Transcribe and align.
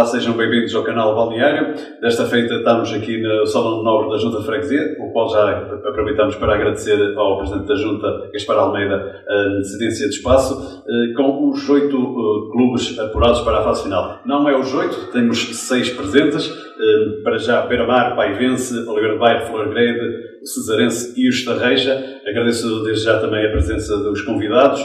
Olá, 0.00 0.08
sejam 0.08 0.34
bem-vindos 0.34 0.74
ao 0.74 0.82
canal 0.82 1.14
Balneário. 1.14 1.74
Desta 2.00 2.24
feita 2.24 2.54
estamos 2.54 2.90
aqui 2.90 3.20
no 3.20 3.44
Salão 3.44 3.82
Nobre 3.82 4.08
da 4.08 4.16
Junta 4.16 4.38
de 4.38 4.46
Freguesia, 4.46 4.96
o 4.98 5.12
qual 5.12 5.28
já 5.28 5.58
aproveitamos 5.58 6.36
para 6.36 6.54
agradecer 6.54 7.14
ao 7.18 7.36
Presidente 7.36 7.66
da 7.66 7.74
Junta, 7.74 8.30
Gaspar 8.32 8.56
Almeida, 8.56 9.22
a 9.28 9.62
cedência 9.62 10.08
de 10.08 10.14
espaço, 10.14 10.82
eh, 10.88 11.12
com 11.14 11.50
os 11.50 11.68
oito 11.68 11.98
eh, 11.98 12.50
clubes 12.50 12.98
apurados 12.98 13.42
para 13.42 13.58
a 13.58 13.62
fase 13.62 13.82
final. 13.82 14.20
Não 14.24 14.48
é 14.48 14.58
os 14.58 14.72
oito, 14.72 15.12
temos 15.12 15.38
seis 15.54 15.90
presentes, 15.90 16.48
eh, 16.48 17.22
para 17.22 17.36
já 17.36 17.66
Beira-Mar, 17.66 18.16
Paivense, 18.16 18.88
Oliveira 18.88 19.12
de 19.12 19.20
Bairro, 19.20 19.48
Flor 19.48 19.68
Grande, 19.68 20.29
Cesarense 20.44 21.20
e 21.20 21.26
o 21.26 21.30
Estarreja. 21.30 22.20
Agradeço 22.26 22.82
desde 22.82 23.04
já 23.04 23.20
também 23.20 23.46
a 23.46 23.50
presença 23.50 23.96
dos 23.98 24.22
convidados. 24.22 24.80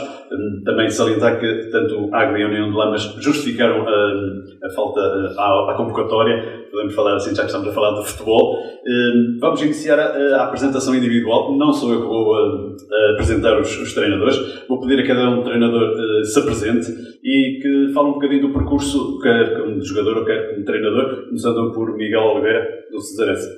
Também 0.64 0.90
salientar 0.90 1.38
que 1.38 1.68
tanto 1.70 2.12
a 2.12 2.22
Água 2.22 2.38
e 2.38 2.42
a 2.42 2.48
União 2.48 2.68
de 2.68 2.76
Lamas 2.76 3.02
justificaram 3.20 3.86
a, 3.86 4.66
a 4.66 4.70
falta 4.74 5.00
à, 5.00 5.70
à, 5.70 5.74
convocatória. 5.76 6.66
Podemos 6.70 6.94
falar 6.94 7.14
assim, 7.14 7.34
já 7.34 7.42
que 7.42 7.48
estamos 7.48 7.68
a 7.68 7.72
falar 7.72 8.00
de 8.00 8.08
futebol. 8.08 8.56
Hum, 8.86 9.38
vamos 9.40 9.62
iniciar 9.62 9.98
a, 9.98 10.36
a 10.36 10.44
apresentação 10.44 10.94
individual. 10.94 11.56
Não 11.56 11.72
sou 11.72 11.92
eu 11.92 12.02
que 12.02 12.08
vou 12.08 12.34
a, 12.34 13.12
apresentar 13.12 13.58
os, 13.60 13.78
os, 13.78 13.94
treinadores. 13.94 14.66
Vou 14.68 14.80
pedir 14.80 15.00
a 15.00 15.06
cada 15.06 15.30
um 15.30 15.42
treinador 15.42 15.94
se 16.24 16.38
apresente 16.40 16.92
e 17.22 17.60
que 17.62 17.92
fale 17.94 18.08
um 18.08 18.14
bocadinho 18.14 18.48
do 18.48 18.52
percurso, 18.52 19.20
quer 19.20 19.60
como 19.60 19.80
jogador 19.82 20.18
ou 20.18 20.24
quer 20.24 20.50
como 20.50 20.64
treinador, 20.64 21.26
começando 21.26 21.72
por 21.72 21.96
Miguel 21.96 22.22
Oliveira, 22.22 22.66
do 22.90 23.00
Cesarense. 23.00 23.48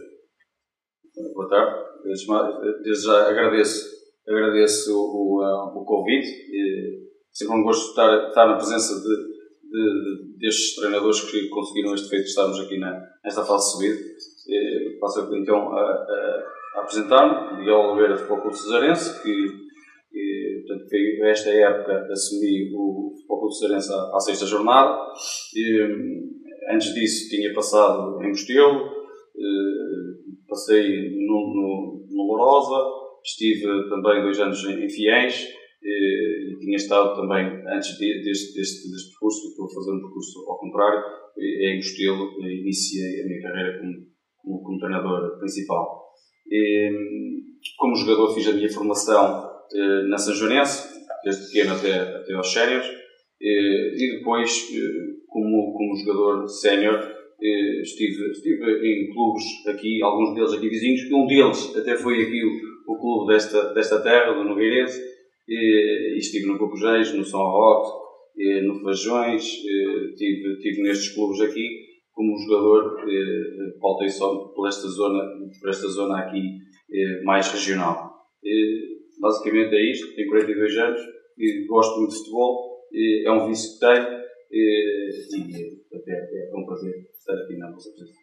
Boa 1.34 1.48
tarde. 1.48 1.87
Desde 2.82 3.04
já 3.04 3.28
agradeço, 3.28 3.86
agradeço 4.26 4.92
o, 4.92 5.40
o, 5.40 5.80
o 5.80 5.84
convite. 5.84 6.28
E 6.50 7.08
sempre 7.32 7.56
um 7.56 7.62
gosto 7.62 7.84
de 7.84 7.90
estar, 7.90 8.28
estar 8.28 8.46
na 8.46 8.56
presença 8.56 8.94
de, 8.94 9.16
de, 9.70 10.38
destes 10.38 10.76
treinadores 10.76 11.20
que 11.30 11.48
conseguiram 11.48 11.94
este 11.94 12.08
feito 12.08 12.24
de 12.24 12.28
estarmos 12.30 12.58
aqui 12.60 12.78
na, 12.78 12.98
nesta 13.24 13.44
fase 13.44 13.64
de 13.64 13.72
subida. 13.72 14.08
E 14.48 14.98
passo 14.98 15.34
então 15.36 15.72
a, 15.72 15.80
a, 15.80 16.44
a 16.76 16.80
apresentar-me, 16.80 17.58
Miguel 17.58 17.76
Oliveira 17.76 18.14
de 18.14 18.20
Futebol 18.20 18.42
Clube 18.42 18.56
Cesarense, 18.56 19.22
que, 19.22 19.46
portanto, 20.66 20.88
foi 20.88 21.30
esta 21.30 21.50
época 21.50 22.08
assumi 22.10 22.72
o 22.74 23.12
Futebol 23.14 23.40
Clube 23.40 23.54
Cesarense 23.54 23.92
à, 23.92 24.16
à 24.16 24.20
sexta 24.20 24.46
jornada. 24.46 24.98
E, 25.54 26.28
antes 26.72 26.94
disso 26.94 27.28
tinha 27.28 27.52
passado 27.54 28.22
em 28.22 28.28
Mostelo, 28.28 28.98
passei 30.48 31.10
no, 31.26 31.54
no, 31.54 31.97
Lourosa, 32.26 32.84
estive 33.24 33.88
também 33.88 34.22
dois 34.22 34.38
anos 34.38 34.64
em 34.64 34.88
Fiéis 34.88 35.48
e, 35.82 36.52
e 36.52 36.58
tinha 36.58 36.76
estado 36.76 37.14
também, 37.14 37.46
antes 37.66 37.98
de, 37.98 38.22
deste, 38.22 38.54
deste, 38.54 38.90
deste 38.90 39.10
percurso, 39.10 39.48
estou 39.48 39.66
a 39.66 39.74
fazer 39.74 39.92
um 39.92 40.00
percurso 40.00 40.50
ao 40.50 40.58
contrário, 40.58 41.02
em 41.38 41.76
Mostelo, 41.76 42.30
iniciei 42.40 43.22
a 43.22 43.26
minha 43.26 43.42
carreira 43.42 43.78
como, 43.78 43.92
como, 44.42 44.62
como 44.62 44.78
treinador 44.78 45.38
principal. 45.38 46.08
E, 46.50 46.90
como 47.76 47.96
jogador 47.96 48.34
fiz 48.34 48.48
a 48.48 48.52
minha 48.52 48.70
formação 48.70 49.48
eh, 49.74 50.02
na 50.08 50.18
São 50.18 50.34
Joanense, 50.34 50.88
desde 51.24 51.46
pequeno 51.46 51.74
até, 51.74 51.92
até 51.92 52.34
aos 52.34 52.52
séniores, 52.52 52.86
e 53.40 54.18
depois 54.18 54.68
eh, 54.72 55.18
como, 55.28 55.72
como 55.72 55.96
jogador 55.96 56.48
sénior 56.48 56.94
eh, 56.94 57.17
estive, 57.40 58.30
estive 58.30 58.64
em 58.86 59.12
clubes 59.12 59.44
aqui, 59.66 60.02
alguns 60.02 60.34
deles 60.34 60.52
aqui 60.52 60.68
vizinhos, 60.68 61.00
um 61.12 61.26
deles 61.26 61.76
até 61.76 61.96
foi 61.96 62.22
aqui 62.22 62.42
o, 62.44 62.92
o 62.92 62.98
clube 62.98 63.32
desta, 63.32 63.72
desta 63.74 64.00
terra, 64.00 64.32
do 64.32 64.44
Nogueirense, 64.44 65.00
e, 65.48 66.14
e 66.14 66.18
estive 66.18 66.46
no 66.46 66.58
Cocujeiros, 66.58 67.14
no 67.14 67.24
São 67.24 67.40
Roque, 67.40 68.08
no 68.64 68.80
Fajões, 68.82 69.42
estive, 69.42 70.52
estive 70.54 70.82
nestes 70.82 71.14
clubes 71.14 71.40
aqui 71.40 71.88
como 72.12 72.36
jogador, 72.38 73.04
voltei 73.80 74.08
só 74.08 74.36
por 74.54 74.68
esta 74.68 74.88
zona, 74.88 75.24
por 75.60 75.70
esta 75.70 75.88
zona 75.88 76.18
aqui 76.18 76.42
mais 77.24 77.50
regional. 77.50 78.12
Basicamente 79.20 79.74
é 79.74 79.90
isto, 79.90 80.14
tenho 80.14 80.28
42 80.28 80.76
anos 80.78 81.00
gosto 81.68 81.98
muito 81.98 82.10
de 82.12 82.18
futebol, 82.18 82.80
é 83.24 83.30
um 83.30 83.46
vício 83.46 83.74
que 83.74 83.80
tenho 83.80 85.77
é 85.92 86.56
um 86.56 86.66
prazer 86.66 86.94
estar 87.18 87.34
aqui 87.34 87.56
na 87.58 87.70
vossa 87.70 87.90
presença. 87.90 88.18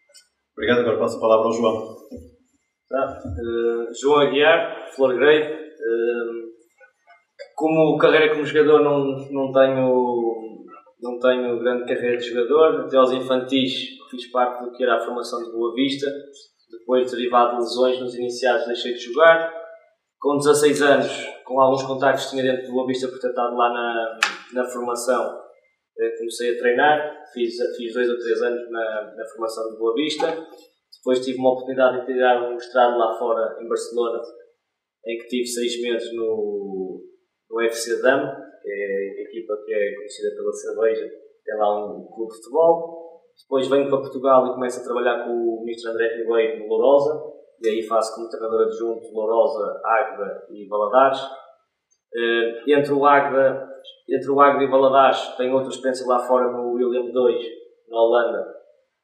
Obrigado, 0.53 0.80
agora 0.81 1.00
passo 1.00 1.18
a 1.18 1.22
palavra 1.22 1.46
ao 1.48 1.53
João. 1.53 1.96
Tá. 2.88 3.20
Uh, 3.26 3.94
João 4.00 4.22
Aguiar, 4.22 4.90
Flor 4.96 5.16
Grey. 5.16 5.44
Uh, 5.44 6.46
como 7.56 7.98
carreira 7.98 8.34
como 8.34 8.46
jogador 8.46 8.81
não, 8.84 9.06
não 9.31 9.52
tenho 9.52 10.36
não 11.02 11.20
tenho 11.20 11.59
grande 11.59 11.86
carreira 11.86 12.18
de 12.18 12.30
jogador, 12.30 12.86
até 12.86 12.98
aos 12.98 13.12
infantis 13.12 13.74
fiz 14.09 14.32
parte 14.32 14.64
do 14.64 14.72
que 14.72 14.84
era 14.84 14.96
a 14.96 15.06
formação 15.06 15.44
de 15.44 15.52
Boa 15.52 15.74
Vista, 15.74 16.08
depois 16.72 17.12
derivado 17.12 17.58
de 17.58 17.64
lesões 17.64 18.00
nos 18.00 18.16
iniciados 18.16 18.66
deixei 18.66 18.94
de 18.94 19.00
jogar. 19.00 19.53
Com 20.20 20.38
16 20.38 20.82
anos, 20.82 21.28
com 21.44 21.59
alguns 21.59 21.84
contactos 21.84 22.26
que 22.26 22.32
tinha 22.32 22.44
dentro 22.44 22.66
de 22.66 22.72
Boa 22.72 22.88
Vista 22.88 23.08
por 23.08 23.20
ter 23.20 23.30
estado 23.30 23.56
lá 23.56 23.70
na, 23.70 24.20
na 24.53 24.66
formação, 24.66 25.44
comecei 26.17 26.56
a 26.56 26.57
treinar, 26.57 27.23
fiz, 27.33 27.56
fiz 27.78 27.94
dois 27.94 28.09
ou 28.09 28.19
três 28.19 28.41
anos 28.41 28.69
na, 28.69 29.13
na 29.16 29.25
formação 29.25 29.72
de 29.72 29.78
Boa 29.78 29.94
Vista, 29.94 30.28
depois 31.06 31.23
tive 31.23 31.38
uma 31.38 31.51
oportunidade 31.51 32.00
de 32.00 32.13
tirar 32.13 32.50
um 32.50 32.56
mestrado 32.56 32.97
lá 32.97 33.17
fora, 33.17 33.57
em 33.61 33.67
Barcelona, 33.67 34.22
em 35.05 35.17
que 35.19 35.28
tive 35.28 35.45
seis 35.45 35.81
meses 35.81 36.11
no, 36.16 37.00
no 37.50 37.61
FC 37.61 38.01
Dam, 38.01 38.35
que 38.61 38.69
é 38.69 39.19
a 39.19 39.22
equipa 39.22 39.55
que 39.63 39.73
é 39.73 39.95
conhecida 39.95 40.35
pela 40.35 40.51
cerveja, 40.51 41.07
tem 41.45 41.57
lá 41.57 41.85
um 41.85 42.07
clube 42.07 42.31
de 42.31 42.38
futebol. 42.38 43.22
Depois 43.38 43.67
venho 43.67 43.89
para 43.89 44.00
Portugal 44.00 44.47
e 44.47 44.53
começo 44.53 44.79
a 44.79 44.84
trabalhar 44.84 45.25
com 45.25 45.31
o 45.31 45.63
Mr. 45.63 45.89
André 45.89 46.17
Ribeiro 46.17 46.59
no 46.59 46.67
Lourosa, 46.69 47.35
e 47.61 47.69
aí 47.69 47.84
faço 47.84 48.16
como 48.16 48.29
treinador 48.29 48.63
adjunto 48.63 49.13
Lourosa, 49.13 49.79
Águeda 49.84 50.47
e 50.50 50.67
Valadares. 50.67 51.19
Uh, 52.16 52.72
entre 52.72 52.94
o 52.94 53.06
Águeda 53.06 53.76
entre 54.08 54.30
o 54.30 54.40
Agro 54.40 54.62
e 54.62 54.70
Valadares, 54.70 55.36
tenho 55.36 55.56
outra 55.56 55.70
experiência 55.70 56.06
lá 56.06 56.20
fora 56.20 56.52
no 56.52 56.74
William 56.74 57.12
2, 57.12 57.46
na 57.90 57.98
Holanda, 57.98 58.56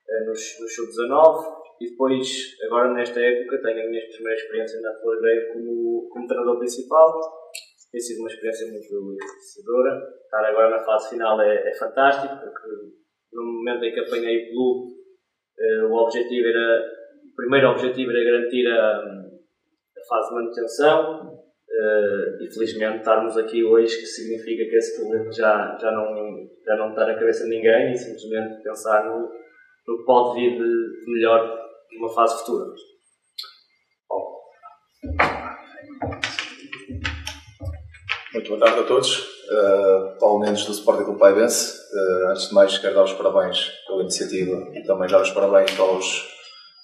eh, 0.07 0.25
nos, 0.25 0.59
no 0.59 0.67
Sub-19. 0.67 1.61
E 1.81 1.89
depois, 1.89 2.27
agora 2.65 2.93
nesta 2.93 3.19
época, 3.19 3.61
tenho 3.63 3.83
a 3.83 3.89
minha 3.89 4.07
primeira 4.07 4.39
experiência 4.39 4.79
na 4.81 4.93
Flor 4.93 5.17
como, 5.53 6.07
como 6.11 6.27
treinador 6.27 6.59
principal. 6.59 7.19
Tem 7.91 7.99
sido 7.99 8.19
uma 8.19 8.29
experiência 8.29 8.67
muito 8.67 8.85
enriquecedora. 8.85 10.07
Estar 10.23 10.45
agora 10.45 10.69
na 10.69 10.83
fase 10.83 11.09
final 11.09 11.41
é, 11.41 11.67
é 11.67 11.73
fantástico, 11.73 12.35
porque 12.37 12.67
no 13.33 13.43
momento 13.43 13.83
em 13.83 13.93
que 13.93 13.99
apanhei 14.01 14.45
o 14.45 14.51
clube, 14.51 14.93
eh, 15.59 15.83
o 15.85 15.93
objetivo 15.93 16.47
era, 16.47 16.85
o 17.31 17.35
primeiro 17.35 17.69
objetivo 17.69 18.11
era 18.11 18.23
garantir 18.23 18.67
a, 18.67 18.97
a 18.99 20.07
fase 20.07 20.29
de 20.29 20.35
manutenção, 20.35 21.30
Uh, 21.81 22.43
e 22.43 22.53
felizmente 22.53 22.99
estarmos 22.99 23.35
aqui 23.35 23.63
hoje, 23.63 23.97
que 23.97 24.05
significa 24.05 24.69
que 24.69 24.75
esse 24.75 25.01
problema 25.01 25.31
já, 25.31 25.75
já, 25.81 25.91
não, 25.91 26.13
já 26.63 26.75
não 26.75 26.89
está 26.89 27.07
na 27.07 27.15
cabeça 27.15 27.43
de 27.45 27.49
ninguém 27.49 27.91
e 27.91 27.97
simplesmente 27.97 28.61
pensar 28.61 29.03
no, 29.05 29.21
no 29.87 29.97
que 29.97 30.05
pode 30.05 30.39
vir 30.39 30.51
de, 30.51 30.59
de 30.59 31.11
melhor 31.11 31.57
numa 31.93 32.13
fase 32.13 32.37
futura. 32.37 32.71
Muito 38.31 38.47
boa 38.47 38.59
tarde 38.59 38.79
a 38.81 38.83
todos. 38.83 39.17
Uh, 39.49 40.19
Paulo 40.19 40.39
Mendes 40.39 40.65
do 40.65 40.73
Sporting 40.73 41.05
Clube 41.05 41.19
Paivense. 41.19 41.79
Uh, 41.95 42.29
antes 42.29 42.49
de 42.49 42.53
mais, 42.53 42.77
quero 42.77 42.93
dar 42.93 43.05
os 43.05 43.13
parabéns 43.13 43.71
pela 43.87 44.03
iniciativa 44.03 44.69
e 44.75 44.83
também 44.83 45.09
dar 45.09 45.23
os 45.23 45.31
parabéns 45.31 45.79
aos, 45.79 46.29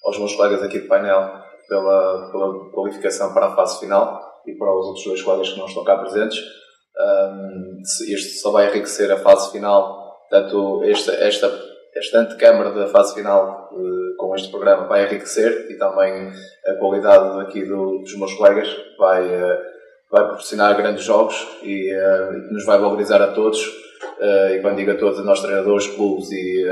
aos 0.04 0.18
meus 0.18 0.34
colegas 0.34 0.64
aqui 0.64 0.80
de 0.80 0.88
painel 0.88 1.46
pela, 1.70 2.32
pela 2.32 2.72
qualificação 2.72 3.32
para 3.32 3.46
a 3.46 3.56
fase 3.56 3.80
final 3.80 4.27
e 4.48 4.56
para 4.56 4.74
os 4.74 4.88
outros 4.88 5.06
dois 5.06 5.22
colegas 5.22 5.50
que 5.50 5.60
não 5.60 5.68
estão 5.68 5.84
cá 5.84 5.98
presentes. 5.98 6.40
Um, 7.00 7.82
este 7.82 8.40
só 8.40 8.52
vai 8.52 8.70
enriquecer 8.70 9.12
a 9.12 9.18
fase 9.18 9.52
final, 9.52 10.18
tanto 10.32 10.84
esta, 10.84 11.12
esta, 11.14 11.48
esta 11.96 12.20
antecâmara 12.20 12.72
da 12.72 12.88
fase 12.88 13.14
final 13.14 13.70
uh, 13.72 14.18
com 14.18 14.34
este 14.36 14.50
programa 14.50 14.88
vai 14.88 15.06
enriquecer 15.06 15.68
e 15.70 15.78
também 15.78 16.32
a 16.66 16.74
qualidade 16.76 17.40
aqui 17.42 17.64
do, 17.64 18.00
dos 18.00 18.18
meus 18.18 18.34
colegas 18.34 18.68
vai, 18.98 19.24
uh, 19.28 19.58
vai 20.12 20.26
proporcionar 20.26 20.76
grandes 20.76 21.04
jogos 21.04 21.36
e, 21.62 21.94
uh, 21.94 22.54
nos 22.54 22.66
vai 22.66 22.80
valorizar 22.80 23.22
a 23.22 23.32
todos. 23.34 23.60
e 24.56 24.60
quando 24.62 24.78
digo 24.78 24.92
a 24.92 24.96
todos, 24.96 25.20
a 25.20 25.24
nós 25.24 25.42
treinadores, 25.42 25.88
clubes 25.88 26.32
e, 26.32 26.66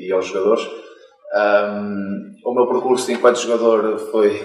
e 0.00 0.12
aos 0.12 0.26
jogadores. 0.26 0.66
Um, 1.34 2.34
o 2.42 2.54
meu 2.54 2.66
percurso 2.66 3.12
enquanto 3.12 3.38
jogador 3.38 3.98
foi 3.98 4.40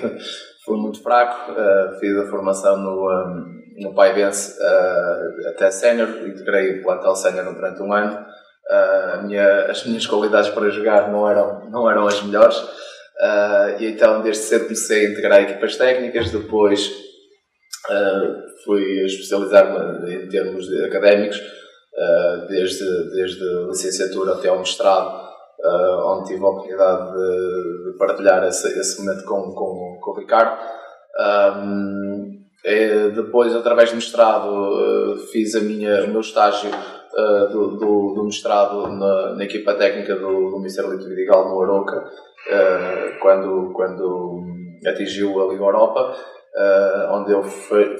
foi 0.66 0.78
muito 0.78 1.02
fraco. 1.02 1.52
Uh, 1.52 2.00
fiz 2.00 2.18
a 2.18 2.30
formação 2.30 2.78
no, 2.78 3.10
um, 3.10 3.64
no 3.78 3.94
Paivense 3.94 4.58
uh, 4.60 5.50
até 5.50 5.72
sénior, 5.72 6.10
integrei 6.28 6.80
o 6.80 6.84
plantel 6.84 7.16
sénior 7.16 7.54
durante 7.54 7.82
um 7.82 7.94
ano. 7.94 8.26
Uh, 8.70 9.28
minha, 9.28 9.66
as 9.66 9.86
minhas 9.86 10.06
qualidades 10.08 10.50
para 10.50 10.70
jogar 10.70 11.12
não 11.12 11.28
eram, 11.30 11.70
não 11.70 11.90
eram 11.90 12.08
as 12.08 12.22
melhores. 12.24 12.58
Uh, 12.58 13.80
e 13.80 13.88
então, 13.88 14.22
desde 14.22 14.44
cedo 14.44 14.66
comecei 14.66 15.06
a 15.06 15.10
integrar 15.12 15.42
equipas 15.42 15.76
técnicas. 15.76 16.32
Depois 16.32 16.92
fui 18.64 19.04
especializar-me 19.04 20.14
em 20.14 20.30
termos 20.30 20.72
académicos, 20.86 21.38
desde, 22.48 22.86
desde 23.12 23.44
a 23.44 23.68
licenciatura 23.68 24.36
até 24.36 24.48
ao 24.48 24.60
mestrado 24.60 25.22
onde 26.06 26.30
tive 26.30 26.46
a 26.46 26.48
oportunidade 26.48 27.12
de, 27.12 27.92
de 27.92 27.98
partilhar 27.98 28.44
esse, 28.46 28.68
esse, 28.80 29.02
momento 29.02 29.26
com, 29.26 29.54
com, 29.54 29.83
com 30.04 30.12
o 30.12 30.20
Ricardo. 30.20 30.60
Um, 31.20 32.44
é, 32.66 33.10
depois, 33.10 33.56
através 33.56 33.90
do 33.90 33.96
mestrado, 33.96 34.50
uh, 34.50 35.18
fiz 35.32 35.56
a 35.56 35.60
minha, 35.60 36.06
o 36.06 36.10
meu 36.10 36.22
estágio 36.22 36.70
uh, 36.70 37.48
do, 37.52 37.78
do, 37.78 38.14
do, 38.16 38.24
mestrado 38.24 38.88
na, 38.88 39.36
na, 39.36 39.44
equipa 39.44 39.74
técnica 39.74 40.16
do, 40.16 40.50
do 40.50 40.58
Ministério 40.58 40.92
Lito 40.92 41.08
Vidigal 41.08 41.50
no 41.50 41.62
Aroca, 41.62 42.10
quando, 43.22 43.72
quando 43.74 44.44
atingiu 44.86 45.42
a 45.42 45.52
Liga 45.52 45.64
Europa. 45.64 46.14
onde 47.12 47.32
eu 47.32 47.42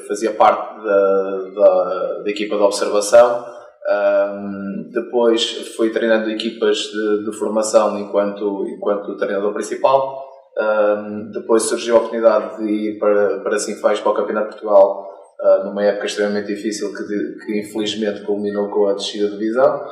fazia 0.08 0.32
parte 0.34 0.84
da, 0.84 1.52
da, 1.56 2.22
da 2.24 2.30
equipa 2.30 2.58
de 2.58 2.62
observação 2.62 3.46
um, 3.86 4.90
depois 4.92 5.74
fui 5.76 5.90
treinando 5.90 6.30
equipas 6.30 6.78
de, 6.78 7.26
de, 7.26 7.38
formação 7.38 8.00
enquanto, 8.00 8.66
enquanto 8.68 9.18
treinador 9.18 9.54
principal. 9.54 10.33
Um, 10.56 11.32
depois 11.32 11.64
surgiu 11.64 11.96
a 11.96 11.98
oportunidade 11.98 12.58
de 12.58 12.72
ir 12.72 13.00
para, 13.00 13.40
para 13.40 13.58
Sinfãs 13.58 14.00
para 14.00 14.12
o 14.12 14.16
Campeonato 14.16 14.50
de 14.50 14.62
Portugal 14.62 15.10
uh, 15.40 15.64
numa 15.66 15.84
época 15.84 16.06
extremamente 16.06 16.54
difícil 16.54 16.94
que, 16.94 17.04
de, 17.04 17.46
que 17.46 17.60
infelizmente 17.60 18.22
culminou 18.22 18.70
com 18.70 18.88
a 18.88 18.94
descida 18.94 19.30
de 19.30 19.38
divisão. 19.38 19.84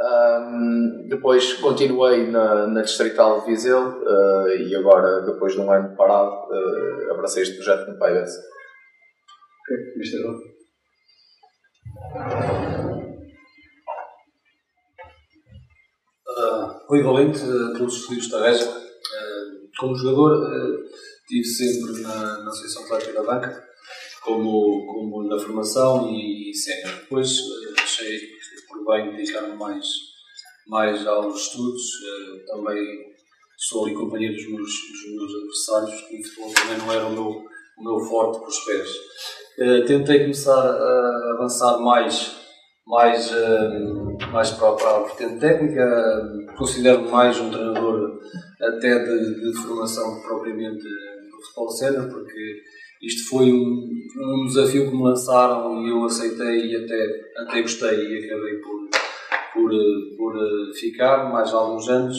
Um, 0.00 1.06
depois 1.08 1.54
continuei 1.54 2.30
na, 2.30 2.66
na 2.66 2.82
Distrital 2.82 3.40
de 3.40 3.46
Viseu 3.46 3.80
uh, 3.80 4.48
e 4.48 4.74
agora, 4.74 5.22
depois 5.22 5.52
de 5.54 5.60
um 5.60 5.70
ano 5.70 5.94
parado, 5.96 6.30
uh, 6.30 7.12
abracei 7.12 7.42
este 7.42 7.56
projeto 7.56 7.90
no 7.90 7.98
Paivense. 7.98 8.38
Ok, 9.60 9.76
Mr. 9.96 10.50
Uh, 16.26 16.86
Rui 16.88 17.02
Valente, 17.02 17.42
uh, 17.44 17.72
todos 17.76 17.94
os 17.94 18.00
estudos 18.00 18.30
da 18.30 18.42
Reja. 18.42 18.89
Como 19.80 19.96
jogador, 19.96 20.42
uh, 20.42 20.84
estive 21.22 21.44
sempre 21.44 22.02
na, 22.02 22.38
na 22.38 22.48
Associação 22.48 22.84
Atlética 22.84 23.14
da 23.14 23.22
Banca, 23.22 23.64
como, 24.22 24.84
como 24.86 25.26
na 25.26 25.38
formação 25.38 26.10
e, 26.10 26.50
e 26.50 26.54
sénior. 26.54 26.96
Depois 27.00 27.38
uh, 27.38 27.80
achei 27.82 28.20
por 28.68 28.84
bem 28.84 29.16
dedicar-me 29.16 29.56
mais, 29.56 29.86
mais 30.66 31.06
aos 31.06 31.40
estudos. 31.40 31.82
Uh, 31.82 32.44
também 32.46 33.10
sou 33.56 33.86
ali 33.86 33.94
companheiro 33.94 34.34
dos 34.34 34.48
meus, 34.48 34.70
dos 34.70 35.14
meus 35.14 35.34
adversários, 35.34 35.94
o 35.94 36.24
futebol 36.24 36.52
também 36.54 36.78
não 36.78 36.92
era 36.92 37.06
o 37.06 37.12
meu, 37.12 37.44
o 37.78 37.82
meu 37.82 38.00
forte 38.00 38.38
com 38.38 38.46
os 38.46 38.60
pés. 38.60 38.90
Uh, 39.58 39.86
tentei 39.86 40.20
começar 40.20 40.60
a 40.60 41.32
avançar 41.36 41.78
mais 41.78 42.38
mais, 42.86 43.30
uh, 43.30 44.30
mais 44.32 44.50
para, 44.50 44.72
para 44.72 44.96
a 44.96 45.02
vertente 45.04 45.38
técnica, 45.38 46.54
considero 46.58 47.08
mais 47.08 47.38
um 47.38 47.50
treinador 47.50 48.18
até 48.60 48.98
de, 48.98 49.40
de 49.40 49.56
formação 49.62 50.20
propriamente 50.22 50.84
do 50.84 51.42
futebol 51.42 51.70
sénior, 51.70 52.08
porque 52.08 52.62
isto 53.02 53.28
foi 53.30 53.50
um, 53.50 53.88
um 54.18 54.46
desafio 54.46 54.90
que 54.90 54.96
me 54.96 55.02
lançaram 55.02 55.82
e 55.82 55.90
eu 55.90 56.04
aceitei 56.04 56.66
e 56.66 56.76
até, 56.76 57.20
até 57.38 57.62
gostei 57.62 57.96
e 57.96 58.24
acabei 58.24 58.56
por, 58.56 58.88
por, 59.54 59.70
por 60.16 60.36
eh, 60.36 60.74
ficar 60.78 61.32
mais 61.32 61.52
alguns 61.52 61.88
anos. 61.88 62.18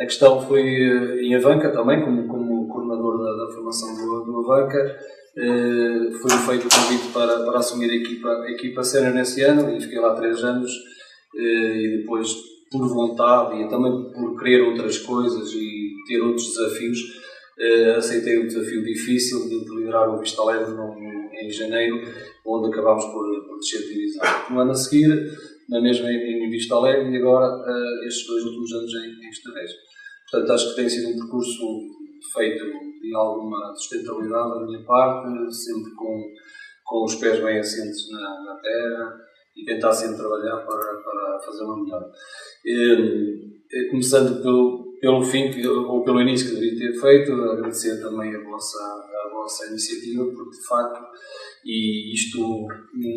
A 0.00 0.04
questão 0.04 0.40
foi 0.40 0.62
eh, 0.62 1.22
em 1.22 1.34
Avanca 1.34 1.70
também, 1.70 2.02
como, 2.02 2.26
como 2.26 2.68
coordenador 2.68 3.18
da, 3.18 3.44
da 3.44 3.52
formação 3.52 3.94
do, 3.94 4.24
do 4.24 4.50
Avanca, 4.50 4.98
eh, 5.38 6.10
foi 6.12 6.30
feito 6.30 6.66
o 6.66 6.70
convite 6.70 7.12
para, 7.12 7.44
para 7.44 7.58
assumir 7.58 7.90
a 7.90 7.94
equipa, 7.94 8.28
a 8.28 8.50
equipa 8.50 8.82
sénior 8.82 9.12
nesse 9.12 9.42
ano 9.42 9.76
e 9.76 9.80
fiquei 9.82 10.00
lá 10.00 10.14
três 10.14 10.42
anos 10.42 10.70
eh, 11.36 11.76
e 11.76 11.98
depois 11.98 12.34
por 12.70 12.88
vontade 12.88 13.62
e 13.62 13.68
também 13.68 14.12
por 14.12 14.38
querer 14.38 14.62
outras 14.62 14.98
coisas 14.98 15.52
e 15.52 15.94
ter 16.06 16.20
outros 16.20 16.48
desafios 16.48 16.98
eh, 17.58 17.94
aceitei 17.96 18.38
o 18.38 18.46
desafio 18.46 18.84
difícil 18.84 19.48
de, 19.48 19.64
de 19.64 19.76
liderar 19.76 20.08
o 20.08 20.18
Vista 20.18 20.42
Alegre 20.42 20.74
em 21.40 21.50
janeiro 21.50 22.02
onde 22.44 22.68
acabámos 22.68 23.04
por, 23.06 23.24
por 23.46 23.58
descer 23.58 23.82
de 23.82 23.94
divisão. 23.94 24.24
No 24.50 24.60
ano 24.60 24.72
a 24.72 24.74
seguir, 24.74 25.08
na 25.68 25.80
mesma 25.80 26.10
em, 26.10 26.50
Vista 26.50 26.74
Alegre 26.74 27.10
e 27.10 27.16
agora 27.16 27.46
estes 28.06 28.26
dois 28.26 28.44
últimos 28.44 28.72
anos 28.72 28.94
em, 28.94 29.28
Estratégia. 29.28 29.76
Portanto, 30.30 30.52
acho 30.52 30.70
que 30.70 30.76
tem 30.76 30.88
sido 30.88 31.08
um 31.08 31.18
percurso 31.18 31.62
feito 32.34 32.64
de 33.00 33.14
alguma 33.14 33.74
sustentabilidade 33.74 34.50
da 34.50 34.66
minha 34.66 34.84
parte, 34.84 35.54
sempre 35.54 35.92
com, 35.94 36.24
com 36.84 37.04
os 37.04 37.14
pés 37.16 37.42
bem 37.42 37.58
assentes 37.58 38.10
na, 38.10 38.44
na 38.44 38.60
terra 38.60 39.26
e 39.56 39.64
tentar 39.64 39.92
sempre 39.92 40.18
trabalhar 40.18 40.58
para, 40.58 40.94
para 40.96 41.40
fazer 41.40 41.64
uma 41.64 41.82
melhor. 41.82 42.10
E, 42.64 43.88
começando 43.90 44.42
pelo, 44.42 44.96
pelo 45.00 45.22
fim, 45.22 45.50
ou 45.66 46.04
pelo 46.04 46.20
início 46.20 46.50
que 46.50 46.60
devia 46.60 46.92
ter 46.92 47.00
feito, 47.00 47.32
agradecer 47.32 48.00
também 48.00 48.34
a 48.34 48.42
vossa, 48.42 48.78
a 48.78 49.30
vossa 49.32 49.66
iniciativa, 49.68 50.24
porque 50.26 50.58
de 50.58 50.66
facto, 50.66 51.00
e 51.64 52.14
isto 52.14 52.66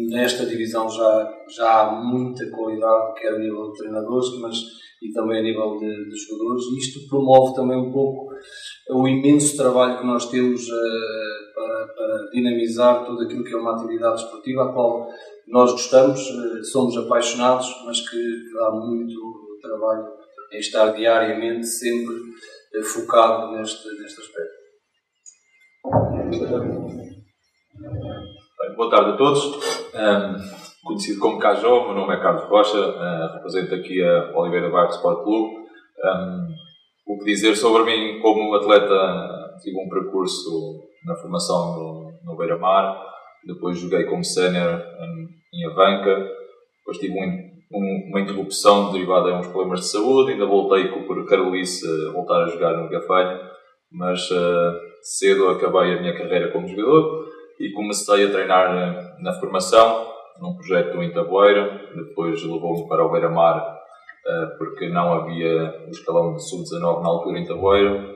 nesta 0.09 0.45
divisão 0.45 0.89
já, 0.89 1.33
já 1.50 1.81
há 1.81 1.91
muita 2.03 2.50
qualidade, 2.50 3.19
quer 3.19 3.33
a 3.33 3.39
nível 3.39 3.71
de 3.71 3.77
treinadores, 3.77 4.39
mas 4.39 4.80
e 5.01 5.12
também 5.13 5.39
a 5.39 5.44
nível 5.44 5.77
de, 5.77 6.09
de 6.09 6.15
jogadores, 6.18 6.65
e 6.65 6.77
isto 6.77 7.07
promove 7.07 7.56
também 7.56 7.77
um 7.77 7.91
pouco 7.91 8.33
o 8.89 9.07
imenso 9.07 9.56
trabalho 9.56 9.97
que 9.97 10.06
nós 10.06 10.30
temos 10.30 10.68
uh, 10.68 11.53
para, 11.56 11.88
para, 11.88 12.30
dinamizar 12.31 13.06
tudo 13.06 13.24
aquilo 13.24 13.44
que 13.44 13.53
é 13.53 13.57
uma 13.57 13.75
atividade 13.75 14.21
esportiva, 14.21 14.65
a 14.65 14.74
qual 14.74 15.07
nós 15.50 15.72
gostamos, 15.72 16.22
uh, 16.30 16.63
somos 16.63 16.96
apaixonados, 16.96 17.68
mas 17.86 18.07
que, 18.07 18.54
dá 18.54 18.72
muito 18.72 19.57
trabalho 19.62 20.07
em 20.54 20.60
estar 20.60 20.92
diariamente 20.92 21.66
sempre 21.66 22.16
uh, 22.16 22.84
focado 22.84 23.51
neste, 23.54 23.88
neste 24.00 24.22
aspecto. 24.22 24.60
Boa 28.75 28.90
tarde 28.90 29.12
a 29.12 29.18
todos. 29.18 29.44
Um 29.96 30.88
conhecido 30.88 31.19
como 31.19 31.40
Cajó, 31.40 31.86
meu 31.86 31.96
nome 31.96 32.16
é 32.16 32.22
Carlos 32.22 32.44
Rocha, 32.44 32.78
uh, 32.78 33.34
represento 33.34 33.74
aqui 33.75 34.04
a 34.04 34.31
Oliveira 34.38 34.69
Bairro 34.69 34.92
Sport 34.92 35.24
Clube. 35.24 35.56
Um, 36.04 36.48
o 37.07 37.18
que 37.18 37.25
dizer 37.25 37.56
sobre 37.56 37.84
mim 37.84 38.22
como 38.22 38.54
atleta, 38.54 39.57
tive 39.62 39.78
um 39.78 39.90
percurso 39.90 40.88
na 41.06 41.16
formação 41.16 41.75
no, 41.75 42.13
no 42.24 42.38
Beira-Mar, 42.38 43.04
depois 43.46 43.80
joguei 43.80 44.06
como 44.06 44.24
sénior 44.24 44.82
em 45.53 45.65
Avanca, 45.65 46.15
depois 46.79 46.98
tive 46.98 47.13
um, 47.13 47.77
um, 47.77 48.10
uma 48.10 48.22
interrupção 48.22 48.91
derivada 48.91 49.32
de 49.32 49.38
uns 49.38 49.48
problemas 49.48 49.82
de 49.82 49.88
saúde, 49.88 50.32
ainda 50.32 50.46
voltei 50.46 50.88
por 50.88 51.25
Carolice 51.25 51.86
a 52.08 52.12
voltar 52.12 52.44
a 52.44 52.48
jogar 52.48 52.77
no 52.77 52.89
Gafanho, 52.89 53.39
mas 53.91 54.29
uh, 54.32 54.74
cedo 55.01 55.50
acabei 55.50 55.94
a 55.94 56.01
minha 56.01 56.15
carreira 56.15 56.51
como 56.51 56.68
jogador 56.68 57.27
e 57.60 57.72
comecei 57.72 58.25
a 58.25 58.32
treinar 58.32 59.20
na 59.20 59.34
formação 59.34 60.08
num 60.39 60.56
projeto 60.56 61.01
em 61.03 61.12
Taboeira, 61.12 61.89
depois 61.96 62.41
levou-me 62.41 62.88
para 62.88 63.06
o 63.06 63.12
Beira-Mar 63.12 63.79
eh, 64.25 64.46
porque 64.58 64.89
não 64.89 65.13
havia 65.13 65.86
o 65.88 65.89
escalão 65.89 66.36
de 66.36 66.48
sub-19 66.48 67.01
na 67.01 67.10
altura 67.10 67.39
em 67.39 67.46
Taboeira 67.46 68.15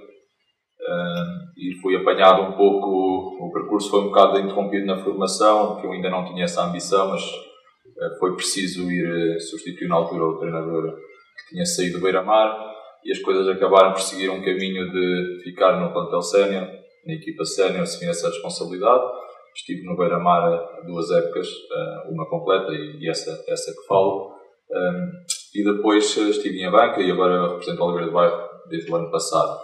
eh, 0.81 1.42
e 1.57 1.75
fui 1.81 1.95
apanhado 1.95 2.41
um 2.41 2.51
pouco, 2.53 3.45
o 3.45 3.51
percurso 3.51 3.89
foi 3.89 4.01
um 4.01 4.07
bocado 4.07 4.39
interrompido 4.39 4.85
na 4.85 5.03
formação, 5.03 5.79
que 5.79 5.87
eu 5.87 5.91
ainda 5.91 6.09
não 6.09 6.25
tinha 6.25 6.45
essa 6.45 6.63
ambição, 6.63 7.09
mas 7.09 7.23
eh, 7.23 8.17
foi 8.19 8.35
preciso 8.35 8.89
ir 8.91 9.39
substituir 9.39 9.87
na 9.87 9.95
altura 9.95 10.25
o 10.25 10.39
treinador 10.39 10.95
que 11.37 11.55
tinha 11.55 11.65
saído 11.65 11.99
do 11.99 12.03
Beira-Mar 12.03 12.73
e 13.05 13.11
as 13.11 13.19
coisas 13.19 13.47
acabaram 13.47 13.91
por 13.91 14.01
seguir 14.01 14.29
um 14.29 14.41
caminho 14.41 14.91
de 14.91 15.41
ficar 15.43 15.79
no 15.79 15.91
plantel 15.91 16.21
sénior, 16.21 16.67
na 17.05 17.13
equipa 17.13 17.43
sénior, 17.45 17.81
assumir 17.81 18.09
essa 18.09 18.27
responsabilidade 18.27 19.23
estive 19.55 19.83
no 19.85 19.95
Beira-Mar 19.95 20.81
duas 20.85 21.11
épocas, 21.11 21.47
eh, 21.47 22.09
uma 22.09 22.27
completa 22.27 22.71
e 22.71 23.09
essa, 23.09 23.31
essa 23.47 23.71
que 23.71 23.87
falo. 23.87 24.33
Ehm, 24.71 25.11
e 25.55 25.63
depois 25.63 26.17
eh, 26.17 26.29
estive 26.29 26.61
em 26.61 26.71
banca 26.71 27.01
e 27.01 27.11
agora 27.11 27.49
represento 27.49 27.81
a 27.81 27.85
Oliveira 27.85 28.07
do 28.07 28.13
Bairro 28.13 28.49
desde 28.69 28.91
o 28.91 28.95
ano 28.95 29.11
passado. 29.11 29.59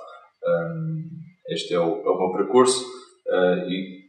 Este 1.49 1.73
é 1.73 1.79
o, 1.79 2.01
é 2.05 2.09
o 2.09 2.17
meu 2.17 2.31
percurso 2.31 2.85
eh, 3.27 3.65
e 3.67 3.99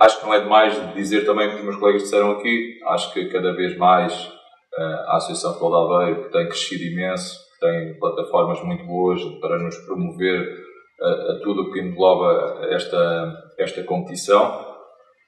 acho 0.00 0.20
que 0.20 0.26
não 0.26 0.34
é 0.34 0.40
demais 0.40 0.94
dizer 0.94 1.24
também 1.26 1.48
o 1.48 1.50
que 1.50 1.56
os 1.58 1.64
meus 1.64 1.76
colegas 1.76 2.02
disseram 2.02 2.32
aqui. 2.32 2.78
Acho 2.86 3.12
que 3.12 3.26
cada 3.26 3.52
vez 3.52 3.76
mais 3.76 4.32
a 4.76 5.16
Associação 5.16 5.54
Futebol 5.54 5.88
de 5.88 5.94
Aveiro, 5.94 6.24
que 6.24 6.32
tem 6.32 6.46
crescido 6.46 6.84
imenso, 6.84 7.36
tem 7.60 7.98
plataformas 7.98 8.62
muito 8.62 8.84
boas 8.84 9.20
para 9.40 9.58
nos 9.58 9.76
promover 9.78 10.56
a, 11.00 11.32
a 11.32 11.40
tudo 11.42 11.62
o 11.62 11.72
que 11.72 11.80
engloba 11.80 12.60
esta, 12.70 13.52
esta 13.58 13.82
competição 13.82 14.66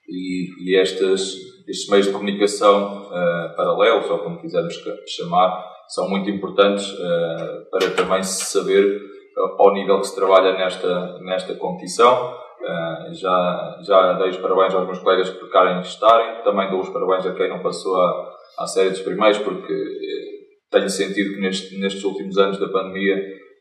e, 0.08 0.48
e 0.64 0.76
estas, 0.76 1.34
estes 1.68 1.88
meios 1.88 2.06
de 2.06 2.12
comunicação 2.12 3.06
uh, 3.06 3.56
paralelos, 3.56 4.10
ou 4.10 4.18
como 4.18 4.40
quisermos 4.40 4.74
chamar, 5.06 5.64
são 5.88 6.08
muito 6.08 6.28
importantes 6.28 6.90
uh, 6.92 7.70
para 7.70 7.90
também 7.90 8.22
se 8.22 8.44
saber 8.44 8.84
uh, 8.84 9.00
ao 9.58 9.72
nível 9.72 10.00
que 10.00 10.06
se 10.06 10.14
trabalha 10.14 10.52
nesta, 10.52 11.18
nesta 11.20 11.54
competição. 11.54 12.34
já, 13.12 13.78
já 13.82 14.12
dei 14.14 14.30
os 14.30 14.36
parabéns 14.36 14.74
aos 14.74 14.86
meus 14.86 14.98
colegas 14.98 15.30
que 15.30 15.48
querem 15.48 15.80
estarem, 15.80 16.42
também 16.42 16.70
dou 16.70 16.80
os 16.80 16.88
parabéns 16.90 17.26
a 17.26 17.34
quem 17.34 17.48
não 17.48 17.60
passou 17.60 18.00
à, 18.00 18.34
à 18.58 18.66
série 18.66 18.90
dos 18.90 19.00
primeiros, 19.00 19.38
porque 19.38 19.74
tenho 20.70 20.88
sentido 20.88 21.34
que 21.34 21.40
neste, 21.40 21.78
nestes 21.78 22.04
últimos 22.04 22.38
anos 22.38 22.58
da 22.58 22.68
pandemia 22.68 23.16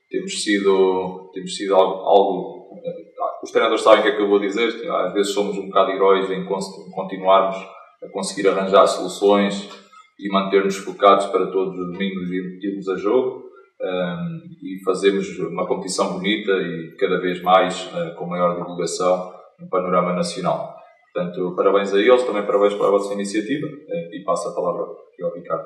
temos 0.09 0.43
sido, 0.43 1.29
temos 1.33 1.55
sido 1.55 1.75
algo, 1.75 2.03
algo, 2.03 2.69
Os 3.43 3.51
treinadores 3.51 3.83
sabem 3.83 3.99
o 3.99 4.03
que 4.03 4.09
é 4.09 4.15
que 4.15 4.21
eu 4.21 4.29
vou 4.29 4.39
dizer, 4.39 4.67
às 4.89 5.13
vezes 5.13 5.33
somos 5.33 5.57
um 5.57 5.67
bocado 5.67 5.91
heróis 5.91 6.29
em 6.29 6.45
continuarmos 6.45 7.57
a 8.03 8.09
conseguir 8.09 8.47
arranjar 8.47 8.87
soluções 8.87 9.69
e 10.19 10.29
manter-nos 10.29 10.77
focados 10.77 11.25
para 11.27 11.47
todos 11.47 11.77
os 11.77 11.93
domingos 11.93 12.29
irmos 12.31 12.89
a 12.89 12.95
jogo 12.97 13.48
um, 13.81 14.39
e 14.61 14.83
fazermos 14.83 15.27
uma 15.39 15.65
competição 15.65 16.13
bonita 16.13 16.51
e 16.51 16.95
cada 16.99 17.19
vez 17.19 17.41
mais 17.41 17.85
uh, 17.87 18.15
com 18.15 18.25
maior 18.25 18.55
divulgação 18.57 19.33
no 19.59 19.69
panorama 19.69 20.13
nacional. 20.13 20.75
Portanto, 21.13 21.55
parabéns 21.55 21.93
a 21.93 21.99
eles, 21.99 22.23
também 22.23 22.45
parabéns 22.45 22.73
pela 22.73 22.91
vossa 22.91 23.13
iniciativa 23.13 23.67
uh, 23.67 24.13
e 24.13 24.23
passo 24.25 24.49
a 24.49 24.53
palavra 24.53 24.83
aqui 24.83 25.23
ao 25.23 25.33
Ricardo. 25.33 25.65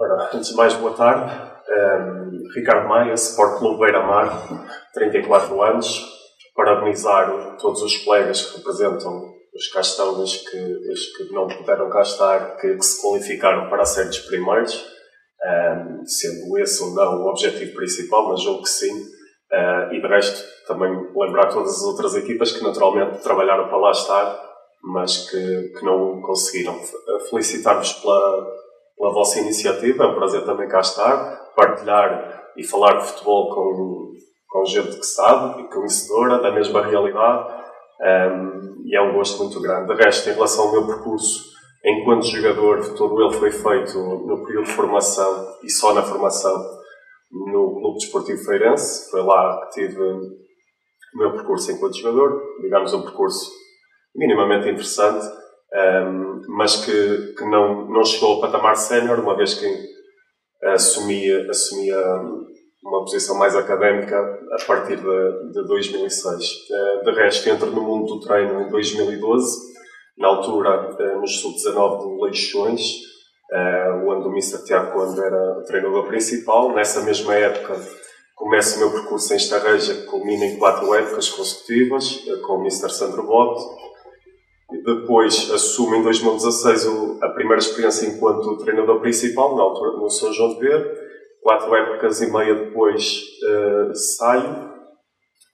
Ora, 0.00 0.30
antes 0.34 0.50
de 0.50 0.56
mais, 0.56 0.74
boa 0.74 0.94
tarde. 0.94 1.48
Um, 1.68 2.48
Ricardo 2.54 2.88
Maia, 2.88 3.12
Sport 3.14 3.58
Clube 3.58 3.80
Beira 3.80 4.06
Mar, 4.06 4.28
34 4.94 5.62
anos. 5.62 6.18
Parabenizar 6.54 7.56
todos 7.58 7.82
os 7.82 7.96
colegas 7.98 8.42
que 8.42 8.58
representam 8.58 9.37
os 9.58 9.68
cá 9.72 9.80
estão, 9.80 10.22
os 10.22 10.36
que, 10.36 10.56
os 10.56 11.16
que 11.16 11.32
não 11.32 11.48
puderam 11.48 11.90
cá 11.90 12.02
estar, 12.02 12.56
que, 12.56 12.76
que 12.76 12.84
se 12.84 13.02
qualificaram 13.02 13.68
para 13.68 13.84
ser 13.84 14.06
dos 14.06 14.20
primeiros, 14.20 14.86
um, 15.44 16.06
sendo 16.06 16.58
esse 16.58 16.82
ou 16.82 16.94
não 16.94 17.24
o 17.24 17.28
objetivo 17.28 17.74
principal, 17.74 18.28
mas 18.28 18.42
julgo 18.42 18.62
que 18.62 18.70
sim. 18.70 18.94
Uh, 19.50 19.92
e 19.94 20.00
de 20.00 20.06
resto, 20.06 20.44
também 20.66 20.90
lembrar 21.16 21.48
todas 21.48 21.76
as 21.76 21.82
outras 21.82 22.14
equipas 22.14 22.52
que 22.52 22.62
naturalmente 22.62 23.20
trabalharam 23.22 23.66
para 23.68 23.78
lá 23.78 23.90
estar, 23.90 24.40
mas 24.84 25.28
que, 25.28 25.72
que 25.76 25.84
não 25.84 26.20
conseguiram. 26.20 26.78
Felicitar-vos 27.28 27.94
pela, 27.94 28.46
pela 28.96 29.12
vossa 29.12 29.40
iniciativa, 29.40 30.04
é 30.04 30.06
um 30.06 30.14
prazer 30.14 30.44
também 30.44 30.68
cá 30.68 30.80
estar, 30.80 31.50
partilhar 31.56 32.52
e 32.56 32.64
falar 32.64 32.98
de 32.98 33.06
futebol 33.06 33.52
com, 33.52 34.12
com 34.48 34.64
gente 34.66 34.98
que 34.98 35.06
sabe 35.06 35.62
e 35.62 35.68
conhecedora 35.68 36.38
da 36.38 36.52
mesma 36.52 36.86
realidade 36.86 37.58
um, 38.00 38.82
e 38.86 38.96
é 38.96 39.02
um 39.02 39.12
gosto 39.12 39.42
muito 39.42 39.60
grande. 39.60 39.94
De 39.94 40.02
resto, 40.02 40.28
em 40.28 40.34
relação 40.34 40.66
ao 40.66 40.72
meu 40.72 40.86
percurso, 40.86 41.52
enquanto 41.84 42.26
jogador, 42.26 42.94
todo 42.94 43.20
ele 43.22 43.34
foi 43.34 43.50
feito 43.50 43.98
no 43.98 44.44
período 44.44 44.66
de 44.66 44.72
formação 44.72 45.56
e 45.62 45.70
só 45.70 45.92
na 45.92 46.02
formação 46.02 46.54
no 47.30 47.80
Clube 47.80 47.98
Desportivo 47.98 48.44
Feirense. 48.44 49.10
Foi 49.10 49.22
lá 49.22 49.60
que 49.66 49.80
tive 49.80 50.00
o 50.02 51.18
meu 51.18 51.32
percurso 51.32 51.72
enquanto 51.72 51.98
jogador, 51.98 52.40
digamos 52.60 52.92
um 52.92 53.02
percurso 53.02 53.50
minimamente 54.14 54.68
interessante, 54.68 55.26
um, 55.72 56.42
mas 56.56 56.84
que, 56.84 57.34
que 57.34 57.44
não, 57.44 57.88
não 57.88 58.04
chegou 58.04 58.34
ao 58.34 58.40
patamar 58.40 58.76
sénior, 58.76 59.20
uma 59.20 59.36
vez 59.36 59.54
que 59.54 59.66
assumia, 60.62 61.48
assumia 61.48 61.96
uma 62.88 63.00
posição 63.00 63.36
mais 63.36 63.54
académica 63.54 64.16
a 64.18 64.66
partir 64.66 64.96
de, 64.96 65.52
de 65.52 65.66
2006. 65.66 66.44
Eh, 66.70 67.04
de 67.04 67.10
resto, 67.12 67.48
entro 67.48 67.70
no 67.70 67.82
mundo 67.82 68.14
do 68.14 68.20
treino 68.20 68.62
em 68.62 68.70
2012, 68.70 69.74
na 70.16 70.28
altura 70.28 70.96
eh, 70.98 71.14
nos 71.16 71.38
sub-19 71.40 71.98
do 71.98 72.22
Leixões, 72.22 72.82
eh, 73.52 74.02
onde 74.06 74.26
o 74.26 74.32
Mr. 74.32 74.64
Tiago 74.64 74.92
Conde 74.92 75.20
era 75.20 75.58
o 75.58 75.64
treinador 75.64 76.06
principal. 76.06 76.72
Nessa 76.72 77.02
mesma 77.02 77.34
época, 77.34 77.78
começo 78.34 78.76
o 78.76 78.80
meu 78.80 78.90
percurso 78.90 79.34
em 79.34 79.36
Estarreja, 79.36 79.94
que 79.94 80.06
culmina 80.06 80.46
em 80.46 80.58
quatro 80.58 80.92
épocas 80.94 81.28
consecutivas, 81.28 82.24
com 82.46 82.54
o 82.54 82.60
Mr. 82.62 82.90
Sandro 82.90 83.24
Bote. 83.24 83.62
Depois 84.84 85.50
assumo 85.50 85.94
em 85.94 86.02
2016 86.02 86.86
a 87.22 87.28
primeira 87.30 87.58
experiência 87.58 88.06
enquanto 88.06 88.58
treinador 88.58 89.00
principal, 89.00 89.56
na 89.56 89.62
altura 89.62 89.92
no 89.92 90.10
São 90.10 90.32
João 90.32 90.54
de 90.54 90.60
Ver 90.60 91.07
quatro 91.48 91.74
épocas 91.74 92.20
e 92.20 92.30
meia 92.30 92.54
depois 92.54 93.22
uh, 93.42 93.94
saio 93.94 94.70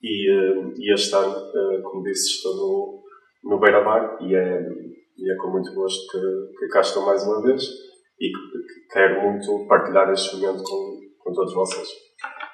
e, 0.03 0.29
uh, 0.29 0.73
e 0.77 0.93
este 0.93 1.15
ano, 1.15 1.31
uh, 1.31 1.81
como 1.83 2.03
disse, 2.03 2.35
estou 2.35 2.53
no, 2.53 3.03
no 3.45 3.59
Beira-Mar 3.61 4.17
e 4.19 4.35
é, 4.35 4.59
e 5.17 5.31
é 5.31 5.35
com 5.37 5.51
muito 5.51 5.73
gosto 5.73 6.05
que, 6.11 6.59
que 6.59 6.67
cá 6.67 6.81
estou 6.81 7.05
mais 7.05 7.23
uma 7.23 7.41
vez 7.41 7.63
e 8.19 8.27
que, 8.27 8.73
que 8.73 8.87
quero 8.91 9.21
muito 9.21 9.65
partilhar 9.69 10.11
este 10.11 10.35
momento 10.35 10.63
com, 10.63 10.99
com 11.23 11.31
todos 11.31 11.53
vocês. 11.53 11.87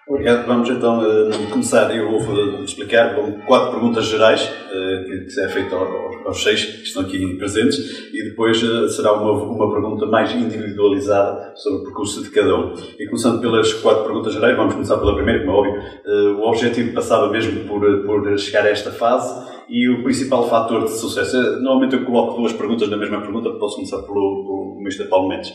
Obrigado. 0.08 0.48
Vamos 0.48 0.70
então 0.70 1.00
uh, 1.00 1.50
começar. 1.51 1.96
Eu 1.96 2.20
vou 2.20 2.63
explicar 2.63 3.15
com 3.15 3.34
quatro 3.41 3.72
perguntas 3.72 4.05
gerais 4.05 4.41
uh, 4.43 5.05
que, 5.05 5.25
que 5.25 5.39
é 5.39 5.48
feito 5.48 5.75
aos, 5.75 6.41
seis 6.43 6.65
que 6.65 6.84
estão 6.84 7.03
aqui 7.03 7.38
presentes 7.38 8.10
e 8.12 8.24
depois 8.24 8.62
uh, 8.63 8.89
será 8.89 9.13
uma, 9.13 9.31
uma 9.31 9.72
pergunta 9.72 10.08
mais 10.08 10.34
individualizada 10.34 11.55
sobre 11.55 11.81
o 11.81 11.84
percurso 11.84 12.24
de 12.24 12.31
cada 12.31 12.55
um. 12.55 12.74
E 13.00 13.05
começando 13.05 13.39
pelas 13.39 13.74
quatro 13.75 14.03
perguntas 14.03 14.34
gerais, 14.34 14.58
vamos 14.58 14.74
começar 14.74 14.98
pela 14.98 15.13
primeira, 15.13 15.46
como 15.46 15.51
é 15.51 15.55
óbvio. 15.55 16.39
o 16.39 16.48
objetivo 16.48 16.93
passava 16.93 17.29
mesmo 17.29 17.67
por, 17.67 17.81
por 18.03 18.38
chegar 18.39 18.65
a 18.65 18.70
esta 18.70 18.91
fase 18.91 19.51
e 19.70 19.88
o 19.88 20.03
principal 20.03 20.50
fator 20.50 20.84
de 20.84 20.91
sucesso. 20.91 21.38
Normalmente 21.62 21.96
eu 21.96 22.05
coloco 22.05 22.38
duas 22.38 22.53
perguntas 22.53 22.89
na 22.89 22.98
mesma 22.98 23.22
pergunta, 23.22 23.51
posso 23.51 23.75
começar 23.75 24.01
pelo, 24.01 24.08
pelo 24.13 24.77
Mr. 24.81 25.08
Paulo 25.10 25.29
Mendes. 25.29 25.53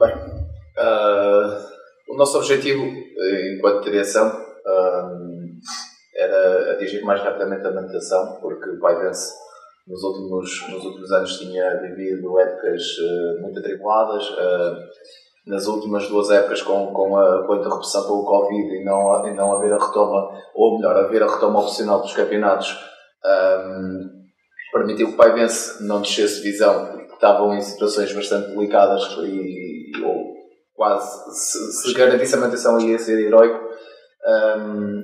Bem, 0.00 0.37
Uh, 0.78 2.12
o 2.12 2.16
nosso 2.16 2.38
objetivo, 2.38 2.84
eh, 2.84 3.56
enquanto 3.56 3.84
direção, 3.84 4.28
uh, 4.28 5.10
era 6.16 6.72
atingir 6.72 7.02
mais 7.02 7.20
rapidamente 7.20 7.66
a 7.66 7.72
manutenção, 7.72 8.38
porque 8.40 8.70
o 8.70 8.78
Paivense 8.78 9.34
nos 9.86 10.02
últimos, 10.02 10.68
nos 10.70 10.84
últimos 10.84 11.10
anos 11.12 11.38
tinha 11.38 11.80
vivido 11.80 12.38
épocas 12.38 12.82
uh, 12.98 13.42
muito 13.42 13.58
atribuladas. 13.58 14.24
nas 15.46 15.66
últimas 15.66 16.06
duas 16.08 16.30
épocas, 16.30 16.62
com, 16.62 16.92
com, 16.92 17.16
a, 17.16 17.46
com 17.46 17.52
a 17.54 17.56
interrupção 17.56 18.02
pelo 18.04 18.24
Covid 18.24 18.74
e 18.74 18.84
não, 18.84 19.26
e 19.26 19.34
não 19.34 19.52
haver 19.54 19.72
a 19.72 19.78
retoma, 19.78 20.30
ou 20.54 20.76
melhor, 20.76 20.96
haver 20.96 21.22
a 21.22 21.26
retoma 21.26 21.60
opcional 21.60 22.02
dos 22.02 22.12
campeonatos, 22.12 22.76
um, 23.24 24.18
permitiu 24.72 25.08
que 25.08 25.14
o 25.14 25.16
Paivense 25.16 25.82
não 25.82 26.00
descesse 26.02 26.42
visão, 26.42 26.98
que 27.06 27.14
estavam 27.14 27.54
em 27.54 27.60
situações 27.60 28.12
bastante 28.12 28.50
delicadas 28.50 29.02
e, 29.22 29.67
quase, 30.78 31.34
se, 31.34 31.72
se 31.72 31.92
garantisse 31.92 32.36
a 32.36 32.38
manutenção 32.38 32.80
ia 32.80 32.96
ser 32.98 33.18
heroico. 33.18 33.68
Um, 34.24 35.02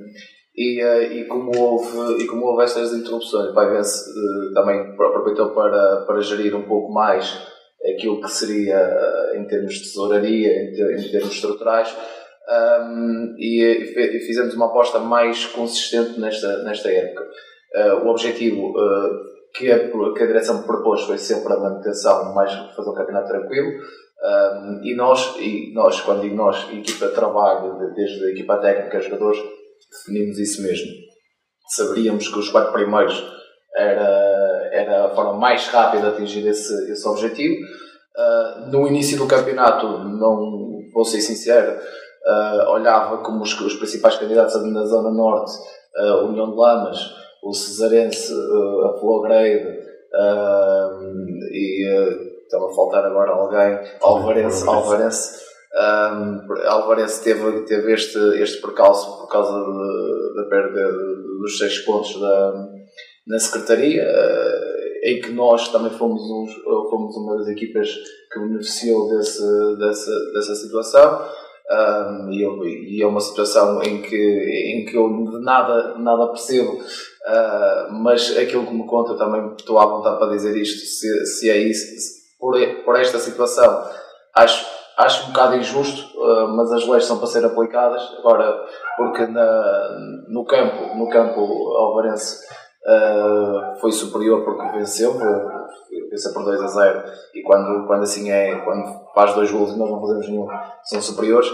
e, 0.55 0.81
uh, 0.81 1.01
e, 1.11 1.25
como 1.25 1.51
houve, 1.57 2.23
e 2.23 2.27
como 2.27 2.45
houve 2.45 2.63
estas 2.63 2.93
interrupções, 2.93 3.49
o 3.49 3.53
Paivense 3.53 4.09
uh, 4.09 4.53
também 4.53 4.79
aproveitou 4.79 5.49
para, 5.49 6.05
para 6.07 6.21
gerir 6.21 6.55
um 6.55 6.63
pouco 6.63 6.93
mais 6.93 7.45
aquilo 7.93 8.21
que 8.21 8.31
seria 8.31 8.77
uh, 8.77 9.35
em 9.35 9.45
termos 9.47 9.73
de 9.73 9.81
tesouraria, 9.81 10.63
em, 10.63 10.73
ter, 10.73 10.97
em 10.97 11.11
termos 11.11 11.33
estruturais, 11.33 11.93
um, 12.47 13.35
e, 13.37 13.61
e, 13.61 14.19
fizemos 14.21 14.53
uma 14.53 14.67
aposta 14.67 14.99
mais 14.99 15.45
consistente 15.47 16.17
nesta, 16.19 16.63
nesta 16.63 16.89
época. 16.89 17.27
Uh, 17.75 18.05
o 18.05 18.09
objetivo 18.11 18.73
que, 19.53 19.69
a, 19.69 19.89
que 19.89 20.23
a 20.23 20.27
direção 20.27 20.63
propôs 20.63 21.01
foi 21.01 21.17
sempre 21.17 21.51
a 21.51 21.57
manutenção, 21.57 22.33
mais 22.33 22.53
fazer 22.75 22.89
um 22.89 22.93
campeonato 22.93 23.27
tranquilo, 23.27 23.81
um, 24.25 24.83
e, 24.83 24.95
nós, 24.95 25.35
e 25.39 25.71
nós, 25.73 26.01
quando 26.01 26.21
digo 26.21 26.35
nós, 26.35 26.67
equipa 26.71 27.07
de 27.07 27.13
trabalho, 27.13 27.77
desde 27.93 28.25
a 28.25 28.31
equipa 28.31 28.57
técnica, 28.57 28.99
jogadores, 28.99 29.39
definimos 29.91 30.39
isso 30.39 30.63
mesmo. 30.63 30.87
Saberíamos 31.75 32.27
que 32.27 32.39
os 32.39 32.49
quatro 32.49 32.73
primeiros 32.73 33.23
era, 33.75 34.69
era 34.71 35.05
a 35.05 35.09
forma 35.09 35.33
mais 35.33 35.67
rápida 35.67 36.09
de 36.09 36.15
atingir 36.15 36.47
esse, 36.47 36.91
esse 36.91 37.07
objetivo. 37.07 37.55
Uh, 38.17 38.71
no 38.71 38.87
início 38.87 39.17
do 39.17 39.27
campeonato, 39.27 39.85
não 39.85 40.79
vou 40.93 41.05
ser 41.05 41.21
sincero, 41.21 41.77
uh, 41.77 42.69
olhava 42.71 43.17
como 43.19 43.43
os, 43.43 43.59
os 43.59 43.75
principais 43.75 44.15
candidatos 44.15 44.55
na 44.71 44.85
Zona 44.85 45.11
Norte, 45.11 45.51
uh, 45.97 46.23
o 46.23 46.29
União 46.29 46.49
de 46.49 46.55
Lamas, 46.55 46.97
o 47.43 47.53
Cesarense, 47.53 48.33
a 48.33 48.97
Flowgrade 48.99 49.85
e 51.51 52.34
estava 52.45 52.71
a 52.71 52.73
faltar 52.73 53.05
agora 53.05 53.31
alguém, 53.31 53.79
Alvarense, 54.01 54.67
Alvarense, 54.67 55.45
um, 55.75 56.67
Alvarense 56.67 57.21
teve, 57.21 57.63
teve 57.63 57.93
este, 57.93 58.17
este 58.41 58.61
percalço 58.61 59.19
por 59.19 59.27
causa 59.27 59.51
da 60.35 60.43
perda 60.49 60.91
dos 61.41 61.57
seis 61.57 61.79
pontos 61.79 62.17
da, 62.19 62.53
na 63.27 63.37
Secretaria, 63.39 64.03
uh, 64.03 65.07
em 65.07 65.19
que 65.19 65.31
nós 65.31 65.67
também 65.69 65.91
fomos, 65.91 66.21
uns, 66.21 66.53
fomos 66.89 67.15
uma 67.17 67.37
das 67.37 67.49
equipas 67.49 67.89
que 68.31 68.39
beneficiou 68.39 69.09
desse, 69.09 69.43
dessa, 69.77 70.11
dessa 70.33 70.55
situação. 70.55 71.45
Um, 71.67 72.31
e, 72.31 72.43
eu, 72.43 72.63
e, 72.63 73.01
é 73.01 73.07
uma 73.07 73.19
situação 73.19 73.81
em 73.81 74.01
que, 74.01 74.15
em 74.15 74.85
que 74.85 74.95
eu 74.95 75.09
nada, 75.41 75.97
nada 75.97 76.27
percebo, 76.27 76.73
uh, 76.73 77.91
mas 78.03 78.37
aquilo 78.37 78.67
que 78.67 78.73
me 78.73 78.85
conta 78.85 79.15
também 79.15 79.51
estou 79.57 79.79
à 79.79 79.85
vontade 79.85 80.19
para 80.19 80.31
dizer 80.31 80.55
isto, 80.55 80.85
se, 80.85 81.25
se 81.25 81.49
é 81.49 81.57
isso, 81.57 82.24
por, 82.45 82.83
por 82.83 82.99
esta 82.99 83.17
situação. 83.17 83.89
Acho, 84.35 84.65
acho 84.97 85.23
um 85.23 85.27
bocado 85.27 85.55
injusto, 85.55 86.15
uh, 86.19 86.47
mas 86.55 86.71
as 86.71 86.87
leis 86.87 87.05
são 87.05 87.17
para 87.17 87.27
ser 87.27 87.43
aplicadas. 87.43 88.01
Agora, 88.19 88.63
porque 88.97 89.25
na, 89.25 89.97
no 90.27 90.45
campo, 90.45 90.95
no 90.95 91.09
campo 91.09 91.41
Alvarense 91.75 92.45
uh, 92.85 93.79
foi 93.79 93.91
superior 93.91 94.43
porque 94.45 94.77
venceu, 94.77 95.17
vencer 96.11 96.33
por 96.33 96.43
2 96.43 96.61
a 96.61 96.67
0 96.67 97.03
e 97.33 97.41
quando, 97.41 97.87
quando 97.87 98.03
assim 98.03 98.29
é, 98.29 98.55
quando 98.59 99.11
faz 99.15 99.33
dois 99.33 99.51
gols 99.51 99.71
e 99.71 99.79
nós 99.79 99.89
não 99.89 99.99
fazemos 99.99 100.29
nenhum, 100.29 100.47
são 100.83 101.01
superiores. 101.01 101.49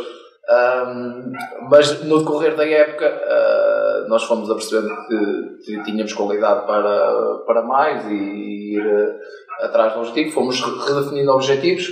Um, 0.50 1.32
mas 1.70 2.04
no 2.04 2.20
decorrer 2.20 2.58
da 2.58 2.68
época 2.68 3.06
uh, 3.06 4.10
nós 4.10 4.24
fomos 4.24 4.50
a 4.50 4.56
perceber 4.56 4.90
que, 5.08 5.84
tínhamos 5.84 6.12
qualidade 6.12 6.66
para, 6.66 7.38
para 7.46 7.62
mais 7.62 8.06
e 8.08 8.76
ir 8.76 9.16
atrás 9.62 9.94
do 9.94 10.00
objetivo, 10.00 10.34
fomos 10.34 10.62
redefinindo 10.62 11.32
objetivos. 11.32 11.88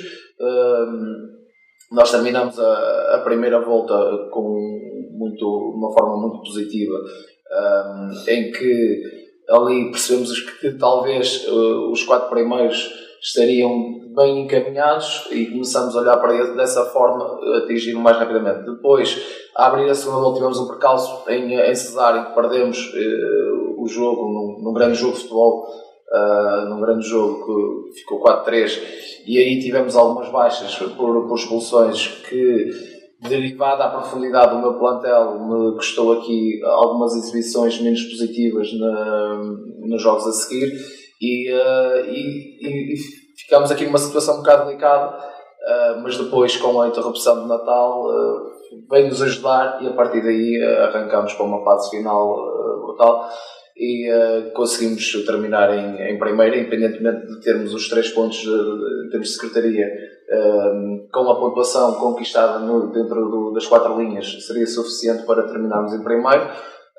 Nós 1.92 2.12
terminamos 2.12 2.60
a, 2.60 3.16
a, 3.16 3.22
primeira 3.24 3.60
volta 3.62 3.96
com 4.32 4.80
muito, 5.12 5.46
uma 5.76 5.92
forma 5.92 6.18
muito 6.18 6.40
positiva, 6.44 6.96
em 8.28 8.52
que 8.52 9.02
ali 9.50 9.90
percebemos 9.90 10.40
que 10.40 10.72
talvez 10.74 11.48
os 11.48 12.04
quatro 12.04 12.30
primeiros 12.30 12.90
estariam 13.22 14.00
bem 14.16 14.42
encaminhados 14.42 15.28
e 15.32 15.46
começamos 15.48 15.96
a 15.96 16.02
olhar 16.02 16.18
para 16.18 16.34
ele 16.34 16.56
dessa 16.56 16.86
forma, 16.86 17.40
atingir 17.58 17.94
mais 17.94 18.18
rapidamente. 18.18 18.70
Depois, 18.70 19.18
a 19.56 19.68
abrir 19.68 19.90
a 19.90 19.96
segunda 19.96 20.22
volta, 20.22 20.38
tivemos 20.38 20.60
um 20.60 20.68
percalço 20.68 21.30
em, 21.30 21.54
em 21.54 21.76
Cesar, 21.76 22.18
em 22.18 22.26
que 22.26 22.36
perdemos 22.36 22.94
uh, 22.94 23.82
o 23.82 23.88
jogo, 23.88 24.24
num, 24.24 24.64
num, 24.64 24.74
grande 24.74 24.96
jogo 24.96 25.14
de 25.14 25.22
futebol, 25.22 25.68
uh, 26.12 26.70
num 26.70 26.82
grande 26.82 27.08
jogo 27.08 27.90
que 27.92 28.00
ficou 28.00 28.22
4-3, 28.22 28.80
e 29.26 29.38
aí 29.38 29.62
tivemos 29.62 29.96
algumas 29.96 30.30
baixas 30.30 30.76
por, 30.76 31.28
por 31.28 31.38
expulsões 31.38 32.08
que 32.28 32.70
derivada 33.22 33.84
à 33.84 33.90
profundidade 33.90 34.56
do 34.56 34.62
meu 34.62 34.76
plantel, 34.76 35.40
me 35.40 35.76
custou 35.76 36.14
aqui 36.14 36.62
algumas 36.64 37.16
exibições 37.16 37.80
menos 37.82 38.02
positivas 38.04 38.72
na, 38.74 39.36
nos 39.88 40.02
jogos 40.02 40.26
a 40.26 40.32
seguir 40.32 40.72
e, 41.22 41.52
uh, 41.52 42.06
e, 42.06 42.94
e, 42.94 42.96
ficamos 43.38 43.72
aqui 43.72 43.86
numa 43.86 43.98
situação 43.98 44.36
um 44.36 44.38
bocado 44.38 44.68
delicada, 44.68 45.18
uh, 45.18 46.02
mas 46.02 46.18
depois 46.18 46.56
com 46.56 46.82
a 46.82 46.88
interrupção 46.88 47.42
de 47.42 47.48
Natal 47.50 48.06
uh, 48.06 48.52
veio-nos 48.90 49.22
ajudar 49.22 49.84
e 49.84 49.88
a 49.88 49.94
partir 49.94 50.22
daí 50.22 50.62
arrancamos 50.88 51.34
para 51.34 51.46
uma 51.46 51.64
fase 51.66 51.90
final 51.90 52.36
brutal 52.82 53.30
e 53.80 54.52
conseguimos 54.54 55.12
terminar 55.26 55.74
em, 55.74 56.12
em 56.12 56.20
primeira, 56.20 56.58
independentemente 56.58 57.28
de 57.28 57.40
termos 57.42 57.74
os 57.74 57.88
três 57.88 58.10
pontos 58.10 58.40
em 58.40 59.10
termos 59.10 59.30
de 59.30 59.34
secretaria 59.36 59.88
com 61.12 61.32
a 61.32 61.40
pontuação 61.40 61.96
conquistada 61.96 62.60
no, 62.60 62.92
dentro 62.92 63.30
do, 63.30 63.52
das 63.54 63.66
quatro 63.66 64.00
linhas 64.00 64.46
seria 64.46 64.68
suficiente 64.68 65.24
para 65.26 65.48
terminarmos 65.48 65.94
em 65.94 66.04
primeiro. 66.04 66.46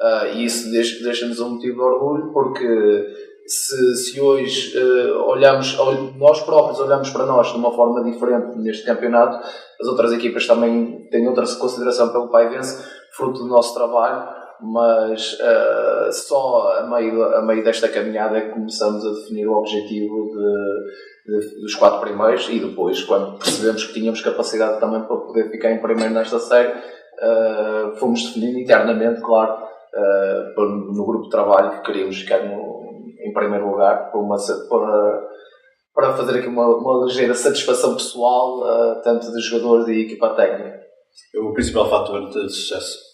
Uh, 0.00 0.34
e 0.34 0.44
isso 0.46 0.70
deixa-nos 0.70 1.40
um 1.40 1.50
motivo 1.50 1.76
de 1.76 1.82
orgulho 1.82 2.32
porque 2.32 3.06
se, 3.46 3.96
se 3.96 4.20
hoje 4.20 4.76
uh, 4.78 5.28
olhamos, 5.28 5.76
nós 6.16 6.40
próprios 6.42 6.80
olhamos 6.80 7.10
para 7.10 7.26
nós 7.26 7.48
de 7.48 7.58
uma 7.58 7.70
forma 7.70 8.02
diferente 8.02 8.56
neste 8.58 8.84
campeonato, 8.84 9.46
as 9.80 9.86
outras 9.86 10.12
equipas 10.12 10.46
também 10.46 11.06
têm 11.10 11.28
outra 11.28 11.44
consideração 11.56 12.08
pelo 12.10 12.30
Pai 12.30 12.48
Vence, 12.48 12.82
fruto 13.12 13.40
do 13.40 13.48
nosso 13.48 13.74
trabalho, 13.74 14.39
mas 14.62 15.34
uh, 15.34 16.12
só 16.12 16.78
a 16.78 16.86
meio, 16.86 17.22
a 17.22 17.42
meio 17.42 17.64
desta 17.64 17.88
caminhada 17.88 18.38
é 18.38 18.40
que 18.42 18.54
começamos 18.54 19.04
a 19.06 19.10
definir 19.10 19.46
o 19.46 19.54
objetivo 19.54 20.30
de, 20.30 21.38
de, 21.38 21.60
dos 21.60 21.74
quatro 21.74 22.00
primeiros 22.00 22.48
e 22.48 22.60
depois, 22.60 23.02
quando 23.02 23.38
percebemos 23.38 23.84
que 23.84 23.94
tínhamos 23.94 24.20
capacidade 24.20 24.80
também 24.80 25.02
para 25.02 25.16
poder 25.16 25.50
ficar 25.50 25.72
em 25.72 25.80
primeiro 25.80 26.14
nesta 26.14 26.38
série, 26.38 26.72
uh, 26.72 27.96
fomos 27.96 28.22
definindo 28.24 28.58
internamente, 28.58 29.20
claro, 29.20 29.68
no 30.56 31.04
grupo 31.04 31.24
de 31.24 31.30
trabalho 31.30 31.72
que 31.72 31.82
queríamos 31.82 32.16
ficar 32.18 32.44
no, 32.44 32.80
em 33.20 33.32
primeiro 33.32 33.70
lugar, 33.70 34.10
para, 34.10 34.20
uma, 34.20 34.36
para, 34.68 35.28
para 35.94 36.12
fazer 36.14 36.38
aqui 36.38 36.48
uma, 36.48 36.66
uma 36.66 37.06
ligeira 37.06 37.34
satisfação 37.34 37.94
pessoal, 37.94 38.60
uh, 38.60 39.02
tanto 39.02 39.32
de 39.32 39.40
jogadores 39.40 39.88
e 39.88 40.02
equipa 40.02 40.30
técnica. 40.30 40.80
O 41.36 41.52
principal 41.52 41.88
fator 41.88 42.28
de 42.28 42.48
sucesso? 42.48 43.09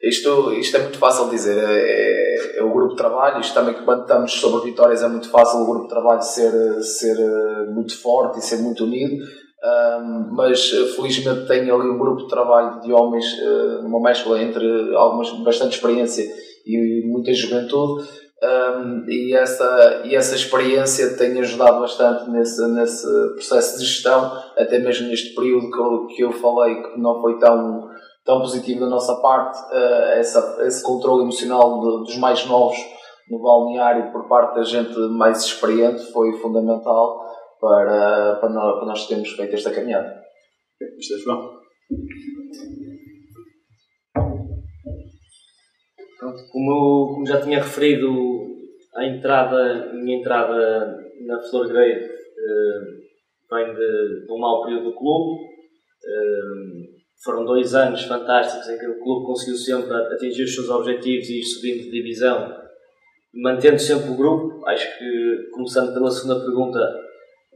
Isto, 0.00 0.52
isto 0.52 0.76
é 0.76 0.82
muito 0.82 0.98
fácil 0.98 1.24
de 1.24 1.32
dizer, 1.32 1.58
é, 1.58 2.56
é, 2.56 2.58
é, 2.58 2.62
o 2.62 2.72
grupo 2.72 2.90
de 2.90 2.96
trabalho, 2.96 3.40
isto 3.40 3.52
também 3.52 3.74
quando 3.84 4.02
estamos 4.02 4.32
sobre 4.32 4.70
vitórias 4.70 5.02
é 5.02 5.08
muito 5.08 5.28
fácil 5.28 5.60
o 5.60 5.66
grupo 5.66 5.84
de 5.84 5.88
trabalho 5.88 6.22
ser, 6.22 6.52
ser 6.82 7.18
eh, 7.18 7.66
muito 7.72 8.00
forte 8.00 8.38
e 8.38 8.42
ser 8.42 8.58
muito 8.58 8.84
unido, 8.84 9.24
um, 9.60 10.34
mas 10.36 10.72
eh, 10.72 10.84
felizmente 10.94 11.48
tenho 11.48 11.74
ali 11.74 11.90
um 11.90 11.98
grupo 11.98 12.22
de 12.22 12.28
trabalho 12.28 12.80
de 12.80 12.92
homens, 12.92 13.24
uh, 13.40 13.84
uma 13.84 14.00
mescla 14.00 14.40
entre 14.40 14.94
algumas, 14.94 15.32
bastante 15.40 15.74
experiência 15.74 16.24
e 16.64 17.02
muita 17.04 17.34
juventude, 17.34 18.06
um, 18.40 19.04
e, 19.10 19.34
essa, 19.34 20.02
e 20.04 20.14
essa 20.14 20.36
experiência 20.36 21.16
tem 21.16 21.40
ajudado 21.40 21.80
bastante 21.80 22.30
nesse, 22.30 22.64
nesse 22.68 23.04
processo 23.34 23.78
de 23.78 23.84
gestão, 23.84 24.30
até 24.56 24.78
mesmo 24.78 25.08
neste 25.08 25.34
período 25.34 25.72
que 25.72 25.78
eu, 25.80 26.06
que 26.06 26.22
eu 26.22 26.30
falei 26.30 26.76
que 26.76 27.00
não 27.00 27.20
foi 27.20 27.36
tão, 27.40 27.90
tão 28.28 28.40
positivo 28.40 28.80
da 28.80 28.90
nossa 28.90 29.16
parte, 29.22 29.58
uh, 29.72 30.18
essa, 30.18 30.58
esse 30.66 30.82
controle 30.82 31.22
emocional 31.22 31.80
de, 31.80 32.04
dos 32.04 32.18
mais 32.18 32.44
novos 32.44 32.76
no 33.30 33.40
balneário 33.40 34.12
por 34.12 34.28
parte 34.28 34.56
da 34.56 34.62
gente 34.62 34.94
mais 35.16 35.42
experiente 35.42 36.12
foi 36.12 36.34
fundamental 36.34 37.26
para, 37.58 38.36
para, 38.36 38.50
nós, 38.50 38.76
para 38.76 38.86
nós 38.86 39.06
termos 39.06 39.30
feito 39.30 39.54
esta 39.54 39.70
caminhada. 39.70 40.22
Isto 40.98 41.14
é. 41.14 41.58
Pronto, 46.18 46.42
como, 46.52 47.14
como 47.14 47.26
já 47.26 47.40
tinha 47.40 47.62
referido, 47.62 48.12
a 48.94 49.06
entrada, 49.06 49.90
a 49.90 49.94
minha 49.94 50.18
entrada 50.18 50.98
na 51.26 51.40
Flor 51.48 51.66
Grade 51.68 52.04
uh, 52.04 53.56
vem 53.56 53.74
de, 53.74 54.26
de, 54.26 54.32
um 54.32 54.38
mau 54.38 54.64
período 54.64 54.90
do 54.90 54.96
clube. 54.96 55.48
Foram 57.24 57.44
dois 57.44 57.74
anos 57.74 58.04
fantásticos 58.04 58.68
em 58.68 58.78
que 58.78 58.86
o 58.86 59.00
clube 59.00 59.26
conseguiu 59.26 59.56
sempre 59.56 59.94
atingir 59.94 60.44
os 60.44 60.54
seus 60.54 60.68
objetivos 60.68 61.28
e 61.28 61.40
ir 61.40 61.42
subindo 61.42 61.82
de 61.84 61.90
divisão, 61.90 62.56
mantendo 63.34 63.78
sempre 63.78 64.10
o 64.10 64.16
grupo. 64.16 64.64
Acho 64.66 64.98
que, 64.98 65.50
começando 65.52 65.92
pela 65.92 66.10
segunda 66.10 66.40
pergunta, 66.40 66.78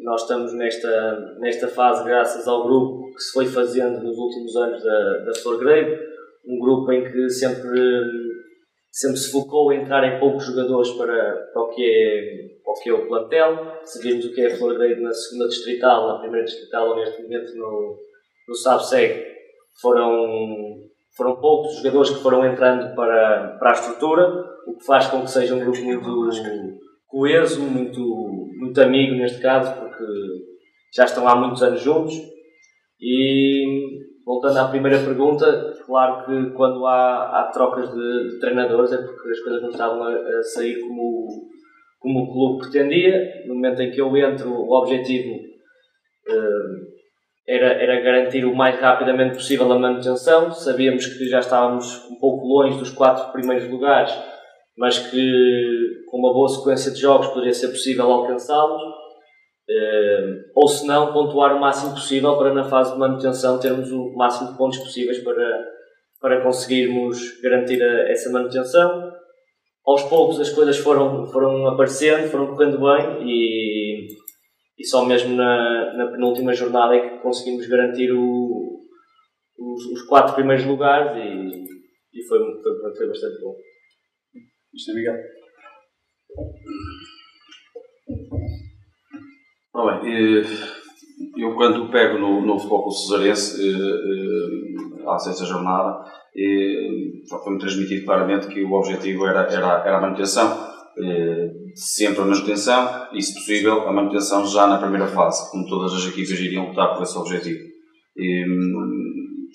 nós 0.00 0.22
estamos 0.22 0.52
nesta, 0.54 1.36
nesta 1.38 1.68
fase 1.68 2.04
graças 2.04 2.48
ao 2.48 2.64
grupo 2.64 3.14
que 3.14 3.22
se 3.22 3.32
foi 3.32 3.46
fazendo 3.46 4.02
nos 4.02 4.16
últimos 4.18 4.56
anos 4.56 4.82
da, 4.82 5.18
da 5.18 5.34
Flor 5.34 5.58
Grade, 5.58 5.96
um 6.46 6.58
grupo 6.58 6.90
em 6.90 7.10
que 7.10 7.28
sempre 7.30 7.80
sempre 8.92 9.16
se 9.16 9.32
focou 9.32 9.72
em 9.72 9.80
entrar 9.80 10.04
em 10.04 10.20
poucos 10.20 10.44
jogadores 10.44 10.90
para, 10.90 11.50
para, 11.52 11.62
o, 11.62 11.68
que 11.70 11.82
é, 11.82 12.62
para 12.62 12.72
o 12.72 12.82
que 12.82 12.90
é 12.90 12.92
o 12.92 13.06
plantel. 13.06 13.80
Sabemos 13.84 14.26
o 14.26 14.34
que 14.34 14.42
é 14.42 14.52
a 14.52 14.56
Flor 14.56 14.76
Grade 14.76 15.00
na 15.00 15.12
segunda 15.12 15.48
distrital, 15.48 16.08
na 16.08 16.18
primeira 16.18 16.44
distrital, 16.44 16.94
neste 16.96 17.22
momento 17.22 17.56
no, 17.56 17.98
no 18.48 18.54
SABSEG, 18.54 19.24
foram, 19.80 20.76
foram 21.16 21.36
poucos 21.36 21.76
jogadores 21.76 22.10
que 22.10 22.22
foram 22.22 22.46
entrando 22.46 22.94
para, 22.94 23.56
para 23.58 23.70
a 23.70 23.74
estrutura, 23.74 24.28
o 24.66 24.76
que 24.76 24.84
faz 24.84 25.06
com 25.08 25.22
que 25.22 25.30
seja 25.30 25.54
um 25.54 25.60
grupo 25.60 25.82
muito 25.82 26.08
coeso, 27.06 27.62
muito, 27.62 28.00
muito 28.58 28.80
amigo 28.80 29.14
neste 29.14 29.40
caso, 29.40 29.78
porque 29.78 30.04
já 30.94 31.04
estão 31.04 31.28
há 31.28 31.36
muitos 31.36 31.62
anos 31.62 31.80
juntos. 31.80 32.14
E 33.00 33.64
voltando 34.24 34.58
à 34.58 34.68
primeira 34.68 34.98
pergunta, 34.98 35.74
claro 35.84 36.24
que 36.24 36.54
quando 36.54 36.86
há, 36.86 37.40
há 37.40 37.50
trocas 37.52 37.92
de, 37.92 38.28
de, 38.30 38.40
treinadores 38.40 38.92
é 38.92 38.98
porque 38.98 39.30
as 39.30 39.40
coisas 39.40 39.62
não 39.62 39.70
estavam 39.70 40.02
a, 40.04 40.14
a, 40.14 40.42
sair 40.42 40.80
como, 40.80 41.48
como 41.98 42.20
o 42.20 42.32
clube 42.32 42.62
pretendia. 42.62 43.44
No 43.46 43.54
momento 43.54 43.82
em 43.82 43.90
que 43.90 44.00
eu 44.00 44.16
entro, 44.16 44.50
o 44.50 44.72
objetivo 44.78 45.34
uh, 45.34 46.91
era, 47.46 47.72
era 47.72 48.00
garantir 48.00 48.44
o 48.44 48.54
mais 48.54 48.78
rapidamente 48.80 49.34
possível 49.34 49.70
a 49.72 49.78
manutenção. 49.78 50.50
Sabíamos 50.52 51.06
que 51.06 51.28
já 51.28 51.40
estávamos 51.40 52.08
um 52.10 52.16
pouco 52.16 52.46
longe 52.46 52.78
dos 52.78 52.90
quatro 52.90 53.32
primeiros 53.32 53.68
lugares, 53.68 54.12
mas 54.76 54.98
que 54.98 56.02
com 56.10 56.18
uma 56.18 56.32
boa 56.32 56.48
sequência 56.48 56.92
de 56.92 57.00
jogos 57.00 57.28
poderia 57.28 57.54
ser 57.54 57.68
possível 57.68 58.10
alcançá-los. 58.10 58.82
Uh, 58.82 60.42
ou 60.56 60.68
se 60.68 60.86
não, 60.86 61.12
pontuar 61.12 61.56
o 61.56 61.60
máximo 61.60 61.92
possível 61.92 62.36
para 62.36 62.52
na 62.52 62.64
fase 62.64 62.92
de 62.92 62.98
manutenção 62.98 63.60
termos 63.60 63.90
o 63.92 64.12
máximo 64.16 64.50
de 64.50 64.58
pontos 64.58 64.78
possíveis 64.78 65.18
para, 65.20 65.64
para 66.20 66.42
conseguirmos 66.42 67.40
garantir 67.40 67.82
a, 67.82 68.10
essa 68.10 68.30
manutenção. 68.30 69.12
Aos 69.86 70.02
poucos 70.04 70.40
as 70.40 70.50
coisas 70.50 70.78
foram, 70.78 71.26
foram 71.26 71.66
aparecendo, 71.68 72.28
foram 72.28 72.48
correndo 72.48 72.78
bem 72.78 73.26
e, 73.26 73.81
e 74.78 74.86
só 74.86 75.04
mesmo 75.04 75.36
na, 75.36 75.94
na 75.94 76.10
penúltima 76.10 76.52
jornada 76.52 76.94
é 76.96 77.08
que 77.08 77.22
conseguimos 77.22 77.66
garantir 77.66 78.12
o, 78.12 78.80
os, 79.58 79.84
os 79.86 80.02
quatro 80.02 80.34
primeiros 80.34 80.64
lugares 80.64 81.12
e, 81.16 82.18
e 82.18 82.26
foi, 82.26 82.38
foi, 82.38 82.96
foi 82.96 83.08
bastante 83.08 83.40
bom. 83.40 83.54
Isto 84.74 84.90
é 84.90 84.94
Miguel. 84.94 85.16
Ora 89.74 90.00
bem, 90.00 90.42
eu 91.36 91.54
quando 91.54 91.90
pego 91.90 92.18
no, 92.18 92.40
no 92.40 92.58
futebol 92.58 92.90
cesarense, 92.90 93.60
eh, 93.60 95.02
eh, 95.02 95.08
à 95.10 95.18
sexta 95.18 95.44
jornada, 95.44 96.04
foi-me 97.28 97.58
transmitido 97.58 98.04
claramente 98.04 98.48
que 98.48 98.64
o 98.64 98.72
objetivo 98.72 99.26
era, 99.26 99.42
era, 99.42 99.86
era 99.86 99.98
a 99.98 100.00
manutenção. 100.00 100.71
Sempre 101.74 102.20
a 102.20 102.24
manutenção 102.24 103.08
e, 103.12 103.22
se 103.22 103.34
possível, 103.34 103.88
a 103.88 103.92
manutenção 103.92 104.46
já 104.46 104.66
na 104.66 104.78
primeira 104.78 105.06
fase, 105.06 105.50
como 105.50 105.66
todas 105.66 105.94
as 105.94 106.06
equipas 106.06 106.38
iriam 106.38 106.68
lutar 106.68 106.94
por 106.94 107.02
esse 107.02 107.16
objetivo. 107.16 107.60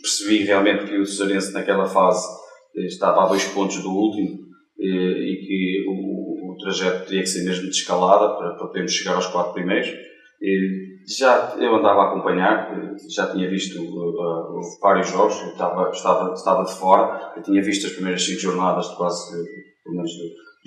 percebi 0.02 0.43
realmente 0.43 0.86
que 0.86 0.97
o 0.97 1.06
Cesarense 1.06 1.54
naquela 1.54 1.86
fase 1.86 2.28
estava 2.76 3.23
a 3.23 3.28
dois 3.28 3.45
pontos 3.45 3.82
do 3.82 3.89
último 3.89 4.47
e 4.80 5.45
que 5.45 5.86
o, 5.88 6.52
o 6.54 6.58
trajeto 6.58 7.08
teria 7.08 7.21
que 7.21 7.30
ser 7.30 7.43
mesmo 7.43 7.63
de 7.63 7.69
escalada 7.69 8.36
para, 8.38 8.56
para 8.56 8.67
podermos 8.67 8.93
chegar 8.93 9.15
aos 9.15 9.28
quatro 9.28 9.54
primeiros. 9.54 9.89
Já 11.08 11.56
eu 11.60 11.76
andava 11.76 12.02
a 12.02 12.10
acompanhar, 12.10 12.69
já 13.10 13.32
tinha 13.32 13.50
visto 13.50 13.82
uh, 13.82 14.60
vários 14.82 15.10
jogos, 15.10 15.36
estava, 15.36 15.89
estava, 15.89 16.34
estava 16.34 16.65
de 16.65 16.73
fora, 16.78 17.34
eu 17.38 17.41
tinha 17.41 17.62
visto 17.63 17.88
as 17.88 17.93
primeiras 17.93 18.26
cinco 18.26 18.41
jornadas 18.41 18.89
de 18.89 18.97
quase, 18.97 19.32
pelo 19.86 19.95
menos 19.95 20.12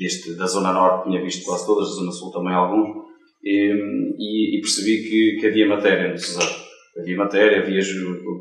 deste, 0.00 0.34
da 0.34 0.46
Zona 0.46 0.72
Norte, 0.72 1.08
tinha 1.08 1.22
visto 1.22 1.44
quase 1.44 1.66
todas, 1.66 1.90
da 1.90 1.94
Zona 1.96 2.10
Sul 2.12 2.32
também 2.32 2.54
alguns, 2.54 2.88
e, 3.44 3.72
e, 4.18 4.58
e 4.58 4.60
percebi 4.60 5.02
que, 5.02 5.36
que, 5.40 5.46
havia 5.46 5.68
matéria 5.68 6.10
no 6.10 6.18
Cesar. 6.18 6.48
Havia 6.98 7.16
matéria, 7.16 7.58
havia 7.58 7.80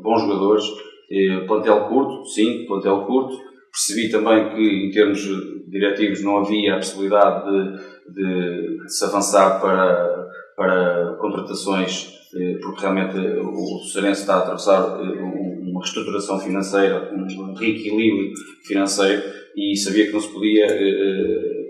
bons 0.02 0.22
jogadores, 0.22 0.64
e, 1.10 1.44
plantel 1.46 1.86
curto, 1.88 2.24
sim, 2.24 2.64
plantel 2.66 3.04
curto. 3.04 3.38
Percebi 3.70 4.10
também 4.10 4.54
que, 4.54 4.86
em 4.86 4.90
termos 4.90 5.20
diretivos, 5.68 6.24
não 6.24 6.38
havia 6.38 6.74
a 6.74 6.78
possibilidade 6.78 7.44
de, 7.48 8.14
de, 8.14 8.82
de 8.82 8.92
se 8.92 9.04
avançar 9.04 9.60
para 9.60 10.20
para 10.60 11.16
contratações, 11.18 12.12
porque 12.60 12.82
realmente 12.82 13.16
o 13.18 13.78
Cearense 13.90 14.20
está 14.20 14.34
a 14.34 14.38
atravessar 14.40 15.00
uma 15.00 15.80
reestruturação 15.80 16.38
financeira, 16.38 17.10
um 17.14 17.54
reequilíbrio 17.54 18.30
financeiro 18.66 19.22
e 19.56 19.76
sabia 19.76 20.06
que 20.06 20.12
não 20.12 20.20
se 20.20 20.32
podia, 20.32 20.66
eh, 20.66 21.66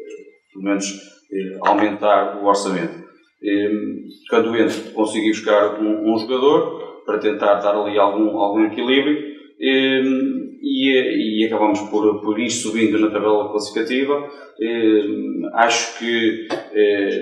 pelo 0.52 0.64
menos, 0.64 0.84
aumentar 1.62 2.42
o 2.42 2.46
orçamento. 2.46 3.08
Quando 4.28 4.56
entro, 4.56 4.92
consegui 4.92 5.30
buscar 5.30 5.80
um, 5.80 6.12
um 6.12 6.18
jogador 6.18 7.02
para 7.06 7.18
tentar 7.18 7.54
dar 7.54 7.74
ali 7.76 7.96
algum, 7.98 8.36
algum 8.36 8.64
equilíbrio 8.64 9.16
e, 9.58 11.42
e 11.42 11.46
acabamos 11.46 11.80
por, 11.82 12.20
por 12.20 12.38
ir 12.38 12.50
subindo 12.50 12.98
na 12.98 13.10
tabela 13.10 13.48
classificativa. 13.50 14.28
Acho 15.54 15.98
que 15.98 16.48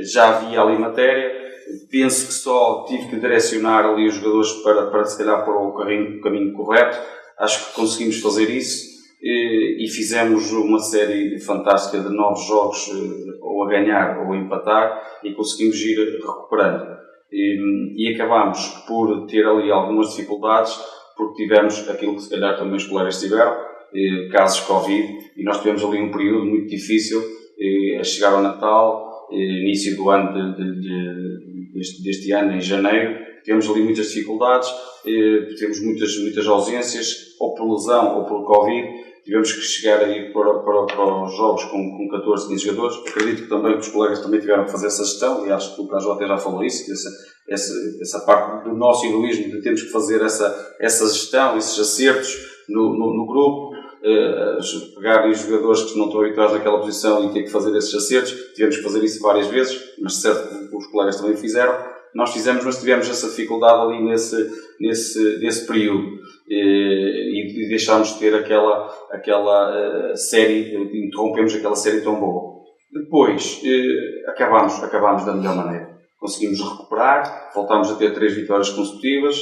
já 0.03 0.39
havia 0.39 0.63
ali 0.63 0.79
matéria 0.79 1.49
penso 1.91 2.27
que 2.27 2.33
só 2.33 2.85
tive 2.89 3.09
que 3.09 3.17
direcionar 3.17 3.85
ali 3.85 4.09
os 4.09 4.15
jogadores 4.15 4.53
para, 4.63 4.87
para 4.87 5.05
se 5.05 5.19
calhar 5.19 5.45
para 5.45 5.55
o 5.55 5.73
caminho, 5.73 6.19
o 6.19 6.21
caminho 6.21 6.53
correto. 6.53 6.99
Acho 7.39 7.67
que 7.67 7.75
conseguimos 7.75 8.21
fazer 8.21 8.51
isso 8.51 8.98
e, 9.23 9.89
fizemos 9.89 10.53
uma 10.53 10.79
série 10.79 11.39
fantástica 11.41 12.03
de 12.03 12.15
novos 12.15 12.47
jogos, 12.47 12.89
eh, 12.89 13.39
ou 13.43 13.65
a 13.65 13.69
ganhar 13.69 14.25
ou 14.25 14.33
a 14.33 14.37
empatar, 14.37 15.03
e 15.25 15.33
conseguimos 15.33 15.81
ir 15.81 15.97
recuperando. 16.21 16.99
E, 17.33 17.95
e 17.97 18.15
acabámos 18.15 18.67
por 18.87 19.27
ter 19.27 19.45
ali 19.45 19.71
algumas 19.71 20.11
dificuldades, 20.11 20.79
porque 21.17 21.43
tivemos 21.43 21.89
aquilo 21.89 22.15
que 22.15 22.23
se 22.23 22.31
calhar 22.31 22.57
também 22.57 22.77
os 22.77 22.87
colegas 22.87 23.21
tiveram, 23.21 23.57
eh, 23.95 24.29
casos 24.31 24.61
Covid, 24.61 25.19
e 25.37 25.43
nós 25.43 25.59
tivemos 25.59 25.83
ali 25.85 26.01
um 26.01 26.13
período 26.13 26.45
muito 26.45 26.69
difícil 26.69 27.21
eh, 27.61 27.99
a 27.99 28.05
chegar 28.05 28.33
ao 28.35 28.43
Natal, 28.43 29.09
início 29.31 29.95
do 29.95 30.09
ano 30.09 30.33
de, 30.33 30.57
de, 30.57 30.81
de 30.81 31.73
deste, 31.75 32.03
deste 32.03 32.33
ano, 32.33 32.53
em 32.53 32.61
janeiro, 32.61 33.19
tivemos 33.45 33.69
ali 33.69 33.83
muitas 33.83 34.09
dificuldades, 34.09 34.69
tivemos 35.05 35.83
muitas, 35.83 36.17
muitas 36.19 36.47
ausências, 36.47 37.37
ou 37.39 37.55
por 37.55 37.71
lesão 37.71 38.19
ou 38.19 38.25
por 38.25 38.45
Covid, 38.45 39.08
tivemos 39.29 39.53
que 39.53 39.61
chegar 39.61 40.01
aí 40.01 40.33
para, 40.33 40.55
para, 40.61 40.87
para 40.87 41.25
os 41.25 41.37
jogos 41.37 41.65
com, 41.67 41.99
com 41.99 42.09
14, 42.09 42.49
15 42.49 42.65
jogadores. 42.65 42.97
Acredito 43.07 43.43
que 43.43 43.49
também 43.49 43.77
os 43.77 43.89
colegas 43.89 44.21
também 44.21 44.41
tiveram 44.41 44.65
que 44.65 44.73
fazer 44.73 44.87
essa 44.87 45.05
gestão, 45.05 45.47
e 45.47 45.53
acho 45.53 45.77
que 45.77 45.83
o 45.83 45.87
Cajó 45.87 46.13
até 46.13 46.27
já 46.27 46.39
falou 46.39 46.65
isso, 46.65 46.91
essa, 46.91 47.11
essa, 47.47 47.75
essa 48.01 48.21
parte 48.21 48.67
do 48.67 48.75
nosso 48.75 49.05
egoísmo 49.05 49.51
de 49.51 49.61
termos 49.61 49.83
que 49.83 49.91
fazer 49.91 50.23
essa, 50.23 50.77
essa 50.81 51.07
gestão, 51.09 51.59
esses 51.59 51.79
acertos 51.79 52.35
no, 52.71 52.95
no, 52.97 53.15
no 53.19 53.27
grupo, 53.27 53.75
uh, 53.77 54.95
pegar 54.95 55.29
os 55.29 55.41
jogadores 55.41 55.83
que 55.83 55.99
não 55.99 56.07
estão 56.07 56.23
habituados 56.23 56.55
naquela 56.55 56.81
posição 56.81 57.29
e 57.29 57.33
ter 57.35 57.43
que 57.43 57.51
fazer 57.51 57.77
esses 57.77 57.95
acertos. 57.95 58.33
Tivemos 58.55 58.79
que 58.79 58.83
fazer 58.83 59.05
isso 59.05 59.21
várias 59.21 59.47
vezes, 59.49 59.79
mas 60.01 60.15
certo 60.23 60.71
que 60.71 60.75
os 60.75 60.87
colegas 60.87 61.17
também 61.17 61.37
fizeram. 61.37 61.77
Nós 62.15 62.33
fizemos, 62.33 62.65
mas 62.65 62.79
tivemos 62.79 63.07
essa 63.11 63.29
dificuldade 63.29 63.93
ali 63.93 64.03
nesse, 64.03 64.51
nesse, 64.81 65.39
nesse 65.41 65.67
período. 65.67 66.18
E, 66.51 67.65
e 67.65 67.69
deixámos 67.69 68.15
de 68.15 68.21
ter 68.21 68.35
aquela, 68.35 68.89
aquela 69.11 70.13
uh, 70.13 70.17
série, 70.17 70.75
interrompemos 71.05 71.55
aquela 71.55 71.77
série 71.77 72.01
tão 72.01 72.19
boa. 72.19 72.63
Depois, 72.93 73.61
uh, 73.63 74.31
acabámos, 74.31 74.83
acabámos 74.83 75.27
da 75.27 75.35
melhor 75.35 75.57
maneira. 75.57 75.89
Conseguimos 76.19 76.61
recuperar, 76.61 77.51
voltámos 77.55 77.91
a 77.91 77.97
ter 77.97 78.15
três 78.15 78.35
vitórias 78.35 78.71
consecutivas, 78.71 79.41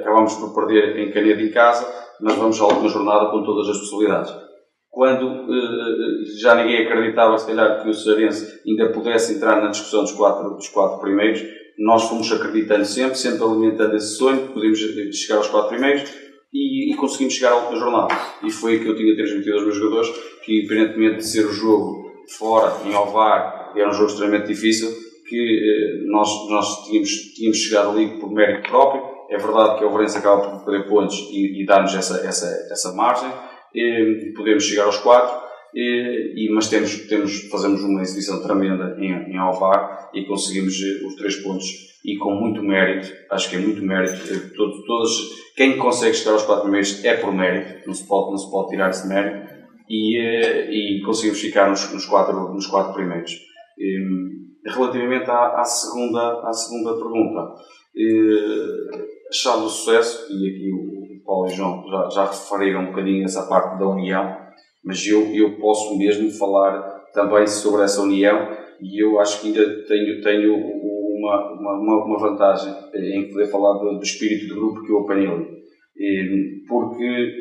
acabámos 0.00 0.34
por 0.34 0.54
perder 0.54 0.98
em 0.98 1.10
Canedo 1.10 1.40
em 1.40 1.50
casa, 1.50 1.84
mas 2.20 2.36
vamos 2.36 2.60
à 2.60 2.64
última 2.66 2.88
jornada 2.88 3.30
com 3.30 3.42
todas 3.42 3.68
as 3.68 3.78
possibilidades. 3.78 4.32
Quando 4.90 5.46
já 6.40 6.54
ninguém 6.54 6.86
acreditava, 6.86 7.36
se 7.36 7.46
calhar, 7.46 7.82
que 7.82 7.88
o 7.88 7.94
Cearense 7.94 8.60
ainda 8.66 8.92
pudesse 8.92 9.34
entrar 9.34 9.60
na 9.60 9.70
discussão 9.70 10.02
dos 10.02 10.12
quatro, 10.12 10.50
dos 10.54 10.68
quatro 10.68 11.00
primeiros, 11.00 11.42
nós 11.78 12.04
fomos 12.08 12.30
acreditando 12.32 12.84
sempre, 12.84 13.16
sempre 13.16 13.44
alimentando 13.44 13.96
esse 13.96 14.16
sonho, 14.16 14.48
podíamos 14.48 14.78
chegar 15.16 15.36
aos 15.36 15.48
quatro 15.48 15.68
primeiros 15.68 16.10
e, 16.52 16.92
e 16.92 16.96
conseguimos 16.96 17.34
chegar 17.34 17.52
à 17.52 17.56
última 17.56 17.78
jornada. 17.78 18.18
E 18.42 18.50
foi 18.50 18.76
o 18.76 18.80
que 18.82 18.88
eu 18.88 18.96
tinha 18.96 19.16
transmitido 19.16 19.54
aos 19.54 19.64
meus 19.64 19.76
jogadores, 19.76 20.08
que 20.44 20.60
independentemente 20.60 21.16
de 21.18 21.26
ser 21.26 21.46
o 21.46 21.52
jogo 21.52 22.08
fora, 22.36 22.72
em 22.84 22.94
Ovar, 22.94 23.72
era 23.76 23.88
um 23.88 23.92
jogo 23.92 24.10
extremamente 24.10 24.48
difícil, 24.48 24.88
que 25.28 26.04
uh, 26.04 26.10
nós, 26.10 26.28
nós 26.48 26.86
tínhamos, 26.86 27.10
tínhamos 27.34 27.58
chegado 27.58 27.90
ali 27.90 28.18
por 28.18 28.32
mérito 28.32 28.68
próprio, 28.68 29.02
é 29.30 29.36
verdade 29.36 29.78
que 29.78 29.84
o 29.84 29.88
Ovarense 29.88 30.18
acaba 30.18 30.48
por 30.48 30.64
perder 30.64 30.88
pontos 30.88 31.16
e, 31.30 31.62
e 31.62 31.66
dar-nos 31.66 31.94
essa, 31.94 32.26
essa, 32.26 32.46
essa 32.70 32.92
margem, 32.92 33.30
e 33.74 34.32
podemos 34.34 34.64
chegar 34.64 34.84
aos 34.84 34.96
quatro, 34.96 35.47
e, 35.74 36.48
mas 36.52 36.68
temos, 36.68 37.06
temos, 37.08 37.48
fazemos 37.50 37.82
uma 37.82 38.02
exibição 38.02 38.42
tremenda 38.42 38.96
em, 38.98 39.32
em 39.32 39.36
Alvar 39.36 40.10
e 40.14 40.24
conseguimos 40.24 40.74
eh, 40.82 41.06
os 41.06 41.14
três 41.14 41.36
pontos 41.36 41.66
e 42.04 42.16
com 42.16 42.32
muito 42.34 42.62
mérito, 42.62 43.12
acho 43.30 43.50
que 43.50 43.56
é 43.56 43.58
muito 43.58 43.82
mérito, 43.82 44.16
eh, 44.32 44.50
todos, 44.56 44.86
todos, 44.86 45.52
quem 45.56 45.76
consegue 45.76 46.16
chegar 46.16 46.32
aos 46.32 46.44
quatro 46.44 46.62
primeiros 46.62 47.04
é 47.04 47.14
por 47.14 47.32
mérito, 47.32 47.86
não 47.86 47.94
se 47.94 48.06
pode, 48.06 48.30
não 48.30 48.38
se 48.38 48.50
pode 48.50 48.70
tirar 48.70 48.90
esse 48.90 49.06
mérito 49.06 49.46
e, 49.88 50.18
eh, 50.18 50.70
e 50.70 51.02
conseguimos 51.02 51.40
ficar 51.40 51.68
nos, 51.68 51.92
nos, 51.92 52.06
quatro, 52.06 52.54
nos 52.54 52.66
quatro 52.66 52.94
primeiros. 52.94 53.32
Relativamente 54.66 55.30
à, 55.30 55.60
à, 55.60 55.64
segunda, 55.64 56.40
à 56.46 56.52
segunda 56.52 56.94
pergunta, 56.94 57.54
achado 59.30 59.64
o 59.64 59.68
sucesso, 59.68 60.26
e 60.30 60.48
aqui 60.48 60.70
o 60.72 61.24
Paulo 61.24 61.46
e 61.46 61.54
João 61.54 61.84
já, 61.88 62.08
já 62.10 62.24
referiram 62.24 62.80
um 62.80 62.86
bocadinho 62.86 63.24
essa 63.24 63.46
parte 63.46 63.78
da 63.78 63.86
união, 63.86 64.47
mas 64.88 65.06
eu, 65.06 65.20
eu 65.34 65.58
posso 65.58 65.98
mesmo 65.98 66.30
falar 66.30 66.80
também 67.12 67.46
sobre 67.46 67.82
essa 67.82 68.00
união 68.00 68.48
e 68.80 69.04
eu 69.04 69.20
acho 69.20 69.42
que 69.42 69.48
ainda 69.48 69.84
tenho, 69.84 70.22
tenho 70.22 70.54
uma, 70.54 71.52
uma, 71.52 72.04
uma 72.06 72.18
vantagem 72.18 72.72
em 72.94 73.28
poder 73.28 73.48
falar 73.48 73.74
do, 73.74 73.98
do 73.98 74.02
espírito 74.02 74.46
de 74.46 74.54
grupo 74.54 74.82
que 74.82 74.90
eu 74.90 75.00
apanhei 75.00 75.28
ali. 75.28 76.64
Porque 76.66 77.32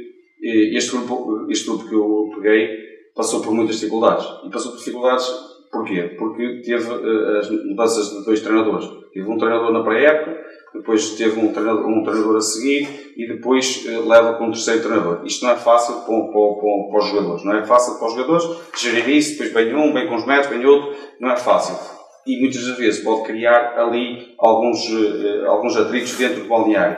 este 0.44 0.92
grupo, 0.92 1.48
este 1.50 1.68
grupo 1.68 1.88
que 1.88 1.96
eu 1.96 2.30
peguei 2.36 2.68
passou 3.16 3.42
por 3.42 3.54
muitas 3.54 3.78
dificuldades. 3.78 4.26
E 4.46 4.50
passou 4.52 4.74
por 4.74 4.80
dificuldades 4.80 5.26
porquê? 5.78 6.16
Porque 6.18 6.62
teve 6.62 6.92
uh, 6.92 7.38
as 7.38 7.50
mudanças 7.50 8.10
de 8.10 8.26
dois 8.26 8.42
treinadores. 8.42 8.90
Teve 9.14 9.30
um 9.30 9.38
treinador 9.38 9.72
na 9.72 9.84
pré-época, 9.84 10.38
depois 10.74 11.12
teve 11.12 11.40
um 11.40 11.54
treinador, 11.54 11.88
um 11.88 12.04
treinador 12.04 12.38
a 12.38 12.42
seguir 12.42 13.14
e 13.16 13.28
depois 13.28 13.86
uh, 13.86 14.08
leva 14.08 14.34
com 14.34 14.46
um 14.46 14.52
terceiro 14.52 14.82
treinador. 14.82 15.22
Isto 15.26 15.46
não 15.46 15.52
é 15.52 15.56
fácil 15.56 15.96
para, 16.02 16.06
para, 16.06 16.32
para, 16.32 16.90
para, 16.90 17.00
os 17.00 17.06
jogadores. 17.06 17.46
Não 17.46 17.56
é 17.56 17.66
fácil 17.66 17.96
para 18.00 18.08
os 18.08 18.14
jogadores 18.14 18.46
gerir 18.78 19.10
isso, 19.10 19.42
depois 19.42 19.54
vem 19.54 19.76
um, 19.76 19.94
vem 19.94 20.08
com 20.08 20.16
os 20.16 20.26
médicos, 20.26 20.58
vem 20.58 20.66
outro. 20.66 20.96
Não 21.20 21.32
é 21.32 21.38
fácil. 21.38 21.78
E 22.26 22.40
muitas 22.42 22.66
das 22.66 22.78
vezes 22.78 23.04
pode 23.04 23.24
criar 23.24 23.78
ali 23.78 24.34
alguns, 24.40 24.90
uh, 24.90 25.46
alguns 25.48 25.78
atritos 25.78 26.18
dentro 26.18 26.42
do 26.42 26.50
balneário. 26.50 26.98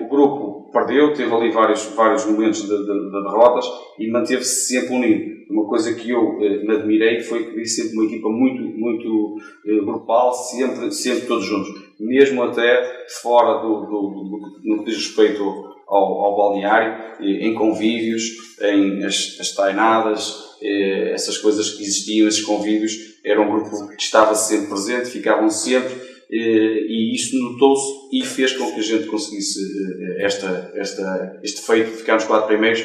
O 0.00 0.08
grupo 0.08 0.51
perdeu, 0.72 1.12
teve 1.12 1.32
ali 1.32 1.50
vários, 1.50 1.84
vários 1.94 2.24
momentos 2.26 2.62
de, 2.62 2.68
de, 2.68 2.84
de 2.84 3.10
derrotas 3.10 3.66
e 3.98 4.10
manteve-se 4.10 4.66
sempre 4.66 4.94
unido. 4.94 5.42
Uma 5.50 5.68
coisa 5.68 5.94
que 5.94 6.10
eu 6.10 6.38
me 6.38 6.74
admirei 6.74 7.20
foi 7.20 7.44
que 7.44 7.56
vi 7.56 7.66
sempre 7.66 7.94
uma 7.94 8.06
equipa 8.06 8.28
muito, 8.28 8.62
muito 8.62 9.36
grupal, 9.84 10.32
sempre, 10.32 10.90
sempre 10.90 11.26
todos 11.26 11.44
juntos 11.44 11.92
mesmo 12.02 12.42
até 12.42 13.06
fora 13.22 13.62
do, 13.62 13.80
do, 13.82 13.86
do, 13.86 14.60
no 14.64 14.78
que 14.78 14.90
diz 14.90 14.96
respeito 14.96 15.42
ao, 15.86 16.20
ao 16.20 16.36
balneário, 16.36 17.16
em 17.20 17.54
convívios, 17.54 18.56
em 18.60 19.04
as, 19.04 19.36
as 19.40 19.54
tainadas, 19.54 20.56
eh, 20.60 21.12
essas 21.12 21.38
coisas 21.38 21.70
que 21.70 21.82
existiam, 21.82 22.26
esses 22.26 22.42
convívios, 22.42 22.92
era 23.24 23.40
um 23.40 23.50
grupo 23.50 23.88
que 23.88 24.02
estava 24.02 24.34
sempre 24.34 24.68
presente, 24.68 25.10
ficavam 25.10 25.48
sempre, 25.48 25.92
eh, 25.92 26.01
e 26.34 27.14
isso 27.14 27.38
notou-se 27.38 28.16
e 28.16 28.24
fez 28.24 28.52
com 28.52 28.72
que 28.72 28.80
a 28.80 28.82
gente 28.82 29.06
conseguisse 29.06 29.60
eh, 29.60 30.24
esta, 30.24 30.72
esta, 30.74 31.40
este 31.42 31.60
feito 31.60 31.90
de 31.90 31.96
ficar 31.98 32.14
nos 32.14 32.24
quatro 32.24 32.48
primeiros, 32.48 32.82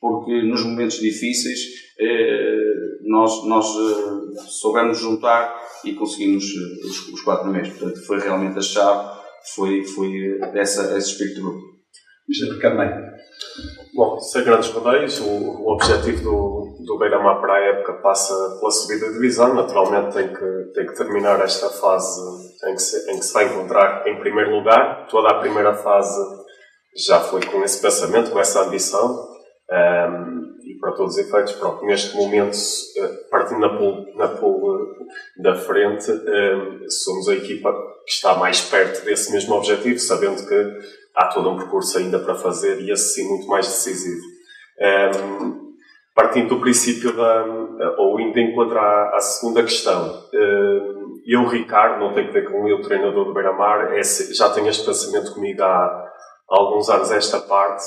porque 0.00 0.42
nos 0.42 0.62
momentos 0.64 1.00
difíceis 1.00 1.58
nós, 3.02 3.46
nós 3.46 3.66
soubemos 4.48 4.98
juntar 4.98 5.54
e 5.84 5.92
conseguimos 5.94 6.44
os, 6.84 7.08
os 7.08 7.22
quatro 7.22 7.50
meses. 7.50 7.72
Portanto, 7.72 8.04
foi 8.04 8.18
realmente 8.18 8.58
a 8.58 8.62
chave, 8.62 9.20
foi, 9.54 9.84
foi 9.84 10.38
essa, 10.54 10.96
esse 10.98 11.10
espírito 11.10 11.42
grupo. 11.42 11.74
Mr. 12.28 12.58
Carmem. 12.58 13.13
Bom, 13.94 14.18
sem 14.18 14.42
grandes 14.42 14.70
rodeios, 14.70 15.20
o, 15.20 15.24
o 15.24 15.72
objetivo 15.72 16.22
do, 16.22 16.84
do 16.84 16.98
Beira-Mar 16.98 17.40
para 17.40 17.54
a 17.54 17.60
época 17.60 17.92
passa 17.94 18.34
pela 18.58 18.70
subida 18.70 19.06
de 19.06 19.12
divisão. 19.14 19.54
Naturalmente 19.54 20.14
tem 20.14 20.28
que, 20.28 20.72
tem 20.74 20.86
que 20.86 20.96
terminar 20.96 21.40
esta 21.40 21.68
fase 21.70 22.20
em 22.66 22.74
que, 22.74 22.82
se, 22.82 23.10
em 23.12 23.18
que 23.18 23.24
se 23.24 23.32
vai 23.32 23.46
encontrar 23.46 24.06
em 24.08 24.18
primeiro 24.18 24.50
lugar. 24.50 25.06
Toda 25.08 25.30
a 25.30 25.38
primeira 25.38 25.74
fase 25.74 26.20
já 26.96 27.20
foi 27.20 27.44
com 27.46 27.62
esse 27.62 27.80
pensamento, 27.80 28.30
com 28.30 28.40
essa 28.40 28.62
ambição. 28.62 29.32
Um, 29.70 30.44
e 30.64 30.78
para 30.78 30.92
todos 30.92 31.16
os 31.16 31.26
efeitos, 31.26 31.52
pronto, 31.52 31.84
neste 31.84 32.16
momento, 32.16 32.56
eh, 32.98 33.08
partindo 33.30 33.60
na 33.60 33.76
pool, 33.76 34.06
na 34.16 34.28
pool 34.28 34.88
da 35.38 35.54
frente, 35.54 36.10
um, 36.10 36.88
somos 36.88 37.28
a 37.28 37.34
equipa 37.34 37.72
que 38.04 38.12
está 38.12 38.34
mais 38.34 38.60
perto 38.60 39.04
desse 39.04 39.32
mesmo 39.32 39.54
objetivo, 39.54 39.98
sabendo 39.98 40.46
que 40.46 41.03
há 41.14 41.26
todo 41.26 41.50
um 41.50 41.56
percurso 41.56 41.98
ainda 41.98 42.18
para 42.18 42.34
fazer 42.34 42.80
e 42.80 42.90
esse 42.90 43.14
sim 43.14 43.28
muito 43.28 43.46
mais 43.46 43.66
decisivo. 43.66 44.22
Um, 44.80 45.74
partindo 46.14 46.48
do 46.48 46.60
princípio 46.60 47.12
da, 47.12 47.44
ou 47.98 48.20
indo 48.20 48.38
em 48.38 48.54
contra 48.54 48.80
à, 49.14 49.20
segunda 49.20 49.62
questão, 49.62 50.24
um, 50.32 51.20
eu, 51.26 51.46
Ricardo, 51.46 52.00
não 52.00 52.12
tem 52.12 52.26
que 52.26 52.32
ver 52.32 52.50
com 52.50 52.64
o 52.64 52.82
treinador 52.82 53.24
do 53.24 53.32
Beira-Mar, 53.32 53.94
é, 53.94 54.02
já 54.02 54.50
tenho 54.50 54.68
este 54.68 54.84
pensamento 54.84 55.32
comigo 55.32 55.62
há, 55.62 55.66
há 55.66 56.10
alguns 56.48 56.88
anos 56.90 57.10
esta 57.10 57.40
parte, 57.40 57.84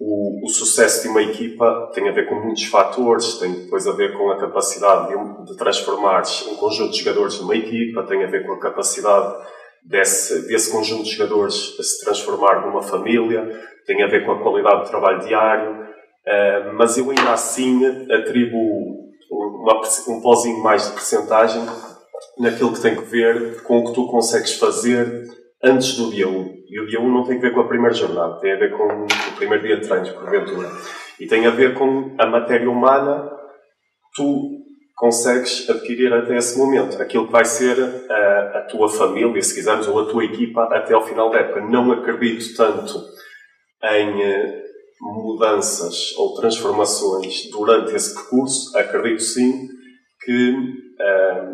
o, 0.00 0.44
o, 0.44 0.48
sucesso 0.48 1.02
de 1.02 1.08
uma 1.08 1.22
equipa 1.22 1.90
tem 1.94 2.08
a 2.08 2.12
ver 2.12 2.28
com 2.28 2.34
muitos 2.36 2.64
fatores, 2.64 3.38
tem 3.38 3.52
depois 3.52 3.86
a 3.86 3.92
ver 3.92 4.16
com 4.16 4.30
a 4.30 4.38
capacidade 4.40 5.08
de, 5.08 5.44
de 5.44 5.56
transformar 5.56 6.22
um 6.50 6.56
conjunto 6.56 6.92
de 6.92 6.98
jogadores 6.98 7.40
numa 7.40 7.54
equipa, 7.54 8.02
tem 8.02 8.24
a 8.24 8.26
ver 8.26 8.44
com 8.44 8.54
a 8.54 8.60
capacidade 8.60 9.36
desse, 9.84 10.46
desse 10.48 10.72
conjunto 10.72 11.04
de 11.04 11.10
jogadores 11.10 11.76
se 11.76 12.04
transformar 12.04 12.66
numa 12.66 12.82
família, 12.82 13.60
tem 13.86 14.02
a 14.02 14.06
ver 14.06 14.24
com 14.24 14.32
a 14.32 14.42
qualidade 14.42 14.84
do 14.84 14.90
trabalho 14.90 15.20
diário, 15.20 15.82
uh, 15.82 16.72
mas 16.74 16.96
eu 16.96 17.10
ainda 17.10 17.32
assim 17.32 17.84
atribuo 18.10 19.04
uma, 19.30 19.80
um 20.08 20.20
pozinho 20.20 20.62
mais 20.62 20.86
de 20.86 20.92
percentagem 20.92 21.62
naquilo 22.38 22.72
que 22.72 22.80
tem 22.80 22.96
que 22.96 23.02
ver 23.02 23.62
com 23.62 23.78
o 23.78 23.84
que 23.84 23.92
tu 23.92 24.06
consegues 24.06 24.58
fazer 24.58 25.24
antes 25.62 25.96
do 25.96 26.10
dia 26.10 26.28
1. 26.28 26.54
E 26.68 26.80
o 26.80 26.86
dia 26.86 27.00
1 27.00 27.12
não 27.12 27.24
tem 27.24 27.38
a 27.38 27.40
ver 27.40 27.52
com 27.52 27.60
a 27.60 27.68
primeira 27.68 27.94
jornada, 27.94 28.40
tem 28.40 28.52
a 28.52 28.58
ver 28.58 28.76
com 28.76 28.84
o 28.84 29.36
primeiro 29.36 29.64
dia 29.64 29.76
de 29.78 29.86
treinos, 29.86 30.10
porventura. 30.10 30.70
E 31.20 31.26
tem 31.26 31.46
a 31.46 31.50
ver 31.50 31.74
com 31.74 32.14
a 32.18 32.26
matéria 32.26 32.68
humana 32.68 33.30
tu 34.14 34.63
consegues 35.04 35.68
adquirir 35.68 36.14
até 36.14 36.34
esse 36.34 36.58
momento. 36.58 37.00
Aquilo 37.00 37.26
que 37.26 37.32
vai 37.32 37.44
ser 37.44 37.76
a, 38.10 38.58
a, 38.58 38.62
tua 38.62 38.88
família, 38.88 39.42
se 39.42 39.54
quisermos, 39.54 39.86
ou 39.86 40.00
a 40.00 40.06
tua 40.06 40.24
equipa 40.24 40.62
até 40.72 40.94
ao 40.94 41.04
final 41.04 41.28
da 41.28 41.40
época. 41.40 41.60
Não 41.60 41.92
acredito 41.92 42.56
tanto 42.56 43.04
em 43.82 44.22
eh, 44.22 44.62
mudanças 44.98 46.16
ou 46.16 46.32
transformações 46.36 47.50
durante 47.50 47.94
esse 47.94 48.14
percurso. 48.14 48.74
Acredito 48.78 49.20
sim 49.20 49.68
que 50.24 50.56
eh, 50.98 51.52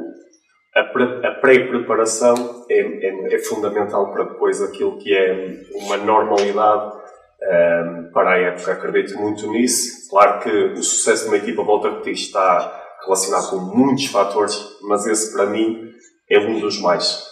a 0.77 1.33
pré-preparação 1.41 2.65
é, 2.71 2.79
é, 2.79 3.35
é, 3.35 3.39
fundamental 3.41 4.13
para 4.13 4.27
depois 4.27 4.63
aquilo 4.63 4.97
que 4.99 5.13
é 5.13 5.65
uma 5.75 5.97
normalidade 5.97 7.01
um, 7.43 8.13
para 8.13 8.31
a 8.31 8.39
época. 8.39 8.75
Acredito 8.75 9.19
muito 9.19 9.51
nisso. 9.51 10.09
Claro 10.09 10.39
que 10.39 10.51
o 10.51 10.83
sucesso 10.85 11.25
de 11.25 11.31
uma 11.31 11.39
equipa, 11.39 11.65
volta 11.65 11.89
a 11.89 11.91
repetir, 11.91 12.13
está 12.13 12.81
relacionado 13.05 13.51
com 13.51 13.57
muitos 13.57 14.07
fatores, 14.07 14.57
mas 14.83 15.07
esse 15.07 15.33
para 15.33 15.47
mim 15.47 15.91
é 16.31 16.39
um 16.39 16.61
dos 16.61 16.81
mais. 16.81 17.27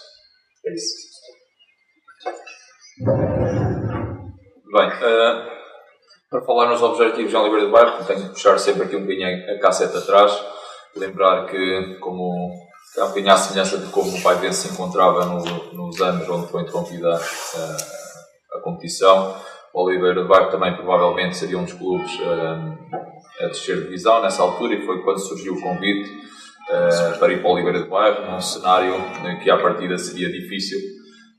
É 0.65 0.73
isso. 0.73 1.09
Bem, 4.71 4.87
uh, 4.87 5.59
para 6.29 6.41
falar 6.41 6.69
nos 6.69 6.83
objetivos 6.83 7.31
de 7.31 7.37
Oliveira 7.37 7.65
do 7.65 7.71
Bairro, 7.71 8.05
tenho 8.05 8.23
que 8.23 8.29
puxar 8.29 8.59
sempre 8.59 8.83
aqui 8.83 8.95
um 8.95 9.01
bocadinho 9.01 9.55
a 9.55 9.59
cassete 9.59 9.97
atrás, 9.97 10.31
lembrar 10.95 11.47
que, 11.47 11.97
como 11.99 12.51
é 12.97 13.03
um 13.03 13.07
bocadinho 13.07 13.33
à 13.33 13.37
semelhança 13.37 13.77
de 13.77 13.91
como 13.91 14.15
o 14.15 14.21
Pai 14.21 14.51
se 14.51 14.67
encontrava 14.67 15.25
no, 15.25 15.73
nos 15.73 16.01
anos 16.01 16.27
onde 16.29 16.51
foi 16.51 16.63
interrompida 16.63 17.15
uh, 17.15 18.57
a 18.57 18.61
competição, 18.61 19.35
o 19.73 19.83
Oliveira 19.83 20.21
do 20.21 20.27
Bairro 20.27 20.51
também 20.51 20.75
provavelmente 20.75 21.37
seria 21.37 21.57
um 21.57 21.63
dos 21.63 21.73
clubes 21.73 22.13
uh, 22.19 22.98
a 23.39 23.47
descer 23.47 23.83
divisão 23.83 24.21
nessa 24.21 24.41
altura 24.41 24.75
e 24.75 24.85
foi 24.85 25.01
quando 25.01 25.19
surgiu 25.19 25.53
o 25.53 25.61
convite 25.61 26.09
uh, 26.69 27.17
para 27.17 27.33
ir 27.33 27.39
para 27.41 27.49
o 27.49 27.53
Oliveira 27.53 27.79
do 27.79 27.89
Bairro, 27.89 28.29
num 28.29 28.41
cenário 28.41 28.95
que 29.41 29.49
à 29.49 29.57
partida 29.57 29.97
seria 29.97 30.29
difícil, 30.29 30.79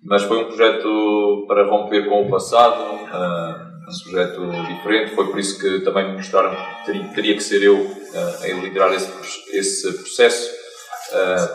mas 0.02 0.22
foi 0.22 0.38
um 0.38 0.46
projeto 0.46 1.44
para 1.46 1.66
romper 1.66 2.08
com 2.08 2.26
o 2.26 2.30
passado, 2.30 2.80
uh, 2.80 3.70
um 3.90 4.10
projeto 4.10 4.40
diferente, 4.68 5.14
foi 5.14 5.26
por 5.26 5.38
isso 5.38 5.60
que 5.60 5.80
também 5.80 6.08
me 6.08 6.16
mostraram 6.16 6.56
que 6.84 7.14
teria, 7.14 7.34
que 7.34 7.42
ser 7.42 7.62
eu 7.62 7.76
uh, 7.76 8.42
a 8.42 8.46
liderar 8.46 8.92
esse, 8.94 9.10
esse 9.52 9.92
processo, 9.92 10.60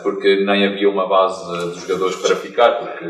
porque 0.02 0.44
nem 0.44 0.66
havia 0.66 0.86
uma 0.86 1.08
base 1.08 1.72
de 1.72 1.80
jogadores 1.80 2.16
para 2.16 2.36
ficar, 2.36 2.72
porque 2.72 3.06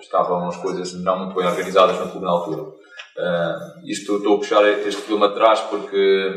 estavam 0.00 0.48
as 0.48 0.56
coisas 0.56 0.94
não 0.94 1.18
muito 1.18 1.34
bem 1.34 1.44
organizadas 1.44 1.98
no 1.98 2.08
clube 2.12 2.24
na 2.24 2.30
altura. 2.30 2.79
Uh, 3.20 3.84
isto 3.84 4.16
estou 4.16 4.36
a 4.36 4.38
puxar 4.38 4.66
este 4.66 5.02
filme 5.02 5.26
atrás 5.26 5.60
porque 5.60 6.30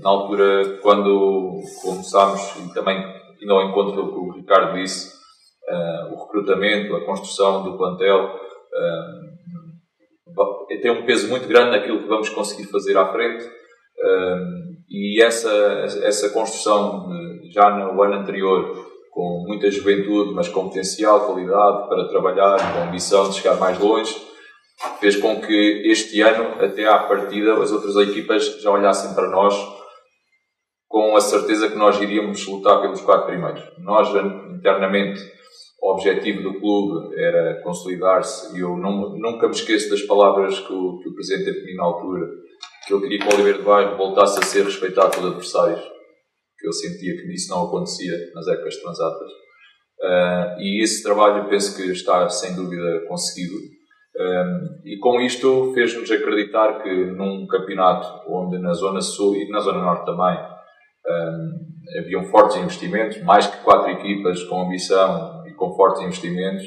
na 0.00 0.08
altura 0.08 0.78
quando 0.80 1.60
começámos 1.82 2.40
e 2.58 2.72
também 2.72 2.96
indo 3.42 3.52
ao 3.52 3.68
encontro 3.68 3.96
do 3.96 4.12
que 4.12 4.18
o 4.18 4.30
Ricardo 4.30 4.74
disse 4.74 5.16
uh, 5.68 6.14
o 6.14 6.24
recrutamento, 6.24 6.94
a 6.94 7.04
construção 7.04 7.64
do 7.64 7.76
plantel 7.76 8.36
uh, 10.36 10.66
tem 10.80 10.92
um 10.92 11.04
peso 11.04 11.28
muito 11.28 11.48
grande 11.48 11.72
naquilo 11.72 12.02
que 12.02 12.08
vamos 12.08 12.28
conseguir 12.28 12.70
fazer 12.70 12.96
à 12.96 13.06
frente 13.06 13.44
e 14.88 15.20
essa, 15.20 15.50
essa 16.04 16.30
construção 16.30 17.08
já 17.50 17.68
no 17.68 18.00
ano 18.00 18.14
anterior 18.14 18.86
com 19.10 19.44
muita 19.44 19.68
juventude 19.72 20.34
mas 20.34 20.48
com 20.48 20.68
potencial, 20.68 21.26
qualidade 21.26 21.88
para 21.88 22.06
trabalhar, 22.06 22.58
com 22.72 22.82
ambição 22.84 23.28
de 23.28 23.34
chegar 23.34 23.56
mais 23.56 23.76
longe 23.80 24.27
fez 25.00 25.16
com 25.16 25.40
que 25.40 25.82
este 25.86 26.20
ano, 26.20 26.62
até 26.62 26.86
à 26.86 26.98
partida, 27.00 27.54
as 27.54 27.72
outras 27.72 27.96
equipas 28.08 28.60
já 28.60 28.70
olhassem 28.70 29.14
para 29.14 29.28
nós 29.28 29.54
com 30.88 31.16
a 31.16 31.20
certeza 31.20 31.68
que 31.68 31.76
nós 31.76 32.00
iríamos 32.00 32.46
lutar 32.46 32.80
pelos 32.80 33.00
quatro 33.02 33.26
primeiros. 33.26 33.62
Nós, 33.78 34.08
internamente, 34.54 35.20
o 35.82 35.92
objetivo 35.92 36.42
do 36.42 36.58
clube 36.58 37.14
era 37.20 37.60
consolidar-se 37.62 38.56
e 38.56 38.60
eu 38.60 38.76
não, 38.76 39.16
nunca 39.16 39.46
me 39.46 39.54
esqueço 39.54 39.90
das 39.90 40.02
palavras 40.02 40.58
que 40.58 40.72
o, 40.72 40.98
que 40.98 41.08
o 41.08 41.14
Presidente 41.14 41.52
teve 41.52 41.74
na 41.74 41.84
altura, 41.84 42.26
que 42.86 42.94
eu 42.94 43.00
queria 43.00 43.18
que 43.18 43.26
o 43.26 43.34
Oliveira 43.34 43.58
de 43.58 43.64
Bairro 43.64 43.96
voltasse 43.96 44.38
a 44.38 44.42
ser 44.42 44.64
respeitado 44.64 45.10
pelos 45.10 45.30
adversários, 45.32 45.80
que 46.58 46.66
eu 46.66 46.72
sentia 46.72 47.16
que 47.16 47.32
isso 47.32 47.50
não 47.50 47.66
acontecia 47.66 48.12
nas 48.34 48.48
épocas 48.48 48.76
transatas. 48.76 49.30
Uh, 50.00 50.60
e 50.60 50.82
esse 50.82 51.02
trabalho 51.02 51.48
penso 51.48 51.76
que 51.76 51.90
está 51.90 52.28
sem 52.28 52.54
dúvida 52.54 53.04
conseguido 53.08 53.54
um, 54.18 54.80
e 54.84 54.98
com 54.98 55.20
isto 55.20 55.72
fez-nos 55.74 56.10
acreditar 56.10 56.82
que 56.82 56.90
num 56.90 57.46
campeonato 57.46 58.28
onde 58.28 58.58
na 58.58 58.72
Zona 58.72 59.00
Sul 59.00 59.36
e 59.36 59.48
na 59.48 59.60
Zona 59.60 59.80
Norte 59.80 60.06
também 60.06 60.36
um, 61.06 61.98
haviam 62.00 62.24
fortes 62.24 62.56
investimentos, 62.56 63.22
mais 63.22 63.46
que 63.46 63.62
quatro 63.62 63.90
equipas 63.92 64.42
com 64.42 64.62
ambição 64.62 65.44
e 65.46 65.52
com 65.54 65.72
fortes 65.74 66.02
investimentos, 66.02 66.64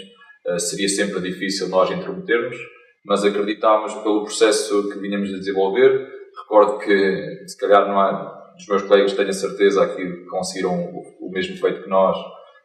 uh, 0.47 0.59
seria 0.59 0.87
sempre 0.87 1.19
difícil 1.19 1.67
nós 1.67 1.91
intermetermos, 1.91 2.55
mas 3.05 3.25
acreditámos 3.25 3.93
pelo 3.95 4.23
processo 4.23 4.89
que 4.89 4.99
vinhamos 4.99 5.33
a 5.33 5.37
desenvolver. 5.37 6.07
Recordo 6.43 6.79
que, 6.79 7.43
se 7.47 7.57
calhar, 7.59 7.85
não 7.85 7.99
há 7.99 8.53
dos 8.55 8.67
meus 8.67 8.83
colegas, 8.83 9.13
tenho 9.13 9.33
certeza, 9.33 9.83
aqui 9.83 10.25
conseguiram 10.29 10.85
o, 10.85 11.27
o 11.27 11.31
mesmo 11.31 11.57
feito 11.57 11.83
que 11.83 11.89
nós. 11.89 12.17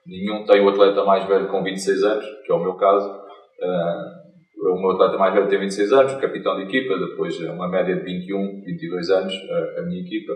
Nenhum 0.06 0.44
tem 0.44 0.60
o 0.60 0.68
atleta 0.68 1.04
mais 1.04 1.26
velho 1.26 1.48
com 1.48 1.64
26 1.64 2.02
anos, 2.04 2.24
que 2.44 2.52
é 2.52 2.54
o 2.54 2.62
meu 2.62 2.74
caso. 2.74 3.10
Uh, 3.10 4.25
o 4.72 4.80
meu 4.80 4.92
atleta 4.92 5.18
mais 5.18 5.34
velho 5.34 5.48
tem 5.48 5.60
26 5.60 5.92
anos, 5.92 6.20
capitão 6.20 6.56
de 6.56 6.62
equipa, 6.62 6.98
depois 6.98 7.38
uma 7.40 7.68
média 7.68 7.96
de 7.96 8.02
21, 8.02 8.62
22 8.64 9.10
anos, 9.10 9.32
a, 9.34 9.80
a 9.80 9.82
minha 9.82 10.00
equipa. 10.00 10.32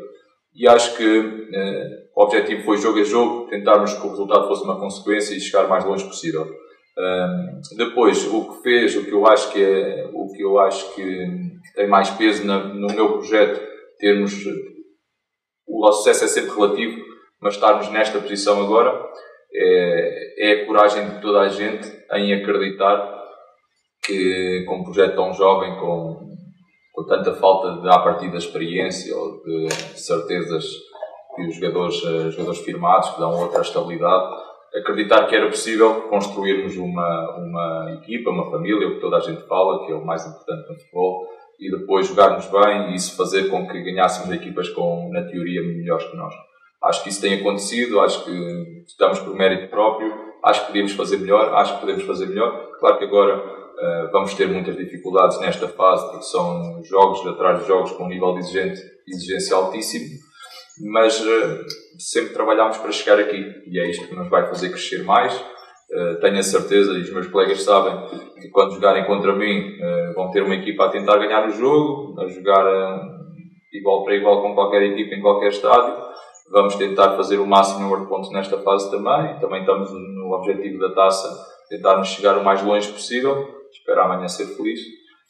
E 0.55 0.66
acho 0.66 0.97
que 0.97 1.49
eh, 1.55 2.09
o 2.14 2.23
objetivo 2.25 2.62
foi 2.64 2.77
jogo 2.77 2.99
a 2.99 3.05
jogo, 3.05 3.49
tentarmos 3.49 3.95
que 3.95 4.05
o 4.05 4.11
resultado 4.11 4.49
fosse 4.49 4.64
uma 4.64 4.81
consequência 4.81 5.35
e 5.35 5.40
chegar 5.40 5.69
mais 5.69 5.85
longe 5.85 6.05
possível. 6.05 6.47
Depois, 7.77 8.27
o 8.27 8.49
que 8.49 8.62
fez, 8.62 8.97
o 8.97 9.05
que 9.05 9.12
eu 9.12 9.27
acho 9.27 9.53
que 9.53 9.62
é, 9.62 10.11
o 10.12 10.29
que 10.33 10.43
eu 10.43 10.59
acho 10.59 10.95
que, 10.95 11.03
que 11.03 11.75
tem 11.75 11.88
mais 11.88 12.11
peso 12.11 12.45
na, 12.45 12.59
no 12.59 12.88
meu 12.88 13.12
projeto, 13.12 13.61
termos 13.99 14.45
o 15.71 15.93
sucesso 15.93 16.25
é 16.25 16.29
sempre 16.29 16.55
relativo, 16.55 17.01
mas 17.40 17.55
estarmos 17.55 17.88
nesta 17.90 18.19
posição 18.19 18.61
agora 18.61 18.93
é, 19.55 20.51
é 20.51 20.62
a 20.62 20.66
coragem 20.66 21.09
de 21.09 21.21
toda 21.21 21.40
a 21.40 21.49
gente 21.49 21.88
em 22.12 22.35
acreditar 22.35 23.19
que 24.05 24.65
com 24.67 24.79
um 24.79 24.85
projeto 24.85 25.15
tão 25.15 25.33
jovem, 25.33 25.79
com, 25.79 26.37
com 26.93 27.05
tanta 27.07 27.35
falta 27.35 27.81
de 27.81 27.89
à 27.89 27.99
partida 27.99 28.37
experiência 28.37 29.17
ou 29.17 29.43
de 29.43 29.69
certezas 29.97 30.65
que 31.35 31.47
os 31.47 31.57
jogadores, 31.57 32.03
uh, 32.03 32.31
jogadores 32.31 32.61
firmados, 32.61 33.11
que 33.11 33.21
dão 33.21 33.39
outra 33.39 33.63
estabilidade. 33.63 34.51
Acreditar 34.75 35.27
que 35.27 35.35
era 35.35 35.49
possível 35.49 36.03
construirmos 36.03 36.77
uma, 36.77 37.37
uma 37.37 37.93
equipa, 37.95 38.31
uma 38.31 38.51
família, 38.51 38.87
o 38.87 38.95
que 38.95 39.01
toda 39.01 39.17
a 39.17 39.21
gente 39.21 39.43
fala, 39.49 39.85
que 39.85 39.93
é 39.93 39.95
o 39.95 40.05
mais 40.05 40.25
importante 40.25 40.69
no 40.69 40.79
futebol, 40.79 41.27
e 41.59 41.71
depois 41.71 42.07
jogarmos 42.07 42.47
bem 42.47 42.91
e 42.91 42.95
isso 42.95 43.17
fazer 43.17 43.49
com 43.49 43.67
que 43.67 43.83
ganhássemos 43.83 44.33
equipas 44.33 44.69
com, 44.69 45.11
na 45.13 45.23
teoria, 45.25 45.61
melhores 45.61 46.07
que 46.07 46.17
nós. 46.17 46.35
Acho 46.83 47.03
que 47.03 47.11
isso 47.11 47.21
tem 47.21 47.35
acontecido, 47.35 48.01
acho 48.01 48.25
que 48.25 48.85
estamos 48.87 49.19
por 49.19 49.35
mérito 49.35 49.69
próprio, 49.69 50.15
acho 50.43 50.61
que 50.63 50.67
podíamos 50.69 50.93
fazer 50.93 51.19
melhor, 51.19 51.53
acho 51.55 51.75
que 51.75 51.81
podemos 51.81 52.05
fazer 52.05 52.27
melhor. 52.27 52.71
Claro 52.79 52.99
que 52.99 53.05
agora 53.05 53.60
Uh, 53.81 54.12
vamos 54.12 54.35
ter 54.35 54.47
muitas 54.47 54.77
dificuldades 54.77 55.40
nesta 55.40 55.66
fase, 55.66 56.07
porque 56.11 56.25
são 56.25 56.85
jogos 56.85 57.27
atrás 57.27 57.62
de 57.62 57.66
jogos 57.66 57.93
com 57.93 58.05
um 58.05 58.09
nível 58.09 58.35
de 58.35 58.40
exigente, 58.40 58.79
exigência 59.09 59.57
altíssimo, 59.57 60.19
mas 60.93 61.19
uh, 61.19 61.64
sempre 61.99 62.35
trabalhamos 62.35 62.77
para 62.77 62.93
chegar 62.93 63.19
aqui 63.19 63.43
e 63.66 63.81
é 63.81 63.88
isto 63.88 64.07
que 64.07 64.14
nos 64.14 64.29
vai 64.29 64.47
fazer 64.47 64.69
crescer 64.69 65.03
mais. 65.03 65.35
Uh, 65.35 66.21
tenho 66.21 66.38
a 66.38 66.43
certeza, 66.43 66.93
e 66.93 67.01
os 67.01 67.11
meus 67.11 67.29
colegas 67.29 67.62
sabem, 67.62 68.07
que 68.38 68.51
quando 68.51 68.75
jogarem 68.75 69.07
contra 69.07 69.35
mim 69.35 69.79
vão 70.14 70.31
ter 70.31 70.43
uma 70.43 70.57
equipa 70.57 70.85
a 70.85 70.90
tentar 70.90 71.16
ganhar 71.16 71.49
o 71.49 71.51
jogo, 71.51 72.21
a 72.21 72.29
jogar 72.29 72.66
igual 73.73 74.05
para 74.05 74.14
igual 74.14 74.43
com 74.43 74.55
qualquer 74.55 74.83
equipa 74.83 75.14
em 75.14 75.23
qualquer 75.23 75.49
estádio. 75.49 75.97
Vamos 76.53 76.75
tentar 76.75 77.16
fazer 77.16 77.38
o 77.38 77.47
máximo 77.47 77.81
número 77.81 78.03
de 78.03 78.09
pontos 78.09 78.31
nesta 78.31 78.59
fase 78.59 78.90
também. 78.90 79.38
Também 79.38 79.61
estamos 79.61 79.90
no 79.90 80.33
objetivo 80.33 80.81
da 80.81 80.95
taça, 80.95 81.29
tentarmos 81.69 82.09
chegar 82.09 82.37
o 82.37 82.45
mais 82.45 82.62
longe 82.62 82.90
possível 82.93 83.60
espero 83.81 84.03
amanhã 84.03 84.29
ser 84.29 84.47
feliz 84.57 84.81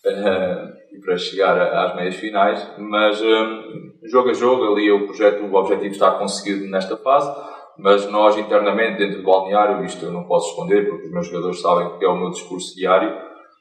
uh, 0.05 0.95
e 0.95 1.01
para 1.01 1.17
chegar 1.17 1.59
às 1.61 1.97
meias 1.97 2.17
finais. 2.17 2.75
Mas 2.79 3.21
um, 3.23 3.93
jogo 4.05 4.31
a 4.31 4.35
jogo, 4.35 4.73
ali 4.73 4.91
o 4.91 5.07
projeto, 5.07 5.43
o 5.45 5.55
objetivo 5.55 5.93
está 5.93 6.13
conseguido 6.13 6.67
nesta 6.67 6.97
fase. 6.97 7.31
Mas 7.79 8.11
nós 8.11 8.37
internamente, 8.37 8.99
dentro 8.99 9.19
do 9.19 9.25
balneário, 9.25 9.85
isto 9.85 10.05
eu 10.05 10.13
não 10.13 10.25
posso 10.25 10.51
esconder 10.51 10.89
porque 10.89 11.07
os 11.07 11.13
meus 11.13 11.27
jogadores 11.27 11.61
sabem 11.61 11.99
que 11.99 12.05
é 12.05 12.09
o 12.09 12.17
meu 12.17 12.31
discurso 12.31 12.77
diário, 12.77 13.17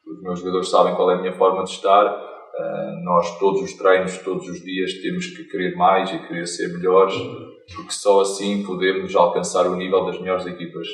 os 0.05 0.21
meus 0.21 0.39
jogadores 0.39 0.69
sabem 0.69 0.93
qual 0.95 1.11
é 1.11 1.15
a 1.15 1.19
minha 1.19 1.33
forma 1.33 1.63
de 1.63 1.69
estar. 1.69 2.05
Uh, 2.05 3.03
nós, 3.05 3.39
todos 3.39 3.61
os 3.61 3.73
treinos, 3.73 4.17
todos 4.17 4.49
os 4.49 4.61
dias, 4.61 4.93
temos 4.95 5.27
que 5.27 5.45
querer 5.45 5.75
mais 5.77 6.11
e 6.11 6.19
querer 6.19 6.45
ser 6.47 6.67
melhores, 6.73 7.15
porque 7.73 7.91
só 7.91 8.19
assim 8.19 8.63
podemos 8.65 9.15
alcançar 9.15 9.67
o 9.67 9.75
nível 9.77 10.03
das 10.03 10.19
melhores 10.19 10.45
equipas. 10.45 10.87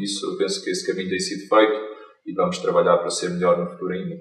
Isso, 0.00 0.26
eu 0.26 0.38
penso 0.38 0.64
que 0.64 0.70
esse 0.70 0.84
caminho 0.84 1.10
tem 1.10 1.20
sido 1.20 1.46
feito 1.46 1.87
e 2.28 2.34
vamos 2.34 2.58
trabalhar 2.58 2.98
para 2.98 3.10
ser 3.10 3.30
melhor 3.30 3.58
no 3.58 3.70
futuro 3.70 3.92
ainda. 3.92 4.16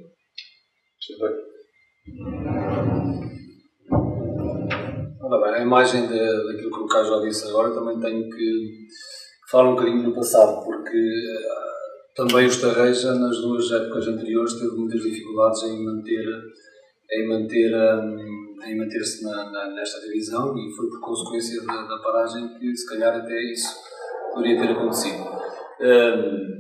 Ora 5.22 5.42
bem, 5.44 5.56
a 5.56 5.64
imagem 5.64 6.08
de, 6.08 6.18
daquilo 6.18 6.72
que 6.72 6.80
o 6.80 6.88
Carlos 6.88 7.10
já 7.10 7.28
disse 7.28 7.50
agora 7.50 7.74
também 7.74 8.00
tenho 8.00 8.30
que 8.30 8.88
falar 9.52 9.70
um 9.70 9.76
bocadinho 9.76 10.04
do 10.04 10.16
passado, 10.16 10.64
porque 10.64 10.98
uh, 10.98 12.16
também 12.16 12.46
o 12.46 12.50
Estarreja, 12.50 13.14
nas 13.14 13.38
duas 13.42 13.70
épocas 13.72 14.08
anteriores, 14.08 14.54
teve 14.54 14.76
muitas 14.76 15.02
dificuldades 15.02 15.64
em 15.64 15.84
manter 15.84 16.26
em 17.12 17.28
manter 17.28 17.74
um, 17.74 18.64
em 18.66 18.78
manter-se 18.78 19.24
na, 19.24 19.50
na, 19.50 19.68
nesta 19.70 20.02
divisão 20.02 20.58
e 20.58 20.76
foi 20.76 20.90
por 20.90 21.00
consequência 21.00 21.66
da, 21.66 21.84
da, 21.84 21.98
paragem 22.00 22.58
que 22.60 22.76
se 22.76 22.86
calhar 22.88 23.16
até 23.16 23.40
isso 23.52 23.74
poderia 24.34 24.60
ter 24.60 24.72
acontecido. 24.74 25.24
Um, 25.80 26.57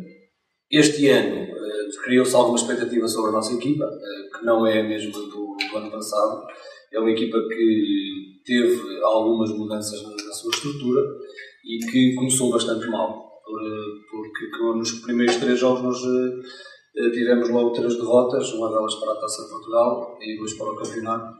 este 0.72 1.10
ano 1.10 1.44
uh, 1.44 2.04
criou-se 2.04 2.36
alguma 2.36 2.58
expectativa 2.58 3.08
sobre 3.08 3.30
a 3.30 3.34
nossa 3.34 3.54
equipa, 3.54 3.86
uh, 3.86 4.38
que 4.38 4.46
não 4.46 4.66
é 4.66 4.82
a 4.82 4.84
mesma 4.84 5.12
do, 5.12 5.30
do, 5.30 5.78
ano 5.78 5.92
passado. 5.92 6.46
É 6.92 7.00
uma 7.00 7.12
equipa 7.12 7.38
que 7.48 8.42
teve 8.46 9.04
algumas 9.04 9.52
mudanças 9.52 10.02
na, 10.04 10.10
na 10.10 10.32
sua 10.32 10.52
estrutura 10.52 11.02
e 11.66 11.80
que 11.86 12.16
começou 12.16 12.52
bastante 12.52 12.88
mal, 12.88 13.42
por, 13.46 13.62
porque 14.10 14.78
nos 14.78 14.92
primeiros 15.02 15.36
três 15.36 15.60
jogos 15.60 15.82
nós 15.84 16.02
tivemos 17.14 17.50
logo 17.50 17.72
três 17.72 17.96
derrotas, 17.96 18.52
uma 18.54 18.70
delas 18.70 18.96
para 18.96 19.12
a 19.12 19.20
Taça 19.20 19.44
de 19.44 19.50
Portugal 19.50 20.18
e 20.22 20.38
duas 20.38 20.54
para 20.54 20.72
o 20.72 20.76
campeonato, 20.78 21.34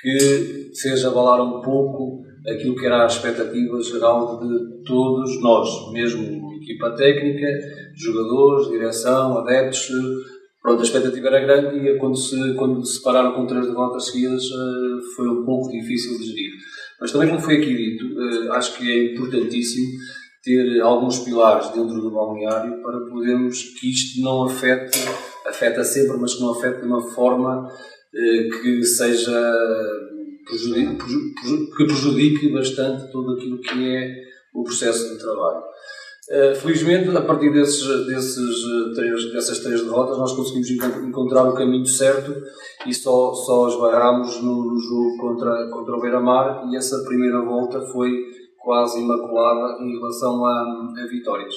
que 0.00 0.70
fez 0.80 1.04
abalar 1.04 1.40
um 1.42 1.60
pouco 1.62 2.22
aquilo 2.46 2.76
que 2.76 2.86
era 2.86 3.04
a 3.04 3.06
expectativa 3.06 3.80
geral 3.82 4.38
de 4.38 4.84
todos 4.84 5.40
nós, 5.42 5.92
mesmo 5.92 6.49
equipa 6.60 6.90
técnica, 6.92 7.46
jogadores, 7.94 8.68
direção, 8.68 9.38
adeptos. 9.38 9.88
Pronto, 10.62 10.80
a 10.80 10.84
expectativa 10.84 11.28
era 11.28 11.40
grande 11.40 11.88
e 11.88 11.98
quando 11.98 12.16
se, 12.16 12.54
quando 12.54 12.84
se 12.84 13.02
pararam 13.02 13.32
com 13.32 13.46
três 13.46 13.66
derrotas 13.66 14.06
seguidas 14.06 14.44
eh, 14.44 15.16
foi 15.16 15.26
um 15.28 15.44
pouco 15.44 15.70
difícil 15.70 16.18
de 16.18 16.26
gerir. 16.26 16.52
Mas 17.00 17.12
também, 17.12 17.28
como 17.28 17.40
foi 17.40 17.56
aqui 17.56 17.74
dito, 17.74 18.04
eh, 18.20 18.48
acho 18.50 18.76
que 18.76 18.90
é 18.90 19.12
importantíssimo 19.14 19.86
ter 20.42 20.80
alguns 20.82 21.20
pilares 21.20 21.68
dentro 21.70 22.00
do 22.00 22.10
balneário 22.10 22.82
para 22.82 23.00
podermos 23.00 23.62
que 23.78 23.90
isto 23.90 24.20
não 24.20 24.44
afete, 24.44 24.98
afeta 25.46 25.82
sempre, 25.82 26.18
mas 26.18 26.34
que 26.34 26.42
não 26.42 26.50
afete 26.50 26.80
de 26.80 26.86
uma 26.86 27.00
forma 27.00 27.66
eh, 28.14 28.48
que 28.60 28.84
seja 28.84 29.40
que 31.76 31.84
prejudique 31.86 32.48
bastante 32.52 33.10
todo 33.12 33.32
aquilo 33.32 33.60
que 33.60 33.96
é 33.96 34.24
o 34.54 34.64
processo 34.64 35.12
de 35.12 35.18
trabalho. 35.18 35.62
Eh, 36.32 36.54
felizmente, 36.54 37.10
a 37.16 37.22
partir 37.22 37.52
desses, 37.52 38.06
desses 38.06 38.38
eh, 38.38 38.94
três, 38.94 39.32
dessas 39.32 39.58
três 39.58 39.82
derrotas, 39.82 40.16
nós 40.16 40.32
conseguimos 40.32 40.70
encontrar 40.70 41.42
o 41.48 41.54
caminho 41.54 41.86
certo 41.86 42.32
e 42.86 42.94
só, 42.94 43.34
só 43.34 43.66
esbarramos 43.66 44.40
no, 44.40 44.78
jogo 44.78 45.16
contra, 45.18 45.68
contra 45.70 45.96
o 45.96 46.00
Beira-Mar 46.00 46.68
e 46.70 46.76
essa 46.76 47.02
primeira 47.04 47.40
volta 47.40 47.80
foi 47.80 48.12
quase 48.58 49.00
imaculada 49.00 49.82
em 49.82 49.98
relação 49.98 50.44
a, 50.44 50.52
a 51.02 51.06
vitórias. 51.10 51.54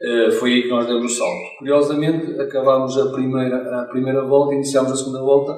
Uh, 0.00 0.30
foi 0.32 0.52
aí 0.52 0.62
que 0.62 0.68
nós 0.68 0.86
demos 0.86 1.12
o 1.12 1.16
salto. 1.16 1.58
Curiosamente, 1.58 2.40
acabámos 2.40 2.96
a 2.98 3.10
primeira, 3.10 3.80
a 3.80 3.84
primeira 3.86 4.22
volta, 4.22 4.54
iniciámos 4.54 4.92
a 4.92 4.96
segunda 4.96 5.22
volta 5.22 5.56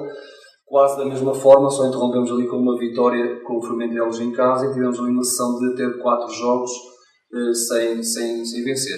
quase 0.67 0.97
da 0.97 1.05
mesma 1.05 1.33
forma, 1.33 1.69
só 1.69 1.87
interrompemos 1.87 2.31
ali 2.31 2.47
com 2.47 2.57
uma 2.57 2.77
vitória 2.77 3.39
com 3.45 3.57
o 3.57 3.61
Fermentelos 3.61 4.19
em 4.19 4.31
casa 4.31 4.65
e 4.65 4.73
tivemos 4.73 4.99
ali 4.99 5.11
uma 5.11 5.23
sessão 5.23 5.57
de 5.59 5.75
ter 5.75 5.97
quatro 5.99 6.29
jogos 6.33 6.71
eh, 6.71 6.96
sem, 7.53 8.03
sem, 8.03 8.45
sem 8.45 8.63
vencer. 8.63 8.97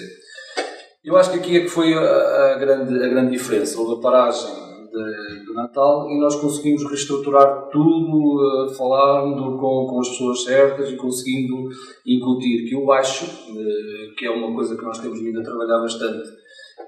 Eu 1.04 1.16
acho 1.16 1.32
que 1.32 1.38
aqui 1.38 1.56
é 1.56 1.60
que 1.60 1.68
foi 1.68 1.94
a, 1.94 2.54
a 2.54 2.58
grande, 2.58 3.02
a 3.02 3.08
grande 3.08 3.32
diferença. 3.32 3.78
Houve 3.80 3.98
a 3.98 4.02
paragem 4.02 4.52
de, 4.90 5.54
Natal 5.54 6.08
e 6.10 6.18
nós 6.18 6.36
conseguimos 6.36 6.84
reestruturar 6.84 7.68
tudo, 7.70 8.66
uh, 8.66 8.74
falando 8.74 9.58
com, 9.58 9.86
com 9.86 10.00
as 10.00 10.08
pessoas 10.08 10.44
certas 10.44 10.90
e 10.90 10.96
conseguindo 10.96 11.68
incutir. 12.06 12.68
Que 12.68 12.74
eu 12.74 12.90
acho 12.92 13.24
uh, 13.24 14.14
que 14.16 14.26
é 14.26 14.30
uma 14.30 14.54
coisa 14.54 14.76
que 14.76 14.84
nós 14.84 14.98
temos 14.98 15.20
vindo 15.20 15.40
a 15.40 15.44
trabalhar 15.44 15.80
bastante, 15.80 16.28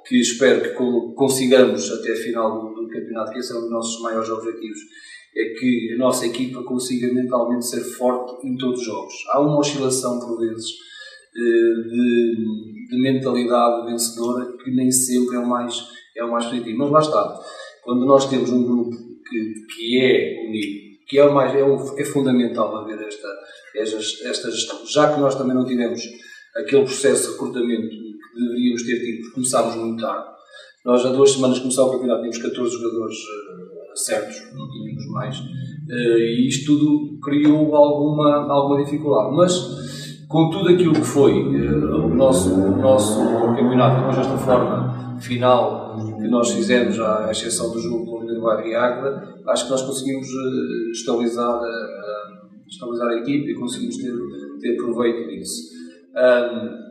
que 0.06 0.20
espero 0.20 0.62
que 0.62 1.14
consigamos 1.14 1.90
até 1.90 2.12
a 2.12 2.16
final 2.16 2.60
do, 2.60 2.82
do 2.82 2.88
campeonato, 2.88 3.32
que 3.32 3.38
esse 3.38 3.52
é 3.52 3.56
um 3.56 3.62
dos 3.62 3.70
nossos 3.70 4.00
maiores 4.02 4.28
objetivos, 4.28 4.78
é 5.36 5.44
que 5.58 5.92
a 5.94 5.98
nossa 5.98 6.26
equipa 6.26 6.62
consiga 6.62 7.12
mentalmente 7.12 7.66
ser 7.66 7.80
forte 7.80 8.46
em 8.46 8.56
todos 8.56 8.80
os 8.80 8.86
jogos. 8.86 9.14
Há 9.30 9.40
uma 9.40 9.58
oscilação 9.58 10.20
por 10.20 10.38
vezes 10.38 10.66
eh, 10.70 10.91
de, 11.34 12.88
de, 12.90 13.02
mentalidade 13.02 13.90
vencedora 13.90 14.52
que 14.62 14.70
nem 14.70 14.90
sempre 14.90 15.36
é 15.36 15.38
o 15.38 15.48
mais, 15.48 15.82
é 16.16 16.24
o 16.24 16.30
mais 16.30 16.46
positivo. 16.46 16.78
Mas 16.78 16.90
lá 16.90 17.00
está, 17.00 17.40
quando 17.82 18.04
nós 18.04 18.28
temos 18.28 18.50
um 18.50 18.64
grupo 18.64 18.96
que, 19.28 19.54
que 19.74 20.00
é 20.00 20.46
unido, 20.48 20.82
que 21.08 21.18
é, 21.18 21.24
o 21.24 21.34
mais, 21.34 21.54
é, 21.54 21.62
o, 21.62 21.98
é 21.98 22.04
fundamental 22.04 22.76
haver 22.76 23.00
esta, 23.00 23.28
esta, 23.74 24.50
gestão, 24.50 24.86
já 24.86 25.12
que 25.12 25.20
nós 25.20 25.34
também 25.34 25.54
não 25.54 25.64
tivemos 25.64 26.02
aquele 26.54 26.84
processo 26.84 27.26
de 27.26 27.32
recrutamento 27.32 27.88
que 27.88 28.40
deveríamos 28.40 28.82
ter 28.82 29.00
tido, 29.00 29.20
porque 29.20 29.34
começámos 29.34 29.76
muito 29.76 30.00
tarde. 30.00 30.32
Nós, 30.84 31.06
há 31.06 31.10
duas 31.10 31.30
semanas 31.30 31.60
começou 31.60 31.88
o 31.88 31.92
campeonato, 31.92 32.22
tínhamos 32.22 32.38
14 32.38 32.76
jogadores 32.76 33.16
uh, 33.16 33.96
certos, 33.96 34.36
não 34.54 34.68
tínhamos 34.70 35.06
mais, 35.12 35.38
uh, 35.38 36.18
e 36.18 36.48
isto 36.48 36.66
tudo 36.66 37.20
criou 37.20 37.74
alguma, 37.74 38.52
alguma 38.52 38.84
dificuldade. 38.84 39.36
Mas 39.36 39.52
com 40.32 40.48
tudo 40.48 40.70
aquilo 40.70 40.94
que 40.94 41.04
foi 41.04 41.32
uh, 41.32 42.06
o, 42.06 42.14
nosso, 42.14 42.54
o 42.54 42.76
nosso 42.78 43.18
campeonato, 43.54 43.98
depois 43.98 44.16
desta 44.16 44.38
forma 44.38 45.18
final 45.20 45.94
que 46.18 46.26
nós 46.26 46.50
fizemos, 46.50 46.98
à 46.98 47.30
exceção 47.30 47.70
do 47.70 47.78
jogo 47.78 48.06
com 48.06 48.12
o 48.12 48.24
Uruguai 48.24 48.66
e 48.66 48.74
Águeda, 48.74 49.40
acho 49.46 49.64
que 49.66 49.70
nós 49.70 49.82
conseguimos 49.82 50.26
uh, 50.26 50.90
estabilizar, 50.90 51.60
uh, 51.60 52.66
estabilizar 52.66 53.08
a 53.08 53.16
equipe 53.18 53.50
e 53.50 53.54
conseguimos 53.54 53.98
ter, 53.98 54.12
ter 54.60 54.76
proveito 54.76 55.28
disso. 55.28 55.70
Um, 56.16 56.82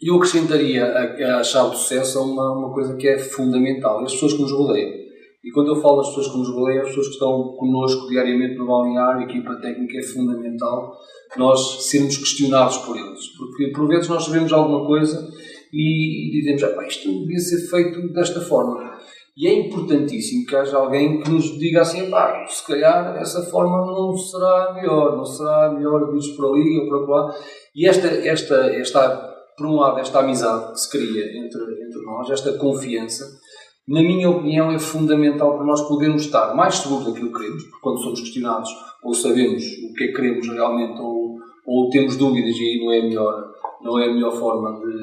eu 0.00 0.16
acrescentaria 0.16 0.86
a, 0.86 1.40
a 1.40 1.44
chave 1.44 1.72
de 1.72 1.76
sucesso 1.76 2.18
a 2.18 2.22
uma, 2.22 2.56
uma 2.56 2.72
coisa 2.72 2.96
que 2.96 3.06
é 3.06 3.18
fundamental, 3.18 4.02
as 4.02 4.12
pessoas 4.12 4.32
que 4.32 4.42
nos 4.42 4.50
rodeiam. 4.50 5.01
E 5.44 5.50
quando 5.50 5.74
eu 5.74 5.82
falo 5.82 5.96
das 5.96 6.08
pessoas 6.08 6.28
que 6.28 6.38
nos 6.38 6.48
rodeiam, 6.50 6.82
as 6.82 6.88
pessoas 6.88 7.06
que 7.08 7.14
estão 7.14 7.54
connosco 7.58 8.08
diariamente 8.08 8.56
no 8.56 8.66
balneário, 8.66 9.22
a 9.22 9.24
equipa 9.24 9.56
técnica 9.56 9.98
é 9.98 10.02
fundamental 10.02 10.96
nós 11.36 11.88
sermos 11.88 12.16
questionados 12.16 12.78
por 12.78 12.96
eles. 12.96 13.26
Porque 13.36 13.68
por 13.68 13.88
vezes 13.88 14.08
nós 14.08 14.24
sabemos 14.24 14.52
alguma 14.52 14.86
coisa 14.86 15.28
e 15.72 16.30
dizemos, 16.32 16.62
ah, 16.62 16.86
isto 16.86 17.20
devia 17.20 17.38
ser 17.38 17.68
feito 17.68 18.12
desta 18.12 18.40
forma. 18.40 18.92
E 19.34 19.46
é 19.46 19.54
importantíssimo 19.54 20.44
que 20.46 20.54
haja 20.54 20.76
alguém 20.76 21.20
que 21.20 21.30
nos 21.30 21.58
diga 21.58 21.80
assim, 21.80 22.10
pá, 22.10 22.44
se 22.46 22.66
calhar 22.66 23.16
essa 23.16 23.42
forma 23.44 23.78
não 23.78 24.14
será 24.14 24.74
melhor, 24.74 25.16
não 25.16 25.24
será 25.24 25.72
melhor 25.72 26.12
visto 26.12 26.36
por 26.36 26.52
ali 26.52 26.78
ou 26.80 26.88
por 26.88 27.08
lá. 27.08 27.34
E 27.74 27.88
esta, 27.88 28.08
esta, 28.08 28.54
esta, 28.76 29.34
por 29.56 29.66
um 29.66 29.76
lado, 29.76 30.00
esta 30.00 30.18
amizade 30.18 30.72
que 30.72 30.80
se 30.80 30.90
cria 30.90 31.38
entre, 31.38 31.62
entre 31.82 32.02
nós, 32.04 32.28
esta 32.28 32.52
confiança, 32.58 33.24
na 33.92 34.00
minha 34.00 34.30
opinião, 34.30 34.72
é 34.72 34.78
fundamental 34.78 35.54
para 35.54 35.66
nós 35.66 35.86
podermos 35.86 36.22
estar 36.22 36.54
mais 36.54 36.76
seguros 36.76 37.04
daquilo 37.04 37.30
que 37.30 37.38
queremos, 37.38 37.62
porque 37.64 37.82
quando 37.82 38.00
somos 38.00 38.20
questionados 38.20 38.70
ou 39.04 39.12
sabemos 39.12 39.62
o 39.62 39.92
que 39.92 40.04
é 40.04 40.06
que 40.06 40.14
queremos 40.14 40.48
realmente 40.48 40.98
ou, 40.98 41.36
ou 41.66 41.90
temos 41.90 42.16
dúvidas 42.16 42.56
e 42.56 42.62
aí 42.62 42.80
não 42.82 42.90
é 42.90 43.00
a 43.00 43.02
melhor, 43.02 43.52
não 43.82 43.98
é 43.98 44.08
a 44.08 44.14
melhor 44.14 44.32
forma 44.32 44.80
de, 44.80 44.94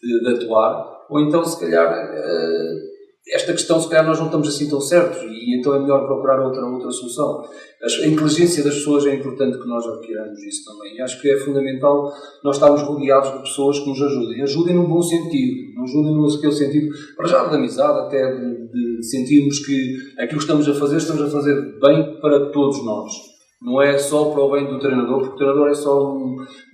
de, 0.00 0.20
de 0.24 0.44
atuar, 0.44 1.04
ou 1.10 1.20
então 1.20 1.44
se 1.44 1.60
calhar 1.60 1.86
uh, 1.86 2.91
esta 3.28 3.52
questão, 3.52 3.80
se 3.80 3.88
calhar, 3.88 4.04
nós 4.04 4.18
não 4.18 4.26
estamos 4.26 4.48
assim 4.48 4.68
tão 4.68 4.80
certos 4.80 5.22
e 5.22 5.56
então 5.56 5.74
é 5.74 5.78
melhor 5.78 6.06
procurar 6.06 6.44
outra, 6.44 6.66
outra 6.66 6.90
solução. 6.90 7.44
A 7.82 8.06
inteligência 8.06 8.64
das 8.64 8.74
pessoas 8.74 9.06
é 9.06 9.14
importante 9.14 9.58
que 9.58 9.66
nós 9.68 9.86
adquiramos 9.86 10.42
isso 10.42 10.64
também. 10.64 11.00
Acho 11.00 11.20
que 11.20 11.30
é 11.30 11.38
fundamental 11.38 12.12
nós 12.42 12.56
estarmos 12.56 12.82
rodeados 12.82 13.32
de 13.32 13.38
pessoas 13.40 13.78
que 13.78 13.88
nos 13.88 14.02
ajudem. 14.02 14.42
Ajudem 14.42 14.74
num 14.74 14.88
bom 14.88 15.02
sentido, 15.02 15.74
não 15.76 15.84
ajudem 15.84 16.20
naquele 16.20 16.52
sentido, 16.52 16.94
para 17.16 17.28
já 17.28 17.46
de 17.46 17.54
amizade, 17.54 18.06
até 18.06 18.34
de, 18.34 18.98
de 18.98 19.02
sentirmos 19.04 19.64
que 19.64 19.96
aquilo 20.18 20.38
que 20.38 20.44
estamos 20.44 20.68
a 20.68 20.74
fazer, 20.74 20.96
estamos 20.96 21.22
a 21.22 21.30
fazer 21.30 21.78
bem 21.80 22.20
para 22.20 22.50
todos 22.50 22.84
nós. 22.84 23.31
Não 23.62 23.80
é 23.80 23.96
só 23.96 24.32
o 24.32 24.50
bem 24.50 24.66
do 24.66 24.78
treinador, 24.80 25.20
porque 25.20 25.34
o 25.34 25.36
treinador 25.36 25.68
é 25.68 25.74
só, 25.74 26.18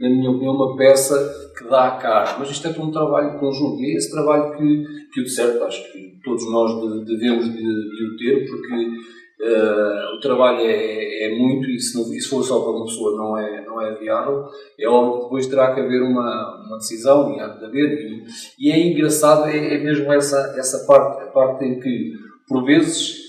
na 0.01 0.09
minha 0.09 0.30
opinião, 0.30 0.55
uma 0.55 0.74
peça 0.74 1.53
que 1.57 1.68
dá 1.68 1.89
a 1.89 1.97
cara. 1.99 2.36
Mas 2.39 2.51
isto 2.51 2.66
é 2.66 2.70
um 2.80 2.91
trabalho 2.91 3.39
conjunto. 3.39 3.82
E 3.82 3.93
é 3.93 3.97
esse 3.97 4.11
trabalho 4.11 4.57
que, 4.57 4.84
que 5.12 5.22
de 5.22 5.28
certo, 5.28 5.62
acho 5.64 5.93
que 5.93 6.18
todos 6.24 6.51
nós 6.51 6.72
devemos 7.05 7.45
de, 7.45 7.59
de 7.59 8.05
o 8.05 8.16
ter, 8.16 8.47
porque 8.49 8.74
uh, 8.74 10.16
o 10.16 10.20
trabalho 10.20 10.61
é, 10.61 11.24
é 11.26 11.39
muito 11.39 11.68
e 11.70 11.78
se, 11.78 11.95
não, 11.95 12.11
e 12.14 12.20
se 12.20 12.28
for 12.28 12.43
só 12.43 12.61
para 12.61 12.72
uma 12.72 12.86
pessoa 12.86 13.18
não 13.18 13.36
é, 13.36 13.66
não 13.66 13.82
é 13.82 13.95
viável. 13.95 14.47
É 14.80 14.89
óbvio 14.89 15.18
que 15.18 15.24
depois 15.24 15.47
terá 15.47 15.74
que 15.74 15.80
haver 15.80 16.03
uma, 16.03 16.64
uma 16.66 16.78
decisão 16.78 17.34
e 17.36 17.41
há 17.41 17.49
de 17.49 17.64
haver. 17.66 17.99
E, 18.01 18.24
e 18.59 18.70
é 18.70 18.80
engraçado, 18.80 19.47
é, 19.47 19.74
é, 19.74 19.78
mesmo 19.78 20.11
essa, 20.11 20.55
essa 20.57 20.86
parte, 20.86 21.22
a 21.22 21.26
parte 21.26 21.66
em 21.66 21.78
que, 21.78 22.14
por 22.49 22.64
vezes, 22.64 23.28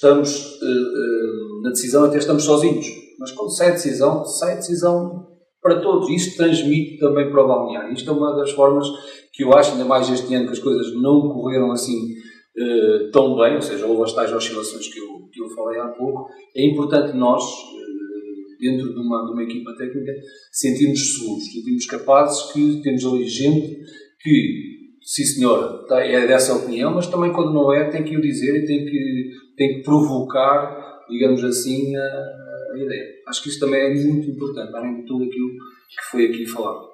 estamos 0.00 0.58
uh, 0.62 0.64
uh, 0.64 1.62
na 1.62 1.70
decisão, 1.70 2.04
até 2.04 2.16
estamos 2.16 2.44
sozinhos. 2.44 2.86
Mas 3.18 3.32
quando 3.32 3.54
sai 3.54 3.68
a 3.68 3.72
decisão, 3.72 4.24
sai 4.24 4.54
a 4.54 4.56
decisão 4.56 5.26
para 5.60 5.80
todos. 5.80 6.08
Isso 6.08 6.38
transmite 6.38 6.98
também 6.98 7.30
para 7.30 7.44
o 7.44 7.46
balneário. 7.46 7.92
Isto 7.92 8.08
é 8.08 8.12
uma 8.14 8.34
das 8.34 8.50
formas 8.52 8.86
que 9.34 9.44
eu 9.44 9.52
acho, 9.52 9.72
ainda 9.72 9.84
mais 9.84 10.08
este 10.08 10.34
ano, 10.34 10.46
que 10.46 10.52
as 10.52 10.58
coisas 10.58 10.94
não 10.94 11.28
correram 11.28 11.70
assim 11.70 12.14
uh, 12.56 13.10
tão 13.12 13.36
bem, 13.36 13.56
ou 13.56 13.60
seja, 13.60 13.86
houve 13.86 14.02
as 14.04 14.14
tais 14.14 14.32
oscilações 14.32 14.88
que 14.88 14.98
eu, 14.98 15.28
que 15.30 15.42
eu 15.42 15.48
falei 15.50 15.78
há 15.78 15.88
pouco. 15.88 16.30
É 16.56 16.66
importante 16.66 17.14
nós, 17.14 17.44
uh, 17.44 18.58
dentro 18.58 18.94
de 18.94 19.00
uma, 19.00 19.26
de 19.26 19.32
uma 19.32 19.42
equipa 19.42 19.76
técnica, 19.76 20.12
sentirmos 20.50 21.14
seguros, 21.14 21.44
sentirmos 21.44 21.84
capazes 21.84 22.50
que 22.52 22.80
temos 22.82 23.04
ali 23.04 23.28
gente 23.28 23.78
que 24.18 24.70
sim 25.02 25.24
senhora, 25.24 25.84
tá, 25.86 26.00
é 26.00 26.26
dessa 26.26 26.54
opinião, 26.54 26.94
mas 26.94 27.08
também 27.08 27.32
quando 27.32 27.52
não 27.52 27.72
é 27.72 27.90
tem 27.90 28.04
que 28.04 28.16
o 28.16 28.20
dizer 28.20 28.62
e 28.62 28.66
tem 28.66 28.84
que, 28.84 29.30
tem 29.60 29.74
que 29.74 29.82
provocar, 29.82 31.04
digamos 31.10 31.44
assim, 31.44 31.94
a, 31.94 32.00
a 32.00 32.78
ideia. 32.78 33.04
Acho 33.28 33.42
que 33.42 33.50
isso 33.50 33.60
também 33.60 33.78
é 33.78 33.94
muito 34.06 34.30
importante, 34.30 34.74
além 34.74 35.02
de 35.02 35.06
tudo 35.06 35.24
aquilo 35.24 35.50
que 35.50 36.10
foi 36.10 36.24
aqui 36.24 36.46
falado. 36.46 36.88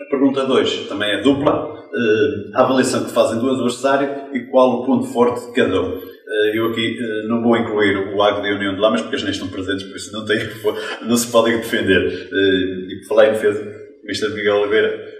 A 0.00 0.08
pergunta 0.08 0.46
2 0.46 0.88
também 0.88 1.10
é 1.10 1.20
dupla. 1.20 1.74
Uh, 1.74 2.54
a 2.54 2.62
avaliação 2.62 3.04
que 3.04 3.10
fazem 3.10 3.40
do 3.40 3.50
adversário 3.50 4.36
e 4.36 4.46
qual 4.50 4.82
o 4.82 4.86
ponto 4.86 5.06
forte 5.08 5.46
de 5.46 5.52
cada 5.52 5.82
um. 5.82 5.96
Uh, 5.96 6.54
eu 6.54 6.66
aqui 6.66 6.96
uh, 6.96 7.28
não 7.28 7.42
vou 7.42 7.56
incluir 7.56 7.96
o 8.14 8.22
Água 8.22 8.40
de 8.42 8.52
União 8.52 8.74
de 8.74 8.80
Lamas 8.80 9.00
porque 9.00 9.16
eles 9.16 9.24
nem 9.24 9.32
estão 9.32 9.48
presentes, 9.48 9.84
por 9.88 9.96
isso 9.96 10.12
não, 10.12 10.24
tem, 10.24 10.38
não 11.08 11.16
se 11.16 11.32
podem 11.32 11.56
defender. 11.56 12.28
e 12.30 13.04
falar 13.08 13.30
em 13.30 13.32
defesa, 13.32 13.64
Mr. 14.04 14.28
Miguel 14.32 14.58
Oliveira. 14.58 15.12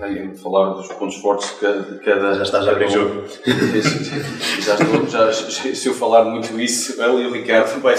Bem, 0.00 0.34
falar 0.34 0.72
dos 0.72 0.88
pontos 0.94 1.16
fortes 1.16 1.50
de 1.50 1.98
cada. 1.98 2.34
Já 2.34 2.42
está 2.42 2.62
já 2.62 2.82
em 2.82 2.88
jogo. 2.88 3.24
já 4.64 4.74
estou, 4.74 5.06
já, 5.06 5.30
se 5.32 5.86
eu 5.86 5.92
falar 5.92 6.24
muito 6.24 6.58
isso, 6.58 7.02
ele 7.02 7.24
e 7.24 7.26
o 7.26 7.32
Ricardo 7.32 7.78
vai, 7.80 7.94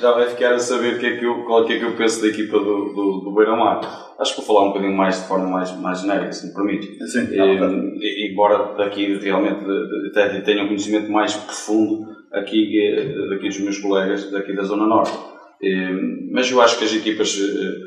já 0.00 0.12
vai 0.12 0.28
ficar 0.28 0.54
a 0.54 0.58
saber 0.58 0.98
que 0.98 1.06
é 1.06 1.16
que 1.16 1.24
eu, 1.24 1.44
qual 1.44 1.64
é 1.64 1.78
que, 1.78 1.84
eu 1.84 1.94
penso 1.96 2.20
da 2.22 2.28
equipa 2.28 2.58
do, 2.58 2.92
do, 2.92 3.20
do 3.20 3.34
Beira-Mar. 3.34 3.80
Acho 4.18 4.34
que 4.34 4.40
vou 4.40 4.46
falar 4.46 4.66
um 4.66 4.68
bocadinho 4.72 4.96
mais 4.96 5.20
de 5.20 5.28
forma 5.28 5.46
mais, 5.46 5.70
mais 5.78 6.00
genérica, 6.00 6.32
se 6.32 6.48
me 6.48 6.54
permite. 6.54 6.98
Sim, 7.06 7.28
e, 7.30 8.32
embora 8.32 8.74
daqui 8.76 9.16
realmente 9.18 9.64
até 10.10 10.40
tenha 10.40 10.64
um 10.64 10.66
conhecimento 10.66 11.10
mais 11.10 11.34
profundo 11.34 12.16
aqui, 12.32 12.80
eh, 12.80 13.28
daqui 13.30 13.48
dos 13.48 13.60
meus 13.60 13.78
colegas 13.78 14.28
daqui 14.32 14.54
da 14.54 14.64
Zona 14.64 14.86
Norte. 14.86 15.16
Mas 16.32 16.50
eu 16.50 16.60
acho 16.60 16.78
que 16.78 16.84
as 16.84 16.92
equipas 16.92 17.38
eh, 17.38 17.44
eh, 17.44 17.85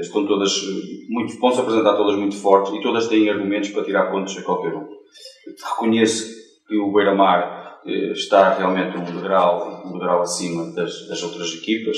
estão 0.00 0.26
todas 0.26 0.50
eh, 0.50 1.06
muito, 1.08 1.38
vão 1.40 1.50
se 1.50 1.60
apresentar 1.60 1.96
todas 1.96 2.16
muito 2.16 2.36
fortes 2.36 2.72
e 2.74 2.82
todas 2.82 3.08
têm 3.08 3.30
argumentos 3.30 3.70
para 3.70 3.84
tirar 3.84 4.10
pontos 4.10 4.36
a 4.36 4.42
qualquer 4.42 4.74
um. 4.74 4.86
Reconheço 5.70 6.30
que 6.68 6.76
o 6.76 6.92
Beira-Mar 6.92 7.80
eh, 7.86 8.12
está 8.12 8.54
realmente 8.54 8.96
um 8.98 9.04
degrau, 9.04 9.82
um 9.86 9.92
degrau 9.92 10.20
acima 10.20 10.70
das, 10.74 11.08
das 11.08 11.22
outras 11.22 11.54
equipas, 11.54 11.96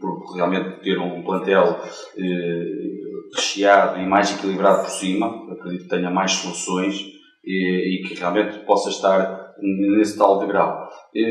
por 0.00 0.34
realmente 0.34 0.80
ter 0.80 0.98
um 0.98 1.22
plantel 1.22 1.80
recheado 3.32 4.00
e 4.00 4.04
mais 4.04 4.36
equilibrado 4.36 4.82
por 4.82 4.90
cima, 4.90 5.46
acredito 5.52 5.84
que 5.84 5.88
tenha 5.88 6.10
mais 6.10 6.32
soluções 6.32 7.06
e, 7.44 8.02
que 8.04 8.14
realmente 8.14 8.58
possa 8.64 8.90
estar 8.90 9.54
nesse 9.60 10.18
tal 10.18 10.40
degrau. 10.40 10.88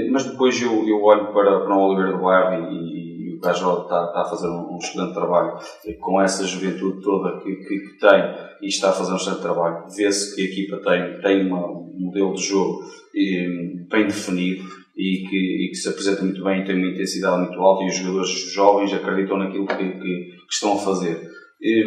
Mas 0.10 0.24
depois 0.24 0.62
eu, 0.62 0.88
eu 0.88 1.04
olho 1.04 1.34
para, 1.34 1.60
para 1.60 1.76
o 1.76 1.90
Oliveira 1.90 2.14
do 2.14 2.24
Bairro 2.24 2.72
e, 2.72 3.11
Está, 3.42 3.54
está, 3.54 4.22
a 4.22 4.26
fazer 4.30 4.48
um, 4.48 4.74
um, 4.74 4.78
excelente 4.78 5.14
trabalho 5.14 5.58
com 6.00 6.22
essa 6.22 6.46
juventude 6.46 7.02
toda 7.02 7.40
que, 7.40 7.56
que, 7.56 7.80
que, 7.80 8.00
tem 8.00 8.36
e 8.62 8.68
está 8.68 8.90
a 8.90 8.94
fazer 8.94 9.14
um 9.14 9.16
excelente 9.16 9.42
trabalho. 9.42 9.86
Vê-se 9.96 10.36
que 10.36 10.42
a 10.42 10.46
equipa 10.46 10.78
tem, 10.78 11.22
tem 11.22 11.48
uma, 11.48 11.68
um 11.68 11.92
modelo 11.98 12.34
de 12.34 12.44
jogo 12.44 12.84
e, 13.16 13.86
bem 13.90 14.06
definido 14.06 14.64
e 14.96 15.26
que, 15.28 15.66
e 15.66 15.70
que, 15.70 15.76
se 15.76 15.90
apresenta 15.90 16.24
muito 16.24 16.44
bem 16.44 16.62
e 16.62 16.66
tem 16.66 16.76
uma 16.76 16.88
intensidade 16.88 17.42
muito 17.42 17.60
alta 17.60 17.84
e 17.84 17.88
os 17.88 17.96
jogadores 17.98 18.30
jovens 18.54 18.94
acreditam 18.94 19.38
naquilo 19.38 19.66
que, 19.66 19.76
que 19.76 20.38
estão 20.50 20.74
a 20.74 20.78
fazer. 20.78 21.20
E, 21.60 21.84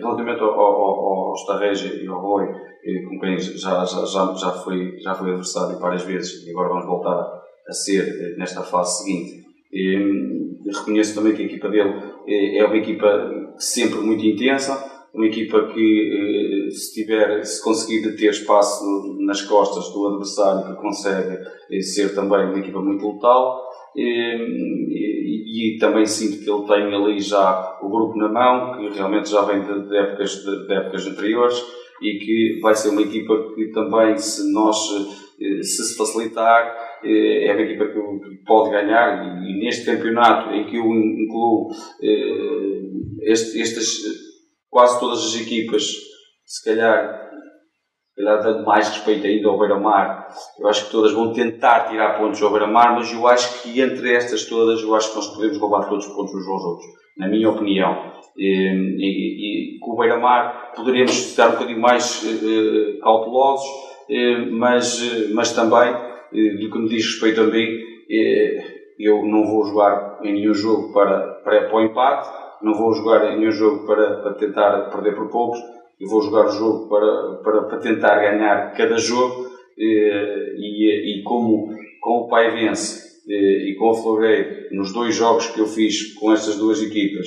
relativamente 0.00 0.40
ao, 0.40 0.50
ao, 0.50 1.30
ao 1.30 1.34
Starreja 1.34 1.86
e 1.86 2.06
ao 2.08 2.20
Roy, 2.20 2.46
com 3.08 3.18
quem 3.20 3.38
já, 3.38 3.84
já, 3.84 4.04
já, 4.04 4.34
já, 4.34 4.50
foi, 4.52 4.98
já 4.98 5.14
foi 5.14 5.30
adversário 5.30 5.78
várias 5.78 6.02
vezes 6.02 6.46
e 6.46 6.50
agora 6.50 6.68
vamos 6.68 6.86
voltar 6.86 7.46
a 7.68 7.72
ser 7.72 8.02
eh, 8.02 8.36
nesta 8.38 8.62
fase 8.62 9.02
seguinte, 9.02 9.44
e, 9.72 10.35
reconheço 10.72 11.14
também 11.14 11.34
que 11.34 11.42
a 11.42 11.46
equipa 11.46 11.68
dele 11.68 11.94
é, 12.26 12.58
é 12.58 12.64
uma 12.64 12.76
equipa 12.76 13.54
sempre 13.58 14.00
muito 14.00 14.24
intensa, 14.24 14.96
uma 15.16 15.26
equipa 15.26 15.66
que, 15.68 16.68
eh, 16.68 16.70
se 16.70 16.92
tiver, 16.92 17.42
se 17.42 17.62
conseguir 17.64 18.16
ter 18.16 18.30
espaço 18.30 18.84
nas 19.20 19.40
costas 19.42 19.90
do 19.92 20.06
adversário, 20.08 20.66
que 20.66 20.82
consegue 20.82 21.38
eh, 21.70 21.80
ser 21.80 22.14
também 22.14 22.44
uma 22.44 22.58
equipa 22.58 22.80
muito 22.82 23.10
letal. 23.12 23.64
E, 23.96 24.02
e, 24.02 25.76
e, 25.76 25.78
também 25.78 26.04
sinto 26.04 26.44
que 26.44 26.50
ele 26.50 26.66
tem 26.66 26.94
ali 26.94 27.18
já 27.18 27.78
o 27.80 27.88
grupo 27.88 28.18
na 28.18 28.28
mão, 28.28 28.76
que 28.76 28.94
realmente 28.94 29.30
já 29.30 29.40
vem 29.40 29.62
de, 29.62 29.88
de 29.88 29.96
épocas, 29.96 30.32
de, 30.44 30.66
de 30.66 30.74
épocas 30.74 31.06
anteriores 31.06 31.64
e 32.02 32.18
que 32.18 32.60
vai 32.60 32.74
ser 32.74 32.90
uma 32.90 33.00
equipa 33.00 33.54
que 33.54 33.68
também, 33.68 34.18
se 34.18 34.52
nós 34.52 34.76
eh, 35.40 35.62
se 35.62 35.84
se 35.84 35.96
facilitar, 35.96 36.74
é 37.04 37.52
uma 37.52 37.62
equipa 37.62 37.86
que 37.86 38.44
pode 38.46 38.70
ganhar 38.70 39.42
e, 39.42 39.58
neste 39.60 39.84
campeonato 39.84 40.50
em 40.50 40.66
que 40.66 40.76
eu 40.76 40.84
incluo 40.84 41.70
eh, 42.02 43.30
este, 43.30 43.60
estas 43.60 43.86
quase 44.70 45.00
todas 45.00 45.24
as 45.24 45.40
equipas, 45.40 45.90
se 46.44 46.64
calhar, 46.64 47.30
se 48.14 48.22
calhar 48.22 48.42
dando 48.42 48.66
mais 48.66 48.88
respeito 48.88 49.26
ainda 49.26 49.48
ao 49.48 49.58
Beira-Mar, 49.58 50.28
eu 50.58 50.68
acho 50.68 50.86
que 50.86 50.92
todas 50.92 51.12
vão 51.12 51.32
tentar 51.32 51.88
tirar 51.88 52.18
pontos 52.18 52.42
ao 52.42 52.50
Beira-Mar, 52.50 52.94
mas 52.94 53.12
eu 53.12 53.26
acho 53.26 53.62
que 53.62 53.80
entre 53.80 54.14
estas 54.14 54.44
todas, 54.44 54.82
eu 54.82 54.94
acho 54.94 55.10
que 55.10 55.16
nós 55.16 55.28
podemos 55.28 55.58
roubar 55.58 55.88
todos 55.88 56.06
os 56.06 56.14
pontos 56.14 56.34
uns 56.34 56.46
aos 56.46 56.62
outros, 56.62 56.86
na 57.16 57.28
minha 57.28 57.48
opinião. 57.48 58.12
E, 58.36 58.46
e, 58.98 59.76
e 59.76 59.78
com 59.80 59.92
o 59.92 59.96
Beira-Mar 59.96 60.72
poderíamos 60.76 61.12
estar 61.12 61.48
um 61.48 61.52
bocadinho 61.52 61.80
mais 61.80 62.22
eh, 62.22 62.98
cautelosos, 63.00 63.66
eh, 64.10 64.44
mas, 64.50 65.32
mas 65.32 65.54
também 65.54 66.05
do 66.32 66.70
que 66.70 66.78
me 66.78 66.88
diz 66.88 67.04
respeito 67.04 67.40
a 67.40 67.44
mim, 67.44 67.66
eu 68.98 69.24
não 69.24 69.46
vou 69.46 69.64
jogar 69.64 70.20
em 70.22 70.32
nenhum 70.32 70.54
jogo 70.54 70.92
para, 70.92 71.18
para, 71.44 71.68
para 71.68 71.76
o 71.76 71.82
empate, 71.82 72.28
não 72.62 72.74
vou 72.74 72.92
jogar 72.94 73.32
em 73.32 73.38
nenhum 73.38 73.50
jogo 73.50 73.86
para, 73.86 74.16
para 74.16 74.34
tentar 74.34 74.90
perder 74.90 75.14
por 75.14 75.28
poucos, 75.28 75.58
eu 76.00 76.08
vou 76.08 76.22
jogar 76.22 76.46
o 76.46 76.50
jogo 76.50 76.88
para, 76.88 77.34
para, 77.42 77.62
para 77.62 77.78
tentar 77.78 78.16
ganhar 78.16 78.74
cada 78.74 78.98
jogo 78.98 79.46
e, 79.76 81.20
e 81.20 81.22
como, 81.22 81.74
como 82.00 82.24
o 82.24 82.28
Pai 82.28 82.50
vence 82.50 83.06
e 83.28 83.74
com 83.78 83.90
o 83.90 83.94
Floreiro, 83.94 84.74
nos 84.74 84.92
dois 84.92 85.14
jogos 85.14 85.48
que 85.48 85.60
eu 85.60 85.66
fiz 85.66 86.14
com 86.14 86.32
estas 86.32 86.56
duas 86.56 86.82
equipas, 86.82 87.26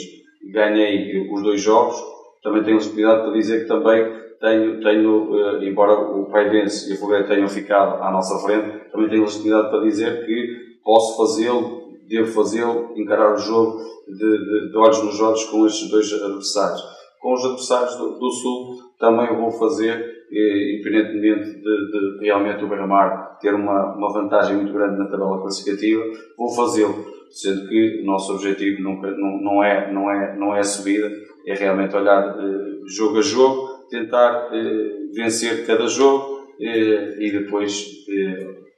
ganhei 0.51 1.29
os 1.29 1.43
dois 1.43 1.61
jogos, 1.61 1.97
também 2.41 2.63
tenho 2.63 2.77
legitimidade 2.77 3.23
para 3.23 3.33
dizer 3.33 3.61
que 3.61 3.67
também 3.67 4.28
tenho, 4.39 4.81
tenho 4.81 5.63
embora 5.63 5.93
o 5.93 6.25
Paivense 6.25 6.89
e 6.89 6.93
o 6.95 6.97
Fogueira 6.97 7.27
tenham 7.27 7.47
ficado 7.47 8.01
à 8.01 8.11
nossa 8.11 8.39
frente, 8.45 8.89
também 8.91 9.09
tenho 9.09 9.23
legitimidade 9.23 9.69
para 9.69 9.81
dizer 9.81 10.25
que 10.25 10.79
posso 10.83 11.17
fazê-lo, 11.17 11.89
devo 12.07 12.31
fazê-lo, 12.31 12.93
encarar 12.95 13.33
o 13.33 13.37
jogo 13.37 13.79
de, 14.07 14.15
de, 14.15 14.71
de, 14.71 14.77
olhos 14.77 15.03
nos 15.03 15.21
olhos 15.21 15.43
com 15.45 15.65
estes 15.65 15.89
dois 15.89 16.11
adversários. 16.13 16.81
Com 17.21 17.33
os 17.33 17.43
adversários 17.43 17.95
do, 17.97 18.17
do 18.17 18.31
Sul 18.31 18.77
também 18.97 19.35
vou 19.35 19.51
fazer, 19.51 20.25
independentemente 20.31 21.45
de, 21.45 21.61
de, 21.61 22.17
realmente 22.21 22.63
o 22.63 22.67
Beira-Mar 22.67 23.37
ter 23.41 23.53
uma, 23.53 23.95
uma 23.95 24.13
vantagem 24.13 24.55
muito 24.55 24.73
grande 24.73 24.97
na 24.97 25.05
tabela 25.05 25.41
classificativa, 25.41 26.03
vou 26.37 26.49
fazê-lo, 26.49 27.05
sendo 27.29 27.67
que 27.67 28.01
o 28.01 28.05
nosso 28.05 28.33
objetivo 28.33 28.81
nunca, 28.81 29.11
não, 29.11 29.41
não, 29.41 29.63
é, 29.63 29.91
não, 29.91 30.09
é, 30.09 30.37
não 30.37 30.55
é 30.55 30.59
a 30.59 30.63
subida, 30.63 31.09
é 31.45 31.53
realmente 31.53 31.95
olhar 31.95 32.37
eh, 32.39 32.79
jogo 32.87 33.19
a 33.19 33.21
jogo, 33.21 33.78
tentar 33.89 34.49
eh, 34.53 35.11
vencer 35.13 35.65
cada 35.65 35.87
jogo 35.87 36.53
eh, 36.59 37.15
e 37.19 37.31
depois, 37.31 37.85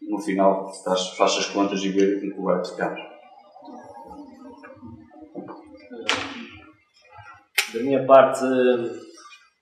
no 0.01 0.19
final, 0.21 0.71
faz, 0.83 1.09
faz 1.17 1.37
as 1.37 1.45
contas 1.47 1.81
e 1.83 1.89
ver 1.89 2.23
em 2.23 2.31
que 2.31 2.41
vai 2.41 2.63
ficar. 2.63 2.95
Da 7.73 7.79
minha 7.79 8.05
parte, 8.05 8.41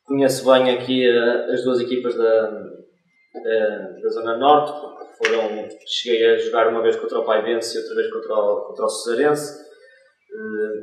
conheço 0.06 0.52
bem 0.52 0.72
aqui 0.72 1.08
as 1.54 1.64
duas 1.64 1.80
equipas 1.80 2.16
da, 2.16 2.50
da, 2.50 3.78
da 4.02 4.10
Zona 4.10 4.38
Norte, 4.38 4.72
foram, 5.20 5.68
cheguei 5.86 6.26
a 6.26 6.38
jogar 6.38 6.70
uma 6.70 6.82
vez 6.82 6.96
contra 6.96 7.20
o 7.20 7.26
Paivense 7.26 7.78
e 7.78 7.82
outra 7.82 7.96
vez 7.96 8.12
contra 8.12 8.34
o, 8.34 8.62
contra 8.68 8.86
o 8.86 8.90
Cesarense. 8.90 9.69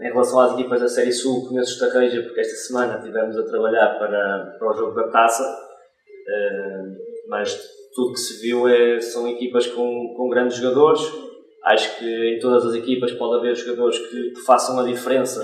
Em 0.02 0.08
relação 0.08 0.40
às 0.40 0.52
equipas 0.52 0.80
da 0.80 0.88
Série 0.88 1.12
Sul, 1.12 1.48
conheço 1.48 1.70
o 1.70 1.86
Estarreja 1.86 2.22
porque 2.22 2.40
esta 2.40 2.56
semana 2.56 2.98
estivemos 2.98 3.36
a 3.38 3.44
trabalhar 3.44 3.98
para, 3.98 4.56
para 4.58 4.70
o 4.70 4.74
jogo 4.74 4.94
da 4.94 5.08
taça, 5.08 5.44
mas 7.28 7.58
tudo 7.94 8.12
que 8.12 8.20
se 8.20 8.42
viu 8.42 8.68
é, 8.68 9.00
são 9.00 9.26
equipas 9.26 9.66
com, 9.66 10.14
com 10.14 10.28
grandes 10.28 10.58
jogadores. 10.58 11.00
Acho 11.64 11.98
que 11.98 12.04
em 12.04 12.38
todas 12.38 12.66
as 12.66 12.74
equipas 12.74 13.12
pode 13.12 13.38
haver 13.38 13.56
jogadores 13.56 13.98
que, 13.98 14.30
que 14.30 14.40
façam 14.42 14.78
a 14.78 14.84
diferença 14.84 15.42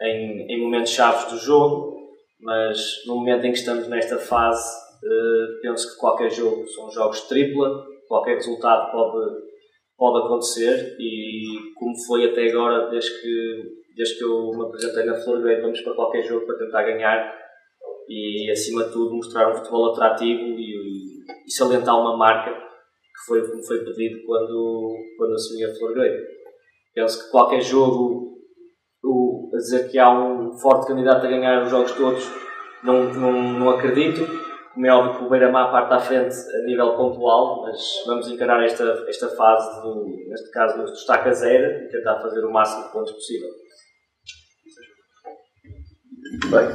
em, 0.00 0.46
em 0.50 0.62
momentos 0.62 0.92
chaves 0.92 1.30
do 1.30 1.38
jogo, 1.38 1.98
mas 2.40 3.04
no 3.06 3.16
momento 3.16 3.44
em 3.44 3.52
que 3.52 3.58
estamos 3.58 3.88
nesta 3.88 4.18
fase, 4.18 4.64
uh, 5.02 5.60
penso 5.60 5.92
que 5.92 6.00
qualquer 6.00 6.30
jogo 6.30 6.66
são 6.68 6.90
jogos 6.90 7.22
tripla, 7.22 7.84
qualquer 8.06 8.36
resultado 8.36 8.92
pode, 8.92 9.36
pode 9.96 10.24
acontecer 10.24 10.96
e 10.98 11.72
como 11.74 11.94
foi 12.06 12.30
até 12.30 12.48
agora, 12.48 12.90
desde 12.90 13.20
que, 13.20 13.62
desde 13.96 14.18
que 14.18 14.24
eu 14.24 14.50
me 14.50 14.64
apresentei 14.64 15.04
na 15.04 15.14
Flor 15.14 15.40
vamos 15.42 15.80
para 15.80 15.94
qualquer 15.94 16.22
jogo 16.22 16.46
para 16.46 16.58
tentar 16.58 16.82
ganhar 16.82 17.44
e 18.08 18.50
acima 18.50 18.84
de 18.84 18.92
tudo 18.92 19.14
mostrar 19.14 19.50
um 19.50 19.56
futebol 19.56 19.92
atrativo 19.92 20.42
e, 20.58 21.24
e 21.46 21.50
salientar 21.50 21.98
uma 21.98 22.16
marca 22.16 22.52
que 22.52 23.26
foi 23.26 23.48
como 23.48 23.64
foi 23.64 23.84
pedido 23.84 24.24
quando, 24.26 24.96
quando 25.16 25.34
assumi 25.34 25.64
a 25.64 25.74
Flor 25.74 25.94
Penso 26.94 27.24
que 27.24 27.30
qualquer 27.30 27.60
jogo 27.60 28.34
o, 29.02 29.50
a 29.52 29.56
dizer 29.56 29.90
que 29.90 29.98
há 29.98 30.10
um 30.10 30.52
forte 30.58 30.86
candidato 30.86 31.26
a 31.26 31.28
ganhar 31.28 31.62
os 31.62 31.70
jogos 31.70 31.92
todos, 31.92 32.24
não, 32.82 33.12
não, 33.12 33.32
não 33.32 33.70
acredito. 33.70 34.43
Como 34.74 34.86
é 34.86 34.92
óbvio 34.92 35.18
que 35.18 35.24
o 35.24 35.30
Beira-Mar 35.30 35.70
parte 35.70 35.94
à 35.94 36.00
frente 36.00 36.34
a 36.34 36.66
nível 36.66 36.96
pontual, 36.96 37.62
mas 37.62 37.80
vamos 38.06 38.28
encarar 38.28 38.60
esta, 38.64 38.82
esta 39.08 39.28
fase, 39.28 39.70
neste 40.28 40.50
caso, 40.50 40.76
do 40.78 40.90
destaque 40.90 41.28
a 41.28 41.32
zero 41.32 41.84
e 41.84 41.88
tentar 41.88 42.20
fazer 42.20 42.44
o 42.44 42.52
máximo 42.52 42.82
de 42.82 42.90
pontos 42.90 43.12
possível. 43.12 43.50
Bem, 46.50 46.68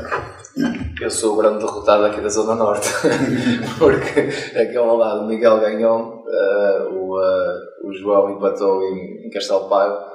eu 1.02 1.12
sou 1.12 1.34
o 1.34 1.38
grande 1.38 1.60
derrotado 1.60 2.06
aqui 2.06 2.22
da 2.22 2.30
Zona 2.30 2.56
Norte, 2.56 2.88
porque 3.78 4.22
aquele 4.58 4.78
lado 4.80 5.26
Miguel 5.26 5.60
ganhou, 5.60 6.24
uh, 6.26 6.94
o, 6.94 7.18
uh, 7.18 7.88
o 7.90 7.94
João 7.94 8.30
empatou 8.30 8.82
em, 8.82 9.28
em 9.28 9.30
Castelo 9.30 9.68
Pago. 9.68 10.10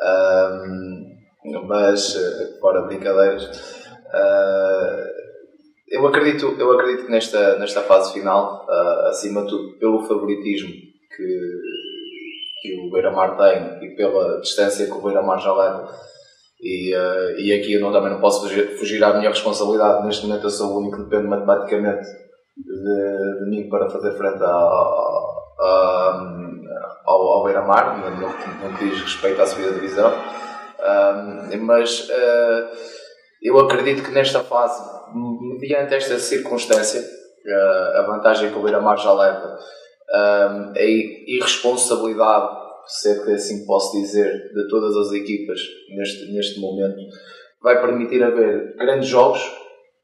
Um, 0.00 1.16
mas 1.66 2.16
eh, 2.16 2.58
fora 2.60 2.82
brincadeiras, 2.82 3.44
uh, 3.44 5.15
eu 5.88 6.06
acredito, 6.06 6.54
eu 6.58 6.72
acredito 6.72 7.10
nesta, 7.10 7.58
nesta 7.58 7.82
fase 7.82 8.12
final, 8.12 8.66
uh, 8.68 9.08
acima 9.08 9.42
de 9.42 9.48
tudo, 9.48 9.78
pelo 9.78 10.02
favoritismo 10.02 10.68
que, 10.68 11.50
que 12.62 12.80
o 12.80 12.90
Beira-Mar 12.90 13.36
tem 13.36 13.86
e 13.86 13.96
pela 13.96 14.40
distância 14.40 14.86
que 14.86 14.92
o 14.92 15.02
Beira-Mar 15.02 15.38
já 15.38 15.52
leva, 15.52 15.88
e, 16.60 16.94
uh, 16.94 17.38
e 17.38 17.52
aqui 17.52 17.74
eu 17.74 17.80
não, 17.80 17.92
também 17.92 18.10
não 18.10 18.20
posso 18.20 18.42
fugir, 18.42 18.76
fugir 18.78 19.02
à 19.04 19.14
minha 19.16 19.30
responsabilidade. 19.30 20.06
Neste 20.06 20.26
momento 20.26 20.44
eu 20.44 20.50
sou 20.50 20.72
o 20.72 20.78
único 20.78 20.96
que 20.96 21.04
depende 21.04 21.28
matematicamente 21.28 22.06
de, 22.56 23.44
de 23.44 23.50
mim 23.50 23.68
para 23.68 23.90
fazer 23.90 24.12
frente 24.12 24.42
ao, 24.42 25.56
ao, 27.04 27.20
ao 27.28 27.44
Beira-Mar, 27.44 27.98
no, 27.98 28.28
no, 28.28 28.78
que 28.78 28.88
diz 28.88 29.00
respeito 29.02 29.42
à 29.42 29.46
subida 29.46 29.70
da 29.70 29.74
divisão 29.74 30.12
mas 31.60 32.08
uh, 32.08 32.68
eu 33.42 33.58
acredito 33.58 34.02
que 34.02 34.10
nesta 34.10 34.40
fase, 34.40 34.82
mediante 35.14 35.94
esta 35.94 36.18
circunstância, 36.18 37.00
uh, 37.00 37.98
a 37.98 38.06
vantagem 38.06 38.50
que 38.50 38.58
o 38.58 38.62
Beira-Mar 38.62 38.96
já 38.98 39.12
leva, 39.12 39.58
a 40.08 40.82
irresponsabilidade, 41.26 42.66
se 42.86 43.10
é 43.10 43.24
que 43.24 43.32
assim 43.32 43.66
posso 43.66 44.00
dizer, 44.00 44.52
de 44.54 44.68
todas 44.68 44.96
as 44.96 45.12
equipas 45.12 45.58
neste, 45.96 46.32
neste 46.32 46.60
momento, 46.60 46.96
vai 47.60 47.80
permitir 47.80 48.22
haver 48.22 48.76
grandes 48.76 49.08
jogos, 49.08 49.40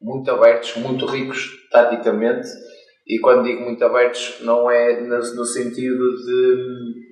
muito 0.00 0.28
abertos, 0.30 0.76
muito 0.76 1.06
ricos 1.06 1.48
taticamente, 1.70 2.48
e 3.06 3.20
quando 3.20 3.44
digo 3.44 3.62
muito 3.62 3.84
abertos, 3.84 4.38
não 4.40 4.68
é 4.68 5.00
no, 5.00 5.18
no 5.18 5.44
sentido 5.44 6.16
de 6.16 7.02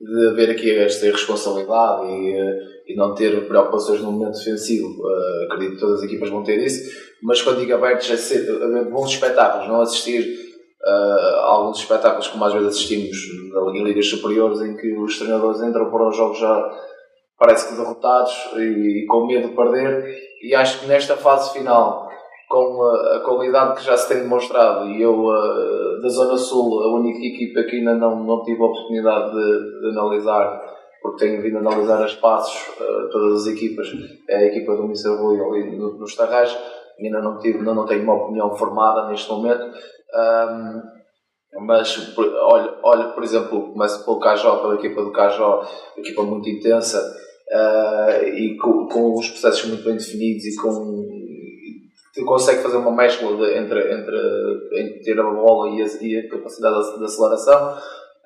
de 0.00 0.28
haver 0.28 0.50
aqui 0.50 0.70
esta 0.70 1.06
irresponsabilidade 1.06 2.06
e, 2.06 2.32
eh, 2.32 2.75
e 2.86 2.96
não 2.96 3.14
ter 3.14 3.46
preocupações 3.46 4.00
no 4.00 4.12
momento 4.12 4.38
defensivo. 4.38 4.88
Uh, 4.88 5.44
acredito 5.44 5.74
que 5.74 5.80
todas 5.80 5.98
as 6.00 6.04
equipas 6.04 6.30
vão 6.30 6.42
ter 6.42 6.58
isso, 6.58 6.90
mas 7.22 7.42
quando 7.42 7.60
digo 7.60 7.74
abertos, 7.74 8.10
é 8.10 8.16
ser, 8.16 8.62
haver 8.62 8.90
bons 8.90 9.10
espetáculos, 9.10 9.68
não 9.68 9.80
assistir 9.80 10.46
uh, 10.86 11.36
alguns 11.40 11.78
espetáculos 11.78 12.28
como 12.28 12.44
às 12.44 12.52
vezes 12.52 12.68
assistimos 12.68 13.16
em 13.74 13.84
ligas 13.84 14.08
superiores 14.08 14.60
em 14.60 14.76
que 14.76 14.92
os 14.96 15.18
treinadores 15.18 15.60
entram 15.62 15.90
para 15.90 16.08
os 16.08 16.16
jogos 16.16 16.38
já 16.38 16.70
parece 17.38 17.68
que 17.68 17.74
derrotados 17.74 18.32
e, 18.56 19.02
e 19.02 19.06
com 19.06 19.26
medo 19.26 19.48
de 19.48 19.56
perder 19.56 20.16
e 20.42 20.54
acho 20.54 20.80
que 20.80 20.86
nesta 20.86 21.16
fase 21.16 21.52
final 21.52 22.06
com 22.48 22.82
a, 22.82 23.16
a, 23.16 23.20
qualidade 23.20 23.76
que 23.76 23.84
já 23.84 23.96
se 23.96 24.08
tem 24.08 24.22
demonstrado 24.22 24.88
e 24.90 25.02
eu 25.02 25.26
uh, 25.26 26.00
da 26.00 26.08
Zona 26.08 26.36
Sul, 26.36 26.80
a 26.82 26.94
única 26.94 27.18
equipa 27.18 27.62
que 27.64 27.76
ainda 27.76 27.94
não, 27.94 28.22
não 28.22 28.42
tive 28.44 28.62
a 28.62 28.66
oportunidade 28.66 29.32
de, 29.32 29.80
de 29.80 29.98
analisar, 29.98 30.62
porque 31.02 31.24
tenho 31.24 31.42
vindo 31.42 31.56
a 31.56 31.60
analisar 31.60 32.02
as 32.02 32.14
passos, 32.14 32.56
uh, 32.80 33.10
todas 33.10 33.42
as 33.42 33.52
equipas, 33.52 33.88
é 34.28 34.36
a 34.36 34.44
equipa 34.46 34.76
do. 34.76 34.86
Rui 34.86 35.40
ali 35.40 35.76
no, 35.76 35.98
nos 35.98 36.14
Tarrais, 36.14 36.56
ainda 36.98 37.20
não, 37.20 37.38
tive, 37.38 37.58
ainda 37.58 37.74
não 37.74 37.86
tenho 37.86 38.02
uma 38.02 38.14
opinião 38.14 38.54
formada 38.56 39.08
neste 39.08 39.30
momento. 39.30 39.64
Um, 39.64 40.96
mas 41.66 42.14
olha, 42.18 42.74
olha, 42.82 43.04
por 43.08 43.22
exemplo, 43.22 43.72
começo 43.72 44.04
pelo 44.04 44.20
Cajó, 44.20 44.58
pela 44.58 44.74
equipa 44.74 45.02
do 45.02 45.12
Cajó, 45.12 45.66
equipa 45.96 46.22
muito 46.22 46.48
intensa 46.48 47.00
uh, 47.48 48.24
e 48.24 48.56
com, 48.58 48.86
com 48.88 49.18
os 49.18 49.30
processos 49.30 49.64
muito 49.66 49.84
bem 49.84 49.96
definidos 49.96 50.44
e 50.44 50.56
com 50.56 51.16
consegue 52.24 52.62
fazer 52.62 52.76
uma 52.76 52.92
mescla 52.92 53.36
de, 53.36 53.58
entre, 53.58 53.92
entre, 53.92 54.80
entre 54.80 55.00
ter 55.00 55.20
a 55.20 55.22
bola 55.22 55.70
e 55.70 55.82
a, 55.82 55.86
e 56.00 56.18
a 56.18 56.30
capacidade 56.30 56.98
de, 56.98 57.04
aceleração. 57.04 57.76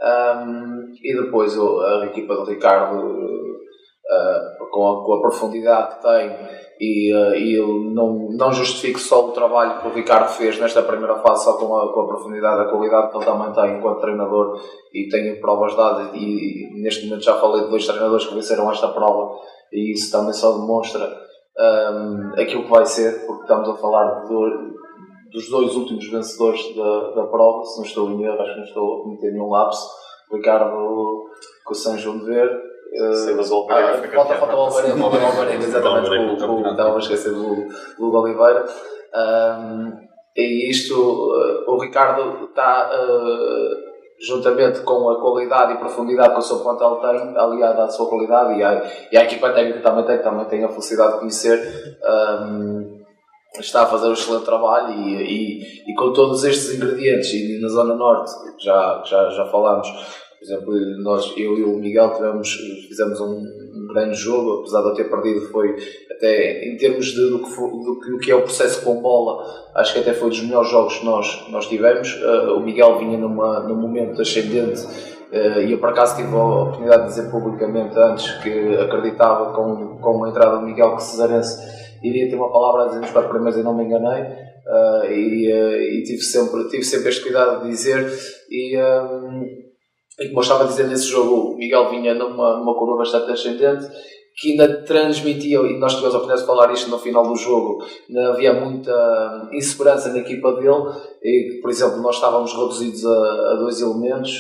Um, 0.03 0.93
e 1.03 1.15
depois 1.15 1.55
a 1.59 2.07
equipa 2.07 2.35
do 2.35 2.45
Ricardo, 2.45 2.97
uh, 2.99 4.71
com, 4.71 4.89
a, 4.89 5.05
com, 5.05 5.13
a, 5.15 5.21
profundidade 5.21 5.97
que 5.97 6.03
tem, 6.03 6.37
e, 6.81 7.15
uh, 7.15 7.35
e 7.35 7.55
eu 7.55 7.69
não, 7.93 8.31
não 8.31 8.51
justifico 8.51 8.99
só 8.99 9.29
o 9.29 9.33
trabalho 9.33 9.81
que 9.81 9.89
o 9.89 9.93
Ricardo 9.93 10.29
fez 10.29 10.59
nesta 10.59 10.83
primeira 10.83 11.17
fase, 11.17 11.45
só 11.45 11.59
com 11.59 11.77
a, 11.77 11.93
com 11.93 12.01
a 12.01 12.07
profundidade, 12.07 12.63
a 12.63 12.71
qualidade 12.71 13.11
que 13.11 13.17
ele 13.19 13.25
também 13.27 13.53
tem 13.53 13.79
enquanto 13.79 14.01
treinador, 14.01 14.59
e 14.95 15.09
tenho 15.09 15.39
provas 15.39 15.77
dadas. 15.77 16.15
E, 16.15 16.81
neste 16.83 17.05
momento 17.05 17.25
já 17.25 17.35
falei 17.39 17.65
de 17.65 17.71
dois 17.71 17.87
treinadores 17.87 18.27
que 18.27 18.35
venceram 18.35 18.71
esta 18.71 18.89
prova, 18.89 19.39
e 19.71 19.93
isso 19.93 20.11
também 20.11 20.33
só 20.33 20.53
demonstra 20.53 21.07
um, 21.59 22.33
aquilo 22.41 22.65
que 22.65 22.71
vai 22.71 22.87
ser, 22.87 23.27
porque 23.27 23.43
estamos 23.43 23.69
a 23.69 23.75
falar 23.75 24.23
do, 24.27 24.71
dos 25.33 25.49
dois 25.49 25.75
últimos 25.75 26.09
vencedores 26.09 26.75
da, 26.75 27.11
da 27.11 27.27
prova, 27.27 27.65
se 27.65 27.79
não 27.79 27.85
estou 27.85 28.11
em 28.11 28.25
erro, 28.25 28.41
acho 28.41 28.53
que 28.53 28.59
não 28.59 28.65
estou 28.65 29.01
a 29.01 29.03
cometer 29.03 29.33
nenhum 29.33 29.49
lapso, 29.49 29.89
Ricardo 30.33 31.27
com 31.65 31.73
o 31.73 31.75
São 31.75 31.97
João 31.97 32.19
de 32.19 32.25
Ver. 32.27 32.71
Uh, 32.93 33.15
Sim, 33.15 33.35
mas 33.35 33.51
o 33.53 33.55
Alvarenga 33.55 34.05
ah, 34.05 34.09
Falta, 34.13 34.35
falta 34.35 34.57
o 34.57 34.59
Alvarenga, 34.59 34.97
o 34.97 35.05
Alvarenga, 35.05 35.65
exatamente, 35.65 36.41
com, 36.41 36.63
com, 36.63 36.69
estava 36.69 36.97
a 36.97 36.99
esquecer 36.99 37.33
do, 37.33 37.69
do 37.99 38.17
Oliveira. 38.17 38.65
Um, 39.15 39.93
e 40.37 40.71
isto, 40.71 40.95
uh, 40.95 41.71
o 41.71 41.79
Ricardo 41.79 42.47
está 42.47 42.91
uh, 42.93 43.91
juntamente 44.21 44.81
com 44.81 45.09
a 45.09 45.21
qualidade 45.21 45.75
e 45.75 45.79
profundidade 45.79 46.33
que 46.33 46.39
o 46.39 46.43
seu 46.43 46.59
plantel 46.61 46.97
tem, 46.97 47.37
aliada 47.37 47.85
à 47.85 47.89
sua 47.89 48.09
qualidade 48.09 48.59
e 48.59 48.63
à, 48.63 48.83
e 49.13 49.17
à 49.17 49.25
equipa 49.25 49.51
técnica 49.51 49.81
também 49.81 50.05
tem, 50.05 50.19
também 50.19 50.45
tem 50.47 50.65
a 50.65 50.69
felicidade 50.69 51.15
de 51.15 51.19
conhecer, 51.21 51.99
um, 52.43 53.00
está 53.59 53.83
a 53.83 53.87
fazer 53.87 54.07
um 54.09 54.13
excelente 54.13 54.45
trabalho 54.45 54.93
e, 54.93 55.17
e, 55.17 55.91
e, 55.91 55.95
com 55.95 56.13
todos 56.13 56.45
estes 56.45 56.75
ingredientes 56.75 57.33
e 57.33 57.59
na 57.61 57.69
Zona 57.69 57.95
Norte, 57.95 58.31
já, 58.59 59.03
já, 59.05 59.31
já 59.31 59.47
falámos, 59.47 59.89
por 60.39 60.45
exemplo, 60.45 60.73
nós, 61.03 61.33
eu 61.37 61.59
e 61.59 61.65
o 61.65 61.77
Miguel 61.77 62.15
tivemos, 62.15 62.55
fizemos 62.89 63.21
um, 63.21 63.43
um 63.75 63.87
grande 63.93 64.17
jogo, 64.17 64.61
apesar 64.61 64.83
de 64.83 64.89
eu 64.89 64.95
ter 64.95 65.11
perdido, 65.11 65.49
foi 65.51 65.77
até 66.13 66.65
em 66.65 66.77
termos 66.77 67.07
de, 67.07 67.31
do, 67.31 67.39
que 67.41 67.57
do, 67.57 67.95
do, 67.95 68.19
que 68.19 68.31
é 68.31 68.35
o 68.35 68.43
processo 68.43 68.83
com 68.85 69.03
bola, 69.03 69.45
acho 69.75 69.95
que 69.95 70.01
até 70.01 70.13
foi 70.13 70.29
dos 70.29 70.43
melhores 70.43 70.71
jogos 70.71 70.99
que 70.99 71.05
nós, 71.05 71.47
nós 71.51 71.67
tivemos. 71.67 72.15
Uh, 72.15 72.57
o 72.57 72.61
Miguel 72.61 72.99
vinha 72.99 73.19
numa, 73.19 73.61
num 73.61 73.77
momento 73.77 74.23
ascendente 74.23 74.83
uh, 74.85 75.61
e 75.61 75.73
eu 75.73 75.79
por 75.79 75.89
acaso 75.89 76.17
tive 76.17 76.35
a 76.35 76.45
oportunidade 76.45 77.03
de 77.03 77.09
dizer 77.09 77.31
publicamente 77.31 77.99
antes 77.99 78.31
que 78.43 78.77
acreditava 78.77 79.53
com, 79.53 79.99
com 79.99 80.25
a 80.25 80.29
entrada 80.29 80.59
do 80.59 80.67
Miguel 80.67 80.97
que 80.97 81.03
Cesarense 81.03 81.81
iria 82.03 82.29
ter 82.29 82.37
uma 82.37 82.53
palavra 82.53 82.83
a 82.83 82.87
dizer 82.87 83.01
nos 83.01 83.11
quatro 83.11 83.31
primeiros 83.31 83.59
e 83.59 83.63
não 83.63 83.77
me 83.77 83.85
enganei. 83.85 84.23
Uh, 84.23 85.05
e, 85.11 85.53
uh, 85.53 85.83
e, 85.83 86.03
tive, 86.05 86.21
sempre, 86.23 86.69
tive 86.69 86.85
sempre 86.85 87.09
este 87.09 87.23
cuidado 87.23 87.63
de 87.63 87.71
dizer. 87.71 88.07
E, 88.51 88.77
um, 88.79 89.45
e 90.21 90.29
como 90.29 90.39
eu 90.39 90.43
estava 90.43 90.65
a 90.65 90.67
dizer 90.67 90.87
nesse 90.87 91.07
jogo, 91.07 91.53
o 91.53 91.57
Miguel 91.57 91.91
vinha 91.91 92.15
numa, 92.15 92.59
numa 92.59 92.75
curva 92.79 92.99
bastante 92.99 93.33
ascendente 93.33 93.87
que 94.41 94.53
ainda 94.53 94.83
transmitia, 94.83 95.59
e 95.59 95.79
nós 95.79 95.95
tivemos 95.95 96.15
a 96.15 96.19
oportunidade 96.19 96.41
de 96.41 96.47
falar 96.47 96.73
isto 96.73 96.91
no 96.91 96.99
final 96.99 97.27
do 97.27 97.37
jogo, 97.37 97.85
havia 98.31 98.55
muita 98.55 99.51
insegurança 99.53 100.11
na 100.11 100.21
equipa 100.21 100.53
dele, 100.53 100.83
e, 101.23 101.59
por 101.61 101.71
exemplo, 101.71 102.01
nós 102.01 102.15
estávamos 102.15 102.53
reduzidos 102.53 103.05
a, 103.05 103.53
a 103.53 103.55
dois 103.57 103.81
elementos, 103.83 104.33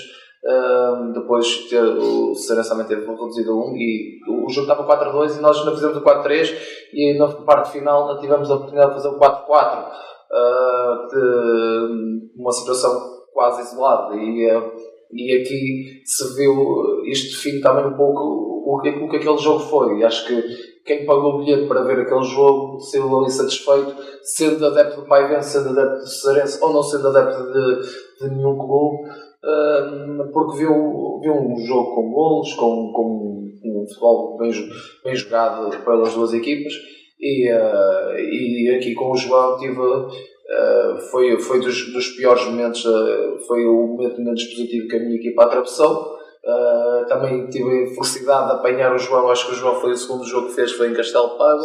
Uh, 0.42 1.12
depois 1.12 1.68
ter, 1.68 1.82
o 1.82 2.34
Serença 2.34 2.70
também 2.70 2.86
teve 2.86 3.06
reduzido 3.06 3.52
a 3.52 3.54
1 3.56 3.76
e 3.76 4.20
o 4.26 4.48
jogo 4.48 4.62
estava 4.62 4.84
4 4.84 5.10
a 5.10 5.12
2 5.12 5.36
e 5.36 5.40
nós 5.42 5.58
ainda 5.58 5.72
fizemos 5.72 5.98
o 5.98 6.00
4 6.00 6.20
a 6.20 6.22
3 6.22 6.88
e 6.94 7.18
na 7.18 7.28
parte 7.28 7.72
final 7.72 8.08
ainda 8.08 8.22
tivemos 8.22 8.50
a 8.50 8.54
oportunidade 8.54 8.88
de 8.88 8.96
fazer 8.96 9.14
o 9.14 9.18
4 9.18 9.36
a 9.36 9.42
4 9.42 9.80
uh, 10.30 11.08
de 11.08 12.40
uma 12.40 12.52
situação 12.52 13.20
quase 13.34 13.60
isolada. 13.62 14.16
E, 14.16 14.50
uh, 14.50 14.72
e 15.12 15.42
aqui 15.42 16.00
se 16.06 16.34
viu 16.36 17.04
isto 17.04 17.36
define 17.36 17.60
também 17.60 17.84
um 17.84 17.96
pouco 17.96 18.22
o, 18.22 18.76
o, 18.76 18.78
o 18.78 19.10
que 19.10 19.16
aquele 19.16 19.36
jogo 19.36 19.60
foi. 19.60 19.98
E 19.98 20.04
acho 20.04 20.26
que 20.26 20.42
quem 20.86 21.04
pagou 21.04 21.34
o 21.34 21.38
bilhete 21.44 21.68
para 21.68 21.82
ver 21.82 22.00
aquele 22.00 22.24
jogo 22.24 22.80
saiu 22.80 23.18
ali 23.18 23.30
satisfeito, 23.30 23.94
sendo 24.22 24.64
adepto 24.64 25.02
do 25.02 25.06
Paivense, 25.06 25.50
sendo 25.50 25.68
adepto 25.68 25.98
do 25.98 26.06
Cearense 26.06 26.58
ou 26.62 26.72
não 26.72 26.82
sendo 26.82 27.08
adepto 27.08 27.52
de, 27.52 28.26
de 28.26 28.34
nenhum 28.34 28.56
clube 28.56 29.06
porque 30.32 30.58
viu, 30.58 31.20
viu 31.22 31.34
um 31.34 31.56
jogo 31.66 31.94
com 31.94 32.10
golos, 32.10 32.52
com, 32.54 32.92
com 32.92 33.50
um 33.64 33.86
futebol 33.86 34.36
bem, 34.38 34.52
bem 35.04 35.14
jogado 35.14 35.70
pelas 35.84 36.14
duas 36.14 36.32
equipas 36.32 36.72
e, 37.20 37.52
uh, 37.52 38.18
e 38.18 38.76
aqui 38.76 38.94
com 38.94 39.12
o 39.12 39.16
João 39.16 39.58
tive, 39.58 39.78
uh, 39.78 40.98
foi, 41.10 41.38
foi 41.38 41.60
dos, 41.60 41.92
dos 41.92 42.08
piores 42.08 42.46
momentos, 42.46 42.84
uh, 42.84 43.38
foi 43.46 43.66
o 43.66 43.88
momento 43.88 44.22
menos 44.22 44.42
positivo 44.44 44.88
que 44.88 44.96
a 44.96 45.00
minha 45.00 45.16
equipa 45.16 45.44
atravessou. 45.44 46.18
também 47.08 47.46
tive 47.48 47.84
a 47.84 47.94
felicidade 47.94 48.46
de 48.46 48.52
apanhar 48.54 48.94
o 48.94 48.98
João, 48.98 49.28
acho 49.28 49.46
que 49.46 49.52
o 49.52 49.56
João 49.56 49.80
foi 49.80 49.92
o 49.92 49.96
segundo 49.96 50.24
jogo 50.24 50.48
que 50.48 50.54
fez, 50.54 50.72
foi 50.72 50.88
em 50.88 50.94
Castelo 50.94 51.36
Pago, 51.36 51.62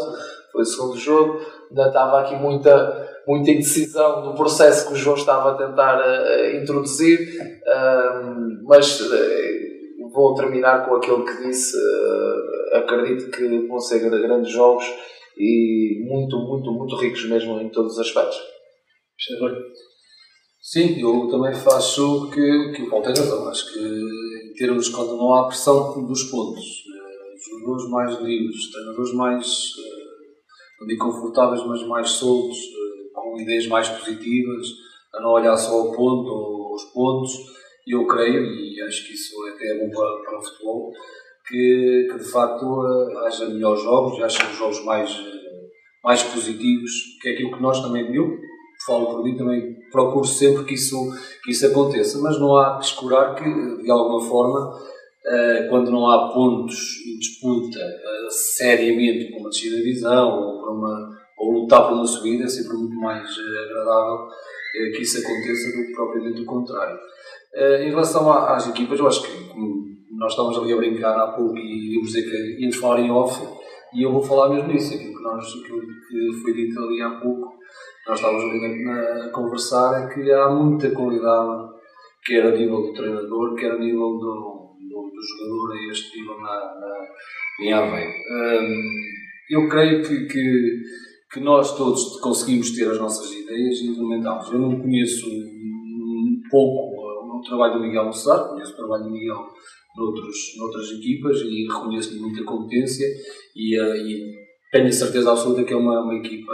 foi 0.52 0.62
o 0.62 0.66
segundo 0.66 0.98
jogo, 0.98 1.40
ainda 1.70 1.88
estava 1.88 2.20
aqui 2.20 2.36
muita 2.36 3.14
muita 3.28 3.52
indecisão 3.52 4.26
no 4.26 4.36
processo 4.36 4.88
que 4.88 4.94
o 4.94 4.96
João 4.96 5.16
estava 5.16 5.52
a 5.52 5.56
tentar 5.56 6.00
uh, 6.00 6.56
introduzir, 6.56 7.20
uh, 7.42 8.64
mas 8.68 9.00
uh, 9.02 10.10
vou 10.14 10.36
terminar 10.36 10.88
com 10.88 10.96
aquilo 10.96 11.26
que 11.26 11.48
disse. 11.48 11.76
Acredito 12.74 13.32
que 13.32 13.68
vão 13.68 13.80
ser 13.80 14.00
grandes 14.00 14.52
jogos 14.52 14.86
e 15.38 16.04
muito, 16.06 16.38
muito, 16.40 16.72
muito 16.72 16.96
ricos 16.98 17.26
mesmo 17.30 17.60
em 17.62 17.70
todos 17.70 17.94
os 17.94 18.00
aspectos. 18.00 18.38
Sim, 20.62 21.00
eu 21.00 21.30
também 21.30 21.54
faço 21.54 22.30
que, 22.32 22.72
que 22.76 22.82
o 22.82 22.90
Paulo 22.90 23.06
tem 23.06 23.16
razão. 23.16 23.48
Acho 23.48 23.72
que 23.72 23.80
em 23.80 24.54
termos 24.58 24.90
quando 24.90 25.16
não 25.16 25.34
há 25.34 25.48
pressão 25.48 26.06
dos 26.06 26.24
pontos, 26.24 26.66
jogadores 27.50 27.90
mais 27.90 28.20
livres, 28.20 28.72
treinadores 28.72 29.14
mais 29.14 29.46
não 30.80 30.88
digo 30.88 31.06
confortáveis, 31.06 31.66
mas 31.66 31.88
mais 31.88 32.10
soltos, 32.12 32.58
ideias 33.40 33.68
mais 33.68 33.90
positivas, 33.90 34.68
a 35.14 35.22
não 35.22 35.32
olhar 35.32 35.56
só 35.58 35.82
o 35.82 35.92
ponto 35.92 36.30
ou 36.30 36.74
os 36.74 36.84
pontos. 36.86 37.34
E 37.88 37.96
eu 37.96 38.08
creio, 38.08 38.44
e 38.44 38.82
acho 38.82 39.06
que 39.06 39.14
isso 39.14 39.36
até 39.54 39.68
é 39.68 39.80
bom 39.80 39.90
para, 39.90 40.24
para 40.24 40.40
o 40.40 40.42
futebol, 40.42 40.92
que, 41.48 42.08
que 42.12 42.18
de 42.18 42.32
facto 42.32 42.66
eh, 42.66 43.28
haja 43.28 43.48
melhores 43.48 43.84
jogos, 43.84 44.22
haja 44.22 44.44
jogos 44.54 44.84
mais, 44.84 45.12
eh, 45.12 45.70
mais 46.04 46.24
positivos, 46.24 46.92
que 47.22 47.30
é 47.30 47.34
aquilo 47.34 47.56
que 47.56 47.62
nós 47.62 47.80
também, 47.82 48.14
eu 48.14 48.38
falo 48.88 49.06
por 49.06 49.24
mim, 49.24 49.38
também 49.38 49.76
procuro 49.92 50.26
sempre 50.26 50.66
que 50.66 50.74
isso, 50.74 50.98
que 51.44 51.52
isso 51.52 51.68
aconteça, 51.68 52.20
mas 52.20 52.40
não 52.40 52.58
há 52.58 52.80
que 52.80 52.86
escurar 52.86 53.36
que, 53.36 53.44
de 53.84 53.92
alguma 53.92 54.28
forma, 54.28 54.80
eh, 55.28 55.68
quando 55.70 55.92
não 55.92 56.10
há 56.10 56.34
pontos 56.34 56.78
em 57.06 57.20
disputa 57.20 57.80
seriamente 58.30 59.30
para 59.30 59.40
uma 59.40 59.50
descida 59.50 59.76
de 59.76 59.84
divisão 59.84 60.40
ou 60.40 60.62
para 60.62 60.72
uma 60.72 61.25
ou 61.38 61.52
lutar 61.52 61.92
uma 61.92 62.06
subida, 62.06 62.46
é 62.46 62.48
sempre 62.48 62.78
muito 62.78 62.96
mais 62.96 63.28
eh, 63.30 63.66
agradável 63.66 64.28
eh, 64.76 64.90
que 64.92 65.02
isso 65.02 65.20
aconteça 65.20 65.78
do 65.78 65.86
que 65.86 65.94
propriamente 65.94 66.42
o 66.42 66.46
contrário. 66.46 66.98
Eh, 67.54 67.86
em 67.86 67.90
relação 67.90 68.32
às 68.32 68.68
equipas, 68.68 69.00
eu 69.00 69.08
acho 69.08 69.24
que 69.24 69.46
nós 70.12 70.32
estávamos 70.32 70.58
ali 70.58 70.74
a 70.74 70.78
brincar 70.78 71.18
há 71.18 71.28
pouco 71.28 71.58
e 71.58 71.96
íamos 71.96 72.12
dizer 72.12 72.30
que 72.30 72.62
íamos 72.62 72.78
falar 72.78 73.02
em 73.02 73.12
off, 73.12 73.42
e 73.94 74.04
eu 74.04 74.12
vou 74.12 74.24
falar 74.24 74.50
mesmo 74.50 74.72
nisso, 74.72 74.94
aquilo 74.94 75.16
que, 75.16 75.24
nós, 75.24 75.46
aquilo 75.46 75.82
que 75.82 76.42
foi 76.42 76.54
dito 76.54 76.80
ali 76.80 77.02
há 77.02 77.10
pouco, 77.20 77.54
nós 78.08 78.20
estávamos 78.20 78.44
ali 78.44 78.90
a, 78.90 79.30
conversar, 79.30 80.04
é 80.04 80.14
que 80.14 80.32
há 80.32 80.50
muita 80.50 80.90
qualidade, 80.92 81.70
quer 82.26 82.46
a 82.46 82.52
nível 82.52 82.82
do 82.82 82.94
treinador, 82.94 83.56
quer 83.56 83.72
a 83.72 83.78
nível 83.78 84.18
do, 84.18 84.76
do, 84.80 85.12
do 85.12 85.22
jogador 85.22 85.74
a 85.74 85.92
este 85.92 86.20
nível 86.20 86.40
na, 86.40 86.56
na, 86.80 87.08
em 87.62 87.74
Aveiro. 87.74 88.14
eu 89.50 89.70
creio 89.70 90.04
que, 90.04 90.26
que 90.26 90.82
que 91.36 91.42
nós 91.42 91.76
todos 91.76 92.18
conseguimos 92.22 92.72
ter 92.72 92.90
as 92.90 92.98
nossas 92.98 93.30
ideias 93.30 93.80
e 93.80 93.88
implementá-las. 93.88 94.50
Eu 94.54 94.60
não 94.60 94.80
conheço 94.80 95.28
um 95.28 96.42
pouco 96.50 96.96
o 97.38 97.42
trabalho 97.42 97.74
do 97.74 97.82
Miguel 97.82 98.06
Moçar, 98.06 98.48
conheço 98.48 98.72
o 98.72 98.78
trabalho 98.78 99.04
do 99.04 99.12
Miguel 99.12 99.46
noutros, 99.98 100.38
noutras 100.58 100.92
equipas 100.92 101.42
e 101.42 101.68
reconheço-lhe 101.68 102.22
muita 102.22 102.42
competência 102.46 103.06
e, 103.54 103.78
uh, 103.78 103.96
e, 103.98 104.34
tenho 104.72 104.88
a 104.88 104.92
certeza 104.94 105.30
absoluta 105.30 105.66
que 105.66 105.74
é 105.74 105.76
uma, 105.76 106.04
uma 106.04 106.16
equipa 106.16 106.54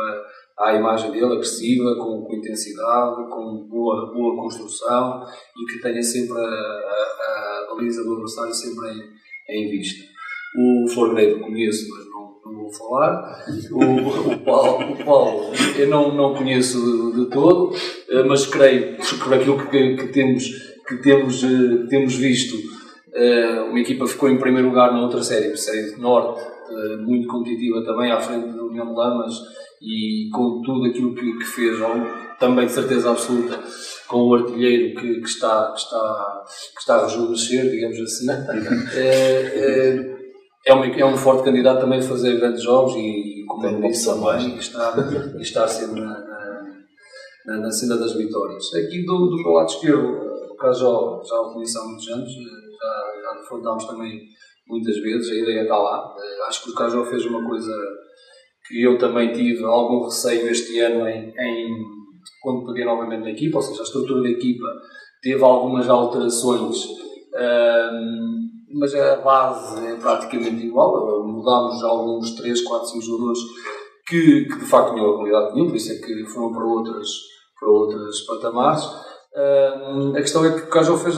à 0.58 0.74
imagem 0.74 1.12
dele, 1.12 1.26
agressiva, 1.26 1.96
com, 1.98 2.24
com 2.24 2.36
intensidade, 2.36 3.30
com 3.30 3.68
boa, 3.70 4.12
boa 4.12 4.36
construção 4.36 5.24
e 5.58 5.72
que 5.72 5.80
tenha 5.80 6.02
sempre 6.02 6.40
a, 6.40 6.42
a, 6.42 7.66
a 7.70 7.76
baliza 7.76 8.04
do 8.04 8.14
adversário 8.14 8.54
sempre 8.54 8.90
em, 8.90 9.68
em 9.68 9.70
vista. 9.70 10.10
O 10.58 10.88
Florgrave 10.90 11.40
conheço, 11.40 11.88
mas 11.88 12.11
vou 12.56 12.72
falar. 12.72 13.46
O, 13.72 14.34
o, 14.34 14.40
Paulo, 14.40 14.94
o 14.94 15.04
Paulo 15.04 15.52
eu 15.78 15.88
não, 15.88 16.14
não 16.14 16.34
conheço 16.34 16.80
de, 16.80 17.20
de 17.22 17.30
todo, 17.30 17.74
eh, 18.10 18.24
mas 18.24 18.46
creio, 18.46 18.98
por 19.24 19.34
aquilo 19.34 19.68
que, 19.68 19.96
que 19.96 20.08
temos, 20.08 20.48
que 20.88 20.98
temos, 20.98 21.44
eh, 21.44 21.88
temos 21.90 22.16
visto, 22.16 22.56
eh, 23.14 23.62
uma 23.70 23.80
equipa 23.80 24.08
ficou 24.08 24.30
em 24.30 24.38
primeiro 24.38 24.70
lugar 24.70 24.92
na 24.92 25.02
outra 25.02 25.24
série, 25.24 25.56
série 25.58 25.96
Norte, 25.98 26.52
muito 27.02 27.28
competitiva 27.28 27.84
também, 27.84 28.14
à 28.14 28.22
frente 28.22 28.48
do 28.54 28.68
União 28.68 28.94
Lamas 28.94 29.34
e 29.82 30.30
com 30.32 30.62
tudo 30.62 30.86
aquilo 30.86 31.14
que, 31.14 31.38
que 31.38 31.44
fez, 31.44 31.78
também 32.40 32.66
de 32.66 32.72
certeza 32.72 33.12
absoluta, 33.12 33.60
com 34.08 34.20
o 34.20 34.36
artilheiro 34.36 34.98
que, 34.98 35.20
que 35.20 35.28
está, 35.28 35.70
que, 35.74 35.80
está, 35.80 36.44
que 36.74 36.80
está 36.80 36.96
a 36.96 37.08
rejuvenescer, 37.08 37.70
digamos 37.70 38.00
assim. 38.00 38.26
É, 40.66 40.74
um, 40.76 40.84
é 40.84 41.06
um 41.06 41.18
forte 41.18 41.44
candidato 41.44 41.82
também 41.82 42.00
a 42.00 42.04
fazer 42.04 42.40
grandes 42.40 42.64
jogos 42.64 42.94
e, 42.96 43.44
como 43.48 43.66
eu 43.66 43.82
disse 43.82 44.06
também, 44.06 44.58
está, 44.58 44.94
está 45.40 45.68
sempre 45.68 46.02
na, 46.02 46.20
na, 47.46 47.58
na, 47.58 47.72
cena 47.72 47.98
das 47.98 48.14
vitórias. 48.14 48.72
Aqui 48.76 49.04
do, 49.04 49.28
do 49.28 49.38
meu 49.38 49.54
lado 49.54 49.70
esquerdo, 49.70 50.52
o 50.52 50.56
Cajó 50.56 51.22
já 51.28 51.42
o 51.42 51.54
conheço 51.54 51.80
há 51.80 51.86
muitos 51.86 52.08
anos, 52.10 52.32
já, 52.32 53.22
já 53.24 53.40
defrontámos 53.40 53.86
também 53.86 54.22
muitas 54.68 54.98
vezes, 55.00 55.32
a 55.32 55.36
ideia 55.36 55.64
está 55.64 55.78
lá. 55.78 56.16
Eh, 56.18 56.48
acho 56.48 56.64
que 56.64 56.70
o 56.70 56.76
Cajó 56.76 57.04
fez 57.06 57.26
uma 57.26 57.44
coisa 57.48 57.74
que 58.68 58.84
eu 58.84 58.98
também 58.98 59.34
tive 59.34 59.64
algum 59.66 60.06
receio 60.06 60.48
este 60.48 60.80
ano 60.80 61.08
em, 61.08 61.34
em 61.38 61.84
quando 62.42 62.68
peguei 62.68 62.86
novamente 62.86 63.24
na 63.24 63.32
equipa, 63.32 63.58
ou 63.58 63.64
seja, 63.64 63.82
a 63.82 63.84
estrutura 63.84 64.22
da 64.22 64.30
equipa 64.30 64.66
teve 65.22 65.44
algumas 65.44 65.90
alterações. 65.90 66.78
Mas 68.74 68.94
a 68.96 69.18
base 69.18 69.86
é 69.86 69.96
praticamente 69.96 70.66
igual. 70.66 71.24
Mudámos 71.26 71.84
alguns 71.84 72.32
3, 72.36 72.62
4, 72.62 72.88
5 72.88 73.02
jogadores 73.06 73.40
que, 74.08 74.46
que 74.46 74.60
de 74.60 74.66
facto 74.66 74.94
tinham 74.94 75.12
a 75.12 75.16
qualidade 75.16 75.54
nenhuma, 75.54 75.72
por 75.72 75.78
isso 75.78 75.92
é 75.92 75.96
que 75.96 76.26
foram 76.26 76.52
para 76.52 76.66
outras, 76.66 77.08
para 77.60 77.70
outras 77.70 78.22
patamares. 78.22 78.86
Uh, 79.34 80.12
a 80.16 80.22
questão 80.22 80.44
é 80.46 80.52
que 80.52 80.64
o 80.64 80.70
Cajal 80.70 80.98
fez, 80.98 81.16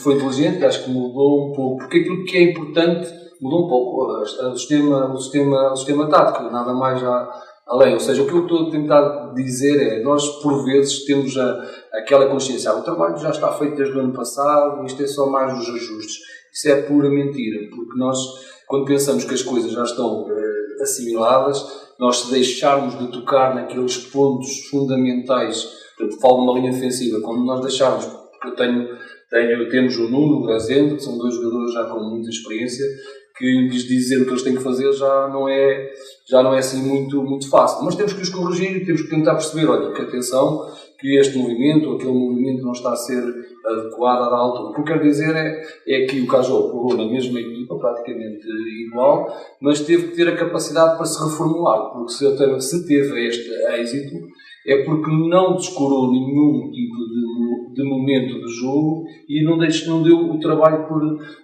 foi 0.00 0.14
inteligente, 0.14 0.64
acho 0.64 0.84
que 0.84 0.90
mudou 0.90 1.48
um 1.48 1.52
pouco, 1.52 1.78
porque 1.78 1.98
aquilo 1.98 2.24
que 2.24 2.36
é 2.36 2.42
importante 2.52 3.12
mudou 3.40 3.66
um 3.66 3.68
pouco 3.68 4.12
o 4.22 4.56
sistema, 4.56 5.12
o 5.12 5.16
sistema, 5.18 5.72
o 5.72 5.76
sistema 5.76 6.08
tático, 6.08 6.44
nada 6.44 6.72
mais 6.72 7.02
além. 7.66 7.94
Ou 7.94 8.00
seja, 8.00 8.22
o 8.22 8.26
que 8.26 8.32
eu 8.32 8.42
estou 8.42 8.68
a 8.68 8.70
tentar 8.70 9.32
dizer 9.34 9.80
é, 9.80 10.02
nós 10.02 10.28
por 10.40 10.64
vezes 10.64 11.04
temos 11.04 11.36
a, 11.36 11.64
aquela 11.94 12.28
consciência, 12.28 12.70
ah, 12.70 12.78
o 12.78 12.84
trabalho 12.84 13.16
já 13.16 13.30
está 13.30 13.50
feito 13.52 13.76
desde 13.76 13.96
o 13.96 14.00
ano 14.00 14.12
passado, 14.12 14.84
isto 14.86 15.02
é 15.02 15.06
só 15.06 15.26
mais 15.26 15.58
os 15.58 15.68
ajustes. 15.68 16.18
Isso 16.52 16.68
é 16.68 16.82
pura 16.82 17.08
mentira, 17.08 17.68
porque 17.70 17.98
nós, 17.98 18.18
quando 18.66 18.84
pensamos 18.84 19.24
que 19.24 19.34
as 19.34 19.42
coisas 19.42 19.72
já 19.72 19.82
estão 19.84 20.24
uh, 20.24 20.82
assimiladas, 20.82 21.64
nós 21.98 22.18
se 22.18 22.30
deixarmos 22.30 22.98
de 22.98 23.10
tocar 23.10 23.54
naqueles 23.54 23.96
pontos 23.96 24.66
fundamentais, 24.68 25.64
portanto, 25.96 26.20
falo 26.20 26.36
de 26.36 26.42
uma 26.42 26.58
linha 26.58 26.72
defensiva, 26.72 27.20
quando 27.20 27.44
nós 27.44 27.60
deixarmos, 27.60 28.04
porque 28.04 28.48
eu 28.48 28.56
tenho, 28.56 28.88
tenho 29.30 29.68
temos 29.70 29.96
o 29.96 30.08
Nuno, 30.08 30.40
o 30.40 30.46
Gazendo, 30.46 30.96
que 30.96 31.02
são 31.02 31.16
dois 31.16 31.34
jogadores 31.34 31.72
já 31.72 31.84
com 31.84 32.00
muita 32.00 32.28
experiência, 32.28 32.84
que 33.36 33.46
lhes 33.68 33.84
dizer 33.84 34.20
o 34.20 34.24
que 34.24 34.30
eles 34.30 34.42
têm 34.42 34.56
que 34.56 34.62
fazer 34.62 34.92
já 34.92 35.28
não 35.28 35.48
é, 35.48 35.90
já 36.28 36.42
não 36.42 36.54
é 36.54 36.58
assim 36.58 36.82
muito, 36.82 37.22
muito 37.22 37.48
fácil. 37.48 37.84
Mas 37.84 37.94
temos 37.94 38.12
que 38.12 38.22
os 38.22 38.28
corrigir 38.28 38.84
temos 38.84 39.02
que 39.02 39.10
tentar 39.10 39.34
perceber, 39.34 39.66
olha, 39.66 39.92
que 39.92 40.02
atenção, 40.02 40.70
que 41.02 41.18
este 41.18 41.36
movimento 41.36 41.88
ou 41.88 41.96
aquele 41.96 42.12
movimento 42.12 42.62
não 42.62 42.70
está 42.70 42.92
a 42.92 42.96
ser 42.96 43.22
adequado 43.66 44.32
à 44.32 44.36
altura. 44.36 44.70
O 44.70 44.72
que 44.72 44.80
eu 44.80 44.84
quero 44.84 45.02
dizer 45.02 45.34
é, 45.34 45.62
é 45.88 46.06
que 46.06 46.20
o 46.20 46.26
Cajó 46.28 46.62
pegou 46.68 46.96
na 46.96 47.04
mesma 47.04 47.40
equipa, 47.40 47.76
praticamente 47.76 48.46
igual, 48.86 49.26
mas 49.60 49.80
teve 49.80 50.08
que 50.08 50.16
ter 50.16 50.28
a 50.28 50.36
capacidade 50.36 50.96
para 50.96 51.04
se 51.04 51.22
reformular, 51.22 51.92
porque 51.92 52.12
se, 52.12 52.60
se 52.60 52.86
teve 52.86 53.26
este 53.26 53.50
êxito, 53.80 54.28
é 54.64 54.84
porque 54.84 55.10
não 55.10 55.56
descurou 55.56 56.12
nenhum 56.12 56.70
tipo 56.70 56.96
de, 56.96 57.74
de 57.74 57.82
momento 57.82 58.40
de 58.40 58.52
jogo 58.52 59.04
e 59.28 59.42
não, 59.42 59.58
deixou, 59.58 59.96
não 59.96 60.02
deu 60.04 60.16
o 60.16 60.38
trabalho 60.38 60.86
por, 60.86 61.00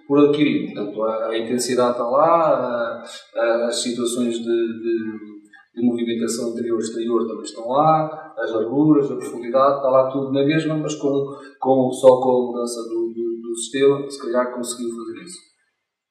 por 0.07 0.19
adquirir. 0.19 0.73
Portanto, 0.73 1.03
a, 1.03 1.27
a 1.27 1.37
intensidade 1.37 1.91
está 1.91 2.03
lá, 2.05 3.03
a, 3.35 3.39
a, 3.39 3.67
as 3.67 3.81
situações 3.81 4.37
de, 4.37 4.43
de, 4.43 5.38
de 5.79 5.85
movimentação 5.85 6.49
interior-exterior 6.49 7.27
também 7.27 7.43
estão 7.43 7.67
lá, 7.67 8.33
as 8.37 8.51
larguras, 8.51 9.11
a 9.11 9.15
profundidade, 9.15 9.77
está 9.77 9.89
lá 9.89 10.09
tudo 10.09 10.31
na 10.31 10.43
mesma, 10.45 10.75
mas 10.75 10.95
com, 10.95 11.25
com, 11.59 11.91
só 11.91 12.19
com 12.19 12.29
a 12.29 12.45
mudança 12.47 12.81
do, 12.83 13.13
do, 13.13 13.41
do 13.41 13.55
sistema, 13.55 14.09
se 14.09 14.21
calhar 14.21 14.53
conseguiu 14.53 14.89
fazer 14.89 15.23
isso. 15.23 15.39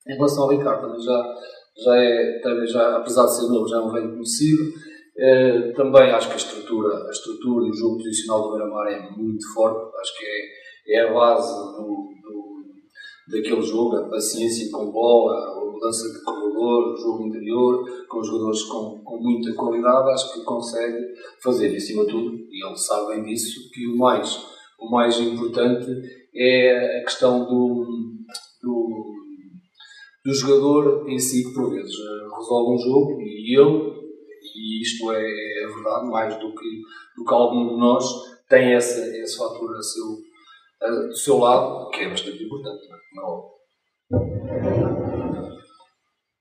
Em 0.09 0.15
relação 0.15 0.45
ao 0.45 0.51
Ricardo, 0.51 0.87
também 0.87 1.01
já, 1.01 1.35
já 1.85 1.97
é, 1.97 2.41
também 2.41 2.67
já, 2.67 2.97
apesar 2.97 3.27
de 3.27 3.37
ser 3.37 3.49
novo, 3.49 3.69
já 3.69 3.77
é 3.77 3.81
um 3.81 3.93
velho 3.93 4.13
conhecido. 4.13 4.63
Eh, 5.21 5.73
também 5.73 6.13
acho 6.13 6.29
que 6.29 6.35
a 6.35 6.37
estrutura, 6.37 6.95
a 7.09 7.11
estrutura 7.11 7.67
e 7.67 7.71
o 7.71 7.75
jogo 7.75 7.97
posicional 7.97 8.43
do 8.43 8.51
Beira-Mar 8.53 8.87
é 8.87 9.11
muito 9.11 9.53
forte, 9.53 9.97
acho 10.01 10.17
que 10.17 10.25
é, 10.25 10.97
é 10.97 11.09
a 11.09 11.13
base 11.13 11.53
do, 11.53 12.09
do, 12.23 12.48
daquele 13.29 13.63
jogo, 13.63 13.97
a 13.97 14.09
paciência 14.09 14.71
com 14.71 14.91
bola, 14.91 15.35
a 15.35 15.65
mudança 15.65 16.13
de 16.13 16.25
corredor, 16.25 16.93
o 16.93 16.97
jogo 16.97 17.27
interior, 17.27 17.85
com 18.09 18.23
jogadores 18.23 18.63
com, 18.65 19.01
com 19.05 19.19
muita 19.19 19.55
qualidade, 19.55 20.11
acho 20.11 20.33
que 20.33 20.45
consegue 20.45 20.99
fazer, 21.43 21.73
e 21.73 21.77
acima 21.77 22.05
de 22.05 22.13
tudo, 22.13 22.37
e 22.51 22.67
ele 22.67 22.77
sabe 22.77 23.15
bem 23.15 23.25
disso, 23.25 23.71
que 23.73 23.87
o 23.87 23.97
mais, 23.97 24.39
o 24.81 24.91
mais 24.91 25.21
importante 25.21 25.87
é 26.35 27.01
a 27.01 27.05
questão 27.05 27.45
do, 27.45 27.87
do, 28.63 29.15
do 30.25 30.35
jogador 30.35 31.09
em 31.09 31.19
si, 31.19 31.45
que 31.45 31.55
por 31.55 31.71
vezes 31.71 31.95
resolve 32.37 32.75
um 32.75 32.79
jogo, 32.79 33.21
e 33.21 33.55
ele 33.57 33.99
e 34.59 34.83
isto 34.83 35.13
é, 35.13 35.63
é 35.63 35.67
verdade, 35.67 36.09
mais 36.09 36.35
do 36.39 36.55
que, 36.55 36.83
do 37.17 37.25
que 37.25 37.35
algum 37.35 37.69
de 37.69 37.77
nós 37.77 38.05
tem 38.49 38.75
esse, 38.75 39.21
esse 39.21 39.37
fator 39.37 39.77
a 39.77 39.83
seu, 39.83 40.19
do 40.81 41.17
seu 41.17 41.39
lado, 41.39 41.91
que 41.91 42.01
é 42.01 42.09
bastante 42.09 42.43
importante, 42.43 42.83
não 43.15 43.25
é? 43.25 43.59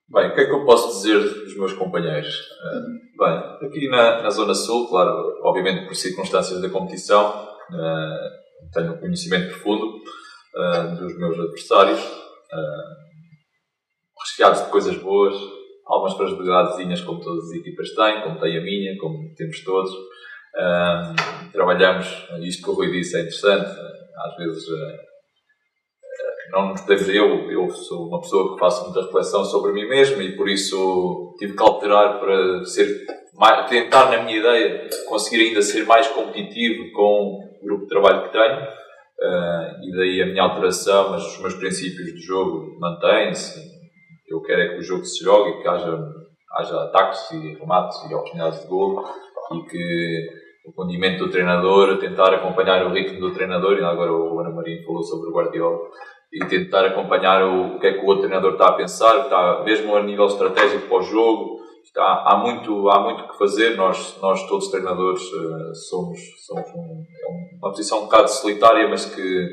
Bem, 0.09 0.29
o 0.29 0.35
que 0.35 0.41
é 0.41 0.45
que 0.45 0.53
eu 0.53 0.65
posso 0.65 0.87
dizer 0.97 1.19
dos 1.19 1.57
meus 1.57 1.73
companheiros? 1.73 2.33
Uh, 2.33 3.17
bem, 3.17 3.67
aqui 3.67 3.89
na, 3.89 4.21
na 4.21 4.29
Zona 4.29 4.53
Sul, 4.53 4.87
claro, 4.87 5.11
obviamente 5.43 5.85
por 5.85 5.95
circunstâncias 5.95 6.61
da 6.61 6.69
competição, 6.69 7.45
uh, 7.71 8.71
tenho 8.73 8.93
um 8.93 8.97
conhecimento 8.97 9.49
profundo 9.49 10.01
dos 10.99 11.15
meus 11.19 11.37
adversários, 11.37 11.99
recheados 14.19 14.63
de 14.63 14.71
coisas 14.71 14.95
boas, 14.97 15.35
algumas 15.85 16.17
fragilidadezinhas 16.17 17.01
como 17.01 17.19
todas 17.19 17.45
as 17.45 17.51
equipas 17.57 17.93
têm, 17.93 18.23
como 18.23 18.39
tem 18.39 18.57
a 18.57 18.61
minha, 18.61 18.97
como 18.97 19.35
temos 19.35 19.63
todos. 19.63 19.91
Trabalhamos, 21.53 22.07
isto 22.41 22.63
que 22.63 22.69
o 22.71 22.73
Rui 22.73 22.91
disse 22.91 23.17
é 23.17 23.19
interessante, 23.19 23.69
às 24.25 24.35
vezes 24.37 24.67
uh, 24.67 25.07
não 26.51 26.69
nos 26.69 26.81
podemos, 26.81 27.09
eu, 27.09 27.51
eu 27.51 27.69
sou 27.69 28.07
uma 28.07 28.21
pessoa 28.21 28.53
que 28.53 28.59
faço 28.59 28.85
muita 28.85 29.01
reflexão 29.01 29.43
sobre 29.43 29.73
mim 29.73 29.87
mesmo 29.87 30.21
e 30.21 30.35
por 30.35 30.47
isso 30.49 31.35
tive 31.37 31.55
que 31.55 31.63
alterar 31.63 32.19
para 32.19 32.63
ser, 32.65 33.05
mais, 33.35 33.69
tentar 33.69 34.09
na 34.09 34.23
minha 34.23 34.39
ideia, 34.39 34.89
conseguir 35.07 35.47
ainda 35.47 35.61
ser 35.61 35.85
mais 35.85 36.07
competitivo 36.07 36.91
com 36.93 37.39
o 37.61 37.65
grupo 37.65 37.83
de 37.83 37.89
trabalho 37.89 38.23
que 38.23 38.31
tenho. 38.31 38.77
Uh, 39.19 39.83
e 39.83 39.91
daí 39.97 40.21
a 40.21 40.27
minha 40.27 40.43
alteração, 40.43 41.09
mas 41.09 41.25
os 41.25 41.39
meus 41.39 41.55
princípios 41.55 42.13
de 42.13 42.19
jogo 42.19 42.77
mantêm-se, 42.79 43.59
eu 44.27 44.41
quero 44.41 44.61
é 44.61 44.67
que 44.69 44.79
o 44.79 44.83
jogo 44.83 45.05
se 45.05 45.23
jogue 45.23 45.61
que 45.61 45.67
haja, 45.67 45.97
haja 46.53 46.83
ataques 46.83 47.31
e 47.31 47.53
remates 47.55 47.97
e 48.03 48.13
oportunidades 48.13 48.61
de 48.61 48.67
gol 48.67 49.03
e 49.53 49.69
que 49.69 50.29
o 50.67 50.73
condimento 50.73 51.23
do 51.23 51.31
treinador, 51.31 51.97
tentar 51.97 52.33
acompanhar 52.33 52.85
o 52.85 52.91
ritmo 52.91 53.21
do 53.21 53.33
treinador, 53.33 53.77
e 53.77 53.83
agora 53.83 54.11
o 54.11 54.37
Ana 54.41 54.49
Maria 54.49 54.83
falou 54.85 55.01
sobre 55.01 55.29
o 55.29 55.33
Guardiola, 55.33 55.79
e 56.31 56.43
tentar 56.45 56.85
acompanhar 56.85 57.41
o, 57.41 57.77
o 57.77 57.79
que 57.79 57.87
é 57.87 57.93
que 57.93 57.99
o 57.99 58.05
outro 58.05 58.23
treinador 58.23 58.51
está 58.51 58.67
a 58.67 58.73
pensar, 58.73 59.23
está, 59.23 59.63
mesmo 59.63 59.95
a 59.95 60.03
nível 60.03 60.25
estratégico 60.25 60.89
para 60.89 60.97
o 60.97 61.03
jogo, 61.03 61.61
está, 61.85 62.25
há, 62.25 62.35
muito, 62.35 62.89
há 62.89 62.99
muito 62.99 63.29
que 63.29 63.37
fazer, 63.37 63.77
nós, 63.77 64.19
nós 64.21 64.45
todos 64.49 64.67
treinadores 64.67 65.23
uh, 65.23 65.73
somos, 65.89 66.19
somos 66.45 66.67
um, 66.75 67.03
é 67.23 67.57
uma 67.61 67.71
posição 67.71 67.99
um 67.99 68.03
bocado 68.03 68.29
solitária, 68.29 68.89
mas 68.89 69.05
que 69.05 69.47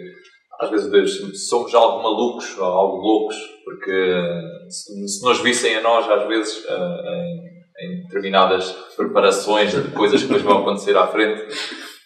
às 0.59 0.69
vezes 0.69 1.49
somos 1.49 1.73
algo 1.77 2.03
malucos, 2.03 2.59
algo 2.59 2.97
loucos, 2.97 3.37
porque 3.65 4.21
se, 4.69 5.09
se 5.09 5.25
nos 5.25 5.41
vissem 5.41 5.77
a 5.77 5.81
nós, 5.81 6.11
às 6.11 6.27
vezes, 6.27 6.65
em, 6.69 7.54
em, 7.81 8.03
determinadas 8.03 8.71
preparações 8.97 9.73
de 9.73 9.91
coisas 9.91 10.23
que 10.23 10.33
nos 10.33 10.43
vão 10.43 10.59
acontecer 10.59 10.97
à 10.97 11.07
frente, 11.07 11.47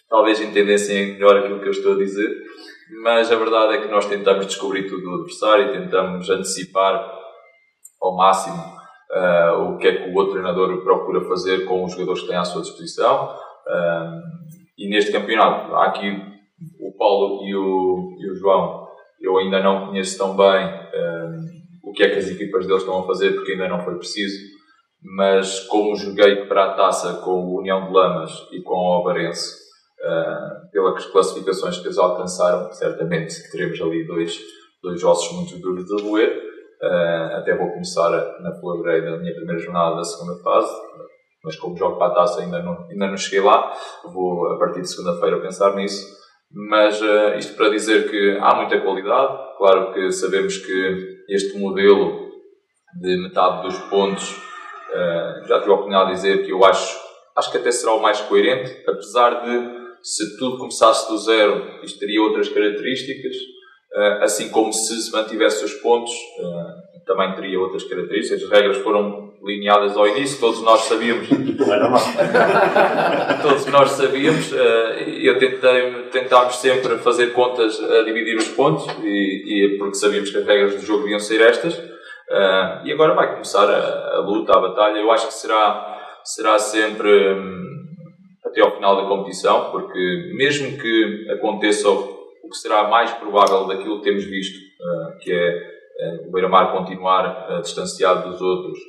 talvez 0.09 0.41
entendessem 0.41 1.13
melhor 1.13 1.37
aquilo 1.37 1.59
que 1.59 1.67
eu 1.67 1.71
estou 1.71 1.93
a 1.93 1.97
dizer. 1.97 2.29
Mas 3.03 3.31
a 3.31 3.35
verdade 3.35 3.75
é 3.75 3.81
que 3.81 3.87
nós 3.87 4.05
tentamos 4.05 4.47
descobrir 4.47 4.87
tudo 4.89 5.03
do 5.03 5.13
adversário, 5.15 5.71
tentamos 5.71 6.29
antecipar 6.29 7.17
ao 8.01 8.15
máximo 8.15 8.57
uh, 9.11 9.73
o 9.73 9.77
que 9.77 9.87
é 9.87 9.95
que 9.95 10.09
o 10.09 10.15
outro 10.15 10.33
treinador 10.33 10.83
procura 10.83 11.21
fazer 11.21 11.65
com 11.65 11.83
os 11.83 11.91
jogadores 11.91 12.21
que 12.21 12.27
têm 12.27 12.37
à 12.37 12.43
sua 12.43 12.61
disposição. 12.61 13.35
Uh, 13.67 14.21
e 14.77 14.89
neste 14.89 15.11
campeonato 15.11 15.75
há 15.75 15.85
aqui 15.85 16.19
o 16.79 16.91
Paulo 16.97 17.45
e 17.45 17.55
o, 17.55 18.17
e 18.19 18.31
o 18.31 18.35
João, 18.35 18.87
eu 19.21 19.37
ainda 19.37 19.61
não 19.61 19.87
conheço 19.87 20.17
tão 20.17 20.35
bem 20.35 20.65
um, 20.65 21.89
o 21.89 21.91
que 21.91 22.03
é 22.03 22.09
que 22.09 22.17
as 22.17 22.29
equipas 22.29 22.65
deles 22.65 22.81
estão 22.81 22.99
a 22.99 23.05
fazer, 23.05 23.33
porque 23.33 23.53
ainda 23.53 23.67
não 23.67 23.83
foi 23.83 23.95
preciso. 23.95 24.58
Mas 25.01 25.61
como 25.61 25.95
joguei 25.95 26.45
para 26.47 26.65
a 26.65 26.73
taça 26.73 27.21
com 27.23 27.31
o 27.31 27.59
União 27.59 27.87
de 27.87 27.93
Lamas 27.93 28.31
e 28.51 28.61
com 28.61 28.73
o 28.73 28.93
Alvarense, 28.93 29.55
uh, 30.03 30.71
pelas 30.71 31.05
classificações 31.05 31.77
que 31.77 31.87
eles 31.87 31.97
alcançaram, 31.97 32.71
certamente 32.71 33.35
teremos 33.51 33.79
ali 33.81 34.05
dois, 34.05 34.37
dois 34.83 35.03
ossos 35.03 35.35
muito 35.35 35.57
duros 35.59 35.85
de 35.85 36.01
roer. 36.01 36.49
Uh, 36.81 37.37
até 37.37 37.55
vou 37.55 37.69
começar 37.71 38.09
na 38.41 38.53
Florei 38.59 39.01
na 39.01 39.17
minha 39.17 39.35
primeira 39.35 39.59
jornada 39.59 39.95
da 39.95 40.03
segunda 40.03 40.41
fase, 40.43 40.73
mas 41.43 41.55
como 41.55 41.77
jogo 41.77 41.97
para 41.97 42.07
a 42.07 42.15
taça 42.15 42.41
ainda 42.41 42.61
não, 42.61 42.87
ainda 42.89 43.07
não 43.07 43.17
cheguei 43.17 43.41
lá, 43.41 43.73
vou 44.05 44.51
a 44.51 44.57
partir 44.57 44.81
de 44.81 44.89
segunda-feira 44.89 45.41
pensar 45.41 45.75
nisso 45.75 46.19
mas 46.51 46.99
uh, 47.01 47.37
isto 47.37 47.55
para 47.55 47.69
dizer 47.69 48.09
que 48.09 48.37
há 48.41 48.55
muita 48.55 48.81
qualidade. 48.81 49.37
Claro 49.57 49.93
que 49.93 50.11
sabemos 50.11 50.57
que 50.57 51.23
este 51.29 51.59
modelo 51.59 52.27
de 52.99 53.17
metade 53.21 53.61
dos 53.63 53.77
pontos, 53.89 54.35
uh, 54.89 55.47
já 55.47 55.59
tive 55.59 55.71
a 55.71 55.73
oportunidade 55.73 56.09
de 56.09 56.15
dizer 56.15 56.45
que 56.45 56.51
eu 56.51 56.63
acho, 56.63 56.99
acho 57.35 57.51
que 57.51 57.57
até 57.57 57.71
será 57.71 57.93
o 57.93 58.01
mais 58.01 58.19
coerente, 58.21 58.83
apesar 58.87 59.45
de 59.45 59.79
se 60.01 60.37
tudo 60.37 60.57
começasse 60.57 61.09
do 61.09 61.17
zero, 61.17 61.83
isto 61.83 61.99
teria 61.99 62.21
outras 62.21 62.49
características, 62.49 63.35
uh, 63.35 64.23
assim 64.23 64.49
como 64.49 64.71
se 64.71 65.01
se 65.01 65.11
mantivesse 65.11 65.63
os 65.63 65.73
pontos, 65.75 66.13
também 67.09 67.33
teria 67.33 67.59
outras 67.59 67.83
características. 67.83 68.43
As 68.43 68.49
regras 68.49 68.77
foram 68.77 69.33
lineadas 69.43 69.97
ao 69.97 70.07
início, 70.07 70.39
todos 70.39 70.61
nós 70.61 70.81
sabíamos. 70.81 71.27
todos 73.41 73.65
nós 73.65 73.89
sabíamos. 73.91 74.51
Uh, 74.51 74.55
eu 75.23 75.39
tentei, 75.39 76.03
tentámos 76.11 76.57
sempre 76.57 76.99
fazer 76.99 77.33
contas 77.33 77.81
a 77.81 78.03
dividir 78.03 78.37
os 78.37 78.47
pontos, 78.49 78.85
e, 79.03 79.65
e 79.65 79.77
porque 79.79 79.95
sabíamos 79.95 80.29
que 80.29 80.37
as 80.37 80.45
regras 80.45 80.75
do 80.75 80.85
jogo 80.85 81.01
deviam 81.01 81.19
ser 81.19 81.41
estas. 81.41 81.81
Uh, 82.29 82.85
e 82.85 82.91
agora 82.91 83.15
vai 83.15 83.31
começar 83.31 83.67
a, 83.69 84.17
a, 84.17 84.19
luta, 84.19 84.55
a 84.55 84.61
batalha. 84.61 84.99
Eu 84.99 85.11
acho 85.11 85.27
que 85.27 85.33
será, 85.33 85.99
será 86.23 86.59
sempre 86.59 87.33
um, 87.33 87.63
até 88.45 88.61
ao 88.61 88.75
final 88.75 89.01
da 89.01 89.07
competição, 89.07 89.71
porque 89.71 90.31
mesmo 90.35 90.77
que 90.77 91.27
aconteça 91.31 91.89
o 91.89 92.49
que 92.49 92.57
será 92.57 92.87
mais 92.87 93.11
provável 93.13 93.65
daquilo 93.67 93.97
que 93.97 94.03
temos 94.03 94.23
visto, 94.25 94.57
uh, 94.57 95.17
que 95.19 95.31
é 95.31 95.79
o 96.27 96.31
Beira-Mar 96.31 96.71
continuar 96.71 97.49
uh, 97.49 97.61
distanciado 97.61 98.29
dos 98.29 98.41
outros 98.41 98.79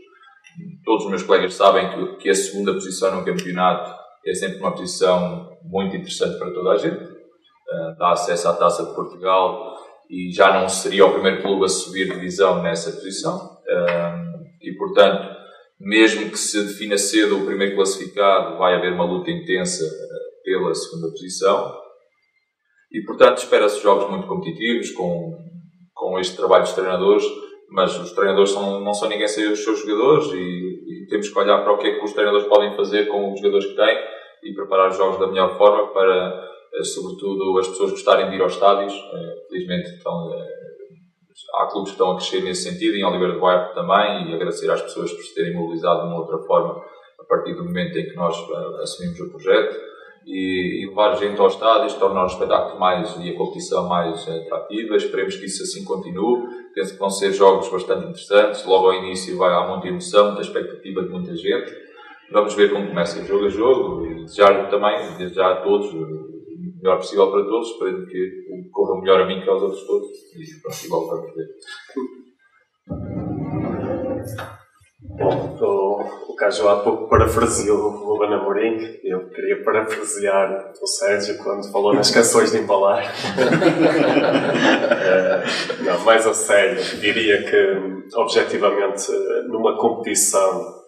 todos 0.85 1.05
os 1.05 1.11
meus 1.11 1.23
colegas 1.23 1.55
sabem 1.55 1.89
que, 1.91 2.17
que 2.17 2.31
a 2.31 2.35
segunda 2.35 2.73
posição 2.73 3.15
no 3.15 3.25
campeonato 3.25 3.95
é 4.27 4.35
sempre 4.35 4.59
uma 4.59 4.73
posição 4.73 5.57
muito 5.63 5.97
interessante 5.97 6.39
para 6.39 6.51
toda 6.51 6.71
a 6.71 6.77
gente. 6.77 7.03
Uh, 7.03 7.97
dá 7.99 8.13
acesso 8.13 8.49
à 8.49 8.53
Taça 8.53 8.85
de 8.85 8.95
Portugal 8.95 9.77
e 10.11 10.33
já 10.33 10.53
não 10.53 10.69
seria 10.69 11.07
o 11.07 11.13
primeiro 11.13 11.41
clube 11.41 11.65
a 11.65 11.69
subir 11.69 12.13
divisão 12.13 12.63
nessa 12.63 12.91
posição. 12.91 13.59
E, 14.61 14.73
portanto, 14.73 15.37
mesmo 15.79 16.31
que 16.31 16.39
se 16.39 16.63
defina 16.65 16.99
cedo 16.99 17.39
o 17.39 17.47
primeiro 17.47 17.77
classificado, 17.77 18.59
vai 18.59 18.75
haver 18.75 18.93
uma 18.93 19.05
luta 19.05 19.31
intensa 19.31 19.85
uh, 19.85 20.43
pela 20.45 20.75
segunda 20.75 21.09
posição. 21.11 21.75
E, 22.93 23.01
portanto, 23.03 23.39
espera-se 23.39 23.83
jogos 23.83 24.11
muito 24.11 24.27
competitivos, 24.27 24.91
com, 24.91 25.39
com 25.95 26.19
este 26.19 26.37
trabalho 26.37 26.65
dos 26.65 26.73
treinadores 26.73 27.25
mas 27.71 27.97
os 27.99 28.13
treinadores 28.13 28.51
são, 28.51 28.81
não 28.81 28.93
são 28.93 29.09
ninguém 29.09 29.29
sem 29.29 29.47
os 29.51 29.63
seus 29.63 29.81
jogadores 29.81 30.27
e, 30.33 30.37
e, 30.37 31.07
temos 31.09 31.29
que 31.29 31.39
olhar 31.39 31.63
para 31.63 31.73
o 31.73 31.79
que 31.79 31.87
é 31.87 31.99
que 31.99 32.05
os 32.05 32.13
treinadores 32.13 32.47
podem 32.49 32.75
fazer 32.75 33.07
com 33.07 33.33
os 33.33 33.39
jogadores 33.39 33.67
que 33.67 33.77
têm 33.77 33.99
e 34.43 34.55
preparar 34.55 34.91
os 34.91 34.97
jogos 34.97 35.19
da 35.21 35.29
melhor 35.29 35.57
forma 35.57 35.93
para, 35.93 36.50
sobretudo, 36.85 37.59
as 37.59 37.69
pessoas 37.69 37.91
gostarem 37.91 38.31
de 38.31 38.37
ir 38.37 38.43
aos 38.43 38.53
estádios. 38.53 38.93
Eh, 38.93 39.47
felizmente, 39.49 39.91
então, 39.99 40.31
há 41.55 41.67
clubes 41.67 41.91
que 41.91 41.95
estão 41.95 42.13
a 42.13 42.17
crescer 42.17 42.43
nesse 42.43 42.71
sentido, 42.71 42.97
em 42.97 43.05
Oliveira 43.05 43.35
do 43.35 43.41
Bairro 43.41 43.75
também, 43.75 44.31
e 44.31 44.35
agradecer 44.35 44.71
às 44.71 44.83
pessoas 44.83 45.13
por 45.13 45.23
se 45.23 45.35
terem 45.35 45.55
mobilizado 45.55 46.03
de 46.03 46.07
uma 46.09 46.21
outra 46.21 46.39
forma 46.39 46.83
a 47.19 47.25
partir 47.25 47.55
do 47.55 47.65
momento 47.65 47.99
em 47.99 48.07
que 48.07 48.17
nós 48.17 48.37
assumimos 48.83 49.21
o 49.21 49.31
projeto 49.31 49.77
e, 50.27 50.83
e 50.83 50.89
levar 50.89 51.17
gente 51.17 51.41
aos 51.41 51.55
estádios, 51.55 51.95
tornar 51.95 52.25
o 52.25 52.27
espetáculo 52.27 52.79
mais 52.79 53.17
e 53.19 53.31
a 53.31 53.37
competição 53.37 53.89
mais 53.89 54.29
atrativa. 54.29 54.97
Esperemos 54.97 55.37
que 55.37 55.47
isso 55.47 55.63
assim 55.63 55.85
continue. 55.85 56.49
Penso 56.75 56.95
que 56.95 56.99
vão 56.99 57.11
ser 57.11 57.33
jogos 57.33 57.69
bastante 57.69 58.07
interessantes. 58.07 58.65
Logo 58.65 58.89
ao 58.89 58.95
início 58.95 59.37
vai 59.37 59.53
há 59.53 59.67
muita 59.67 59.89
emoção, 59.89 60.27
muita 60.27 60.43
expectativa 60.43 61.03
de 61.03 61.09
muita 61.09 61.35
gente. 61.37 61.73
Vamos 62.33 62.55
ver 62.55 62.73
como 62.73 62.87
começa 62.87 63.25
jogo 63.25 63.47
a 63.47 63.49
jogo 63.49 64.07
e 64.07 64.15
desejar 64.23 64.69
também, 64.71 65.17
desejar 65.17 65.53
a 65.53 65.57
todos 65.63 65.93
melhor 66.83 66.99
possível 66.99 67.31
para 67.31 67.45
todos, 67.45 67.71
esperando 67.71 68.07
que 68.07 68.71
corra 68.73 69.01
melhor 69.01 69.21
a 69.21 69.27
mim 69.27 69.41
que 69.41 69.49
aos 69.49 69.63
outros 69.63 69.87
todos. 69.87 70.09
E 70.09 70.61
pronto, 70.61 70.85
igual 70.85 71.07
vamos 71.07 71.35
ver. 71.35 71.47
Bom, 75.03 75.57
o, 75.61 76.33
o 76.33 76.37
Caju 76.37 76.69
há 76.69 76.81
pouco 76.81 77.09
parafraseou 77.09 77.79
o 77.79 77.91
Ruben 77.91 78.35
Amorim. 78.35 78.79
Eu 79.03 79.29
queria 79.29 79.63
parafrasear 79.63 80.73
o 80.81 80.87
Sérgio 80.87 81.37
quando 81.43 81.71
falou 81.71 81.95
nas 81.95 82.11
canções 82.11 82.53
de 82.53 82.59
embalar. 82.59 83.05
uh, 85.81 85.85
não, 85.85 86.01
mais 86.05 86.27
a 86.27 86.35
sério, 86.35 86.83
diria 87.01 87.43
que, 87.43 88.17
objetivamente, 88.17 89.11
numa 89.49 89.77
competição 89.79 90.81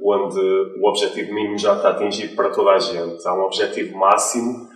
onde 0.00 0.40
o 0.80 0.88
objetivo 0.88 1.32
mínimo 1.32 1.58
já 1.58 1.76
está 1.76 1.90
atingido 1.90 2.34
para 2.34 2.50
toda 2.50 2.72
a 2.72 2.78
gente, 2.78 3.26
há 3.26 3.34
um 3.34 3.42
objetivo 3.42 3.96
máximo, 3.96 4.68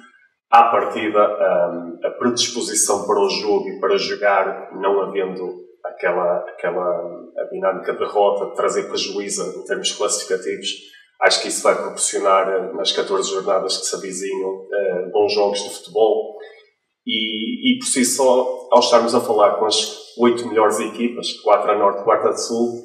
à 0.51 0.65
partida, 0.65 1.19
um, 1.19 2.07
a 2.07 2.11
predisposição 2.13 3.07
para 3.07 3.21
o 3.21 3.29
jogo 3.29 3.69
e 3.69 3.81
para 3.81 3.99
jogar, 3.99 4.71
não 4.75 5.03
havendo 5.03 5.69
aquela, 5.85 6.39
aquela 6.49 7.29
dinâmica 7.51 7.93
de 7.93 7.99
derrota, 7.99 8.47
de 8.47 8.57
trazer 8.57 8.89
prejuízo 8.89 9.61
em 9.61 9.65
termos 9.65 9.93
classificativos, 9.93 10.69
acho 11.23 11.43
que 11.43 11.49
isso 11.49 11.63
vai 11.63 11.75
proporcionar 11.75 12.49
eh, 12.49 12.73
nas 12.75 12.93
14 12.93 13.31
jornadas 13.31 13.77
que 13.77 13.87
se 13.87 13.97
avizinham 13.97 14.67
eh, 14.73 15.11
bons 15.13 15.33
jogos 15.33 15.63
de 15.63 15.71
futebol. 15.71 16.37
E, 17.07 17.75
e 17.75 17.79
por 17.79 17.87
si 17.87 18.05
só, 18.05 18.69
ao 18.71 18.81
estarmos 18.81 19.15
a 19.15 19.21
falar 19.21 19.57
com 19.59 19.67
as 19.67 20.17
oito 20.19 20.47
melhores 20.47 20.79
equipas, 20.81 21.33
4 21.41 21.71
a 21.71 21.79
Norte, 21.79 22.05
4 22.05 22.29
a 22.29 22.37
Sul, 22.37 22.85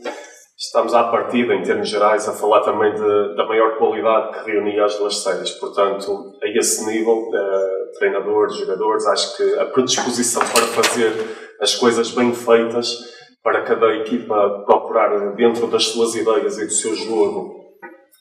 estamos 0.65 0.93
à 0.93 1.03
partida, 1.03 1.53
em 1.53 1.61
termos 1.61 1.89
gerais, 1.89 2.27
a 2.27 2.31
falar 2.31 2.61
também 2.61 2.93
de, 2.93 3.35
da 3.35 3.45
maior 3.45 3.77
qualidade 3.77 4.39
que 4.39 4.51
reunia 4.51 4.85
as 4.85 5.21
séries. 5.21 5.51
Portanto, 5.51 6.33
a 6.41 6.47
esse 6.57 6.85
nível, 6.85 7.17
uh, 7.17 7.99
treinadores, 7.99 8.55
jogadores, 8.55 9.05
acho 9.07 9.35
que 9.37 9.59
a 9.59 9.65
predisposição 9.65 10.41
para 10.41 10.65
fazer 10.67 11.11
as 11.59 11.75
coisas 11.75 12.11
bem 12.11 12.33
feitas, 12.33 12.97
para 13.43 13.63
cada 13.63 13.87
equipa 13.97 14.63
procurar, 14.65 15.35
dentro 15.35 15.67
das 15.67 15.87
suas 15.87 16.15
ideias 16.15 16.57
e 16.57 16.65
do 16.65 16.71
seu 16.71 16.95
jogo, 16.95 17.55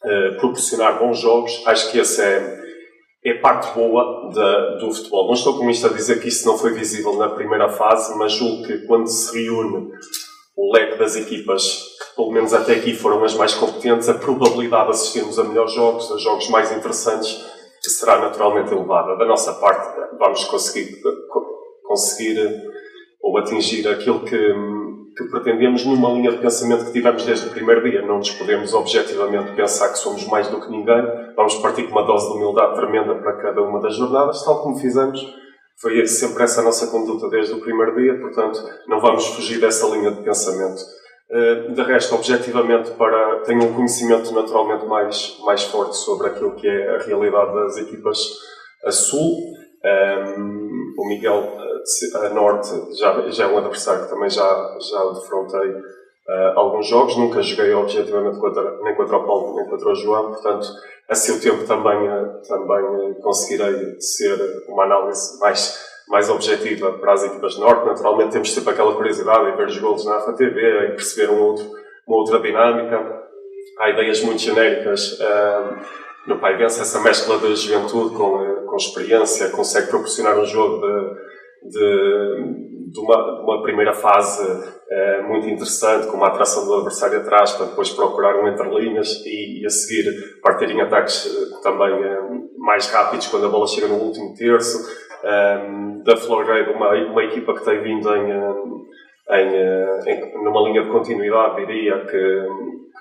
uh, 0.05 0.36
proporcionar 0.40 0.99
bons 0.99 1.20
jogos, 1.20 1.62
acho 1.64 1.93
que 1.93 2.01
essa 2.01 2.24
é, 2.24 2.61
é 3.24 3.34
parte 3.34 3.72
boa 3.72 4.30
do 4.80 4.93
futebol. 4.93 5.28
Não 5.28 5.34
estou 5.34 5.59
com 5.59 5.70
isto 5.70 5.86
a 5.86 5.90
dizer 5.90 6.20
que 6.20 6.26
isso 6.26 6.45
não 6.45 6.59
foi 6.59 6.72
visível 6.72 7.16
na 7.16 7.28
primeira 7.28 7.68
fase, 7.68 8.18
mas 8.18 8.32
julgo 8.32 8.66
que 8.66 8.78
quando 8.78 9.07
se 9.07 9.32
reúne 9.32 9.93
o 10.57 10.72
leque 10.74 10.99
das 10.99 11.14
equipas 11.16 11.91
pelo 12.17 12.31
menos 12.31 12.53
até 12.53 12.75
aqui, 12.75 12.95
foram 12.95 13.23
as 13.25 13.35
mais 13.35 13.55
competentes, 13.55 14.09
a 14.09 14.15
probabilidade 14.15 14.87
de 14.87 14.91
assistirmos 14.93 15.39
a 15.39 15.45
melhores 15.45 15.73
jogos, 15.73 16.11
a 16.13 16.19
jogos 16.19 16.49
mais 16.49 16.71
interessantes, 16.73 17.45
será 17.81 18.19
naturalmente 18.19 18.73
elevada. 18.73 19.17
Da 19.17 19.25
nossa 19.25 19.55
parte, 19.55 20.01
vamos 20.19 20.45
conseguir, 20.45 21.01
conseguir 21.85 22.39
ou 23.21 23.39
atingir 23.39 23.89
aquilo 23.89 24.21
que, 24.21 24.55
que 25.17 25.25
pretendemos 25.31 25.85
numa 25.85 26.11
linha 26.11 26.33
de 26.33 26.39
pensamento 26.39 26.85
que 26.87 26.93
tivemos 26.93 27.25
desde 27.25 27.49
o 27.49 27.51
primeiro 27.51 27.83
dia. 27.89 28.03
Não 28.03 28.19
nos 28.19 28.31
podemos 28.31 28.73
objetivamente 28.75 29.53
pensar 29.53 29.89
que 29.91 29.99
somos 29.99 30.27
mais 30.27 30.49
do 30.49 30.61
que 30.61 30.71
ninguém. 30.71 31.03
Vamos 31.37 31.57
partir 31.57 31.85
com 31.85 31.93
uma 31.93 32.07
dose 32.07 32.29
de 32.31 32.37
humildade 32.37 32.75
tremenda 32.77 33.15
para 33.17 33.37
cada 33.39 33.63
uma 33.63 33.81
das 33.81 33.97
jornadas, 33.97 34.45
tal 34.45 34.63
como 34.63 34.79
fizemos 34.79 35.43
foi 35.83 36.07
sempre 36.07 36.45
essa 36.45 36.61
a 36.61 36.65
nossa 36.65 36.87
conduta 36.87 37.29
desde 37.29 37.55
o 37.55 37.61
primeiro 37.61 37.97
dia, 37.97 38.17
portanto, 38.21 38.63
não 38.87 39.01
vamos 39.01 39.27
fugir 39.27 39.61
dessa 39.61 39.89
linha 39.89 40.13
de 40.13 40.23
pensamento. 40.23 40.81
Eh, 41.33 41.68
de 41.70 41.83
resto, 41.83 42.14
objetivamente, 42.14 42.91
para, 42.91 43.41
tenho 43.47 43.64
um 43.64 43.74
conhecimento 43.74 44.35
naturalmente 44.35 44.85
mais, 44.85 45.39
mais 45.45 45.62
forte 45.62 45.97
sobre 45.97 46.26
aquilo 46.26 46.55
que 46.57 46.68
é 46.68 46.97
a 46.97 46.99
realidade 46.99 47.55
das 47.55 47.78
equipas 47.78 48.18
a 48.85 48.93
sul. 48.93 49.39
Um, 49.83 49.89
ehm, 49.89 50.95
o 50.99 51.09
Miguel 51.09 51.59
a 52.14 52.28
norte 52.28 52.68
já, 52.97 53.28
já 53.30 53.45
é 53.45 53.47
um 53.47 53.59
adversário 53.59 54.05
que 54.05 54.11
também 54.11 54.30
já, 54.30 54.76
já 54.78 55.05
defrontei 55.14 55.70
uh, 55.70 56.53
alguns 56.55 56.87
jogos. 56.87 57.16
Nunca 57.16 57.43
joguei 57.43 57.72
objetivamente 57.72 58.39
contra, 58.39 58.78
nem 58.83 58.95
contra 58.95 59.16
o 59.16 59.24
Paulo 59.24 59.57
nem 59.57 59.68
contra 59.68 59.89
o 59.89 59.95
João, 59.95 60.33
portanto, 60.33 60.68
a 61.09 61.14
seu 61.14 61.41
tempo 61.41 61.66
também, 61.66 62.09
também 62.47 63.14
conseguirei 63.22 64.01
ser 64.01 64.39
uma 64.68 64.85
análise 64.85 65.39
mais, 65.41 65.78
mais 66.13 66.29
objetiva 66.29 66.93
para 66.93 67.15
as 67.15 67.25
equipas 67.25 67.55
de 67.55 67.61
norte. 67.61 67.87
Naturalmente, 67.87 68.33
temos 68.33 68.53
sempre 68.53 68.75
aquela 68.75 68.95
curiosidade 68.95 69.49
em 69.49 69.57
ver 69.57 69.67
os 69.67 69.79
golos 69.79 70.05
na 70.05 70.17
AFA 70.17 70.35
TV, 70.35 70.89
em 70.89 70.91
perceber 70.91 71.33
um 71.33 71.41
outro, 71.41 71.65
uma 72.07 72.19
outra 72.19 72.39
dinâmica. 72.39 73.23
Há 73.79 73.89
ideias 73.89 74.23
muito 74.23 74.43
genéricas. 74.43 75.19
Uh, 75.19 75.79
no 76.27 76.39
Pai 76.39 76.59
Vence, 76.59 76.83
essa 76.83 77.01
mescla 77.01 77.39
de 77.39 77.57
juventude 77.57 78.15
com, 78.15 78.67
com 78.67 78.77
experiência 78.77 79.49
consegue 79.49 79.89
proporcionar 79.89 80.39
um 80.39 80.45
jogo 80.45 80.87
de, 80.87 81.71
de, 81.71 82.91
de, 82.93 83.01
uma, 83.01 83.17
de 83.17 83.43
uma, 83.45 83.63
primeira 83.63 83.95
fase 83.95 84.43
uh, 84.43 85.29
muito 85.29 85.49
interessante, 85.49 86.09
com 86.09 86.19
uma 86.19 86.29
atração 86.29 86.67
do 86.67 86.75
adversário 86.75 87.21
atrás, 87.21 87.53
para 87.53 87.65
depois 87.65 87.89
procurar 87.89 88.37
um 88.37 88.47
entre 88.49 88.69
linhas 88.69 89.09
e, 89.25 89.63
e 89.63 89.67
a 89.67 89.71
seguir 89.71 90.13
partirem 90.43 90.79
ataques 90.83 91.25
uh, 91.25 91.63
também 91.63 91.91
mais 92.59 92.87
rápidos 92.89 93.27
quando 93.29 93.47
a 93.47 93.49
bola 93.49 93.67
chega 93.67 93.89
no 93.89 93.97
último 93.97 94.35
terço. 94.35 95.02
Um, 95.25 96.03
da 96.03 96.16
Florida, 96.16 96.73
uma, 96.73 96.91
uma 96.95 97.23
equipa 97.23 97.55
que 97.55 97.64
tem 97.64 97.81
vindo 97.81 98.09
em, 98.16 98.33
em, 99.31 99.57
em, 100.07 100.43
numa 100.43 100.62
linha 100.62 100.83
de 100.83 100.91
continuidade, 100.91 101.64
diria 101.64 102.05
que 102.07 102.47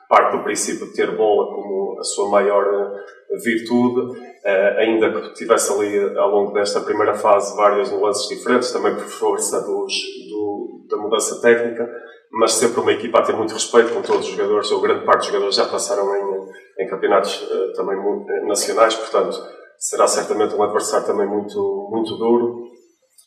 parte 0.08 0.38
do 0.38 0.44
princípio 0.44 0.88
de 0.88 0.94
ter 0.94 1.10
bola 1.16 1.48
como 1.48 1.98
a 2.00 2.04
sua 2.04 2.30
maior 2.30 2.64
eh, 2.66 3.38
virtude, 3.44 4.20
eh, 4.44 4.76
ainda 4.80 5.10
que 5.22 5.34
tivesse 5.34 5.72
ali 5.72 6.18
ao 6.18 6.30
longo 6.30 6.54
desta 6.54 6.82
primeira 6.82 7.14
fase 7.14 7.56
várias 7.56 7.92
nuances 7.92 8.28
diferentes, 8.28 8.72
também 8.72 8.94
por 8.94 9.06
força 9.06 9.62
dos, 9.62 9.94
do, 10.30 10.86
da 10.90 10.98
mudança 10.98 11.42
técnica, 11.42 11.90
mas 12.32 12.54
sempre 12.54 12.82
uma 12.82 12.92
equipa 12.92 13.20
a 13.20 13.24
ter 13.24 13.34
muito 13.34 13.54
respeito 13.54 13.94
com 13.94 14.02
todos 14.02 14.28
os 14.28 14.34
jogadores, 14.34 14.72
ou 14.72 14.82
grande 14.82 15.06
parte 15.06 15.20
dos 15.20 15.28
jogadores 15.28 15.56
já 15.56 15.66
passaram 15.66 16.16
em, 16.16 16.84
em 16.84 16.88
campeonatos 16.88 17.48
eh, 17.50 17.74
também 17.76 17.98
nacionais, 18.46 18.96
portanto 18.96 19.61
será 19.82 20.08
certamente 20.08 20.54
um 20.54 20.62
adversário 20.62 21.08
também 21.08 21.28
muito, 21.28 21.90
muito 21.92 22.16
duro. 22.16 22.68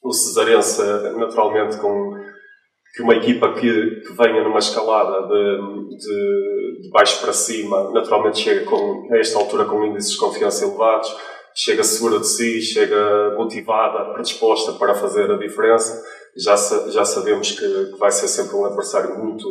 O 0.05 0.13
Cesarense, 0.13 0.81
naturalmente, 1.17 1.77
com 1.79 2.15
que 2.95 3.03
uma 3.03 3.15
equipa 3.15 3.53
que, 3.55 4.03
que 4.07 4.13
venha 4.13 4.45
numa 4.45 4.61
escalada 4.61 5.27
de, 5.27 5.97
de, 5.97 6.83
de, 6.83 6.91
baixo 6.93 7.21
para 7.21 7.33
cima, 7.33 7.91
naturalmente 7.91 8.39
chega 8.39 8.65
com, 8.67 9.09
a 9.11 9.19
esta 9.19 9.37
altura 9.37 9.65
com 9.65 9.85
índices 9.85 10.13
de 10.13 10.19
confiança 10.19 10.65
elevados, 10.65 11.13
chega 11.53 11.83
segura 11.83 12.21
de 12.21 12.29
si, 12.29 12.63
chega 12.63 13.35
motivada, 13.37 14.13
predisposta 14.13 14.75
para 14.75 14.95
fazer 14.95 15.29
a 15.29 15.37
diferença. 15.37 16.05
Já, 16.37 16.55
já 16.91 17.05
sabemos 17.05 17.51
que, 17.51 17.87
que 17.93 17.99
vai 17.99 18.13
ser 18.13 18.29
sempre 18.29 18.55
um 18.55 18.65
adversário 18.65 19.19
muito, 19.19 19.49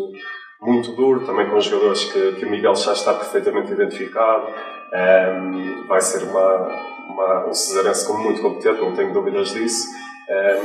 muito 0.62 0.93
duro, 0.93 1.26
também 1.26 1.49
com 1.49 1.60
jogadores 1.60 2.06
que, 2.06 2.36
que 2.36 2.45
o 2.45 2.49
Miguel 2.49 2.76
já 2.76 2.93
está 2.93 3.14
perfeitamente 3.14 3.74
identificado. 3.74 4.47
Um, 4.93 5.88
vai 5.88 5.99
ser 5.99 6.24
uma, 6.24 6.93
uma, 7.08 7.47
um 7.47 7.54
Cesarense 7.54 8.12
muito 8.14 8.41
competente, 8.41 8.82
não 8.82 8.93
tenho 8.93 9.14
dúvidas 9.14 9.49
disso. 9.49 9.88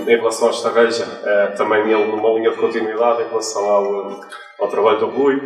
em 0.06 0.16
relação 0.16 0.48
ao 0.48 0.54
Estarreja, 0.54 1.04
também 1.56 1.90
ele 1.90 2.06
numa 2.06 2.30
linha 2.30 2.50
de 2.50 2.56
continuidade 2.56 3.22
em 3.22 3.28
relação 3.28 3.64
ao, 3.64 4.20
ao 4.60 4.68
trabalho 4.68 4.98
do 4.98 5.06
Rui, 5.06 5.40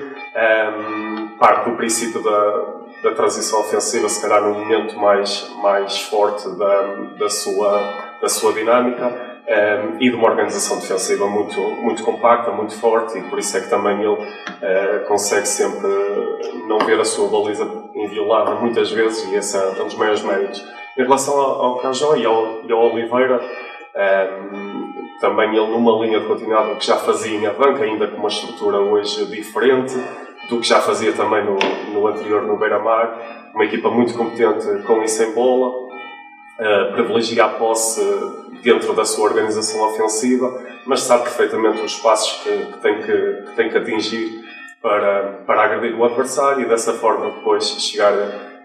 parte 1.38 1.70
do 1.70 1.76
princípio 1.76 2.22
da, 2.22 2.82
da 3.02 3.14
transição 3.14 3.60
ofensiva, 3.60 4.08
se 4.08 4.22
calhar 4.22 4.42
num 4.42 4.54
momento 4.54 4.96
mais, 4.96 5.50
mais 5.60 6.00
forte 6.02 6.48
da, 6.56 6.82
da, 7.18 7.28
sua, 7.28 7.80
da 8.20 8.28
sua 8.28 8.52
dinâmica 8.52 9.06
um, 9.42 9.96
e 10.00 10.08
de 10.08 10.14
uma 10.14 10.28
organização 10.28 10.78
defensiva 10.78 11.26
muito, 11.26 11.60
muito 11.60 12.04
compacta, 12.04 12.52
muito 12.52 12.78
forte 12.78 13.18
e 13.18 13.22
por 13.22 13.38
isso 13.40 13.56
é 13.56 13.60
que 13.60 13.68
também 13.68 14.00
ele 14.00 14.08
uh, 14.08 15.04
consegue 15.08 15.46
sempre 15.46 15.88
não 16.68 16.78
ver 16.78 17.00
a 17.00 17.04
sua 17.04 17.28
baliza 17.28 17.68
inviolada 17.94 18.54
muitas 18.54 18.90
vezes 18.92 19.24
e 19.30 19.34
esse 19.34 19.56
é 19.56 19.82
um 19.82 19.86
dos 19.86 19.96
maiores 19.96 20.22
méritos. 20.22 20.64
Em 20.96 21.02
relação 21.02 21.38
ao, 21.40 21.78
Canjó 21.78 22.16
e 22.16 22.26
ao, 22.26 22.64
e 22.64 22.72
ao 22.72 22.92
Oliveira, 22.92 23.40
um, 24.52 24.92
também 25.20 25.50
ele 25.50 25.66
numa 25.66 26.04
linha 26.04 26.20
de 26.20 26.26
continuidade 26.26 26.76
que 26.76 26.86
já 26.86 26.96
fazia 26.96 27.36
em 27.36 27.54
banca, 27.54 27.84
ainda 27.84 28.08
com 28.08 28.16
uma 28.16 28.28
estrutura 28.28 28.78
hoje 28.78 29.24
diferente, 29.26 29.94
do 30.48 30.60
que 30.60 30.66
já 30.66 30.80
fazia 30.80 31.12
também 31.12 31.44
no, 31.44 31.56
no 31.92 32.06
anterior 32.06 32.42
no 32.42 32.58
Beira-Mar, 32.58 33.50
uma 33.54 33.64
equipa 33.64 33.90
muito 33.90 34.14
competente 34.14 34.82
com 34.82 35.02
e 35.02 35.08
sem 35.08 35.32
bola, 35.32 35.68
uh, 35.68 36.92
privilegia 36.92 37.44
a 37.44 37.48
posse 37.48 38.02
dentro 38.62 38.92
da 38.92 39.04
sua 39.04 39.24
organização 39.28 39.80
ofensiva, 39.88 40.60
mas 40.84 41.00
sabe 41.00 41.24
perfeitamente 41.24 41.80
os 41.82 41.96
passos 41.96 42.42
que, 42.42 42.50
que, 42.50 42.78
tem, 42.78 43.00
que, 43.00 43.42
que 43.46 43.56
tem 43.56 43.70
que 43.70 43.78
atingir 43.78 44.42
para, 44.80 45.42
para 45.46 45.62
agredir 45.62 45.98
o 45.98 46.04
adversário 46.04 46.62
e 46.62 46.68
dessa 46.68 46.94
forma 46.94 47.30
depois 47.30 47.64
chegar 47.80 48.12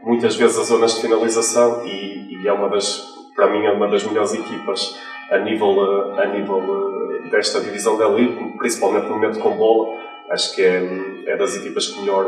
muitas 0.04 0.36
vezes 0.36 0.58
às 0.58 0.68
zonas 0.68 0.96
de 0.96 1.02
finalização 1.02 1.86
e, 1.86 2.42
e 2.42 2.48
é 2.48 2.54
uma 2.54 2.70
das, 2.70 3.06
para 3.36 3.48
mim, 3.48 3.66
é 3.66 3.72
uma 3.72 3.88
das 3.88 4.04
melhores 4.04 4.34
equipas 4.34 4.98
a 5.32 5.38
nível, 5.40 6.14
a 6.18 6.26
nível 6.26 7.22
eh, 7.26 7.30
desta 7.30 7.60
divisão 7.60 7.98
da 7.98 8.08
Liga, 8.08 8.34
principalmente 8.58 9.08
no 9.08 9.16
momento 9.16 9.40
com 9.40 9.52
bola, 9.58 9.98
acho 10.30 10.56
que 10.56 10.62
é, 10.62 10.82
é 11.28 11.38
das 11.38 11.56
equipas 11.56 11.88
que 11.88 12.00
melhor, 12.00 12.26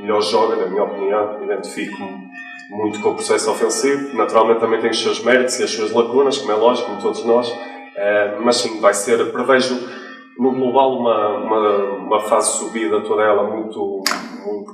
melhor 0.00 0.20
joga, 0.22 0.56
na 0.56 0.66
minha 0.66 0.84
opinião. 0.84 1.42
Identifico 1.42 1.96
muito 2.70 3.00
com 3.00 3.10
o 3.10 3.14
processo 3.14 3.50
ofensivo. 3.50 4.16
Naturalmente 4.16 4.60
também 4.60 4.80
tem 4.80 4.90
os 4.90 5.00
seus 5.00 5.22
méritos 5.22 5.58
e 5.58 5.64
as 5.64 5.70
suas 5.70 5.92
lacunas, 5.92 6.38
como 6.38 6.52
é 6.52 6.54
lógico, 6.54 6.88
como 6.88 7.02
todos 7.02 7.24
nós. 7.24 7.52
Mas 8.40 8.56
sim, 8.56 8.80
vai 8.80 8.92
ser, 8.94 9.32
prevejo 9.32 9.78
no 10.38 10.52
global 10.52 10.98
uma, 10.98 11.28
uma, 11.38 11.78
uma 11.94 12.20
fase 12.20 12.58
subida 12.58 13.00
toda 13.00 13.22
ela 13.22 13.44
muito, 13.44 14.02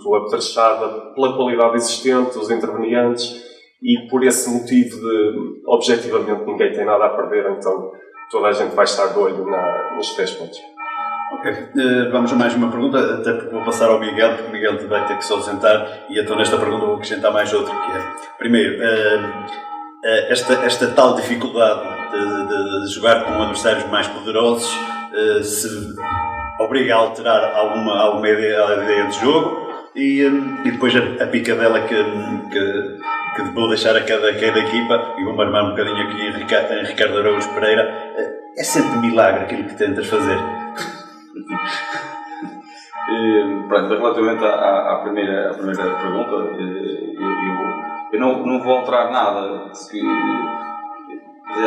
muito 0.03 0.15
apetrechada 0.17 1.13
pela 1.15 1.37
qualidade 1.37 1.77
existente, 1.77 2.39
os 2.39 2.51
intervenientes 2.51 3.43
e 3.83 4.09
por 4.09 4.25
esse 4.25 4.49
motivo 4.51 4.97
de 4.97 5.63
objetivamente 5.67 6.45
ninguém 6.45 6.73
tem 6.73 6.85
nada 6.85 7.07
a 7.07 7.11
perder, 7.11 7.51
então 7.51 7.93
toda 8.31 8.49
a 8.49 8.53
gente 8.53 8.75
vai 8.75 8.85
estar 8.85 9.07
de 9.07 9.19
olho 9.19 9.45
na, 9.47 9.97
nos 9.97 10.11
três 10.15 10.31
pontos. 10.33 10.59
Ok, 11.33 11.51
uh, 11.51 12.11
vamos 12.13 12.33
a 12.33 12.37
mais 12.37 12.55
uma 12.55 12.71
pergunta, 12.71 12.99
até 12.99 13.33
porque 13.33 13.51
vou 13.51 13.65
passar 13.65 13.89
ao 13.89 13.99
Miguel, 13.99 14.37
porque 14.37 14.49
o 14.49 14.53
Miguel 14.53 14.89
vai 14.89 15.07
ter 15.07 15.17
que 15.17 15.25
se 15.25 15.33
ausentar 15.33 16.05
e 16.11 16.21
então 16.21 16.37
nesta 16.37 16.59
pergunta 16.59 16.85
vou 16.85 16.97
acrescentar 16.97 17.33
mais 17.33 17.53
outra, 17.53 17.75
que 17.75 17.93
é, 17.93 18.37
primeiro, 18.39 18.77
uh, 18.77 19.27
uh, 19.27 20.31
esta, 20.31 20.55
esta 20.65 20.89
tal 20.89 21.15
dificuldade 21.15 21.81
de, 22.11 22.47
de, 22.49 22.85
de, 22.85 22.95
jogar 22.95 23.25
com 23.25 23.43
adversários 23.43 23.89
mais 23.91 24.07
poderosos 24.09 24.71
se 25.43 25.69
obriga 26.59 26.95
a 26.95 26.99
alterar 26.99 27.55
alguma, 27.55 28.01
alguma 28.01 28.29
ideia, 28.29 28.83
ideia 28.83 29.07
de 29.09 29.21
jogo 29.21 29.72
e, 29.95 30.27
um, 30.27 30.67
e 30.67 30.71
depois 30.71 30.95
a, 30.97 31.25
a 31.25 31.27
picadela 31.27 31.81
que, 31.83 31.95
que, 32.51 32.99
que 33.37 33.43
vou 33.55 33.69
deixar 33.69 33.97
a 33.97 34.03
cada, 34.03 34.31
a 34.31 34.35
cada 34.35 34.59
equipa 34.59 35.15
e 35.19 35.25
vou 35.25 35.35
marmar 35.35 35.65
um 35.65 35.71
bocadinho 35.71 36.09
aqui 36.09 36.21
em 36.21 36.33
Ricardo, 36.33 36.87
Ricardo 36.87 37.19
Araújo 37.19 37.49
Pereira, 37.55 37.83
é 38.57 38.65
sempre 38.65 38.99
milagre 38.99 39.45
aquilo 39.45 39.65
que 39.65 39.77
tentas 39.77 40.07
fazer. 40.07 40.39
E, 43.09 43.65
pronto, 43.69 43.89
relativamente 43.89 44.45
à, 44.45 44.93
à, 44.93 44.97
primeira, 45.03 45.51
à 45.51 45.55
primeira 45.55 45.83
pergunta, 45.83 46.37
eh, 46.59 47.15
eu, 47.17 47.31
eu, 47.31 48.13
eu 48.13 48.21
não, 48.21 48.47
não 48.47 48.63
vou 48.63 48.79
alterar 48.79 49.11
nada. 49.11 49.71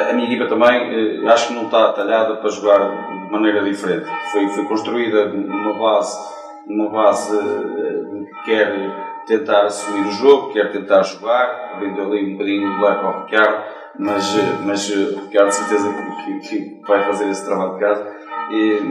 A 0.10 0.14
minha 0.14 0.26
equipa 0.26 0.48
também 0.48 1.22
eh, 1.22 1.28
acho 1.28 1.50
que 1.50 1.54
não 1.54 1.66
está 1.66 1.92
talhada 1.94 2.38
para 2.38 2.50
jogar 2.50 2.80
de 2.80 3.32
maneira 3.32 3.64
diferente. 3.64 4.08
Foi, 4.32 4.48
foi 4.50 4.66
construída 4.66 5.26
numa 5.28 5.74
base, 5.74 6.18
numa 6.68 6.90
base 6.90 7.38
eh, 7.38 8.05
quer 8.46 8.74
tentar 9.26 9.66
assumir 9.66 10.08
o 10.08 10.12
jogo, 10.12 10.54
quer 10.54 10.72
tentar 10.72 11.04
jogar, 11.04 11.72
abrindo 11.74 12.02
ali 12.02 12.26
um 12.26 12.32
bocadinho 12.34 12.70
o 12.70 12.82
leque 12.82 13.06
ao 13.06 13.26
Ricardo, 13.26 13.64
mas, 13.98 14.36
mas 14.66 14.90
o 14.90 15.22
Ricardo, 15.22 15.50
de 15.50 15.56
certeza 15.56 15.94
que, 15.94 16.40
que, 16.40 16.60
que 16.60 16.82
vai 16.88 17.04
fazer 17.04 17.30
esse 17.30 17.46
trabalho 17.46 17.74
de 17.74 17.80
casa 17.80 18.26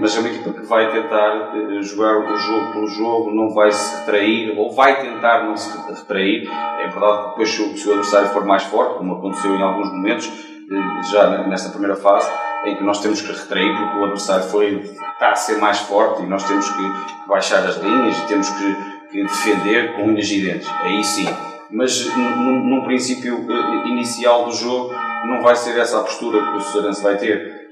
mas 0.00 0.16
é 0.16 0.20
uma 0.20 0.28
equipa 0.28 0.52
que 0.52 0.66
vai 0.66 0.90
tentar 0.90 1.54
eh, 1.54 1.82
jogar 1.82 2.18
o 2.18 2.36
jogo 2.36 2.72
pelo 2.72 2.86
jogo, 2.88 3.30
não 3.30 3.50
vai 3.50 3.70
se 3.70 3.96
retrair, 3.98 4.58
ou 4.58 4.72
vai 4.72 5.00
tentar 5.00 5.44
não 5.44 5.56
se 5.56 5.76
retrair. 5.88 6.48
É 6.80 6.88
verdade 6.88 7.22
que 7.22 7.28
depois, 7.30 7.50
se 7.50 7.88
o 7.88 7.92
adversário 7.92 8.28
for 8.28 8.44
mais 8.44 8.64
forte, 8.64 8.98
como 8.98 9.14
aconteceu 9.14 9.54
em 9.54 9.62
alguns 9.62 9.90
momentos, 9.92 10.26
eh, 10.70 11.02
já 11.10 11.28
nesta 11.46 11.70
primeira 11.70 11.94
fase, 11.94 12.30
em 12.64 12.76
que 12.76 12.82
nós 12.82 13.00
temos 13.00 13.20
que 13.20 13.30
retrair 13.30 13.76
porque 13.76 13.98
o 13.98 14.04
adversário 14.04 14.44
foi, 14.44 14.74
está 14.76 15.30
a 15.30 15.36
ser 15.36 15.58
mais 15.58 15.78
forte 15.80 16.22
e 16.22 16.26
nós 16.26 16.42
temos 16.44 16.68
que 16.70 16.92
baixar 17.28 17.58
as 17.64 17.76
linhas 17.76 18.18
e 18.18 18.26
temos 18.26 18.48
que, 18.48 18.76
que 19.14 19.22
defender 19.22 19.94
com 19.94 20.06
unhas 20.06 20.28
e 20.28 20.42
dentes. 20.42 20.68
Aí 20.82 21.04
sim. 21.04 21.26
Mas 21.70 22.04
num, 22.16 22.82
princípio 22.84 23.46
eh, 23.48 23.88
inicial 23.88 24.44
do 24.44 24.52
jogo, 24.52 24.92
não 25.26 25.40
vai 25.40 25.54
ser 25.54 25.78
essa 25.78 26.00
a 26.00 26.02
postura 26.02 26.42
que 26.42 26.56
o 26.56 26.60
Sourense 26.60 27.02
vai 27.02 27.16
ter 27.16 27.70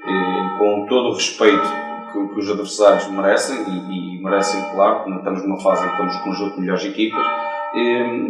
com 0.59 0.86
todo 0.88 1.11
o 1.11 1.14
respeito 1.14 1.62
que, 2.12 2.28
que 2.28 2.40
os 2.40 2.51
adversários 2.51 3.07
merecem, 3.09 3.57
e, 3.68 4.16
e, 4.16 4.22
merecem, 4.22 4.62
claro, 4.72 5.09
estamos 5.16 5.43
numa 5.43 5.61
fase 5.61 5.84
em 5.84 5.88
que 5.88 5.93
estamos 5.93 6.16
com 6.16 6.20
um 6.20 6.24
conjunto 6.24 6.55
de 6.55 6.61
melhores 6.61 6.84
equipas, 6.84 7.24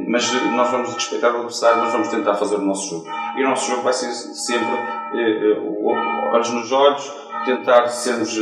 mas 0.09 0.33
nós 0.53 0.71
vamos 0.71 0.95
respeitar 0.95 1.33
o 1.33 1.37
adversário, 1.37 1.83
mas 1.83 1.93
vamos 1.93 2.09
tentar 2.09 2.35
fazer 2.35 2.57
o 2.57 2.63
nosso 2.63 2.91
jogo. 2.91 3.07
E 3.37 3.45
o 3.45 3.49
nosso 3.49 3.71
jogo 3.71 3.83
vai 3.83 3.93
ser 3.93 4.13
sempre 4.13 4.73
eh, 5.15 5.53
eh, 5.53 6.33
olhos 6.33 6.51
nos 6.51 6.71
olhos, 6.71 7.13
tentar 7.45 7.89
sermos 7.89 8.37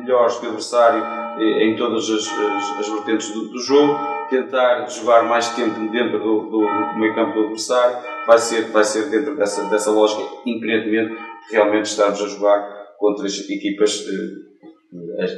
melhores 0.00 0.36
que 0.36 0.46
o 0.46 0.48
adversário 0.48 1.02
eh, 1.02 1.21
em 1.38 1.76
todas 1.76 2.08
as, 2.10 2.28
as, 2.28 2.78
as 2.80 2.88
vertentes 2.88 3.30
do, 3.30 3.48
do, 3.48 3.58
jogo, 3.58 3.98
tentar 4.28 4.86
jogar 4.86 5.24
mais 5.24 5.48
tempo 5.50 5.78
dentro 5.90 6.18
do, 6.18 6.42
do, 6.42 6.60
do 6.60 6.98
meio 6.98 7.14
campo 7.14 7.34
do 7.34 7.40
adversário, 7.40 7.98
vai 8.26 8.38
ser, 8.38 8.62
vai 8.70 8.84
ser 8.84 9.08
dentro 9.10 9.36
dessa, 9.36 9.64
dessa 9.64 9.90
lógica, 9.90 10.22
independentemente 10.46 11.16
realmente 11.50 11.86
estarmos 11.86 12.22
a 12.22 12.28
jogar 12.28 12.82
contra 12.98 13.26
as 13.26 13.38
equipas, 13.48 14.06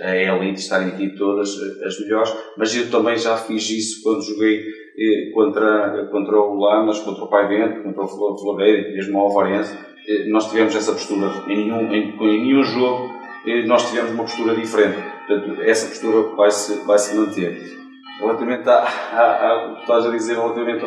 a 0.03 0.17
elite, 0.17 0.61
estarem 0.61 0.89
aqui 0.89 1.17
todas 1.17 1.49
as 1.83 2.01
melhores, 2.01 2.35
mas 2.59 2.75
eu 2.77 2.91
também 2.91 3.17
já 3.17 3.37
fiz 3.37 3.69
isso 3.71 4.03
quando 4.03 4.23
joguei 4.23 4.65
eh, 4.99 5.31
contra, 5.33 6.09
contra 6.11 6.37
o 6.37 6.59
Lamas, 6.59 7.01
contra 7.01 7.25
o 7.25 7.29
Pai 7.29 7.49
Vento, 7.49 7.83
contra 7.83 8.05
o 8.05 8.39
Floreira 8.39 8.93
mesmo 8.93 9.19
o 9.19 9.23
Alvarense. 9.23 9.77
Eh, 10.07 10.29
nós 10.29 10.51
tivemos 10.51 10.75
essa 10.75 10.93
postura 10.93 11.31
em 11.49 11.57
nenhum, 11.57 11.93
em, 11.93 12.15
em 12.21 12.43
nenhum 12.43 12.63
jogo, 12.63 13.13
eh, 13.47 13.65
nós 13.65 13.89
tivemos 13.89 14.13
uma 14.13 14.25
postura 14.25 14.55
diferente. 14.55 15.14
Portanto, 15.27 15.63
essa 15.63 15.89
postura 15.89 16.35
vai 16.37 16.51
se, 16.51 16.85
vai 16.85 16.99
-se 16.99 17.17
manter. 17.17 17.75
Relativamente 18.21 18.69
ao 18.69 19.75
que 19.75 19.81
estás 19.81 20.07
a 20.07 20.11
dizer, 20.11 20.35
relativamente 20.35 20.85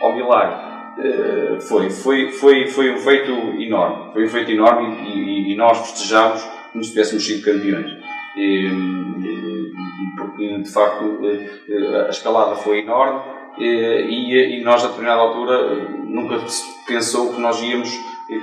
ao 0.00 0.14
milagre, 0.14 0.54
eh, 0.98 1.60
foi, 1.60 1.90
foi, 1.90 2.30
foi, 2.30 2.66
foi 2.66 2.92
um 2.92 2.98
feito 2.98 3.30
enorme. 3.60 4.12
Foi 4.12 4.24
um 4.24 4.28
feito 4.28 4.50
enorme 4.50 5.08
e, 5.08 5.50
e, 5.50 5.52
e 5.52 5.56
nós 5.56 5.78
festejámos 5.78 6.42
como 6.72 6.84
se 6.84 6.90
tivéssemos 6.90 7.26
sido 7.26 7.44
campeões. 7.44 7.90
E, 8.36 8.70
porque, 10.16 10.58
de 10.58 10.72
facto, 10.72 11.20
eh, 11.24 12.06
a 12.06 12.10
escalada 12.10 12.54
foi 12.56 12.80
enorme 12.80 13.20
e 13.58 14.62
nós, 14.64 14.82
a 14.84 14.88
determinada 14.88 15.20
altura, 15.20 15.74
nunca 16.04 16.38
se 16.48 16.64
pensou 16.86 17.34
que 17.34 17.40
nós 17.40 17.60
íamos 17.60 17.90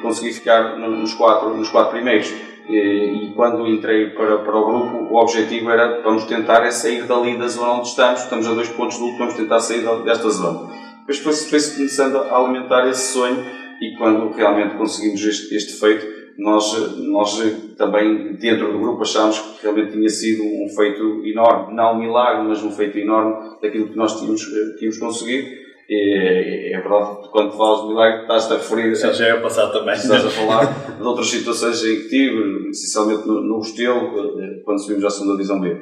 conseguir 0.02 0.34
ficar 0.34 0.78
nos 0.78 1.14
quatro, 1.14 1.56
nos 1.56 1.70
quatro 1.70 1.91
primeiros. 1.91 2.32
E 2.70 3.32
quando 3.34 3.65
entrei 3.68 4.09
para, 4.09 4.39
para 4.39 4.57
o 4.57 4.65
grupo, 4.65 5.13
o 5.13 5.15
objetivo 5.15 5.70
era 5.70 6.01
vamos 6.01 6.26
tentar 6.26 6.65
é 6.65 6.72
sair 6.72 7.03
dali 7.03 7.38
da 7.38 7.47
zona 7.47 7.74
onde 7.74 7.88
estamos, 7.88 8.24
estamos 8.24 8.47
a 8.47 8.53
dois 8.53 8.70
pontos 8.70 8.97
do 8.97 9.05
último, 9.05 9.20
vamos 9.20 9.36
tentar 9.36 9.59
sair 9.59 9.86
desta 10.03 10.30
zona. 10.30 10.70
Depois 10.99 11.20
foi-se 11.20 11.49
foi 11.49 11.76
começando 11.78 12.18
a 12.18 12.38
alimentar 12.38 12.88
esse 12.89 13.13
sonho 13.13 13.41
e 13.82 13.95
quando 13.97 14.32
realmente 14.36 14.76
conseguimos 14.76 15.24
este, 15.24 15.55
este 15.55 15.80
feito, 15.80 16.05
nós, 16.38 16.97
nós 16.97 17.39
também 17.78 18.34
dentro 18.34 18.72
do 18.72 18.80
grupo 18.80 19.01
achámos 19.01 19.39
que 19.39 19.63
realmente 19.63 19.93
tinha 19.93 20.09
sido 20.09 20.43
um 20.43 20.68
feito 20.76 21.26
enorme, 21.26 21.74
não 21.74 21.93
um 21.93 21.99
milagre, 21.99 22.47
mas 22.47 22.61
um 22.63 22.72
feito 22.72 22.97
enorme 22.97 23.55
daquilo 23.61 23.88
que 23.88 23.95
nós 23.97 24.20
tínhamos, 24.20 24.41
tínhamos 24.78 24.97
conseguido. 24.97 25.66
É, 25.90 26.74
é 26.74 26.82
verdade 26.82 27.30
quando 27.32 27.52
falas 27.58 27.82
de 27.82 27.88
milagre 27.90 28.22
estás-te 28.22 28.54
a 28.54 28.58
referir 28.58 28.96
Sim, 28.96 29.14
já 29.14 29.28
é 29.28 29.34
o 29.36 29.42
passado 29.42 29.72
também. 29.72 29.94
estás 29.96 30.26
a 30.26 30.30
falar 30.30 30.96
de 30.98 31.04
outras 31.04 31.28
situações 31.28 31.84
em 31.84 31.96
que 32.02 32.10
tive, 32.10 32.70
essencialmente 32.70 33.28
no, 33.28 33.42
no 33.42 33.60
Restelo, 33.60 34.62
quando 34.64 34.80
subimos 34.82 35.06
à 35.06 35.10
segunda 35.10 35.34
divisão 35.34 35.60
B. 35.62 35.76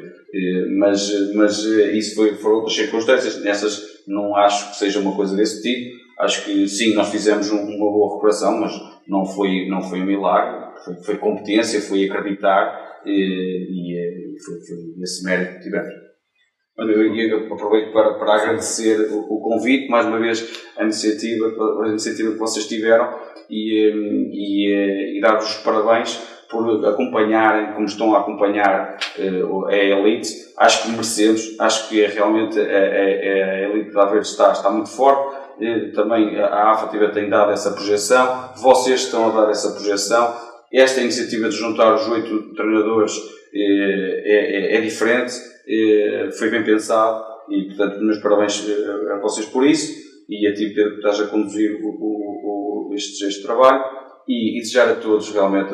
Mas, 0.77 1.33
mas 1.33 1.63
isso 1.63 2.15
foi, 2.15 2.35
foram 2.35 2.57
outras 2.57 2.75
circunstâncias. 2.75 3.41
Nessas 3.41 3.81
não 4.07 4.35
acho 4.35 4.71
que 4.71 4.77
seja 4.77 4.99
uma 4.99 5.15
coisa 5.15 5.35
desse 5.35 5.61
tipo. 5.61 5.95
Acho 6.19 6.45
que 6.45 6.67
sim, 6.67 6.93
nós 6.93 7.09
fizemos 7.09 7.49
um- 7.51 7.61
uma 7.61 7.91
boa 7.91 8.09
recuperação, 8.09 8.59
mas 8.59 8.73
não 9.07 9.25
foi, 9.25 9.67
não 9.69 9.81
foi 9.81 10.01
um 10.01 10.05
milagre. 10.05 10.73
Foi, 10.83 10.95
foi 11.03 11.15
competência, 11.17 11.81
foi 11.81 12.05
acreditar 12.09 13.01
e, 13.05 13.97
eh, 13.97 14.39
foi, 14.45 14.55
foi 14.59 14.77
esse 15.01 15.23
mérito 15.23 15.53
que 15.57 15.63
tivemos. 15.63 16.04
Olha, 16.77 16.91
eu 16.91 17.53
aproveito 17.53 17.93
para, 17.93 18.15
para 18.15 18.33
agradecer 18.35 19.09
o, 19.11 19.19
o 19.35 19.39
convite, 19.39 19.89
mais 19.89 20.05
uma 20.05 20.19
vez, 20.19 20.61
a 20.77 20.83
iniciativa, 20.83 21.45
a 21.83 21.87
iniciativa 21.87 22.33
que 22.33 22.37
vocês 22.37 22.67
tiveram 22.67 23.17
e, 23.49 23.87
eh, 23.87 23.93
e, 24.33 24.73
eh, 24.73 25.17
e 25.17 25.21
dar-vos 25.21 25.45
os 25.55 25.63
parabéns 25.63 26.17
por 26.49 26.85
acompanharem, 26.85 27.73
como 27.73 27.85
estão 27.85 28.13
a 28.13 28.19
acompanhar 28.19 28.97
eh, 29.17 29.43
o- 29.43 29.65
a 29.67 29.73
Elite. 29.75 30.29
Acho 30.57 30.83
que 30.83 30.89
merecemos, 30.91 31.55
acho 31.59 31.87
que 31.87 32.03
é 32.03 32.07
realmente 32.07 32.59
a, 32.59 32.63
a, 32.63 32.67
a 32.67 33.61
Elite 33.69 33.91
da 33.93 34.17
está, 34.17 34.51
está 34.51 34.69
muito 34.69 34.89
forte. 34.89 35.33
Eh, 35.61 35.91
Também 35.95 36.37
a 36.37 36.71
AFA 36.71 36.87
tem 37.13 37.29
dado 37.29 37.51
essa 37.53 37.71
projeção, 37.71 38.49
vocês 38.57 39.01
estão 39.05 39.29
a 39.29 39.41
dar 39.41 39.49
essa 39.49 39.71
projeção. 39.71 40.35
Esta 40.73 40.99
iniciativa 40.99 41.47
de 41.47 41.55
juntar 41.55 41.93
os 41.93 42.05
oito 42.09 42.53
treinadores 42.53 43.13
eh, 43.53 44.23
é, 44.25 44.75
é, 44.75 44.77
é 44.77 44.81
diferente, 44.81 45.33
eh, 45.33 45.54
foi 46.37 46.49
bem 46.49 46.63
pensado 46.63 47.23
e, 47.49 47.65
portanto, 47.65 48.01
meus 48.01 48.19
parabéns 48.19 48.67
eh, 48.67 49.13
a 49.13 49.19
vocês 49.19 49.45
por 49.47 49.65
isso 49.65 49.93
e 50.27 50.47
a 50.47 50.53
ti, 50.53 50.69
Pedro, 50.69 50.91
que 50.91 50.97
estás 50.97 51.21
a 51.21 51.27
conduzir 51.27 51.79
o, 51.83 51.89
o, 51.89 52.89
o, 52.89 52.93
este, 52.95 53.25
este 53.25 53.43
trabalho 53.43 53.83
e, 54.27 54.57
e 54.57 54.61
desejar 54.61 54.89
a 54.89 54.95
todos 54.95 55.29
realmente 55.31 55.73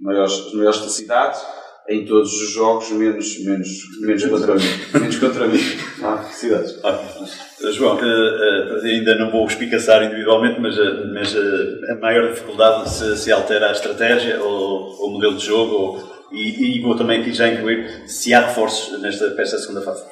maiores, 0.00 0.32
as 0.32 0.52
maiores 0.52 0.78
felicidades 0.78 1.40
em 1.88 2.04
todos 2.06 2.32
os 2.32 2.50
jogos, 2.50 2.90
menos, 2.92 3.44
menos, 3.44 3.68
menos 4.00 4.24
contra 4.24 4.54
mim. 4.54 4.62
Menos 4.94 5.18
contra 5.18 5.46
mim. 5.46 5.60
Ah, 6.02 6.16
felicidades. 6.16 6.72
Uh, 6.82 7.72
João, 7.72 7.96
uh, 7.96 8.00
uh, 8.00 8.84
ainda 8.86 9.18
não 9.18 9.30
vou 9.30 9.46
espicaçar 9.46 10.02
individualmente, 10.02 10.58
mas, 10.60 10.78
uh, 10.78 11.12
mas 11.12 11.34
uh, 11.34 11.92
a 11.92 11.94
maior 11.96 12.30
dificuldade 12.30 12.88
se, 12.88 13.18
se 13.18 13.30
altera 13.30 13.68
a 13.68 13.72
estratégia 13.72 14.42
ou 14.42 14.74
ou 15.04 15.08
o 15.08 15.12
modelo 15.12 15.36
de 15.36 15.44
jogo, 15.44 15.74
ou, 15.74 16.13
e, 16.32 16.78
e 16.78 16.82
vou 16.82 16.96
também 16.96 17.20
aqui 17.20 17.32
já 17.32 17.48
incluir 17.48 18.08
se 18.08 18.32
há 18.34 18.46
reforços 18.46 19.00
nesta, 19.00 19.30
para 19.30 19.42
esta 19.42 19.58
segunda 19.58 19.82
fase. 19.82 20.04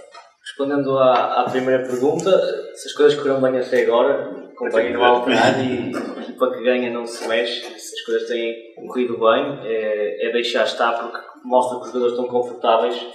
Respondendo 0.42 0.98
à, 0.98 1.42
à 1.42 1.50
primeira 1.50 1.82
pergunta, 1.84 2.30
se 2.74 2.88
as 2.88 2.94
coisas 2.94 3.18
correram 3.18 3.40
bem 3.40 3.58
até 3.58 3.82
agora, 3.82 4.50
acompanhem 4.52 4.92
no 4.92 5.04
alterar 5.04 5.64
e 5.64 5.92
a 5.94 6.22
equipa 6.22 6.50
que 6.52 6.62
ganha 6.62 6.90
não 6.90 7.06
se 7.06 7.26
mexe. 7.26 7.60
Se 7.78 7.94
as 7.94 8.00
coisas 8.04 8.28
têm 8.28 8.74
corrido 8.86 9.18
bem, 9.18 9.60
é, 9.64 10.28
é 10.28 10.32
deixar 10.32 10.64
estar 10.64 10.92
porque 10.92 11.18
mostra 11.44 11.78
que 11.78 11.86
os 11.86 11.92
jogadores 11.92 12.14
estão 12.14 12.28
confortáveis 12.28 13.06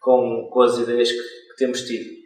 com, 0.00 0.48
com 0.50 0.62
as 0.62 0.78
ideias 0.78 1.10
que, 1.10 1.18
que 1.18 1.56
temos 1.58 1.82
tido. 1.82 2.20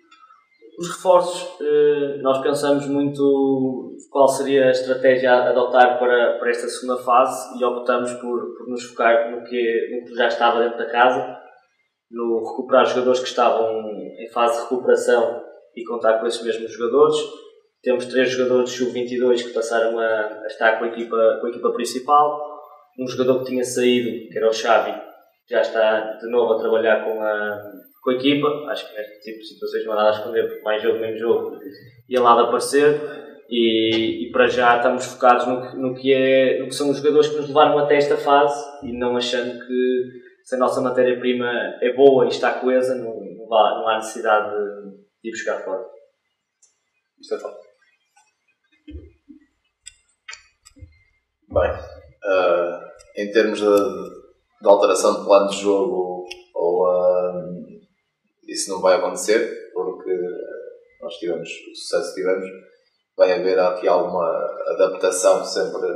Os 0.78 0.88
reforços, 0.88 1.61
eh, 1.61 2.18
nós 2.20 2.42
pensamos 2.42 2.86
muito 2.86 3.93
qual 4.14 4.28
seria 4.28 4.68
a 4.68 4.70
estratégia 4.70 5.32
a 5.32 5.50
adotar 5.50 5.98
para, 5.98 6.38
para 6.38 6.48
esta 6.48 6.68
segunda 6.68 7.02
fase 7.02 7.58
e 7.58 7.64
optamos 7.64 8.12
por, 8.12 8.56
por 8.56 8.68
nos 8.68 8.84
focar 8.84 9.32
no 9.32 9.42
que, 9.42 9.88
no 9.90 10.06
que 10.06 10.14
já 10.14 10.28
estava 10.28 10.62
dentro 10.62 10.78
da 10.78 10.86
casa, 10.86 11.36
no 12.08 12.48
recuperar 12.48 12.86
jogadores 12.86 13.18
que 13.18 13.26
estavam 13.26 13.90
em 14.16 14.30
fase 14.32 14.54
de 14.54 14.62
recuperação 14.62 15.42
e 15.74 15.84
contar 15.84 16.20
com 16.20 16.28
esses 16.28 16.40
mesmos 16.44 16.72
jogadores. 16.72 17.16
Temos 17.82 18.06
três 18.06 18.30
jogadores 18.30 18.70
sub-22 18.70 19.48
que 19.48 19.52
passaram 19.52 19.98
a, 19.98 20.42
a 20.44 20.46
estar 20.46 20.78
com 20.78 20.84
a, 20.84 20.88
equipa, 20.90 21.38
com 21.40 21.48
a 21.48 21.50
equipa 21.50 21.72
principal. 21.72 22.40
Um 22.96 23.08
jogador 23.08 23.40
que 23.40 23.46
tinha 23.46 23.64
saído, 23.64 24.30
que 24.30 24.38
era 24.38 24.48
o 24.48 24.52
Xavi, 24.52 24.94
já 25.50 25.60
está 25.60 26.12
de 26.18 26.30
novo 26.30 26.52
a 26.52 26.60
trabalhar 26.60 27.04
com 27.04 27.20
a, 27.20 27.72
com 28.00 28.10
a 28.10 28.14
equipa. 28.14 28.46
Acho 28.68 28.88
que 28.88 28.96
neste 28.96 29.20
tipo 29.22 29.38
de 29.40 29.48
situações 29.48 29.84
não 29.84 29.92
há 29.94 29.96
nada 29.96 30.10
a 30.10 30.12
esconder, 30.12 30.46
porque 30.46 30.62
mais 30.62 30.80
jogo, 30.80 31.00
menos 31.00 31.18
jogo, 31.18 31.58
ia 32.08 32.22
lá 32.22 32.36
de 32.36 32.42
aparecer. 32.42 33.24
E, 33.49 34.26
e 34.26 34.32
para 34.32 34.47
já 34.47 34.76
estamos 34.76 35.05
focados 35.05 35.47
no 35.47 35.61
que, 35.70 35.76
no, 35.76 35.95
que 35.95 36.12
é, 36.12 36.59
no 36.61 36.66
que 36.66 36.74
são 36.74 36.90
os 36.90 36.97
jogadores 36.97 37.28
que 37.28 37.36
nos 37.36 37.49
levaram 37.49 37.78
até 37.78 37.97
esta 37.97 38.16
fase 38.16 38.62
e 38.82 38.92
não 38.92 39.16
achando 39.16 39.64
que 39.66 40.22
se 40.45 40.55
a 40.55 40.59
nossa 40.59 40.80
matéria-prima 40.80 41.47
é 41.80 41.92
boa 41.95 42.24
e 42.24 42.28
está 42.28 42.55
coesa, 42.59 42.95
não, 42.95 43.14
não, 43.20 43.47
vá- 43.49 43.78
não 43.78 43.88
há 43.88 43.97
necessidade 43.97 44.51
de, 44.51 44.90
de 45.22 45.28
ir 45.28 45.30
buscar 45.32 45.62
fora. 45.62 45.84
Isto 47.20 47.34
é 47.34 47.38
fato. 47.38 47.59
Bem, 51.49 51.70
ah, 52.24 52.80
em 53.16 53.30
termos 53.30 53.59
de, 53.61 53.64
de 53.66 54.68
alteração 54.68 55.20
de 55.20 55.24
plano 55.26 55.49
de 55.51 55.57
jogo, 55.59 56.26
ou, 56.55 56.86
ah, 56.86 57.45
isso 58.49 58.70
não 58.70 58.80
vai 58.80 58.97
acontecer, 58.97 59.70
porque 59.72 60.11
ah, 60.11 61.03
nós 61.03 61.14
tivemos 61.18 61.49
o 61.49 61.74
sucesso 61.76 62.14
que 62.14 62.20
tivemos. 62.22 62.47
Vai 63.16 63.32
haver 63.32 63.58
aqui 63.58 63.86
alguma 63.86 64.26
adaptação 64.66 65.44
sempre 65.44 65.88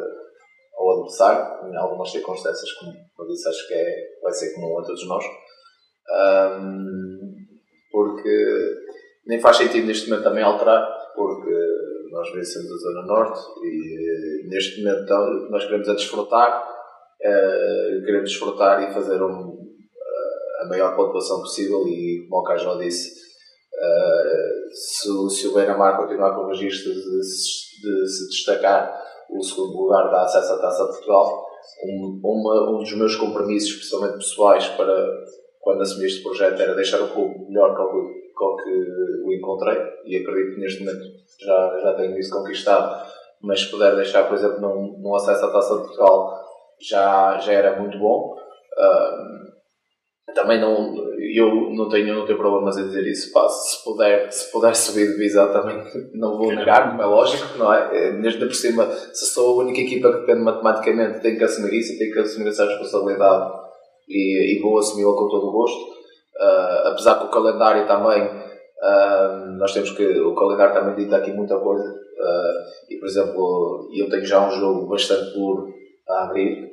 ao 0.76 0.92
adversário, 0.92 1.68
em 1.68 1.76
algumas 1.76 2.10
circunstâncias, 2.10 2.72
como 2.74 2.92
eu 2.92 3.26
disse, 3.26 3.48
acho 3.48 3.66
que 3.66 3.74
é, 3.74 3.94
vai 4.22 4.32
ser 4.32 4.54
comum 4.54 4.78
a 4.78 4.84
todos 4.84 5.06
nós. 5.08 5.24
Ahm, 6.10 7.18
porque 7.90 8.74
nem 9.26 9.40
faz 9.40 9.56
sentido 9.56 9.86
neste 9.86 10.08
momento 10.08 10.24
também 10.24 10.42
alterar, 10.42 10.88
porque 11.14 11.50
nós 12.10 12.32
vencemos 12.32 12.70
a 12.72 12.76
Zona 12.76 13.06
Norte 13.06 13.40
e 13.62 14.48
neste 14.48 14.82
momento 14.82 15.02
então, 15.02 15.50
nós 15.50 15.64
queremos 15.64 15.88
é 15.88 15.94
desfrutar, 15.94 16.68
eh, 17.22 18.00
queremos 18.04 18.30
desfrutar 18.30 18.88
e 18.88 18.94
fazer 18.94 19.22
um, 19.22 19.58
eh, 19.60 20.64
a 20.64 20.68
maior 20.68 20.96
pontuação 20.96 21.40
possível 21.40 21.86
e 21.86 22.26
como 22.28 22.40
o 22.40 22.44
Cajó 22.44 22.76
disse, 22.76 23.28
eh, 23.81 24.68
se, 24.72 25.11
o- 25.11 25.29
se 25.31 25.47
o 25.49 25.55
Beira-Mar 25.55 25.97
continuar 25.97 26.35
com 26.35 26.43
o 26.43 26.49
registro 26.49 26.93
de, 26.93 27.01
de 27.20 28.09
se 28.09 28.29
destacar, 28.29 29.03
o 29.31 29.43
segundo 29.43 29.76
lugar 29.79 30.11
dá 30.11 30.22
acesso 30.22 30.53
à 30.55 30.59
Taça 30.59 30.85
de 30.85 30.91
Portugal. 30.93 31.47
Um, 31.85 32.20
uma- 32.24 32.70
um 32.70 32.79
dos 32.79 32.93
meus 32.95 33.14
compromissos, 33.16 33.70
especialmente 33.70 34.18
pessoais, 34.18 34.66
para 34.68 34.95
quando 35.61 35.83
assumi 35.83 36.07
este 36.07 36.22
projeto 36.22 36.61
era 36.61 36.74
deixar 36.74 37.01
o 37.03 37.09
clube 37.12 37.39
melhor 37.49 37.74
que 37.76 37.83
o, 37.83 38.09
que 38.09 38.29
que 38.62 39.22
o 39.24 39.33
encontrei 39.33 39.76
e 40.05 40.16
acredito 40.16 40.55
que 40.55 40.61
neste 40.61 40.85
momento 40.85 41.05
já, 41.41 41.79
já 41.83 41.95
tenho 41.95 42.16
isso 42.18 42.33
conquistado, 42.33 43.05
mas 43.43 43.61
se 43.61 43.70
puder 43.70 43.97
deixar, 43.97 44.24
por 44.29 44.37
exemplo, 44.37 44.61
num, 44.61 44.97
num 45.01 45.14
acesso 45.16 45.45
à 45.45 45.53
Taça 45.53 45.74
de 45.74 45.81
Portugal 45.83 46.41
já, 46.81 47.39
já 47.39 47.53
era 47.53 47.81
muito 47.81 47.99
bom. 47.99 48.37
Ahm, 48.79 49.47
também 50.35 50.61
não, 50.61 50.95
eu 51.18 51.70
não 51.70 51.89
tenho, 51.89 52.14
não 52.14 52.26
tenho 52.26 52.39
problemas 52.39 52.76
em 52.76 52.85
dizer 52.85 53.07
isso. 53.07 53.33
Pá, 53.33 53.49
se, 53.49 53.83
puder, 53.85 54.31
se 54.31 54.51
puder 54.53 54.74
subir 54.74 55.12
divisão 55.12 55.53
também 55.53 55.83
não 56.14 56.37
vou 56.37 56.53
negar, 56.53 56.91
como 56.91 57.03
é 57.03 57.07
lógico, 57.07 57.59
não 57.59 57.72
é? 57.72 58.09
É, 58.09 58.12
Neste 58.12 58.39
por 58.39 58.55
cima, 58.55 58.87
se 58.91 59.26
sou 59.26 59.61
a 59.61 59.64
única 59.64 59.81
equipa 59.81 60.12
que 60.12 60.20
depende 60.20 60.41
matematicamente, 60.41 61.20
tenho 61.20 61.39
que 61.39 61.45
assumir 61.45 61.72
isso, 61.74 61.99
tenho 61.99 62.12
que 62.12 62.18
assumir 62.18 62.49
essa 62.49 62.66
responsabilidade 62.66 63.53
e, 64.09 64.57
e 64.57 64.61
vou 64.61 64.79
assumi-la 64.79 65.12
com 65.12 65.29
todo 65.29 65.49
o 65.49 65.53
gosto. 65.53 65.99
Ah, 66.41 66.91
apesar 66.93 67.18
que 67.18 67.26
o 67.26 67.31
calendário 67.31 67.87
também, 67.87 68.22
ah, 68.83 69.55
nós 69.59 69.72
temos 69.72 69.91
que, 69.91 70.20
o 70.20 70.35
calendário 70.35 70.74
também 70.74 70.97
dita 70.97 71.17
aqui 71.17 71.33
muita 71.33 71.59
coisa. 71.59 71.95
Ah, 72.21 72.53
e 72.91 72.96
por 72.96 73.07
exemplo, 73.07 73.91
eu 73.95 74.09
tenho 74.09 74.25
já 74.25 74.46
um 74.46 74.50
jogo 74.50 74.88
bastante 74.88 75.33
duro 75.33 75.72
a 76.09 76.25
abrir, 76.25 76.72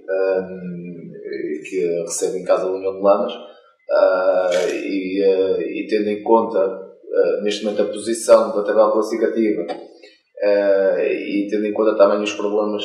que 1.67 2.01
recebo 2.03 2.37
em 2.37 2.43
casa 2.43 2.65
o 2.67 2.75
União 2.75 2.93
de 2.95 3.01
Lamas. 3.01 3.33
Ah, 3.89 4.49
e, 4.71 5.23
ah, 5.23 5.57
e 5.61 5.87
tendo 5.89 6.09
em 6.09 6.23
conta 6.23 6.59
ah, 6.59 7.41
neste 7.43 7.63
momento 7.63 7.81
a 7.83 7.85
posição 7.85 8.55
da 8.55 8.63
tabela 8.63 8.91
classificativa 8.91 9.65
e 11.01 11.47
tendo 11.49 11.65
em 11.65 11.73
conta 11.73 11.97
também 11.97 12.21
os 12.21 12.33
problemas 12.33 12.83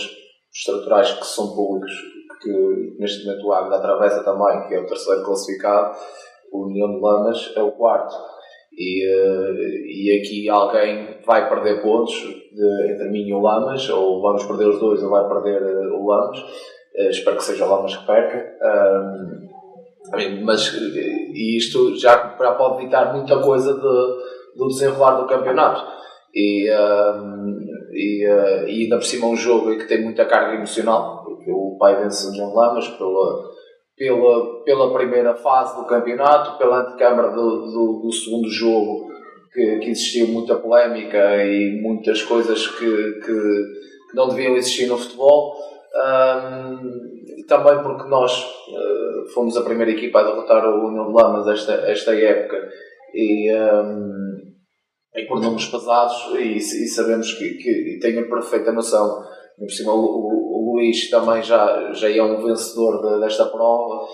estruturais 0.54 1.12
que 1.12 1.26
são 1.26 1.54
públicos, 1.54 1.92
que 2.40 2.96
neste 2.98 3.24
momento 3.26 3.46
o 3.46 3.52
Águeda 3.52 3.76
atravessa 3.76 4.24
também, 4.24 4.66
que 4.68 4.74
é 4.74 4.80
o 4.80 4.86
terceiro 4.86 5.22
classificado, 5.24 5.96
o 6.52 6.66
União 6.66 6.88
de 6.94 7.00
Lamas 7.00 7.52
é 7.56 7.62
o 7.62 7.72
quarto. 7.72 8.14
E, 8.72 9.04
e 9.04 10.18
aqui 10.18 10.48
alguém 10.48 11.20
vai 11.26 11.48
perder 11.48 11.82
pontos 11.82 12.14
de- 12.14 12.92
entre 12.92 13.10
mim 13.10 13.26
e 13.28 13.34
o 13.34 13.40
Lamas, 13.40 13.88
ou 13.90 14.22
vamos 14.22 14.44
perder 14.44 14.68
os 14.68 14.80
dois, 14.80 15.02
ou 15.02 15.10
vai 15.10 15.28
perder 15.28 15.62
o 15.92 16.06
Lamas. 16.06 16.38
Ah, 17.06 17.10
espero 17.10 17.36
que 17.36 17.44
seja 17.44 17.64
o 17.64 17.70
Lamas 17.70 17.96
que 17.96 18.06
perca. 18.06 18.56
Bem, 20.12 20.42
mas 20.42 20.74
eh, 20.74 21.30
e 21.32 21.56
isto 21.56 21.96
já, 21.96 22.36
já 22.38 22.52
pode 22.52 22.84
ditar 22.84 23.14
muita 23.14 23.40
coisa 23.40 23.74
de, 23.74 24.58
do 24.58 24.68
desenrolar 24.68 25.20
do 25.20 25.28
campeonato. 25.28 25.84
E, 26.34 26.68
ahm, 26.68 27.58
e, 27.92 28.26
ah, 28.26 28.64
e 28.66 28.84
ainda 28.84 28.96
por 28.96 29.04
cima 29.04 29.26
um 29.26 29.36
jogo 29.36 29.76
que 29.78 29.86
tem 29.86 30.02
muita 30.02 30.24
carga 30.24 30.56
emocional, 30.56 31.24
porque 31.24 31.50
o 31.50 31.76
pai 31.78 32.02
vence 32.02 32.28
o 32.28 32.32
de 32.32 32.40
Lamas 32.40 32.88
pela, 32.88 33.50
pela, 33.96 34.64
pela 34.64 34.92
primeira 34.94 35.34
fase 35.34 35.76
do 35.76 35.86
campeonato, 35.86 36.58
pela 36.58 36.80
antecâmara 36.80 37.30
do, 37.30 37.66
do, 37.70 38.00
do 38.04 38.12
segundo 38.12 38.48
jogo 38.48 39.10
que, 39.52 39.78
que 39.78 39.90
existiu 39.90 40.28
muita 40.28 40.56
polémica 40.56 41.44
e 41.44 41.80
muitas 41.82 42.22
coisas 42.22 42.66
que, 42.66 43.12
que, 43.20 43.32
que 44.10 44.16
não 44.16 44.28
deviam 44.28 44.56
existir 44.56 44.86
no 44.86 44.98
futebol. 44.98 45.54
Um, 45.92 47.46
também 47.48 47.82
porque 47.82 48.08
nós 48.08 48.32
uh, 48.42 49.26
fomos 49.34 49.56
a 49.56 49.62
primeira 49.62 49.90
equipa 49.90 50.20
a 50.20 50.22
derrotar 50.22 50.64
o 50.66 50.86
União 50.86 51.08
de 51.08 51.12
Lamas 51.12 51.48
esta, 51.48 51.72
esta 51.90 52.14
época. 52.14 52.68
E, 53.12 53.52
um, 53.52 54.40
e 55.16 55.24
por 55.26 55.40
números 55.40 55.66
pesados 55.66 56.38
e, 56.38 56.56
e 56.58 56.88
sabemos 56.88 57.32
que, 57.34 57.54
que 57.54 57.96
e 57.96 57.98
tenho 57.98 58.20
a 58.20 58.28
perfeita 58.28 58.70
noção 58.70 59.24
por 59.58 59.70
cima, 59.70 59.92
o, 59.92 59.98
Luís 60.80 61.10
também 61.10 61.42
já, 61.42 61.92
já 61.92 62.10
é 62.10 62.22
um 62.22 62.42
vencedor 62.42 63.02
de, 63.02 63.20
desta 63.20 63.44
prova, 63.46 64.06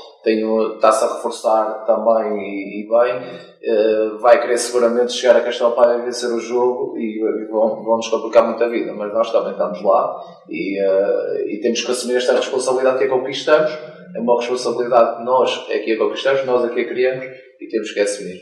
está-se 0.75 1.05
a 1.05 1.15
reforçar 1.15 1.85
também 1.87 2.39
e, 2.39 2.83
e 2.83 2.89
bem. 2.89 3.47
Uh, 3.67 4.19
vai 4.19 4.41
querer 4.41 4.59
seguramente 4.59 5.13
chegar 5.13 5.37
a 5.37 5.41
Castelo 5.41 5.73
Pai 5.73 5.95
a 5.95 5.99
vencer 5.99 6.29
o 6.31 6.39
jogo 6.39 6.97
e, 6.99 7.19
e 7.19 7.49
vão, 7.51 7.83
vão 7.83 7.97
nos 7.97 8.09
complicar 8.09 8.47
muito 8.47 8.63
a 8.63 8.69
vida, 8.69 8.93
mas 8.93 9.13
nós 9.13 9.33
também 9.33 9.53
estamos 9.53 9.83
lá 9.83 10.21
e, 10.49 10.81
uh, 10.81 11.49
e 11.49 11.61
temos 11.61 11.85
que 11.85 11.91
assumir 11.91 12.17
esta 12.17 12.35
responsabilidade 12.35 12.99
que 12.99 13.05
a 13.05 13.09
conquistamos. 13.09 13.71
É 14.15 14.21
uma 14.21 14.37
responsabilidade 14.39 15.19
que 15.19 15.25
nós 15.25 15.67
é 15.69 15.79
que 15.81 15.93
a 15.93 15.99
conquistamos, 15.99 16.45
nós 16.45 16.65
é 16.65 16.75
que 16.75 16.81
a 16.81 16.89
criamos 16.89 17.25
e 17.61 17.69
temos 17.69 17.93
que 17.93 18.01
assumir. 18.01 18.41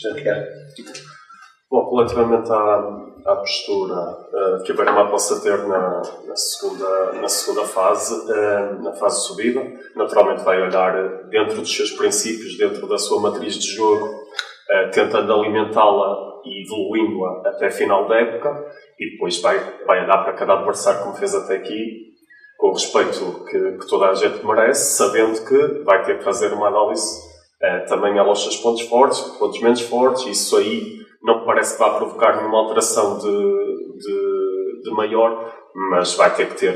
Já 0.00 0.14
quer. 0.14 0.48
Bom, 1.70 1.94
relativamente 1.94 2.50
à, 2.50 3.10
à 3.26 3.36
postura 3.36 3.94
uh, 3.94 4.62
que 4.64 4.72
a 4.72 4.74
Beira-Mar 4.74 5.10
possa 5.10 5.38
ter 5.42 5.58
na, 5.68 6.00
na, 6.26 6.34
segunda, 6.34 7.12
na 7.12 7.28
segunda 7.28 7.62
fase, 7.66 8.14
uh, 8.14 8.82
na 8.82 8.94
fase 8.94 9.20
de 9.20 9.26
subida, 9.26 9.72
naturalmente 9.94 10.42
vai 10.44 10.62
olhar 10.62 11.28
dentro 11.28 11.60
dos 11.60 11.76
seus 11.76 11.90
princípios, 11.90 12.56
dentro 12.56 12.88
da 12.88 12.96
sua 12.96 13.20
matriz 13.20 13.56
de 13.56 13.70
jogo, 13.74 14.06
uh, 14.06 14.90
tentando 14.92 15.30
alimentá-la 15.30 16.40
e 16.46 16.64
evoluindo-a 16.64 17.50
até 17.50 17.66
a 17.66 17.70
final 17.70 18.08
da 18.08 18.18
época, 18.18 18.64
e 18.98 19.10
depois 19.10 19.38
vai, 19.42 19.58
vai 19.86 20.02
olhar 20.04 20.24
para 20.24 20.32
cada 20.32 20.54
adversário 20.54 21.02
como 21.02 21.16
fez 21.16 21.34
até 21.34 21.56
aqui, 21.56 22.14
com 22.56 22.68
o 22.68 22.72
respeito 22.72 23.44
que, 23.44 23.72
que 23.72 23.86
toda 23.86 24.08
a 24.08 24.14
gente 24.14 24.42
merece, 24.44 24.96
sabendo 24.96 25.44
que 25.44 25.84
vai 25.84 26.02
ter 26.02 26.16
que 26.16 26.24
fazer 26.24 26.50
uma 26.54 26.68
análise 26.68 27.28
também 27.88 28.16
aos 28.18 28.42
seus 28.42 28.56
pontos 28.56 28.82
fortes, 28.82 29.20
pontos 29.38 29.60
menos 29.60 29.80
fortes, 29.80 30.26
isso 30.26 30.56
aí 30.56 30.98
não 31.22 31.44
parece 31.44 31.74
que 31.74 31.80
vá 31.80 31.96
provocar 31.96 32.36
nenhuma 32.36 32.58
alteração 32.58 33.18
de, 33.18 33.96
de, 33.96 34.82
de, 34.84 34.90
maior, 34.90 35.52
mas 35.90 36.14
vai 36.14 36.34
ter 36.34 36.48
que 36.48 36.56
ter 36.56 36.74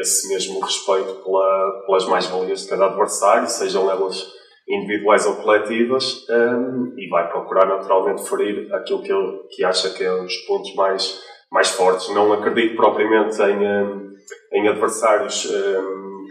esse 0.00 0.28
mesmo 0.28 0.60
respeito 0.60 1.14
pela, 1.22 1.82
pelas 1.86 2.06
mais-valias 2.06 2.62
de 2.62 2.68
cada 2.68 2.86
adversário, 2.86 3.48
sejam 3.48 3.90
elas 3.90 4.34
individuais 4.68 5.26
ou 5.26 5.36
coletivas, 5.36 6.26
um, 6.28 6.94
e 6.98 7.08
vai 7.08 7.30
procurar 7.30 7.66
naturalmente 7.66 8.28
ferir 8.28 8.74
aquilo 8.74 9.02
que 9.02 9.12
ele 9.12 9.38
que 9.50 9.64
acha 9.64 9.90
que 9.90 10.02
é 10.02 10.12
os 10.12 10.36
pontos 10.46 10.74
mais, 10.74 11.22
mais 11.52 11.70
fortes. 11.70 12.12
Não 12.14 12.32
acredito 12.32 12.76
propriamente 12.76 13.40
em, 13.42 13.58
um, 13.58 14.14
em 14.52 14.68
adversários 14.68 15.48
um, 15.50 16.24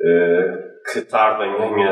uh, 0.00 0.92
que 0.92 1.02
tardem 1.02 1.50
em, 1.50 1.82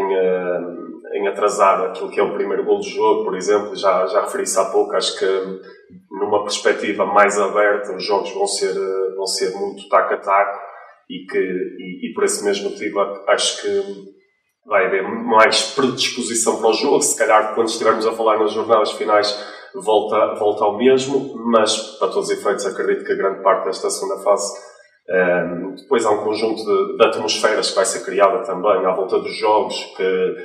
em 0.00 0.83
em 0.83 0.83
atrasar 1.28 1.80
aquilo 1.82 2.10
que 2.10 2.18
é 2.18 2.22
o 2.22 2.34
primeiro 2.34 2.64
gol 2.64 2.78
do 2.78 2.84
jogo, 2.84 3.24
por 3.24 3.36
exemplo, 3.36 3.76
já, 3.76 4.06
já 4.06 4.22
referi 4.22 4.42
isso 4.42 4.60
há 4.60 4.64
pouco, 4.66 4.94
acho 4.96 5.18
que 5.18 5.26
numa 6.10 6.42
perspectiva 6.42 7.06
mais 7.06 7.38
aberta 7.38 7.94
os 7.94 8.04
jogos 8.04 8.32
vão 8.32 8.46
ser, 8.46 8.74
vão 9.14 9.26
ser 9.26 9.54
muito 9.56 9.88
taco 9.88 10.14
a 10.14 10.16
taco 10.16 10.58
e, 11.08 11.24
que, 11.26 11.38
e, 11.38 12.10
e 12.10 12.14
por 12.14 12.24
esse 12.24 12.44
mesmo 12.44 12.70
motivo 12.70 13.00
acho 13.28 13.62
que 13.62 14.14
vai 14.66 14.86
haver 14.86 15.02
mais 15.02 15.74
predisposição 15.74 16.58
para 16.60 16.70
o 16.70 16.72
jogo, 16.72 17.02
se 17.02 17.16
calhar 17.18 17.54
quando 17.54 17.68
estivermos 17.68 18.06
a 18.06 18.12
falar 18.12 18.38
nas 18.38 18.52
jornadas 18.52 18.92
finais 18.92 19.28
volta, 19.74 20.34
volta 20.34 20.64
ao 20.64 20.76
mesmo, 20.76 21.34
mas 21.46 21.98
para 21.98 22.08
todos 22.08 22.28
os 22.28 22.38
efeitos 22.38 22.66
acredito 22.66 23.04
que 23.04 23.12
a 23.12 23.16
grande 23.16 23.42
parte 23.42 23.66
desta 23.66 23.90
segunda 23.90 24.22
fase 24.22 24.52
um, 25.06 25.74
depois 25.74 26.06
há 26.06 26.10
um 26.10 26.24
conjunto 26.24 26.64
de, 26.64 26.96
de, 26.96 27.04
atmosferas 27.04 27.68
que 27.68 27.76
vai 27.76 27.84
ser 27.84 28.04
criada 28.04 28.38
também 28.38 28.86
à 28.86 28.92
volta 28.92 29.18
dos 29.18 29.36
jogos, 29.36 29.74
que 29.96 30.36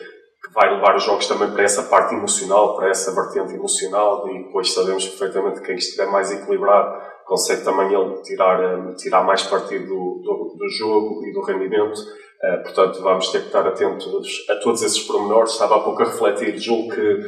que 0.49 0.53
vai 0.53 0.73
levar 0.73 0.95
os 0.95 1.03
jogos 1.03 1.27
também 1.27 1.51
para 1.51 1.63
essa 1.63 1.83
parte 1.83 2.15
emocional, 2.15 2.75
para 2.75 2.89
essa 2.89 3.13
vertente 3.13 3.53
emocional 3.53 4.27
e 4.29 4.43
depois 4.43 4.73
sabemos 4.73 5.07
perfeitamente 5.07 5.61
que 5.61 5.67
quem 5.67 5.75
estiver 5.75 6.07
mais 6.07 6.31
equilibrado 6.31 6.99
consegue 7.25 7.63
também 7.63 7.93
ele 7.93 8.21
tirar, 8.23 8.59
eh, 8.59 8.93
tirar 8.95 9.23
mais 9.23 9.43
partido 9.43 9.85
do, 9.85 10.21
do, 10.23 10.55
do 10.57 10.69
jogo 10.77 11.23
e 11.25 11.31
do 11.31 11.41
rendimento. 11.41 11.99
Uh, 12.41 12.63
portanto, 12.63 13.01
vamos 13.01 13.29
ter 13.31 13.41
que 13.41 13.47
estar 13.47 13.67
atentos 13.67 14.07
a 14.49 14.55
todos 14.55 14.81
esses 14.81 15.01
pormenores. 15.01 15.51
Estava 15.51 15.75
há 15.75 15.79
pouco 15.81 16.01
a 16.01 16.05
refletir, 16.05 16.57
julgo 16.57 16.89
que 16.95 17.19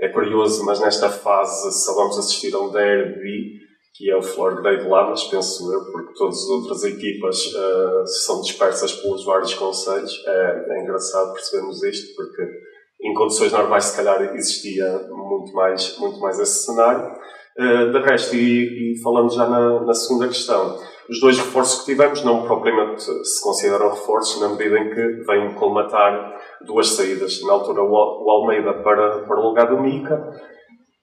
é 0.00 0.08
curioso, 0.08 0.64
mas 0.64 0.80
nesta 0.80 1.10
fase 1.10 1.84
só 1.84 1.94
vamos 1.94 2.16
assistir 2.18 2.54
a 2.54 2.58
um 2.60 2.70
derby, 2.70 3.58
que 3.94 4.10
é 4.10 4.16
o 4.16 4.22
Flor 4.22 4.62
de 4.62 4.88
Lamas, 4.88 5.24
penso 5.24 5.70
eu, 5.72 5.92
porque 5.92 6.14
todas 6.14 6.36
as 6.36 6.48
outras 6.48 6.84
equipas 6.84 7.46
uh, 7.46 8.06
são 8.24 8.40
dispersas 8.40 8.92
pelos 8.92 9.24
vários 9.24 9.52
conselhos. 9.54 10.24
É, 10.26 10.66
é 10.68 10.82
engraçado 10.82 11.34
percebermos 11.34 11.82
isto, 11.82 12.14
porque 12.14 12.69
em 13.02 13.14
condições 13.14 13.52
normais, 13.52 13.84
se 13.84 13.96
calhar, 13.96 14.34
existia 14.34 14.86
muito 15.08 15.52
mais, 15.54 15.98
muito 15.98 16.20
mais 16.20 16.38
esse 16.38 16.66
cenário. 16.66 17.12
Uh, 17.58 17.92
de 17.92 17.98
resto, 17.98 18.36
e, 18.36 18.94
e 18.94 19.02
falando 19.02 19.34
já 19.34 19.46
na, 19.46 19.80
na, 19.80 19.92
segunda 19.92 20.28
questão, 20.28 20.78
os 21.08 21.20
dois 21.20 21.36
reforços 21.36 21.80
que 21.80 21.92
tivemos 21.92 22.22
não 22.24 22.46
propriamente 22.46 23.02
se 23.02 23.42
consideram 23.42 23.90
reforços, 23.90 24.40
na 24.40 24.50
medida 24.50 24.78
em 24.78 24.90
que 24.90 25.24
vêm 25.24 25.54
colmatar 25.54 26.38
duas 26.64 26.88
saídas. 26.90 27.42
Na 27.42 27.54
altura, 27.54 27.82
o, 27.82 27.90
o 27.90 28.30
Almeida 28.30 28.72
para, 28.82 29.22
para 29.22 29.40
o 29.40 29.48
lugar 29.48 29.68
do 29.68 29.80
Mica 29.82 30.32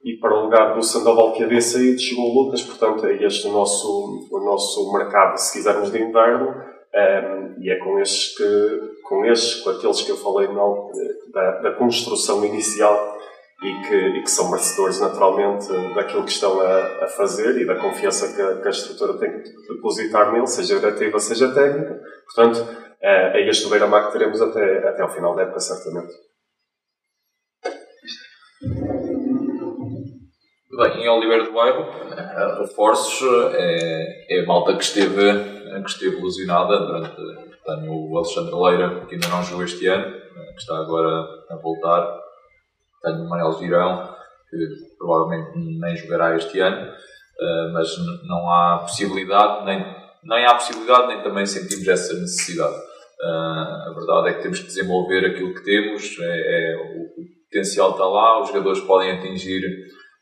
e 0.03 0.18
para 0.18 0.34
o 0.34 0.44
lugar 0.44 0.74
do 0.74 0.82
Sandoval 0.82 1.34
que 1.34 1.44
havia 1.44 1.61
saído, 1.61 1.99
chegou 1.99 2.26
o 2.26 2.44
Lucas. 2.44 2.61
Portanto, 2.61 3.06
é 3.06 3.24
este 3.24 3.48
o 3.48 3.52
nosso, 3.52 4.28
o 4.32 4.40
nosso 4.45 4.94
mercado, 4.94 5.38
se 5.38 5.53
quisermos, 5.53 5.91
de 5.91 6.02
inverno. 6.02 6.49
Um, 6.49 6.99
ehm, 6.99 7.56
e 7.60 7.69
é 7.69 7.76
com 7.80 7.99
estes 7.99 8.38
que, 8.38 8.44
com 9.07 9.25
estes, 9.25 9.61
com 9.61 9.69
aqueles 9.69 10.01
que 10.01 10.11
eu 10.11 10.17
falei 10.17 10.47
não, 10.49 10.91
da, 11.34 11.51
da 11.61 11.71
construção 11.73 12.43
inicial 12.43 13.17
e 13.63 13.88
que, 13.88 13.95
e 13.95 14.21
que, 14.21 14.29
são 14.29 14.51
merecedores 14.51 14.99
naturalmente 14.99 15.67
daquilo 15.95 16.23
que 16.23 16.31
estão 16.31 16.59
a, 16.61 17.05
a 17.05 17.07
fazer 17.07 17.59
e 17.59 17.65
da 17.65 17.75
confiança 17.75 18.35
que 18.35 18.41
a, 18.41 18.61
que 18.61 18.67
a, 18.67 18.71
estrutura 18.71 19.17
tem 19.17 19.41
que 19.41 19.73
depositar 19.73 20.31
nele, 20.31 20.45
seja 20.45 20.79
diretiva, 20.79 21.19
seja 21.19 21.53
técnica. 21.53 21.99
Portanto, 22.25 22.67
é, 23.01 23.41
é 23.41 23.49
este 23.49 23.69
beira-mar 23.69 24.07
que 24.07 24.13
teremos 24.13 24.41
até, 24.41 24.88
até 24.88 25.01
ao 25.01 25.09
final 25.09 25.35
da 25.35 25.43
época, 25.43 25.59
certamente. 25.59 26.13
Bem, 30.77 31.03
em 31.03 31.09
Oliveira 31.09 31.45
do 31.45 31.53
Bairro, 31.53 31.88
reforços 32.59 33.27
é, 33.55 34.38
é 34.38 34.43
a 34.43 34.45
malta 34.45 34.75
que 34.75 34.84
esteve, 34.84 35.81
que 35.81 35.89
esteve 35.89 36.17
ilusionada 36.17 36.77
durante 36.77 37.47
tenho 37.68 37.91
o 37.91 38.18
Alexandre 38.18 38.56
Leira, 38.56 39.06
que 39.06 39.15
ainda 39.15 39.27
não 39.27 39.44
jogou 39.44 39.65
este 39.65 39.85
ano, 39.88 40.27
que 40.57 40.61
está 40.61 40.77
agora 40.77 41.27
a 41.49 41.56
voltar. 41.57 42.19
Tenho 43.03 43.26
o 43.26 43.30
Manel 43.30 43.53
Girão, 43.60 44.15
que 44.49 44.57
provavelmente 44.98 45.52
nem 45.56 45.95
jogará 45.98 46.35
este 46.35 46.60
ano, 46.60 46.89
eh, 47.39 47.72
mas 47.73 47.89
não 48.23 48.49
há 48.49 48.80
possibilidade, 48.80 49.65
nem, 49.65 49.85
nem 50.23 50.45
há 50.45 50.56
possibilidade, 50.56 51.07
nem 51.07 51.22
também 51.22 51.45
sentimos 51.45 51.88
essa 51.88 52.14
necessidade. 52.14 52.76
Eh, 53.22 53.89
a 53.89 53.94
verdade 53.94 54.30
é 54.30 54.34
que 54.34 54.44
temos 54.44 54.60
que 54.60 54.68
desenvolver 54.68 55.26
aquilo 55.26 55.53
que 55.53 55.64
temos, 55.64 56.18
é, 56.19 56.72
é, 56.72 56.76
o 56.77 57.26
potencial 57.45 57.91
está 57.91 58.06
lá, 58.06 58.41
os 58.41 58.48
jogadores 58.48 58.80
podem 58.81 59.11
atingir 59.11 59.61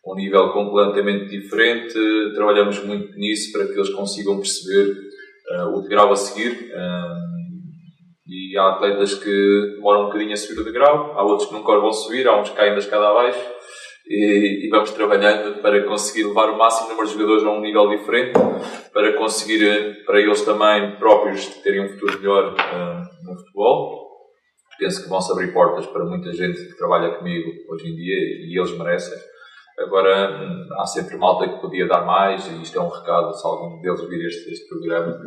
um 0.05 0.15
nível 0.15 0.51
completamente 0.51 1.29
diferente, 1.29 1.97
trabalhamos 2.35 2.83
muito 2.83 3.17
nisso 3.17 3.51
para 3.51 3.65
que 3.65 3.73
eles 3.73 3.89
consigam 3.89 4.37
perceber 4.37 4.95
o 5.73 5.81
degrau 5.81 6.11
a 6.11 6.15
seguir. 6.15 6.71
E 8.27 8.57
há 8.57 8.69
atletas 8.69 9.13
que 9.13 9.73
demoram 9.75 10.03
um 10.03 10.05
bocadinho 10.05 10.33
a 10.33 10.37
subir 10.37 10.59
o 10.59 10.63
degrau, 10.63 11.13
há 11.15 11.23
outros 11.23 11.47
que 11.47 11.53
nunca 11.53 11.79
vão 11.79 11.93
subir, 11.93 12.27
há 12.27 12.39
uns 12.39 12.49
que 12.49 12.55
caem 12.55 12.73
da 12.73 12.79
escada 12.79 13.07
abaixo. 13.07 13.39
E, 14.07 14.65
e, 14.65 14.69
vamos 14.69 14.91
trabalhando 14.91 15.61
para 15.61 15.83
conseguir 15.83 16.25
levar 16.25 16.51
o 16.51 16.57
máximo 16.57 16.89
número 16.89 17.07
de 17.07 17.13
jogadores 17.13 17.43
a 17.43 17.49
um 17.49 17.61
nível 17.61 17.89
diferente, 17.89 18.33
para 18.93 19.13
conseguir, 19.13 20.05
para 20.05 20.19
eles 20.19 20.41
também 20.43 20.95
próprios, 20.97 21.47
terem 21.63 21.85
um 21.85 21.89
futuro 21.89 22.19
melhor 22.19 22.53
uh, 22.53 23.25
no 23.25 23.35
futebol. 23.35 24.05
Penso 24.77 25.03
que 25.03 25.09
vão 25.09 25.21
se 25.21 25.31
abrir 25.31 25.53
portas 25.53 25.87
para 25.87 26.05
muita 26.05 26.31
gente 26.33 26.67
que 26.67 26.77
trabalha 26.77 27.15
comigo 27.15 27.49
hoje 27.69 27.87
em 27.87 27.95
dia 27.95 28.15
e 28.15 28.59
eles 28.59 28.77
merecem. 28.77 29.17
Agora, 29.77 30.65
há 30.79 30.85
sempre 30.85 31.17
malta 31.17 31.49
que 31.49 31.59
podia 31.59 31.85
dar 31.85 32.05
mais, 32.05 32.47
e 32.47 32.61
isto 32.61 32.79
é 32.79 32.81
um 32.81 32.87
recado 32.87 33.33
se 33.33 33.45
algum 33.45 33.81
deles 33.81 34.07
vir 34.07 34.25
este, 34.25 34.51
este 34.51 34.69
programa. 34.69 35.19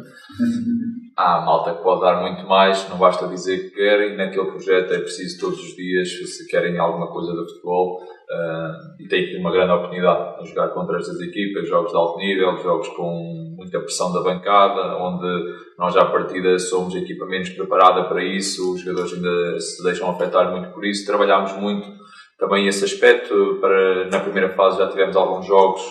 Há 1.15 1.43
malta 1.43 1.75
que 1.75 1.83
pode 1.83 2.01
dar 2.01 2.23
muito 2.23 2.47
mais, 2.47 2.89
não 2.89 2.97
basta 2.97 3.29
dizer 3.29 3.59
que 3.59 3.77
querem, 3.77 4.17
naquele 4.17 4.47
projeto 4.47 4.95
é 4.95 5.01
preciso 5.01 5.39
todos 5.39 5.61
os 5.61 5.77
dias, 5.77 6.09
se 6.09 6.47
querem 6.49 6.79
alguma 6.79 7.09
coisa 7.09 7.33
do 7.35 7.47
futebol, 7.47 8.01
uh, 8.03 9.03
e 9.03 9.07
tem 9.07 9.25
aqui 9.27 9.37
uma 9.37 9.53
grande 9.53 9.73
oportunidade 9.73 10.43
de 10.43 10.49
jogar 10.49 10.69
contra 10.69 10.97
estas 10.97 11.21
equipas, 11.21 11.69
jogos 11.69 11.91
de 11.91 11.99
alto 11.99 12.19
nível, 12.19 12.57
jogos 12.63 12.89
com 12.89 13.55
muita 13.55 13.81
pressão 13.81 14.11
da 14.15 14.23
bancada, 14.23 14.97
onde 14.97 15.59
nós 15.79 15.95
à 15.95 16.07
partida 16.07 16.59
somos 16.59 16.95
a 16.95 16.99
equipa 17.01 17.27
menos 17.27 17.51
preparada 17.51 18.05
para 18.05 18.25
isso, 18.25 18.75
os 18.75 18.81
jogadores 18.81 19.13
ainda 19.13 19.61
se 19.61 19.83
deixam 19.83 20.11
afetar 20.11 20.51
muito 20.53 20.71
por 20.71 20.87
isso, 20.87 21.05
trabalhamos 21.05 21.53
muito 21.55 21.99
também 22.39 22.67
esse 22.67 22.85
aspecto. 22.85 23.59
Para, 23.61 24.07
na 24.07 24.21
primeira 24.21 24.51
fase 24.51 24.79
já 24.79 24.89
tivemos 24.89 25.17
alguns 25.17 25.47
jogos 25.47 25.83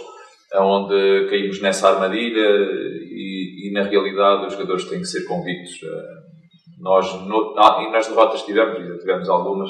onde 0.56 1.28
caímos 1.30 1.62
nessa 1.62 1.90
armadilha 1.90 2.40
e, 2.40 3.68
e 3.68 3.72
na 3.74 3.84
realidade 3.84 4.48
os 4.48 4.54
jogadores 4.54 4.86
têm 4.86 5.00
que 5.00 5.06
ser 5.06 5.26
convictos. 5.26 5.80
Nós, 6.80 7.12
no, 7.26 7.56
e 7.82 7.92
nas 7.92 8.08
derrotas 8.08 8.44
tivemos, 8.44 8.80
e 8.80 9.00
tivemos 9.00 9.28
algumas, 9.28 9.70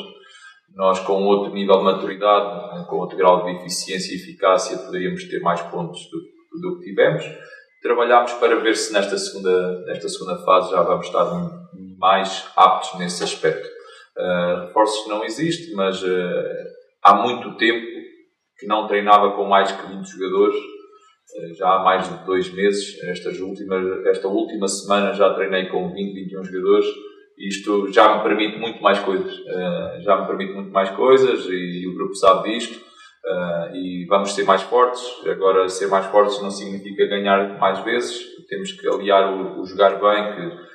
nós 0.75 0.99
com 0.99 1.23
outro 1.23 1.53
nível 1.53 1.77
de 1.77 1.83
maturidade, 1.83 2.85
com 2.87 2.97
outro 2.97 3.17
grau 3.17 3.45
de 3.45 3.51
eficiência 3.55 4.13
e 4.13 4.17
eficácia, 4.17 4.77
poderíamos 4.77 5.23
ter 5.23 5.39
mais 5.39 5.61
pontos 5.61 6.01
do, 6.11 6.19
do 6.61 6.79
que 6.79 6.85
tivemos. 6.85 7.23
Trabalhámos 7.81 8.33
para 8.33 8.59
ver 8.59 8.75
se 8.75 8.91
nesta 8.91 9.17
segunda, 9.17 9.83
nesta 9.85 10.09
segunda 10.09 10.37
fase 10.43 10.71
já 10.71 10.81
vamos 10.81 11.05
estar 11.05 11.25
mais 11.97 12.45
aptos 12.55 12.99
nesse 12.99 13.23
aspecto. 13.23 13.76
Uh, 14.17 14.65
reforços 14.65 15.07
não 15.07 15.23
existe, 15.23 15.73
mas 15.75 16.01
uh, 16.01 16.43
há 17.03 17.15
muito 17.15 17.55
tempo 17.57 17.85
que 18.57 18.65
não 18.65 18.87
treinava 18.87 19.31
com 19.31 19.45
mais 19.45 19.71
que 19.71 19.87
20 19.87 20.07
jogadores, 20.07 20.55
uh, 20.55 21.53
já 21.55 21.75
há 21.75 21.83
mais 21.83 22.09
de 22.09 22.25
dois 22.25 22.51
meses. 22.51 23.01
Estas 23.03 23.39
últimas, 23.39 24.05
esta 24.07 24.27
última 24.27 24.67
semana 24.67 25.13
já 25.13 25.33
treinei 25.33 25.67
com 25.67 25.91
20, 25.93 26.13
21 26.13 26.43
jogadores. 26.43 26.87
Isto 27.37 27.93
já 27.93 28.17
me 28.17 28.23
permite 28.23 28.57
muito 28.57 28.81
mais 28.81 28.97
coisas, 28.97 29.31
já 30.03 30.19
me 30.19 30.25
permite 30.25 30.53
muito 30.53 30.71
mais 30.71 30.89
coisas 30.89 31.45
e, 31.45 31.83
e 31.83 31.87
o 31.87 31.93
grupo 31.93 32.15
sabe 32.15 32.49
disto. 32.49 32.87
Uh, 33.27 33.75
e 33.75 34.05
vamos 34.05 34.33
ser 34.33 34.45
mais 34.45 34.61
fortes. 34.61 35.03
Agora, 35.25 35.67
ser 35.67 35.87
mais 35.87 36.05
fortes 36.05 36.41
não 36.41 36.49
significa 36.49 37.05
ganhar 37.07 37.59
mais 37.59 37.79
vezes, 37.83 38.17
temos 38.47 38.71
que 38.71 38.87
aliar 38.87 39.33
o, 39.33 39.59
o 39.59 39.65
jogar 39.65 39.99
bem 39.99 40.33
que, 40.33 40.66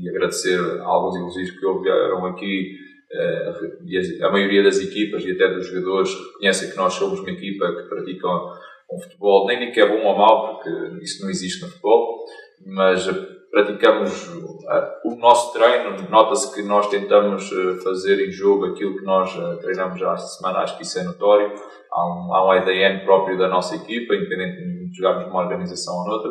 e 0.00 0.08
agradecer 0.08 0.58
alguns 0.82 1.16
elogios 1.16 1.50
que 1.50 1.66
houveram 1.66 2.26
aqui. 2.26 2.78
Uh, 3.12 3.84
e 3.84 4.22
a, 4.22 4.28
a, 4.28 4.32
maioria 4.32 4.62
das 4.62 4.80
equipas 4.80 5.22
e 5.24 5.32
até 5.32 5.52
dos 5.52 5.66
jogadores 5.66 6.14
reconhecem 6.14 6.70
que 6.70 6.76
nós 6.78 6.94
somos 6.94 7.20
uma 7.20 7.30
equipa 7.30 7.70
que 7.76 7.82
pratica 7.82 8.26
um, 8.26 8.98
futebol, 9.02 9.46
nem 9.46 9.70
que 9.70 9.80
é 9.80 9.86
bom 9.86 10.02
ou 10.02 10.16
mau, 10.16 10.54
porque 10.54 11.04
isso 11.04 11.22
não 11.22 11.28
existe 11.28 11.60
no 11.60 11.68
futebol, 11.68 12.24
mas 12.64 13.06
praticamos 13.52 14.30
o 15.04 15.14
nosso 15.16 15.52
treino, 15.52 16.08
nota-se 16.08 16.54
que 16.54 16.62
nós 16.62 16.88
tentamos 16.88 17.52
eh, 17.52 17.80
fazer 17.84 18.26
em 18.26 18.30
jogo 18.30 18.64
aquilo 18.66 18.96
que 18.96 19.04
nós 19.04 19.36
eh, 19.36 19.56
treinamos 19.56 20.00
já 20.00 20.14
esta 20.14 20.26
semana, 20.26 20.60
acho 20.60 20.76
que 20.78 20.84
isso 20.84 20.98
é 20.98 21.02
notório. 21.02 21.52
Há 21.90 22.06
um, 22.06 22.34
há 22.34 22.46
um 22.46 22.50
ADN 22.50 23.04
próprio 23.04 23.36
da 23.36 23.48
nossa 23.48 23.76
equipa, 23.76 24.14
independentemente 24.14 24.88
de 24.88 24.96
jogarmos 24.96 25.26
numa 25.26 25.42
organização 25.42 25.94
ou 25.98 26.06
noutra, 26.06 26.30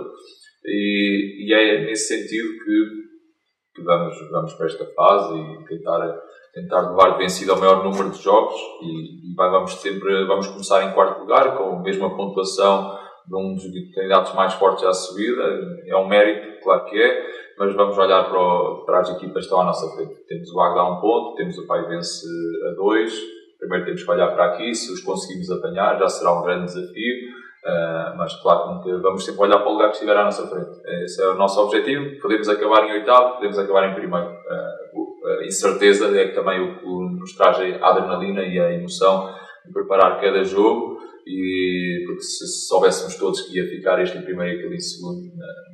e, 0.65 1.47
e 1.47 1.53
é 1.53 1.85
nesse 1.85 2.07
sentido 2.07 2.49
que, 2.63 3.75
que, 3.75 3.83
vamos, 3.83 4.15
vamos 4.31 4.53
para 4.53 4.67
esta 4.67 4.85
fase 4.93 5.33
e 5.35 5.65
tentar, 5.65 6.21
tentar 6.53 6.89
levar 6.89 7.17
vencido 7.17 7.51
ao 7.51 7.59
maior 7.59 7.83
número 7.83 8.09
de 8.11 8.21
jogos. 8.21 8.55
E, 8.81 9.31
e 9.31 9.35
vamos 9.35 9.73
sempre 9.81 10.25
vamos 10.25 10.47
começar 10.47 10.83
em 10.83 10.93
quarto 10.93 11.21
lugar, 11.21 11.57
com 11.57 11.77
a 11.77 11.81
mesma 11.81 12.15
pontuação 12.15 12.99
de 13.27 13.35
um 13.35 13.53
dos 13.55 13.63
candidatos 13.93 14.33
mais 14.33 14.53
fortes 14.53 14.83
à 14.83 14.93
subida. 14.93 15.43
É 15.87 15.95
um 15.95 16.07
mérito, 16.07 16.61
claro 16.63 16.85
que 16.85 17.01
é, 17.01 17.25
mas 17.57 17.73
vamos 17.75 17.97
olhar 17.97 18.29
para, 18.29 18.39
o, 18.39 18.85
para 18.85 18.99
as 18.99 19.09
equipas 19.09 19.33
que 19.33 19.39
estão 19.39 19.61
à 19.61 19.65
nossa 19.65 19.95
frente. 19.95 20.15
Temos 20.27 20.51
o 20.51 20.59
Agda 20.59 20.81
a 20.81 20.97
um 20.97 21.01
ponto, 21.01 21.35
temos 21.35 21.57
o 21.57 21.65
Paivense 21.65 22.25
a 22.69 22.75
dois. 22.75 23.13
Primeiro 23.59 23.85
temos 23.85 24.03
que 24.03 24.11
olhar 24.11 24.33
para 24.33 24.45
aqui, 24.45 24.73
se 24.73 24.91
os 24.91 25.01
conseguimos 25.01 25.51
apanhar, 25.51 25.99
já 25.99 26.09
será 26.09 26.39
um 26.39 26.43
grande 26.43 26.65
desafio. 26.65 27.40
Uh, 27.63 28.17
mas 28.17 28.33
claro 28.41 28.81
que 28.81 28.91
vamos 28.97 29.23
sempre 29.23 29.41
olhar 29.41 29.59
para 29.59 29.69
o 29.69 29.73
lugar 29.73 29.89
que 29.89 29.95
estiver 29.95 30.17
à 30.17 30.23
nossa 30.23 30.47
frente. 30.47 30.81
Esse 31.03 31.21
é 31.21 31.27
o 31.27 31.35
nosso 31.35 31.61
objetivo. 31.61 32.19
Podemos 32.19 32.49
acabar 32.49 32.87
em 32.87 32.93
oitavo, 32.93 33.35
podemos 33.35 33.59
acabar 33.59 33.89
em 33.89 33.93
primeiro. 33.93 34.29
Uh, 34.29 35.27
a 35.39 35.45
incerteza 35.45 36.17
é 36.19 36.29
também 36.29 36.59
o 36.59 36.79
que 36.79 37.19
nos 37.19 37.35
traz 37.35 37.57
a 37.57 37.87
adrenalina 37.89 38.41
e 38.43 38.59
a 38.59 38.73
emoção 38.73 39.31
de 39.65 39.71
preparar 39.71 40.19
cada 40.19 40.43
jogo 40.43 40.99
e 41.25 42.03
porque 42.07 42.23
se, 42.23 42.47
se 42.47 42.67
soubéssemos 42.67 43.15
todos 43.15 43.41
que 43.41 43.57
ia 43.57 43.67
ficar 43.69 44.01
este 44.01 44.17
em 44.17 44.23
primeiro 44.23 44.55
e 44.55 44.59
aquele 44.59 44.75
em 44.75 44.79
segundo, 44.79 45.21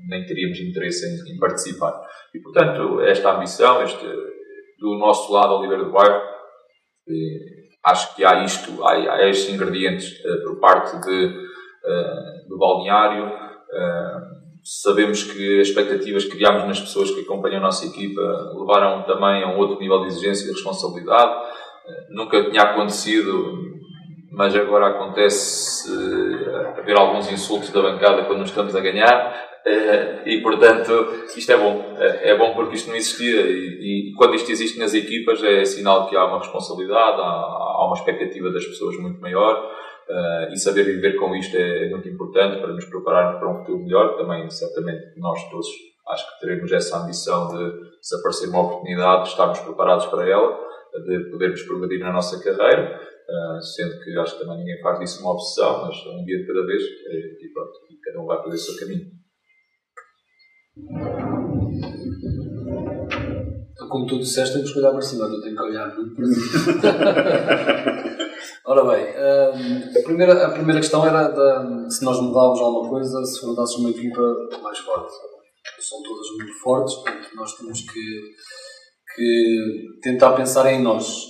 nem 0.09 0.25
teríamos 0.25 0.59
interesse 0.59 1.05
em, 1.05 1.33
em, 1.33 1.39
participar. 1.39 2.01
E 2.33 2.39
portanto, 2.39 3.01
esta 3.01 3.35
ambição, 3.35 3.81
este, 3.83 4.05
do 4.79 4.97
nosso 4.97 5.31
lado, 5.31 5.53
Oliveira 5.55 5.85
do 5.85 5.91
Bairro, 5.91 6.21
eh, 7.09 7.67
acho 7.85 8.15
que 8.15 8.25
há 8.25 8.43
isto, 8.43 8.83
há, 8.83 8.91
há 8.91 9.29
estes 9.29 9.53
ingredientes 9.53 10.19
eh, 10.23 10.37
por 10.43 10.59
parte 10.59 10.99
de, 11.01 11.46
eh, 11.87 12.43
do 12.49 12.57
balneário. 12.57 13.31
sabemos 14.63 15.23
que 15.23 15.61
as 15.61 15.69
expectativas 15.69 16.25
que 16.25 16.31
criámos 16.31 16.65
nas 16.65 16.79
pessoas 16.79 17.11
que 17.11 17.21
acompanham 17.21 17.59
a 17.59 17.61
nossa 17.61 17.85
equipa 17.85 18.21
levaram 18.53 19.03
também 19.03 19.43
a 19.43 19.47
um 19.47 19.57
outro 19.57 19.79
nível 19.79 20.01
de 20.01 20.07
exigência 20.07 20.43
e 20.43 20.47
de 20.47 20.53
responsabilidade. 20.53 21.33
nunca 22.09 22.49
tinha 22.49 22.63
acontecido 22.63 23.65
mas 24.31 24.55
agora 24.55 24.87
acontece 24.87 25.89
haver 26.77 26.97
alguns 26.97 27.31
insultos 27.31 27.71
da 27.71 27.81
bancada 27.81 28.25
quando 28.25 28.39
nos 28.39 28.49
estamos 28.49 28.75
a 28.75 28.81
ganhar 28.81 29.33
e 30.25 30.41
portanto 30.41 30.91
isto 31.35 31.51
é 31.51 31.57
bom 31.57 31.95
é 31.97 32.37
bom 32.37 32.53
porque 32.53 32.75
isto 32.75 32.89
não 32.89 32.95
existia 32.95 33.41
e, 33.41 34.13
quando 34.17 34.35
isto 34.35 34.51
existe 34.51 34.77
nas 34.77 34.93
equipas 34.93 35.41
é 35.43 35.63
sinal 35.63 36.07
que 36.07 36.15
há 36.15 36.25
uma 36.25 36.39
responsabilidade 36.39 37.21
há 37.21 37.85
uma 37.85 37.95
expectativa 37.95 38.51
das 38.51 38.65
pessoas 38.65 38.97
muito 38.97 39.19
maior 39.21 39.71
uh, 40.09 40.51
e 40.51 40.57
saber 40.57 40.83
viver 40.83 41.17
com 41.17 41.35
isto 41.35 41.55
é, 41.55 41.89
muito 41.89 42.07
importante 42.07 42.59
para 42.59 42.73
nos 42.73 42.85
prepararmos 42.85 43.39
para 43.39 43.51
um 43.51 43.59
futuro 43.59 43.79
melhor 43.79 44.17
também 44.17 44.49
certamente 44.49 45.19
nós 45.19 45.49
todos 45.49 45.67
acho 46.09 46.33
que 46.33 46.39
teremos 46.39 46.71
essa 46.71 47.03
ambição 47.03 47.47
de 47.49 47.97
se 48.01 48.15
aparecer 48.15 48.49
uma 48.49 48.61
oportunidade 48.61 49.29
estarmos 49.29 49.59
preparados 49.59 50.05
para 50.07 50.27
ela 50.27 50.57
de 51.05 51.29
podermos 51.29 51.61
progredir 51.63 51.99
na 51.99 52.13
nossa 52.13 52.41
carreira 52.43 53.07
Uh, 53.27 53.61
sendo 53.61 53.99
que 53.99 54.17
acho 54.17 54.37
que 54.37 54.45
também 54.45 54.59
ninguém 54.59 54.81
faz 54.81 54.99
disso 54.99 55.19
uma 55.19 55.33
obsessão, 55.33 55.85
mas 55.85 55.97
um 56.05 56.23
dia 56.23 56.37
de 56.37 56.47
cada 56.47 56.65
vez 56.65 56.81
eh, 56.81 57.43
e 57.43 57.49
pronto, 57.53 57.71
e 57.89 57.99
cada 57.99 58.21
um 58.21 58.25
vai 58.25 58.41
fazer 58.41 58.55
o 58.55 58.57
seu 58.57 58.79
caminho. 58.79 59.11
Então, 63.73 63.89
como 63.89 64.05
tu 64.07 64.17
disseste, 64.19 64.55
temos 64.55 64.71
que 64.71 64.79
olhar 64.79 64.91
para 64.91 65.01
cima, 65.01 65.27
não 65.27 65.41
tenho 65.41 65.57
que 65.57 65.61
olhar 65.61 65.93
muito 65.93 66.15
para 66.15 66.25
cima. 66.25 67.93
Ora 68.65 68.83
bem, 68.85 69.05
um, 69.05 69.99
a, 69.99 70.03
primeira, 70.03 70.47
a 70.47 70.51
primeira 70.51 70.81
questão 70.81 71.05
era 71.05 71.33
se 71.89 72.03
nós 72.03 72.19
mudávamos 72.19 72.59
alguma 72.59 72.89
coisa, 72.89 73.25
se 73.25 73.39
formássemos 73.41 73.81
uma 73.81 73.89
equipa 73.91 74.21
mais 74.61 74.77
forte. 74.79 75.13
São 75.79 76.01
todas 76.01 76.27
muito 76.37 76.59
fortes, 76.61 76.95
portanto, 76.95 77.29
nós 77.35 77.53
temos 77.55 77.81
que, 77.81 78.21
que 79.15 79.99
tentar 80.01 80.33
pensar 80.33 80.71
em 80.71 80.81
nós 80.81 81.27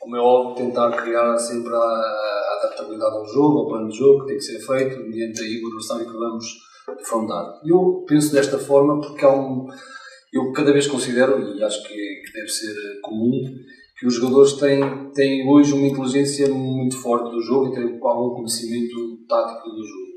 como 0.00 0.16
é 0.16 0.20
óbvio, 0.20 0.66
tentar 0.66 0.90
criar 1.02 1.38
sempre 1.38 1.72
a, 1.72 1.78
a 1.78 2.58
adaptabilidade 2.58 3.16
ao 3.16 3.26
jogo, 3.26 3.58
ao 3.58 3.68
plano 3.68 3.88
de 3.88 3.98
jogo 3.98 4.22
que 4.22 4.28
tem 4.28 4.36
que 4.38 4.42
ser 4.42 4.58
feito 4.58 4.98
mediante 4.98 5.42
aí 5.42 5.62
o 5.62 5.66
adversário 5.66 6.06
que 6.06 6.18
vamos 6.18 6.46
defrontar. 6.98 7.60
Eu 7.64 8.04
penso 8.08 8.32
desta 8.32 8.58
forma 8.58 9.00
porque 9.00 9.24
há 9.24 9.30
um. 9.30 9.68
Eu 10.32 10.52
cada 10.52 10.72
vez 10.72 10.86
considero, 10.86 11.54
e 11.54 11.62
acho 11.62 11.82
que, 11.82 11.94
que 11.94 12.32
deve 12.32 12.48
ser 12.48 13.00
comum, 13.02 13.54
que 14.00 14.06
os 14.06 14.14
jogadores 14.14 14.54
têm, 14.54 15.10
têm 15.12 15.46
hoje 15.46 15.74
uma 15.74 15.86
inteligência 15.86 16.48
muito 16.48 16.96
forte 16.96 17.30
do 17.30 17.42
jogo 17.42 17.68
e 17.68 17.74
têm 17.74 18.00
algum 18.02 18.34
conhecimento 18.36 19.18
tático 19.28 19.68
do 19.68 19.86
jogo. 19.86 20.10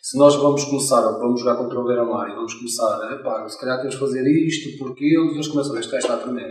Se 0.00 0.16
nós 0.16 0.34
vamos 0.36 0.64
começar, 0.64 1.02
vamos 1.18 1.40
jogar 1.40 1.56
contra 1.56 1.78
o 1.78 1.84
Beira-Mar 1.84 2.30
e 2.30 2.34
vamos 2.34 2.54
começar, 2.54 3.12
epá, 3.12 3.46
se 3.46 3.60
calhar 3.60 3.76
temos 3.78 3.94
que 3.94 4.00
fazer 4.00 4.26
isto, 4.26 4.78
porque 4.78 5.04
eles 5.04 5.48
começam 5.48 5.76
a 5.76 5.80
está 5.80 6.14
a 6.14 6.16
tremer 6.16 6.50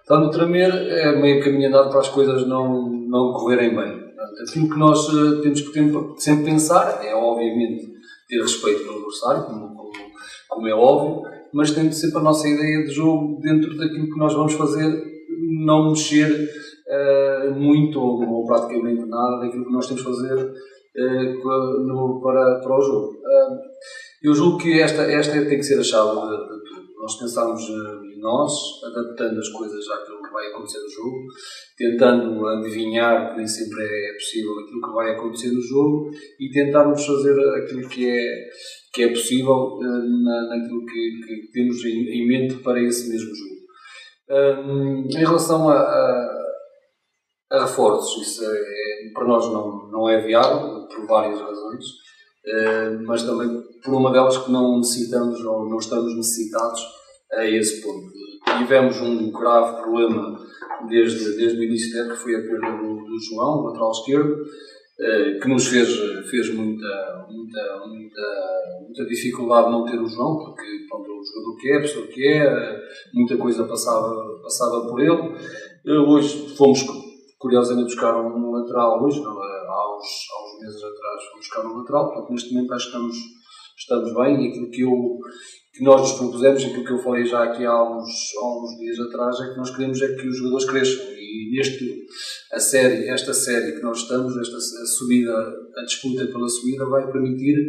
Está 0.00 0.18
no 0.18 0.30
tremer 0.30 0.72
é 0.72 1.16
meio 1.20 1.44
caminho 1.44 1.68
andado 1.68 1.90
para 1.90 2.00
as 2.00 2.08
coisas 2.08 2.44
não, 2.48 2.90
não 2.90 3.32
correrem 3.32 3.76
bem. 3.76 4.10
Aquilo 4.48 4.68
que 4.68 4.78
nós 4.78 5.06
eh, 5.08 5.42
temos 5.42 5.60
que 5.60 6.20
sempre 6.20 6.44
pensar 6.46 7.04
é, 7.04 7.14
obviamente, 7.14 7.86
ter 8.28 8.40
respeito 8.40 8.82
pelo 8.82 8.96
adversário, 8.96 9.44
como, 9.44 9.68
como, 9.76 9.92
como, 10.48 10.66
é 10.66 10.74
óbvio, 10.74 11.30
mas 11.52 11.70
tem 11.70 11.88
de 11.88 11.94
ser 11.94 12.10
para 12.10 12.22
a 12.22 12.24
nossa 12.24 12.48
ideia 12.48 12.84
de 12.84 12.90
jogo 12.90 13.40
dentro 13.40 13.76
daquilo 13.76 14.10
que 14.10 14.18
nós 14.18 14.34
vamos 14.34 14.54
fazer, 14.54 15.19
não 15.64 15.90
mexer 15.90 16.30
uh, 16.30 17.54
muito 17.54 18.00
ou, 18.00 18.22
ou, 18.28 18.46
praticamente 18.46 19.06
nada 19.06 19.40
daquilo 19.40 19.66
que 19.66 19.72
nós 19.72 19.86
temos 19.86 20.02
de 20.02 20.08
fazer 20.08 20.36
uh, 20.36 21.86
no, 21.86 22.20
para, 22.22 22.60
para 22.60 22.76
o 22.76 22.80
jogo. 22.80 23.12
Uh, 23.18 23.58
eu 24.22 24.34
julgo 24.34 24.58
que 24.58 24.80
esta, 24.80 25.02
esta 25.02 25.32
tem 25.32 25.58
que 25.58 25.62
ser 25.62 25.78
a 25.78 25.84
chave 25.84 26.10
de, 26.10 26.64
tudo. 26.68 26.90
Nós 27.00 27.18
pensamos 27.18 27.62
nós, 28.20 28.52
adaptando 28.84 29.38
as 29.38 29.48
coisas 29.48 29.88
àquilo 29.88 30.22
que 30.22 30.32
vai 30.32 30.46
acontecer 30.48 30.78
no 30.80 30.90
jogo, 30.90 31.26
tentando 31.76 32.46
adivinhar, 32.46 33.30
que 33.30 33.38
nem 33.38 33.46
sempre 33.46 33.82
é 33.82 34.12
possível, 34.12 34.58
aquilo 34.60 34.82
que 34.82 34.94
vai 34.94 35.10
acontecer 35.12 35.50
no 35.50 35.60
jogo 35.60 36.10
e 36.38 36.50
tentarmos 36.50 37.04
fazer 37.04 37.38
aquilo 37.56 37.88
que 37.88 38.08
é, 38.08 38.48
que 38.92 39.02
é 39.04 39.08
possível 39.08 39.78
na, 39.80 40.48
naquilo 40.48 40.84
que, 40.84 41.20
que 41.26 41.52
temos 41.52 41.84
em, 41.84 42.08
em, 42.08 42.28
mente 42.28 42.56
para 42.62 42.82
esse 42.82 43.08
mesmo 43.08 43.34
jogo. 43.34 43.59
Um, 44.30 45.08
em 45.08 45.18
relação 45.18 45.68
a, 45.68 45.74
a, 45.74 46.46
a 47.50 47.66
reforços, 47.66 48.28
isso 48.28 48.44
é, 48.44 49.10
para 49.12 49.26
nós 49.26 49.44
não, 49.46 49.88
não 49.88 50.08
é 50.08 50.20
viável, 50.20 50.86
por 50.86 51.06
várias 51.06 51.40
razões, 51.40 51.84
uh, 51.84 53.02
mas 53.06 53.24
também 53.24 53.60
por 53.82 53.94
uma 53.94 54.12
delas 54.12 54.38
que 54.38 54.52
não 54.52 54.78
necessitamos 54.78 55.44
ou 55.44 55.68
não 55.68 55.78
estamos 55.78 56.16
necessitados 56.16 56.80
a 57.32 57.44
esse 57.44 57.80
ponto. 57.82 58.12
tivemos 58.58 59.00
um 59.00 59.32
grave 59.32 59.82
problema 59.82 60.38
desde, 60.88 61.36
desde 61.36 61.58
o 61.58 61.64
início 61.64 61.92
da 61.92 62.00
época, 62.00 62.16
que 62.16 62.22
foi 62.22 62.34
a 62.36 62.42
perda 62.42 62.76
do, 62.76 63.04
do 63.04 63.18
João, 63.28 63.64
lateral 63.64 63.90
esquerdo, 63.90 64.44
que 65.40 65.48
nos 65.48 65.66
fez, 65.66 65.88
fez 66.28 66.54
muita, 66.54 67.26
muita, 67.30 67.86
muita, 67.86 68.82
muita 68.82 69.06
dificuldade 69.06 69.70
não 69.70 69.84
ter 69.84 69.98
o 69.98 70.06
João, 70.06 70.36
porque 70.38 70.86
pronto, 70.88 71.10
o 71.10 71.24
jogador 71.24 71.56
que 71.58 71.70
é, 71.70 71.76
a 71.76 71.80
pessoa 71.80 72.06
que 72.06 72.26
é, 72.26 72.80
muita 73.14 73.36
coisa 73.38 73.64
passava, 73.64 74.38
passava 74.42 74.86
por 74.86 75.00
ele. 75.00 75.34
Eh, 75.86 75.98
hoje 75.98 76.54
fomos, 76.54 76.84
curiosamente, 77.38 77.86
buscar 77.86 78.14
um 78.20 78.50
lateral, 78.50 79.02
hoje, 79.02 79.22
não, 79.22 79.42
eh, 79.42 79.66
há 79.66 79.96
uns 79.96 80.60
meses 80.60 80.82
atrás, 80.82 81.24
fomos 81.30 81.46
buscar 81.46 81.66
um 81.66 81.78
lateral, 81.78 82.08
portanto, 82.08 82.32
neste 82.32 82.52
momento 82.52 82.74
acho 82.74 82.90
que 82.90 82.96
estamos, 82.96 83.16
estamos 83.78 84.14
bem 84.14 84.44
e 84.44 84.48
aquilo 84.48 84.70
que 84.70 84.82
eu 84.82 85.18
que 85.72 85.84
nós 85.84 86.00
nos 86.00 86.12
propusemos, 86.14 86.64
aquilo 86.64 86.84
que 86.84 86.92
eu 86.92 86.98
falei 86.98 87.24
já 87.24 87.44
aqui 87.44 87.64
há 87.64 87.82
uns, 87.82 88.34
há 88.36 88.62
uns 88.62 88.76
dias 88.76 88.98
atrás, 88.98 89.40
é 89.40 89.52
que 89.52 89.56
nós 89.56 89.70
queremos 89.70 90.02
é 90.02 90.14
que 90.16 90.26
os 90.26 90.36
jogadores 90.36 90.68
cresçam 90.68 91.06
e 91.30 91.56
neste 91.56 92.06
a 92.52 92.58
série, 92.58 93.08
esta 93.08 93.32
série 93.32 93.72
que 93.72 93.82
nós 93.82 93.98
estamos, 93.98 94.36
esta 94.36 94.56
a 94.56 94.86
subida, 94.86 95.32
a 95.76 95.84
disputa 95.84 96.26
pela 96.26 96.48
subida 96.48 96.84
vai 96.86 97.10
permitir 97.10 97.68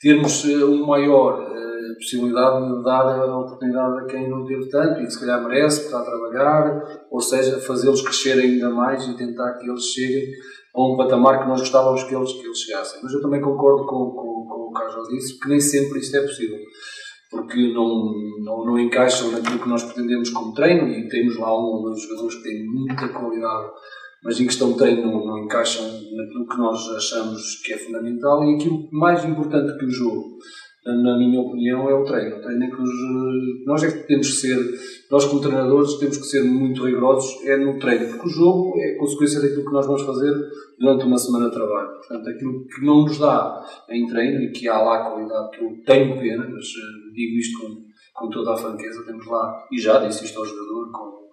termos 0.00 0.44
uh, 0.44 0.70
uma 0.72 0.86
maior 0.86 1.42
uh, 1.42 1.94
possibilidade 1.96 2.66
de 2.66 2.82
dar 2.82 3.20
a 3.20 3.38
oportunidade 3.38 3.98
a 4.00 4.04
quem 4.06 4.28
não 4.28 4.44
teve 4.44 4.68
tanto 4.68 5.00
e 5.00 5.04
que 5.04 5.12
se 5.12 5.20
calhar 5.20 5.42
merece, 5.42 5.80
porque 5.80 5.94
está 5.94 6.00
a 6.00 6.10
trabalhar, 6.10 7.06
ou 7.10 7.20
seja, 7.20 7.60
fazê-los 7.60 8.02
crescer 8.02 8.38
ainda 8.38 8.70
mais 8.70 9.06
e 9.06 9.16
tentar 9.16 9.54
que 9.54 9.68
eles 9.68 9.84
cheguem 9.84 10.32
a 10.74 10.82
um 10.82 10.96
patamar 10.96 11.42
que 11.42 11.48
nós 11.48 11.60
gostávamos 11.60 12.02
que 12.04 12.14
eles, 12.14 12.32
que 12.32 12.46
eles 12.46 12.58
chegassem. 12.58 13.00
Mas 13.02 13.12
eu 13.12 13.20
também 13.20 13.40
concordo 13.40 13.86
com, 13.86 14.10
com, 14.10 14.46
com 14.48 14.70
o 14.70 14.72
Carlos 14.72 15.08
disse, 15.08 15.38
que 15.38 15.48
nem 15.48 15.60
sempre 15.60 16.00
isto 16.00 16.16
é 16.16 16.22
possível 16.22 16.58
porque 17.34 17.72
não, 17.72 18.12
não, 18.44 18.64
não 18.64 18.78
encaixam 18.78 19.32
naquilo 19.32 19.58
que 19.58 19.68
nós 19.68 19.82
pretendemos 19.82 20.30
como 20.30 20.54
treino 20.54 20.88
e 20.88 21.08
temos 21.08 21.36
lá 21.36 21.52
um 21.52 21.64
ou 21.64 21.82
dois 21.82 22.00
jogadores 22.02 22.36
que 22.36 22.42
têm 22.44 22.64
muita 22.64 23.08
qualidade, 23.08 23.70
mas 24.22 24.40
em 24.40 24.46
questão 24.46 24.72
de 24.72 24.78
treino 24.78 25.02
não, 25.02 25.26
não 25.26 25.38
encaixam 25.38 25.84
naquilo 25.84 26.48
que 26.48 26.58
nós 26.58 26.88
achamos 26.96 27.60
que 27.64 27.72
é 27.72 27.78
fundamental 27.78 28.44
e 28.44 28.54
aquilo 28.54 28.88
mais 28.92 29.24
importante 29.24 29.76
que 29.78 29.84
o 29.84 29.90
jogo 29.90 30.38
na 30.86 31.16
minha 31.16 31.40
opinião, 31.40 31.88
é 31.88 31.94
o 31.94 32.04
treino. 32.04 32.36
O 32.36 32.42
treino 32.42 32.64
é 32.64 32.68
que 32.68 32.82
os, 32.82 32.90
nós 33.64 33.82
é 33.82 33.90
que 33.90 34.06
temos 34.06 34.28
que 34.28 34.36
ser, 34.36 34.58
nós 35.10 35.24
como 35.24 35.40
treinadores 35.40 35.94
temos 35.94 36.18
que 36.18 36.24
ser 36.24 36.44
muito 36.44 36.84
rigorosos 36.84 37.42
é 37.46 37.56
no 37.56 37.78
treino, 37.78 38.08
porque 38.08 38.26
o 38.26 38.30
jogo 38.30 38.74
é 38.78 38.94
consequência 38.96 39.40
daquilo 39.40 39.64
que 39.64 39.72
nós 39.72 39.86
vamos 39.86 40.02
fazer 40.02 40.34
durante 40.78 41.06
uma 41.06 41.16
semana 41.16 41.48
de 41.48 41.54
trabalho. 41.54 41.88
Portanto, 41.88 42.28
aquilo 42.28 42.66
que 42.66 42.84
não 42.84 43.02
nos 43.02 43.18
dá 43.18 43.64
em 43.88 44.06
treino 44.06 44.42
e 44.42 44.52
que 44.52 44.68
há 44.68 44.78
lá 44.78 45.10
qualidade 45.10 45.56
que 45.56 45.64
eu 45.64 45.70
tenho 45.86 46.20
pena, 46.20 46.46
mas 46.50 46.66
uh, 46.66 47.03
digo 47.14 47.38
isto 47.38 47.60
com, 47.60 47.84
com 48.14 48.30
toda 48.30 48.52
a 48.52 48.56
franqueza, 48.56 49.04
temos 49.06 49.26
lá, 49.26 49.66
e 49.72 49.78
já 49.78 50.04
disse 50.04 50.24
isto 50.24 50.38
ao 50.38 50.46
jogador, 50.46 50.90
com, 50.92 51.24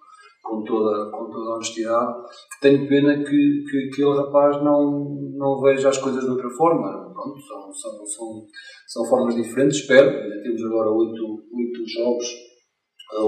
com 0.42 0.64
toda, 0.64 1.10
com 1.10 1.30
toda 1.30 1.50
a 1.50 1.54
honestidade, 1.56 2.14
tenho 2.60 2.88
pena 2.88 3.22
que, 3.24 3.64
que 3.70 3.88
aquele 3.88 4.16
rapaz 4.16 4.62
não, 4.62 5.32
não 5.36 5.60
veja 5.60 5.88
as 5.88 5.98
coisas 5.98 6.24
de 6.24 6.30
outra 6.30 6.50
forma. 6.50 7.12
Pronto, 7.12 7.40
são, 7.40 7.72
são, 7.72 8.06
são, 8.06 8.46
são 8.86 9.04
formas 9.04 9.34
diferentes, 9.34 9.78
espero. 9.78 10.10
Temos 10.42 10.64
agora 10.64 10.90
oito, 10.90 11.44
oito 11.52 11.88
jogos, 11.88 12.26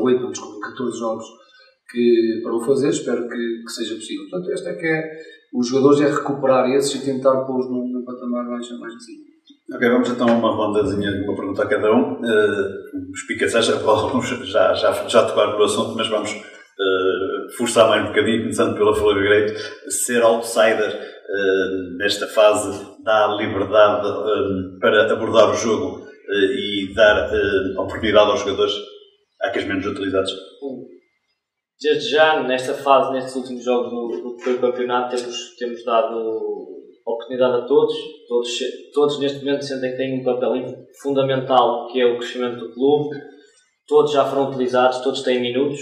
oito, 0.03 0.31
desculpa, 0.31 0.69
14 0.69 0.99
jogos 0.99 1.25
que, 1.91 2.41
para 2.43 2.57
o 2.57 2.61
fazer, 2.61 2.89
espero 2.89 3.29
que, 3.29 3.63
que 3.63 3.73
seja 3.73 3.95
possível. 3.95 4.29
Portanto, 4.31 4.53
esta 4.53 4.71
é 4.71 4.75
que 4.75 4.87
é, 4.87 5.13
os 5.55 5.69
jogadores 5.69 6.01
é 6.01 6.11
recuperar 6.11 6.71
esses 6.71 6.95
e 6.95 7.05
tentar 7.05 7.45
pô-los 7.45 7.69
num, 7.71 7.89
num 7.89 8.05
patamar 8.05 8.45
mais, 8.47 8.69
mais 8.79 8.95
acima. 8.95 9.34
Ok, 9.73 9.89
vamos 9.89 10.11
então 10.11 10.29
a 10.29 10.33
uma 10.33 10.55
rondazinha 10.55 11.11
de 11.11 11.23
uma 11.23 11.35
pergunta 11.35 11.63
a 11.63 11.67
cada 11.67 11.91
um. 11.91 12.21
Uh, 12.21 13.11
os 13.11 13.23
picaçãs 13.27 13.65
já, 13.65 14.75
já, 14.75 15.09
já, 15.09 15.27
tocaram 15.27 15.57
no 15.59 15.65
assunto, 15.65 15.97
mas 15.97 16.07
vamos 16.07 16.33
uh, 16.33 17.57
forçar 17.57 17.89
mais 17.89 18.05
um 18.05 18.09
bocadinho, 18.09 18.43
começando 18.43 18.77
pela 18.77 18.95
Flor 18.95 19.15
Greito, 19.15 19.59
ser 19.91 20.23
outsider 20.23 20.91
uh, 20.91 21.97
nesta 21.97 22.27
fase 22.27 22.95
dá 23.03 23.27
liberdade 23.39 24.07
uh, 24.07 24.79
para 24.81 25.11
abordar 25.11 25.51
o 25.51 25.55
jogo 25.55 26.05
e 26.27 26.93
dar 26.95 27.31
oportunidade 27.79 28.31
aos 28.31 28.41
jogadores, 28.41 28.75
àqueles 29.43 29.69
menos 29.69 29.87
utilizados? 29.87 30.33
Desde 31.81 32.11
já, 32.11 32.43
nesta 32.43 32.75
fase, 32.75 33.13
nestes 33.13 33.37
últimos 33.37 33.65
jogos 33.65 33.91
do, 33.91 34.37
do 34.37 34.59
campeonato, 34.59 35.15
temos, 35.15 35.57
temos 35.57 35.85
dado 35.85 36.74
oportunidade 37.05 37.63
a 37.63 37.67
todos. 37.67 37.95
todos. 38.29 38.51
Todos 38.93 39.19
neste 39.21 39.45
momento 39.45 39.65
sentem 39.65 39.91
que 39.91 39.97
têm 39.97 40.21
um 40.21 40.25
papel 40.25 40.53
fundamental 41.03 41.89
que 41.89 42.01
é 42.01 42.07
o 42.07 42.19
crescimento 42.19 42.59
do 42.59 42.73
clube. 42.73 43.17
Todos 43.87 44.13
já 44.13 44.25
foram 44.25 44.49
utilizados, 44.49 45.01
todos 45.01 45.23
têm 45.23 45.41
minutos. 45.41 45.81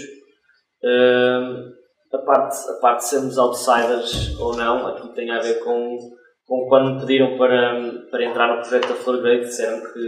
Uh, 0.83 1.73
a, 2.13 2.17
parte, 2.19 2.69
a 2.69 2.73
parte 2.81 2.99
de 2.99 3.05
sermos 3.05 3.37
outsiders 3.37 4.37
ou 4.39 4.55
não, 4.55 4.85
aqui 4.87 5.07
tem 5.15 5.31
a 5.31 5.39
ver 5.39 5.63
com, 5.63 5.97
com 6.45 6.67
quando 6.67 6.93
me 6.93 6.99
pediram 6.99 7.37
para, 7.37 8.05
para 8.11 8.25
entrar 8.25 8.55
no 8.55 8.61
projeto 8.61 8.89
da 8.89 8.95
Flor 8.95 9.21
Grade, 9.21 9.45
disseram 9.45 9.81
que 9.81 9.99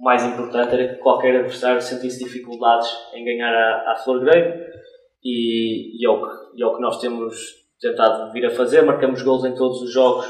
o 0.00 0.04
mais 0.04 0.24
importante 0.24 0.74
era 0.74 0.94
que 0.94 1.00
qualquer 1.00 1.36
adversário 1.36 1.80
sentisse 1.80 2.24
dificuldades 2.24 2.88
em 3.14 3.24
ganhar 3.24 3.54
a, 3.54 3.92
a 3.92 4.18
Grade 4.18 4.72
e, 5.24 6.02
e, 6.02 6.04
é 6.04 6.10
o 6.10 6.20
que, 6.20 6.58
e 6.58 6.62
é 6.62 6.66
o 6.66 6.74
que 6.74 6.82
nós 6.82 6.98
temos 6.98 7.61
tentado 7.82 8.32
vir 8.32 8.46
a 8.46 8.50
fazer. 8.50 8.80
Marcamos 8.82 9.22
gols 9.22 9.44
em 9.44 9.54
todos 9.54 9.82
os 9.82 9.92
jogos 9.92 10.26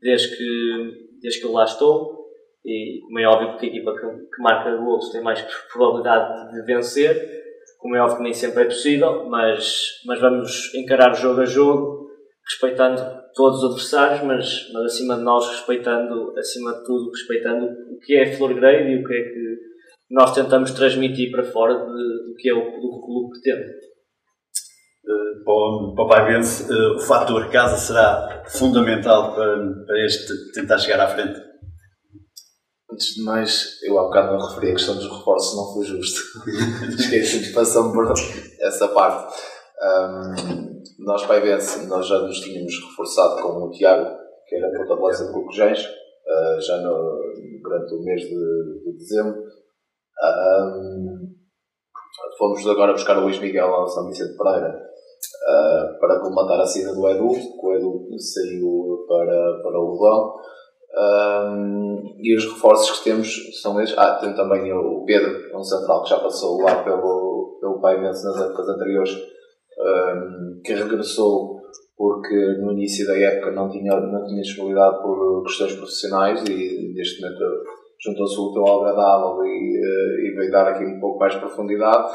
desde 0.00 0.34
que, 0.36 0.92
desde 1.20 1.40
que 1.40 1.46
eu 1.46 1.52
lá 1.52 1.64
estou. 1.64 2.16
E, 2.64 3.00
como 3.06 3.18
é 3.18 3.26
óbvio, 3.26 3.58
que 3.58 3.66
a 3.66 3.68
equipa 3.68 3.92
que, 3.92 4.00
que 4.00 4.42
marca 4.42 4.74
gols 4.76 5.10
tem 5.10 5.20
mais 5.20 5.42
probabilidade 5.72 6.52
de 6.52 6.62
vencer 6.62 7.38
como 7.78 7.94
é 7.94 8.00
óbvio 8.00 8.18
que 8.18 8.22
nem 8.24 8.34
sempre 8.34 8.62
é 8.62 8.66
possível, 8.66 9.28
mas, 9.28 10.02
mas 10.04 10.20
vamos 10.20 10.74
encarar 10.74 11.14
jogo 11.14 11.40
a 11.40 11.44
jogo, 11.44 12.08
respeitando 12.44 13.00
todos 13.34 13.62
os 13.62 13.70
adversários, 13.70 14.22
mas, 14.24 14.72
mas 14.72 14.84
acima 14.84 15.16
de 15.16 15.22
nós, 15.22 15.48
respeitando, 15.48 16.36
acima 16.36 16.72
de 16.72 16.84
tudo, 16.84 17.10
respeitando 17.10 17.66
o 17.66 17.98
que 18.00 18.16
é 18.16 18.36
Flor 18.36 18.52
Grade 18.54 18.90
e 18.90 19.00
o 19.00 19.04
que 19.06 19.14
é 19.14 19.22
que 19.22 19.58
nós 20.10 20.34
tentamos 20.34 20.72
transmitir 20.72 21.30
para 21.30 21.44
fora 21.44 21.74
do 21.74 22.34
que 22.36 22.48
é 22.48 22.54
o, 22.54 22.58
do 22.58 22.80
que 22.80 22.96
o 22.96 23.00
clube 23.00 23.30
pretende. 23.30 23.74
Uh, 25.08 25.42
para, 25.94 26.04
o 26.04 26.06
Pai 26.06 26.26
Vence, 26.26 26.70
uh, 26.70 26.96
o 26.96 27.00
fator 27.00 27.50
casa 27.50 27.78
será 27.78 28.44
fundamental 28.46 29.34
para, 29.34 30.04
este 30.04 30.52
tentar 30.52 30.76
chegar 30.76 31.00
à 31.00 31.08
frente? 31.08 31.40
Antes 32.92 33.14
de 33.14 33.24
mais, 33.24 33.82
eu 33.84 33.98
há 33.98 34.02
bocado 34.02 34.36
não 34.36 34.48
referi 34.48 34.72
a 34.72 34.74
questão 34.74 34.96
dos 34.96 35.08
reforços, 35.10 35.56
não 35.56 35.72
foi 35.72 35.86
justo. 35.86 36.20
Esqueci 36.94 37.40
de 37.40 37.52
passar 37.54 37.90
por 37.90 38.12
essa 38.60 38.88
parte. 38.88 39.34
Um, 39.80 40.82
nós, 40.98 41.24
Pai 41.24 41.40
Vence, 41.40 41.86
nós 41.86 42.06
já 42.06 42.18
nos 42.18 42.40
tínhamos 42.40 42.74
reforçado 42.90 43.40
com 43.40 43.64
o 43.64 43.70
Tiago, 43.70 44.14
que 44.46 44.56
era 44.56 44.70
ponta 44.86 45.24
de 45.24 45.32
Cocojães, 45.32 45.86
uh, 45.86 46.60
já 46.60 46.82
no, 46.82 47.22
durante 47.62 47.94
o 47.94 48.02
mês 48.04 48.20
de, 48.20 48.28
de 48.28 48.98
dezembro. 48.98 49.42
Um, 50.22 51.34
fomos 52.36 52.66
agora 52.68 52.92
buscar 52.92 53.16
o 53.16 53.22
Luís 53.22 53.38
Miguel 53.38 53.72
ao 53.72 53.88
São 53.88 54.06
Vicente 54.06 54.36
Pereira 54.36 54.87
uh, 55.48 55.98
para 55.98 56.20
colmatar 56.20 56.60
a 56.60 56.66
saída 56.66 56.94
do 56.94 57.08
Edu, 57.08 57.28
que 57.28 57.66
o 57.66 57.72
Edu 57.74 58.06
saiu 58.18 59.04
para, 59.08 59.62
para 59.62 59.80
o 59.80 59.92
Levão. 59.92 60.34
Um, 60.98 62.16
e 62.18 62.36
os 62.36 62.44
reforços 62.46 62.98
que 62.98 63.04
temos 63.04 63.60
são 63.60 63.80
estes. 63.80 63.98
Ah, 63.98 64.16
tem 64.16 64.34
também 64.34 64.72
o 64.72 65.04
Pedro, 65.04 65.56
um 65.56 65.62
central 65.62 66.02
que 66.02 66.10
já 66.10 66.18
passou 66.18 66.60
lá 66.62 66.82
pelo, 66.82 67.58
pelo 67.60 67.80
Paimense 67.80 68.24
nas 68.24 68.40
épocas 68.40 68.68
anteriores, 68.68 69.14
um, 69.14 70.60
que 70.64 70.74
regressou 70.74 71.58
porque 71.98 72.34
no 72.60 72.72
início 72.72 73.04
da 73.06 73.18
época 73.18 73.50
não 73.50 73.68
tinha, 73.68 74.00
não 74.00 74.24
tinha 74.24 74.40
disponibilidade 74.40 75.02
por 75.02 75.42
questões 75.42 75.74
profissionais 75.74 76.48
e 76.48 76.92
neste 76.94 77.20
momento 77.20 77.44
juntou-se 78.00 78.38
o 78.38 78.52
teu 78.52 78.64
agradável 78.64 79.44
e, 79.44 80.28
e 80.28 80.34
veio 80.36 80.52
dar 80.52 80.68
aqui 80.68 80.84
um 80.84 81.00
pouco 81.00 81.18
mais 81.18 81.34
de 81.34 81.40
profundidade. 81.40 82.08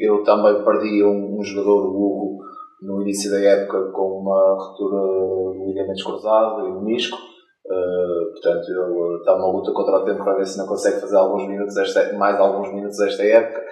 Eu 0.00 0.22
também 0.22 0.64
perdi 0.64 1.04
um, 1.04 1.42
jogador, 1.42 1.86
o 1.86 1.90
Hugo, 1.90 2.44
no 2.82 3.02
início 3.02 3.30
da 3.30 3.40
época 3.40 3.90
com 3.92 4.20
uma 4.20 4.54
ruptura 4.54 5.00
do 5.00 5.64
ligamento 5.66 6.04
cruzado 6.04 6.68
e 6.68 6.72
menisco. 6.84 7.16
Uh, 7.16 8.32
portanto, 8.32 8.66
ele 8.70 9.18
está 9.18 9.36
numa 9.36 9.52
luta 9.52 9.72
contra 9.72 9.98
o 9.98 10.04
tempo 10.04 10.24
para 10.24 10.36
ver 10.36 10.46
se 10.46 10.56
não 10.56 10.66
consegue 10.66 11.00
fazer 11.00 11.16
alguns 11.16 11.46
minutos 11.46 11.76
esta, 11.76 12.12
mais 12.14 12.38
alguns 12.38 12.72
minutos 12.72 12.98
esta 13.00 13.24
época. 13.24 13.62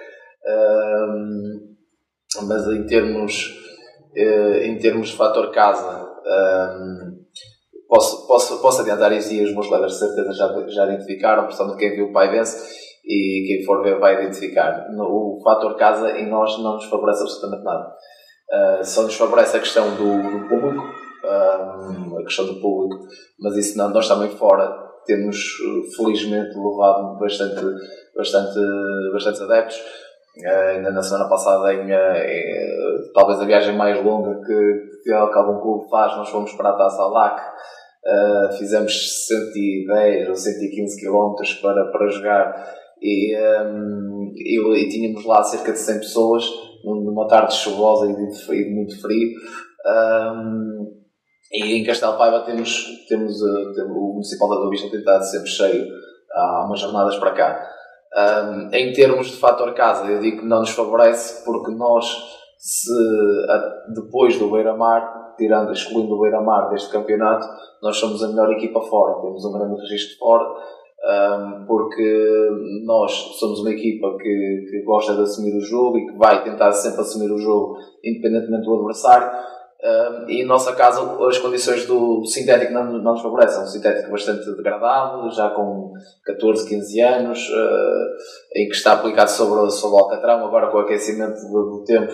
Mas 2.45 2.67
em 2.67 2.85
termos, 2.85 3.57
uh, 4.15 4.57
em 4.63 4.77
termos 4.77 5.07
de 5.07 5.15
fator 5.15 5.51
casa, 5.51 6.05
posso, 7.87 8.27
posso, 8.27 8.61
posso 8.61 8.81
adiantar 8.81 9.11
isso 9.13 9.33
e 9.33 9.43
os 9.43 9.53
meus 9.53 9.67
colegas 9.67 9.93
de 9.93 9.99
certeza 9.99 10.33
já, 10.33 10.67
já 10.67 10.85
identificaram, 10.85 11.45
portanto, 11.45 11.77
quem 11.77 11.95
viu 11.95 12.07
o 12.07 12.13
pai 12.13 12.29
vence 12.29 12.86
e 13.07 13.45
quem 13.47 13.65
for 13.65 13.81
ver 13.83 13.99
vai 13.99 14.15
identificar. 14.15 14.85
O 14.99 15.39
fator 15.43 15.75
casa 15.75 16.11
em 16.17 16.29
nós 16.29 16.57
não 16.59 16.73
nos 16.73 16.85
favorece 16.85 17.21
absolutamente 17.21 17.63
nada. 17.63 17.95
Uh, 18.49 18.83
só 18.83 19.03
nos 19.03 19.15
favorece 19.15 19.57
a 19.57 19.59
questão 19.59 19.95
do, 19.95 20.39
do 20.39 20.47
público, 20.47 20.83
uh, 20.83 22.19
a 22.19 22.23
questão 22.23 22.45
do 22.45 22.61
público, 22.61 23.05
mas 23.39 23.55
isso 23.57 23.77
não, 23.77 23.89
nós 23.89 24.07
também 24.07 24.29
fora 24.29 24.85
temos 25.05 25.37
felizmente 25.95 26.55
levado 26.55 27.17
bastante, 27.19 27.61
bastante, 28.15 28.59
bastante 29.13 29.43
adeptos 29.43 29.81
Uh, 30.45 30.75
ainda 30.75 30.91
na 30.91 31.01
semana 31.01 31.27
passada, 31.27 31.73
em, 31.73 31.91
em, 31.91 33.11
talvez 33.13 33.41
a 33.41 33.45
viagem 33.45 33.75
mais 33.75 34.03
longa 34.03 34.39
que, 34.45 35.01
que 35.03 35.11
algum 35.11 35.59
clube 35.59 35.89
faz, 35.89 36.15
nós 36.15 36.29
fomos 36.29 36.53
para 36.53 36.69
a 36.69 36.77
Taça 36.77 37.01
Alac. 37.01 37.41
Uh, 38.05 38.53
fizemos 38.57 39.25
110 39.25 40.29
ou 40.29 40.35
115 40.35 41.01
km 41.01 41.33
para, 41.61 41.91
para 41.91 42.09
jogar 42.09 42.75
e, 43.01 43.35
um, 43.37 44.33
e, 44.35 44.83
e, 44.83 44.89
tínhamos 44.89 45.25
lá 45.25 45.43
cerca 45.43 45.71
de 45.71 45.79
100 45.79 45.99
pessoas 45.99 46.45
numa 46.83 47.27
tarde 47.27 47.55
chuvosa 47.55 48.09
e 48.09 48.15
de, 48.15 48.53
e 48.55 48.63
de 48.65 48.75
muito 48.75 49.01
frio. 49.01 49.29
Um, 49.85 50.97
e 51.51 51.75
em 51.75 51.85
Castelo 51.85 52.17
Paiva 52.17 52.41
temos, 52.41 52.85
temos, 53.07 53.41
uh, 53.41 53.73
temos 53.73 53.95
o 53.95 54.13
Municipal 54.13 54.49
da 54.49 54.55
Boa 54.57 54.69
tem 54.69 54.99
estado 54.99 55.23
sempre 55.23 55.49
cheio 55.49 55.87
há 56.33 56.65
umas 56.65 56.79
jornadas 56.79 57.17
para 57.17 57.31
cá. 57.31 57.69
Um, 58.15 58.69
em 58.73 58.93
termos 58.93 59.27
de 59.27 59.37
fator 59.37 59.73
casa, 59.73 60.05
eu 60.05 60.19
digo 60.19 60.39
que 60.39 60.45
não 60.45 60.59
nos 60.59 60.71
favorece 60.71 61.43
porque 61.45 61.71
nós, 61.71 62.05
se, 62.57 62.91
a, 63.49 63.91
depois 63.93 64.37
do 64.39 64.49
Beira-Mar, 64.49 65.35
tirando, 65.37 65.71
excluindo 65.71 66.15
o 66.15 66.21
Beira-Mar 66.21 66.69
deste 66.69 66.91
campeonato, 66.91 67.47
nós 67.81 67.97
somos 67.97 68.23
a 68.23 68.29
melhor 68.29 68.51
equipa 68.51 68.81
fora, 68.81 69.21
temos 69.21 69.45
um 69.45 69.51
grande 69.51 69.79
registro 69.81 70.17
fora, 70.17 70.45
um, 71.07 71.65
porque 71.65 72.49
nós 72.85 73.11
somos 73.39 73.61
uma 73.61 73.71
equipa 73.71 74.17
que, 74.17 74.67
que 74.69 74.81
gosta 74.83 75.15
de 75.15 75.21
assumir 75.21 75.55
o 75.55 75.61
jogo 75.61 75.97
e 75.97 76.05
que 76.05 76.17
vai 76.17 76.43
tentar 76.43 76.73
sempre 76.73 77.01
assumir 77.01 77.31
o 77.31 77.37
jogo 77.37 77.77
independentemente 78.03 78.65
do 78.65 78.75
adversário 78.75 79.31
um, 79.87 80.29
e 80.29 80.41
em 80.41 80.45
nossa 80.45 80.73
casa 80.73 81.01
as 81.27 81.37
condições 81.37 81.85
do, 81.85 82.25
sintético 82.25 82.73
não, 82.73 82.83
não 82.85 83.13
nos 83.13 83.21
favorecem. 83.21 83.63
Um 83.63 83.67
sintético 83.67 84.11
bastante 84.11 84.45
degradável, 84.55 85.29
já 85.29 85.49
com 85.51 85.93
14, 86.25 86.67
15 86.67 87.01
anos, 87.01 87.49
uh, 87.49 88.55
em 88.55 88.67
que 88.67 88.75
está 88.75 88.93
aplicado 88.93 89.29
sobre, 89.29 89.69
sobre 89.71 89.95
o 89.95 89.99
alcatrão, 89.99 90.45
agora 90.45 90.67
com 90.71 90.77
o 90.77 90.81
aquecimento 90.81 91.39
do, 91.47 91.77
do 91.77 91.83
tempo. 91.85 92.11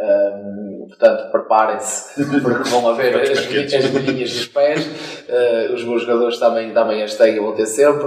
Um, 0.00 0.86
portanto, 0.88 1.30
preparem-se, 1.30 2.24
porque 2.40 2.68
vão 2.70 2.88
haver 2.88 3.14
as, 3.20 3.30
as 3.30 3.86
bolinhas 3.90 4.32
dos 4.32 4.46
pés. 4.46 4.86
Uh, 4.86 5.74
os 5.74 5.84
meus 5.84 6.02
jogadores 6.02 6.38
também, 6.38 6.72
também 6.72 7.02
as 7.02 7.16
têm, 7.16 7.38
vão 7.38 7.54
ter 7.54 7.66
sempre. 7.66 8.06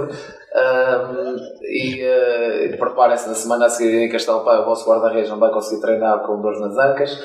Um, 0.54 1.36
e 1.62 2.02
uh, 2.02 2.78
preparem-se 2.78 3.28
na 3.28 3.34
semana 3.34 3.66
a 3.66 3.68
seguir 3.68 3.96
em 4.02 4.08
Castelo 4.08 4.44
Pai, 4.44 4.60
o 4.60 4.64
vosso 4.64 4.88
guarda-redes 4.88 5.30
não 5.30 5.38
vai 5.38 5.52
conseguir 5.52 5.80
treinar 5.80 6.20
com 6.26 6.40
dores 6.40 6.60
nas 6.60 6.76
ancas, 6.76 7.18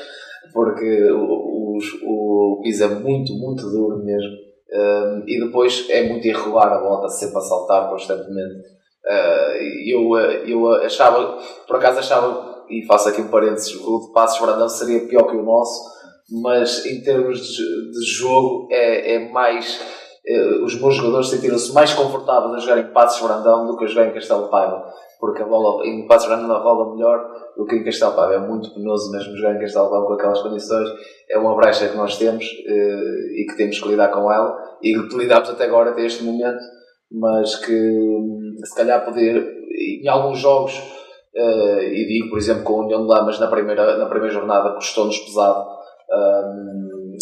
porque 0.52 1.10
o, 1.12 1.59
o 2.02 2.60
piso 2.62 2.84
é 2.84 2.88
muito, 2.88 3.32
muito 3.34 3.62
duro 3.70 4.04
mesmo. 4.04 4.50
Um, 4.72 5.24
e 5.26 5.40
depois 5.44 5.86
é 5.90 6.08
muito 6.08 6.26
irregular 6.26 6.72
a 6.72 6.80
volta, 6.80 7.08
sempre 7.08 7.38
a 7.38 7.40
saltar 7.40 7.90
constantemente. 7.90 8.60
Uh, 9.04 9.88
eu, 9.88 10.16
eu 10.46 10.72
achava, 10.84 11.38
por 11.66 11.76
acaso 11.76 11.98
achava, 11.98 12.64
e 12.68 12.86
faço 12.86 13.08
aqui 13.08 13.20
um 13.20 13.28
parênteses, 13.28 13.74
o 13.74 14.06
de 14.06 14.12
Passos 14.12 14.40
Brandão 14.40 14.68
seria 14.68 15.08
pior 15.08 15.24
que 15.24 15.36
o 15.36 15.42
nosso, 15.42 15.90
mas 16.42 16.86
em 16.86 17.02
termos 17.02 17.40
de, 17.40 17.90
de 17.90 18.06
jogo 18.06 18.68
é, 18.70 19.14
é 19.14 19.32
mais. 19.32 19.80
Uh, 20.28 20.64
os 20.64 20.80
meus 20.80 20.94
jogadores 20.94 21.30
sentiram-se 21.30 21.72
mais 21.72 21.92
confortáveis 21.92 22.54
a 22.54 22.58
jogar 22.58 22.78
em 22.78 22.92
Passos 22.92 23.26
Brandão 23.26 23.66
do 23.66 23.76
que 23.76 23.84
a 23.84 23.88
jogar 23.88 24.06
em 24.06 24.12
Castelo 24.12 24.48
Paiva, 24.48 24.84
porque 25.20 25.42
a 25.42 25.46
bola 25.46 25.86
em 25.86 26.06
Passos 26.06 26.28
Brandão 26.28 26.62
rola 26.62 26.94
melhor 26.94 27.30
do 27.56 27.66
que 27.66 27.76
em 27.76 27.84
Castelo 27.84 28.14
Paiva. 28.14 28.34
É 28.34 28.38
muito 28.38 28.72
penoso 28.72 29.12
mesmo 29.12 29.36
jogar 29.36 29.54
em 29.54 29.60
Castelo 29.60 29.90
Paiva 29.90 30.06
com 30.06 30.12
aquelas 30.14 30.42
condições 30.42 30.88
é 31.30 31.38
uma 31.38 31.54
brecha 31.54 31.88
que 31.88 31.96
nós 31.96 32.18
temos 32.18 32.44
uh, 32.44 33.32
e 33.36 33.46
que 33.48 33.56
temos 33.56 33.78
que 33.78 33.88
lidar 33.88 34.08
com 34.08 34.30
ela 34.32 34.58
e 34.82 34.92
que 34.92 35.16
lidamos 35.16 35.48
até 35.48 35.64
agora, 35.64 35.90
até 35.90 36.04
este 36.04 36.24
momento, 36.24 36.58
mas 37.12 37.54
que 37.56 38.18
se 38.64 38.74
calhar 38.74 39.04
poder, 39.04 39.46
em 40.02 40.08
alguns 40.08 40.38
jogos, 40.38 40.76
uh, 40.76 41.82
e 41.82 42.06
digo 42.06 42.30
por 42.30 42.38
exemplo 42.38 42.64
com 42.64 42.80
a 42.80 42.84
União 42.84 43.02
de 43.02 43.08
Lamas 43.08 43.38
na 43.38 43.46
primeira, 43.46 43.96
na 43.96 44.06
primeira 44.06 44.34
jornada, 44.34 44.74
custou-nos 44.74 45.18
pesado 45.18 45.64
um, 46.10 47.16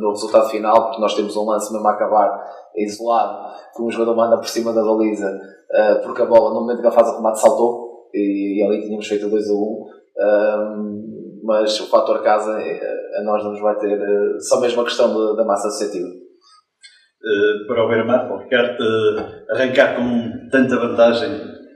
no 0.00 0.10
resultado 0.10 0.48
final, 0.48 0.86
porque 0.86 1.00
nós 1.00 1.14
temos 1.14 1.36
um 1.36 1.44
lance 1.44 1.72
mesmo 1.72 1.86
a 1.86 1.92
acabar 1.92 2.42
isolado, 2.76 3.54
que 3.76 3.82
um 3.82 3.90
jogador 3.90 4.16
manda 4.16 4.38
por 4.38 4.48
cima 4.48 4.72
da 4.72 4.82
baliza, 4.82 5.40
uh, 5.72 6.02
porque 6.02 6.22
a 6.22 6.26
bola 6.26 6.54
no 6.54 6.60
momento 6.60 6.80
que 6.80 6.86
ele 6.86 6.94
faz 6.94 7.08
a 7.08 7.16
remate 7.16 7.40
saltou 7.40 8.08
e, 8.14 8.60
e 8.60 8.62
ali 8.64 8.82
tínhamos 8.82 9.06
feito 9.06 9.28
2 9.28 9.48
a 9.48 9.52
1. 9.52 9.56
Um, 9.56 9.92
um, 10.18 11.02
mas 11.44 11.78
o 11.80 11.88
fator 11.88 12.22
casa 12.22 12.60
eh, 12.60 13.18
a 13.18 13.22
nós 13.24 13.42
não 13.42 13.50
nos 13.50 13.60
vai 13.60 13.76
ter, 13.76 14.00
eh, 14.00 14.38
só 14.38 14.60
mesmo 14.60 14.82
a 14.82 14.84
questão 14.84 15.34
da 15.34 15.44
massa 15.44 15.68
associativa. 15.68 16.06
Uh, 16.06 17.66
para 17.68 17.84
o 17.84 17.88
Beira-Mar, 17.88 18.42
Ricardo, 18.42 18.80
uh, 18.80 19.54
arrancar 19.54 19.94
com 19.94 20.48
tanta 20.50 20.76
vantagem, 20.76 21.30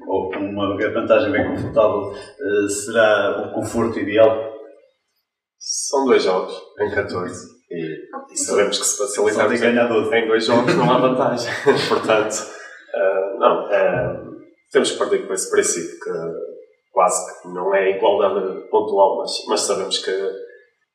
ou 0.09 0.31
com 0.31 0.39
uma 0.39 0.77
vantagem 0.77 1.31
bem 1.31 1.49
confortável, 1.49 2.11
uh, 2.11 2.69
será 2.69 3.45
o 3.47 3.55
conforto 3.55 3.99
ideal? 3.99 4.55
São 5.59 6.05
dois 6.05 6.25
jogos 6.25 6.53
em 6.81 6.91
14 6.93 7.57
e 7.71 8.37
sabemos 8.37 8.79
que 8.79 8.85
se 8.85 8.99
facilitarmos 8.99 9.63
em, 9.63 10.19
em 10.19 10.29
dois 10.29 10.45
jogos 10.47 10.75
não 10.77 10.91
há 10.91 10.99
vantagem. 10.99 11.53
Portanto, 11.89 12.56
não, 13.39 13.69
temos 14.73 14.91
que 14.91 14.99
partir 14.99 15.27
com 15.27 15.33
esse 15.33 15.51
princípio 15.51 15.99
que 16.01 16.57
quase 16.97 17.43
que 17.43 17.49
não 17.49 17.75
é 17.75 17.91
igualdade 17.91 18.71
pontual, 18.71 19.19
mas, 19.19 19.31
mas 19.49 19.61
sabemos 19.61 19.99
que, 19.99 20.11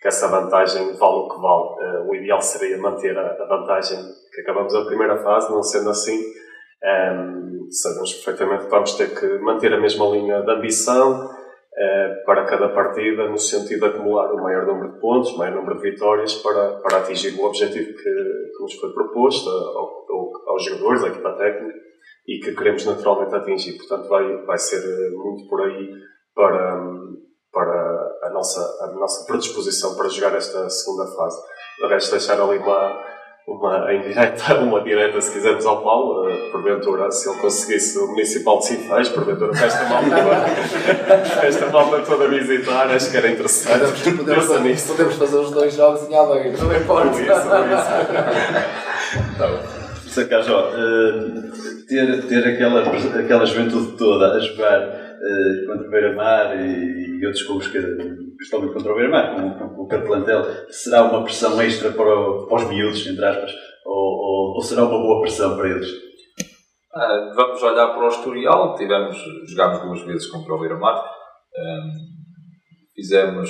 que 0.01 0.07
essa 0.07 0.27
vantagem 0.29 0.97
vale 0.97 1.15
o 1.15 1.29
que 1.29 1.39
vale. 1.39 1.99
Uh, 1.99 2.09
o 2.09 2.15
ideal 2.15 2.41
seria 2.41 2.75
manter 2.79 3.15
a, 3.15 3.21
a, 3.21 3.45
vantagem 3.45 3.99
que 4.33 4.41
acabamos 4.41 4.73
a 4.73 4.85
primeira 4.85 5.17
fase, 5.17 5.51
não 5.51 5.61
sendo 5.61 5.91
assim, 5.91 6.19
um, 6.83 7.67
sabemos 7.69 8.15
perfeitamente 8.15 8.63
que 8.63 8.71
vamos 8.71 8.95
ter 8.95 9.13
que 9.13 9.27
manter 9.43 9.71
a 9.71 9.79
mesma 9.79 10.07
linha 10.07 10.41
de 10.41 10.51
ambição 10.51 11.23
uh, 11.27 12.25
para 12.25 12.45
cada 12.45 12.69
partida, 12.69 13.29
no 13.29 13.37
sentido 13.37 13.81
de 13.81 13.95
acumular 13.95 14.33
o 14.33 14.41
maior 14.41 14.65
número 14.65 14.93
de 14.93 14.99
pontos, 14.99 15.31
o 15.33 15.37
maior 15.37 15.53
número 15.53 15.79
de 15.79 15.91
vitórias 15.91 16.33
para, 16.33 16.79
para 16.79 16.97
atingir 16.97 17.39
o 17.39 17.45
objetivo 17.45 17.95
que, 17.95 18.03
que 18.03 18.59
nos 18.59 18.73
foi 18.73 18.91
proposto 18.91 19.47
ao, 19.47 20.03
ao, 20.09 20.31
aos 20.47 20.65
jogadores, 20.65 21.03
à 21.03 21.09
equipa 21.09 21.31
técnica 21.33 21.90
e 22.27 22.39
que 22.39 22.55
queremos 22.55 22.85
naturalmente 22.85 23.35
atingir. 23.35 23.77
Portanto, 23.77 24.07
vai, 24.07 24.37
vai 24.45 24.57
ser 24.57 24.77
eh, 24.77 25.09
muito 25.11 25.47
por 25.47 25.61
aí 25.61 25.89
para, 26.35 26.79
para 27.51 28.17
a, 28.23 28.29
nossa, 28.31 28.61
a 28.83 28.87
nossa 28.93 29.25
predisposição 29.25 29.95
para 29.95 30.09
jogar 30.09 30.35
esta 30.35 30.69
segunda 30.69 31.07
fase. 31.07 31.41
De 31.79 31.87
resto, 31.87 32.11
deixar 32.11 32.39
ali 32.39 32.59
uma, 32.59 33.03
uma 33.47 33.91
em 33.91 34.01
direta, 34.01 34.55
uma 34.61 34.81
direta, 34.81 35.19
se 35.19 35.31
quisermos, 35.31 35.65
ao 35.65 35.83
Paulo, 35.83 36.29
uh, 36.29 36.51
porventura, 36.51 37.09
se 37.09 37.27
ele 37.27 37.39
conseguisse 37.39 37.97
o 37.97 38.07
Municipal 38.07 38.59
de 38.59 38.67
Sinfãs, 38.67 39.09
porventura, 39.09 39.51
para 39.51 39.65
esta 39.65 39.85
malta 39.85 40.09
toda, 40.09 41.47
esta 41.47 41.65
malta 41.67 42.01
toda 42.01 42.27
visitar, 42.27 42.87
acho 42.91 43.09
que 43.09 43.17
era 43.17 43.31
interessante. 43.31 43.79
Podemos, 44.15 44.47
podemos, 44.47 44.81
podemos 44.83 45.15
fazer 45.15 45.37
os 45.37 45.51
dois 45.51 45.73
jogos 45.73 46.07
em 46.07 46.15
Aveiro, 46.15 46.57
não 46.63 46.75
importa. 46.75 47.19
Isso, 47.19 47.31
isso. 47.31 48.91
Tá 49.37 49.80
Sacajó, 50.11 50.71
uh, 50.71 51.87
ter, 51.87 52.27
ter 52.27 52.45
aquela, 52.45 52.81
aquela 53.17 53.45
juventude 53.45 53.97
toda 53.97 54.33
a 54.33 54.39
jogar 54.39 54.81
uh, 54.89 55.67
contra 55.67 55.87
o 55.87 55.89
Beira-Mar 55.89 56.59
e, 56.59 57.17
e, 57.17 57.25
outros 57.25 57.43
clubes, 57.43 57.67
que, 57.69 57.79
principalmente 58.35 58.73
contra 58.73 58.91
o 58.91 58.95
Beira-Mar, 58.95 59.35
com, 59.35 59.69
com, 59.69 59.83
o 59.83 59.87
plantel, 59.87 60.43
será 60.69 61.03
uma 61.03 61.23
pressão 61.23 61.61
extra 61.61 61.91
para, 61.91 62.03
para 62.03 62.55
os 62.55 62.69
miúdos, 62.69 63.07
entre 63.07 63.23
aspas, 63.23 63.53
ou, 63.85 63.95
ou, 63.95 64.55
ou, 64.55 64.61
será 64.61 64.83
uma 64.83 64.99
boa 64.99 65.21
pressão 65.21 65.55
para 65.55 65.69
eles? 65.69 65.89
Ah, 66.93 67.31
vamos 67.33 67.63
olhar 67.63 67.87
para 67.87 68.05
o 68.05 68.09
historial, 68.09 68.75
tivemos, 68.75 69.15
jogámos 69.47 69.81
duas 69.81 70.01
vezes 70.01 70.27
contra 70.27 70.53
o 70.53 70.59
Beira-Mar, 70.59 71.09
um, 71.57 71.91
fizemos 72.93 73.49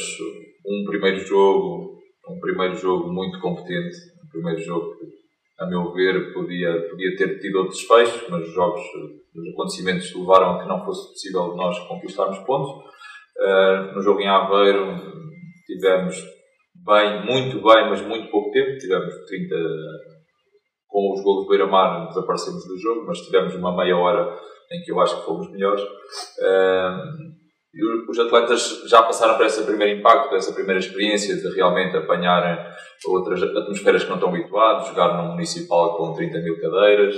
um 0.63 0.85
primeiro 0.85 1.25
jogo, 1.25 1.97
um 2.29 2.39
primeiro 2.39 2.75
jogo 2.75 3.11
muito 3.11 3.39
competente, 3.39 3.97
um 4.23 4.29
primeiro 4.29 4.61
jogo 4.61 4.91
a 5.61 5.67
meu 5.67 5.93
ver, 5.93 6.33
podia, 6.33 6.89
podia 6.89 7.15
ter 7.15 7.39
tido 7.39 7.59
outros 7.59 7.77
desfechos, 7.77 8.27
mas 8.29 8.47
os 8.47 8.53
jogos, 8.53 8.81
os 8.81 9.53
acontecimentos 9.53 10.15
levaram 10.15 10.55
a 10.55 10.63
que 10.63 10.67
não 10.67 10.83
fosse 10.83 11.11
possível 11.11 11.55
nós 11.55 11.77
conquistarmos 11.87 12.39
pontos. 12.39 12.71
Uh, 13.37 13.93
no 13.93 14.01
jogo 14.01 14.19
em 14.21 14.27
Aveiro 14.27 14.87
tivemos 15.67 16.15
bem, 16.83 17.25
muito 17.25 17.61
bem, 17.61 17.89
mas 17.89 18.01
muito 18.01 18.31
pouco 18.31 18.49
tempo. 18.49 18.75
Tivemos 18.79 19.13
30, 19.27 19.55
com 20.87 21.13
os 21.13 21.23
golos 21.23 21.45
do 21.45 21.49
Beira-Mar 21.49 22.07
desaparecemos 22.07 22.67
do 22.67 22.79
jogo, 22.79 23.05
mas 23.05 23.19
tivemos 23.21 23.53
uma 23.53 23.75
meia 23.77 23.95
hora 23.95 24.35
em 24.71 24.81
que 24.81 24.91
eu 24.91 24.99
acho 24.99 25.19
que 25.19 25.25
fomos 25.25 25.51
melhores. 25.51 25.83
Uh, 25.83 27.40
os 28.09 28.19
atletas 28.19 28.83
já 28.87 29.01
passaram 29.01 29.37
por 29.37 29.45
esse 29.45 29.63
primeiro 29.63 29.99
impacto, 29.99 30.29
por 30.29 30.37
essa 30.37 30.53
primeira 30.53 30.79
experiência 30.79 31.35
de 31.35 31.55
realmente 31.55 31.95
apanharem 31.95 32.57
outras 33.05 33.41
atmosferas 33.41 34.03
que 34.03 34.09
não 34.09 34.17
estão 34.17 34.29
habituados, 34.29 34.89
jogar 34.89 35.17
num 35.17 35.31
municipal 35.31 35.97
com 35.97 36.13
30 36.13 36.39
mil 36.39 36.59
cadeiras. 36.59 37.15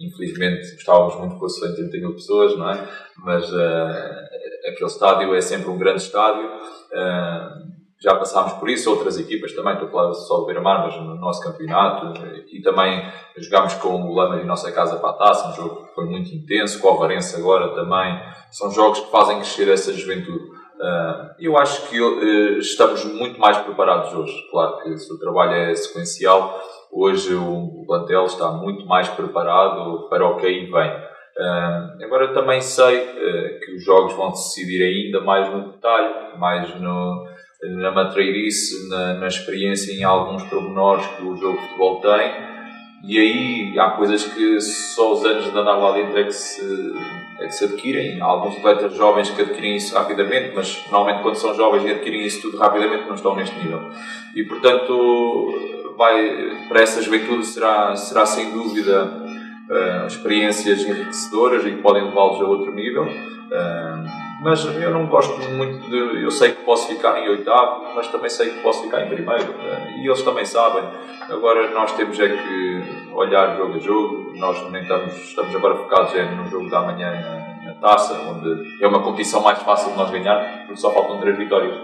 Infelizmente 0.00 0.72
gostávamos 0.72 1.16
muito 1.16 1.34
que 1.34 1.40
fosse 1.40 1.76
30 1.76 1.98
mil 1.98 2.14
pessoas, 2.14 2.56
não 2.56 2.70
é? 2.70 2.88
Mas 3.18 3.52
uh, 3.52 4.68
aquele 4.68 4.86
estádio 4.86 5.34
é 5.34 5.40
sempre 5.42 5.68
um 5.68 5.76
grande 5.76 6.02
estádio. 6.02 6.46
Uh, 6.46 7.79
já 8.02 8.14
passámos 8.14 8.54
por 8.54 8.68
isso, 8.70 8.90
outras 8.90 9.18
equipas 9.18 9.52
também, 9.52 9.74
estou 9.74 9.88
a 9.88 9.90
falar 9.90 10.14
só 10.14 10.38
do 10.38 10.46
Beira-Mar, 10.46 10.86
mas 10.86 10.96
no 10.96 11.16
nosso 11.16 11.42
campeonato, 11.42 12.14
e 12.50 12.62
também 12.62 13.06
jogámos 13.36 13.74
com 13.74 13.88
o 13.88 14.14
Lama 14.14 14.40
em 14.40 14.46
nossa 14.46 14.72
casa 14.72 14.96
para 14.96 15.10
a 15.10 15.14
taça, 15.14 15.50
um 15.50 15.54
jogo 15.54 15.86
que 15.86 15.94
foi 15.94 16.06
muito 16.06 16.34
intenso, 16.34 16.80
com 16.80 16.88
o 16.88 16.98
Varense 16.98 17.36
agora 17.36 17.74
também, 17.74 18.18
são 18.50 18.70
jogos 18.70 19.00
que 19.00 19.10
fazem 19.10 19.36
crescer 19.36 19.68
essa 19.68 19.92
juventude. 19.92 20.44
Uh, 20.80 21.34
eu 21.38 21.58
acho 21.58 21.90
que 21.90 22.00
uh, 22.00 22.58
estamos 22.58 23.04
muito 23.04 23.38
mais 23.38 23.58
preparados 23.58 24.14
hoje. 24.14 24.34
Claro 24.50 24.78
que 24.78 24.88
o 24.88 25.18
trabalho 25.18 25.52
é 25.52 25.74
sequencial, 25.74 26.58
hoje 26.90 27.34
o 27.34 27.84
plantel 27.86 28.24
está 28.24 28.50
muito 28.50 28.86
mais 28.86 29.06
preparado 29.10 30.08
para 30.08 30.26
o 30.26 30.36
que 30.36 30.46
aí 30.46 30.70
vem. 30.70 30.90
Uh, 30.90 32.02
agora 32.02 32.32
também 32.32 32.62
sei 32.62 33.06
que 33.62 33.74
os 33.76 33.84
jogos 33.84 34.14
vão 34.14 34.30
decidir 34.30 34.82
ainda 34.82 35.20
mais 35.20 35.52
no 35.52 35.72
detalhe, 35.72 36.38
mais 36.38 36.74
no, 36.80 37.26
na 37.62 37.90
matreirice, 37.90 38.88
na, 38.88 39.14
na 39.14 39.26
experiência 39.26 39.92
em 39.92 40.02
alguns 40.02 40.42
pormenores 40.44 41.06
que 41.06 41.22
o 41.22 41.36
jogo 41.36 41.58
de 41.58 41.66
futebol 41.66 42.00
tem. 42.00 42.50
E 43.04 43.18
aí 43.18 43.78
há 43.78 43.90
coisas 43.92 44.24
que 44.24 44.60
só 44.60 45.12
os 45.12 45.24
anos 45.24 45.44
de 45.44 45.50
andar 45.50 45.76
lá 45.76 45.92
dentro 45.92 46.18
é 46.18 46.24
que 46.24 46.32
se 46.32 46.60
é 47.40 47.46
que 47.46 47.54
se 47.54 47.64
adquirem. 47.64 48.20
Há 48.20 48.26
alguns 48.26 48.56
atletas 48.58 48.94
jovens 48.94 49.30
que 49.30 49.40
adquirem 49.40 49.76
isso 49.76 49.94
rapidamente, 49.94 50.52
mas 50.54 50.84
normalmente 50.90 51.22
quando 51.22 51.36
são 51.36 51.54
jovens 51.54 51.84
e 51.84 51.90
adquirem 51.90 52.26
isso 52.26 52.42
tudo 52.42 52.58
rapidamente 52.58 53.06
não 53.06 53.14
estão 53.14 53.34
neste 53.34 53.56
nível. 53.56 53.90
E 54.34 54.44
portanto, 54.44 55.94
vai, 55.96 56.66
para 56.68 56.82
essa 56.82 57.02
juventude 57.02 57.46
será, 57.46 57.96
será 57.96 58.26
sem 58.26 58.52
dúvida 58.52 59.04
uh, 59.04 60.06
experiências 60.06 60.82
enriquecedoras 60.82 61.64
e 61.64 61.70
que 61.70 61.82
podem 61.82 62.04
levá-los 62.04 62.40
a 62.42 62.44
outro 62.44 62.74
nível. 62.74 63.06
Uh, 63.50 64.30
mas 64.40 64.64
eu 64.64 64.90
não 64.90 65.06
gosto 65.06 65.36
muito 65.50 65.90
de. 65.90 66.22
Eu 66.22 66.30
sei 66.30 66.52
que 66.52 66.62
posso 66.62 66.86
ficar 66.86 67.18
em 67.18 67.28
oitavo, 67.28 67.94
mas 67.94 68.06
também 68.08 68.30
sei 68.30 68.50
que 68.50 68.60
posso 68.60 68.82
ficar 68.84 69.04
em 69.04 69.08
primeiro. 69.08 69.50
Uh, 69.50 69.98
e 69.98 70.06
eles 70.06 70.22
também 70.22 70.44
sabem. 70.44 70.84
Agora 71.28 71.70
nós 71.70 71.92
temos 71.92 72.18
é 72.20 72.28
que 72.28 73.10
olhar 73.12 73.56
jogo 73.56 73.74
a 73.74 73.78
jogo. 73.78 74.32
Nós 74.36 74.70
nem 74.70 74.82
estamos, 74.82 75.14
estamos 75.16 75.54
agora 75.54 75.74
focados 75.76 76.14
é 76.14 76.24
no 76.24 76.46
jogo 76.48 76.70
da 76.70 76.80
manhã 76.80 77.10
na, 77.10 77.72
na, 77.72 77.74
taça, 77.80 78.14
onde 78.14 78.82
é 78.82 78.86
uma 78.86 79.02
competição 79.02 79.42
mais 79.42 79.58
fácil 79.58 79.90
de 79.92 79.98
nós 79.98 80.10
ganhar, 80.10 80.64
porque 80.66 80.80
só 80.80 80.92
faltam 80.92 81.20
3 81.20 81.36
vitórias. 81.36 81.76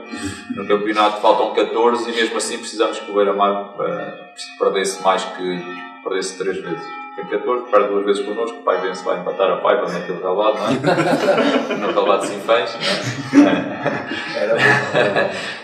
No 0.55 0.67
campeonato 0.67 1.21
faltam 1.21 1.53
14 1.53 2.11
e 2.11 2.15
mesmo 2.15 2.37
assim 2.37 2.59
precisamos 2.59 2.99
que 3.01 3.11
o 3.11 3.15
Beira-Mar 3.15 3.75
uh, 3.75 4.59
perdesse 4.59 5.03
mais 5.03 5.25
que 5.25 5.65
perdesse 6.03 6.39
3 6.39 6.63
vezes 6.63 7.06
tem 7.17 7.25
14, 7.25 7.71
perde 7.71 7.89
duas 7.89 8.05
vezes 8.05 8.27
connosco, 8.27 8.59
o 8.59 8.63
pai 8.63 8.79
vence, 8.83 9.03
vai 9.03 9.19
empatar 9.19 9.51
a 9.51 9.57
Paiva 9.57 9.91
naquele 9.91 10.21
relvado, 10.21 10.59
não 10.59 10.67
é? 10.67 11.75
no 11.81 11.91
relvado 11.91 12.23
de 12.23 12.29
Sinfãs, 12.29 12.77
não 13.33 13.49
é? 13.49 13.67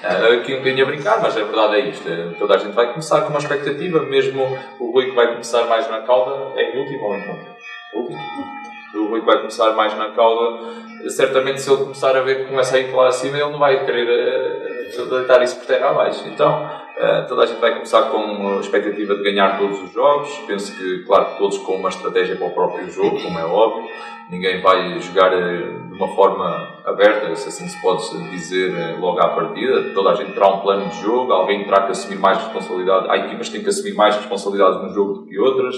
Era 0.02 0.34
Aqui 0.34 0.54
um 0.54 0.58
bocadinho 0.58 0.84
a 0.84 0.88
brincar, 0.88 1.20
mas 1.20 1.36
a 1.36 1.44
verdade 1.44 1.76
é 1.76 1.80
isto. 1.90 2.08
Toda 2.38 2.54
a 2.54 2.58
gente 2.58 2.72
vai 2.72 2.88
começar 2.88 3.20
com 3.20 3.28
uma 3.28 3.38
expectativa, 3.38 4.00
mesmo 4.00 4.58
o 4.80 4.92
Rui 4.92 5.10
que 5.10 5.14
vai 5.14 5.28
começar 5.28 5.64
mais 5.64 5.88
na 5.90 6.00
cauda 6.00 6.58
é 6.58 6.74
em 6.74 6.80
último 6.80 7.04
ou 7.04 7.16
então? 7.16 7.38
Último. 7.96 8.18
O 8.94 9.08
Rui 9.08 9.20
que 9.20 9.26
vai 9.26 9.36
começar 9.36 9.72
mais 9.72 9.94
na 9.96 10.10
cauda, 10.10 10.58
certamente 11.10 11.60
se 11.60 11.70
ele 11.70 11.82
começar 11.82 12.16
a 12.16 12.20
ver 12.22 12.38
que 12.38 12.44
começa 12.46 12.76
a 12.76 12.80
ir 12.80 12.90
lá 12.94 13.08
acima, 13.08 13.36
ele 13.36 13.50
não 13.50 13.58
vai 13.58 13.84
querer 13.84 14.88
uh, 14.98 15.06
deitar 15.06 15.42
isso 15.42 15.56
por 15.56 15.66
terra 15.66 15.90
abaixo. 15.90 16.26
Então, 16.26 16.81
Uh, 16.96 17.26
toda 17.26 17.44
a 17.44 17.46
gente 17.46 17.58
vai 17.58 17.72
começar 17.72 18.02
com 18.10 18.56
a 18.56 18.60
expectativa 18.60 19.14
de 19.14 19.22
ganhar 19.22 19.58
todos 19.58 19.82
os 19.82 19.92
jogos. 19.92 20.28
Penso 20.46 20.76
que, 20.76 21.04
claro, 21.04 21.38
todos 21.38 21.56
com 21.58 21.76
uma 21.76 21.88
estratégia 21.88 22.36
para 22.36 22.46
o 22.46 22.50
próprio 22.50 22.88
jogo, 22.90 23.20
como 23.22 23.38
é 23.38 23.44
óbvio. 23.44 23.88
Ninguém 24.30 24.60
vai 24.60 25.00
jogar 25.00 25.32
uh, 25.32 25.88
de 25.88 25.94
uma 25.94 26.08
forma 26.08 26.80
aberta, 26.84 27.34
se 27.34 27.48
assim 27.48 27.66
se 27.66 27.80
pode 27.80 28.02
dizer, 28.30 28.72
uh, 28.72 29.00
logo 29.00 29.18
à 29.20 29.28
partida. 29.28 29.92
Toda 29.94 30.10
a 30.10 30.14
gente 30.14 30.32
terá 30.32 30.48
um 30.48 30.60
plano 30.60 30.88
de 30.90 31.00
jogo, 31.00 31.32
alguém 31.32 31.64
terá 31.64 31.82
que 31.82 31.92
assumir 31.92 32.18
mais 32.18 32.38
responsabilidade. 32.38 33.06
Há 33.08 33.16
equipas 33.16 33.48
que 33.48 33.54
têm 33.54 33.62
que 33.62 33.70
assumir 33.70 33.94
mais 33.94 34.14
responsabilidades 34.16 34.82
no 34.82 34.90
jogo 34.90 35.12
do 35.14 35.26
que 35.26 35.38
outras. 35.38 35.74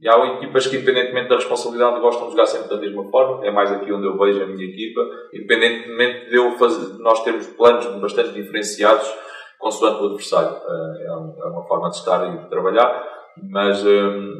E 0.00 0.08
há 0.08 0.34
equipas 0.34 0.66
que, 0.66 0.76
independentemente 0.76 1.30
da 1.30 1.36
responsabilidade, 1.36 2.00
gostam 2.00 2.26
de 2.26 2.32
jogar 2.32 2.44
sempre 2.44 2.68
da 2.68 2.76
mesma 2.76 3.04
forma. 3.10 3.46
É 3.46 3.50
mais 3.50 3.72
aqui 3.72 3.90
onde 3.90 4.06
eu 4.06 4.18
vejo 4.18 4.42
a 4.42 4.46
minha 4.46 4.66
equipa. 4.66 5.00
Independentemente 5.32 6.28
de 6.28 6.36
eu 6.36 6.52
fazer, 6.58 6.98
nós 6.98 7.24
termos 7.24 7.46
planos 7.46 7.86
bastante 7.86 8.32
diferenciados 8.32 9.10
consoante 9.64 10.02
o 10.02 10.06
adversário. 10.06 10.56
Eh, 10.56 11.02
é, 11.02 11.06
é 11.06 11.48
uma 11.48 11.66
forma 11.66 11.88
de 11.88 11.96
estar 11.96 12.28
e 12.28 12.38
de 12.38 12.50
trabalhar, 12.50 13.02
mas, 13.50 13.84
hum, 13.84 14.34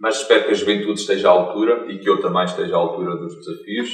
mas 0.00 0.20
espero 0.20 0.44
que 0.44 0.50
a 0.50 0.54
juventude 0.54 1.00
esteja 1.00 1.28
à 1.28 1.30
altura 1.30 1.86
e 1.88 1.98
que 1.98 2.10
eu 2.10 2.20
também 2.20 2.44
esteja 2.44 2.74
à 2.74 2.78
altura 2.78 3.16
dos 3.16 3.34
desafios. 3.36 3.90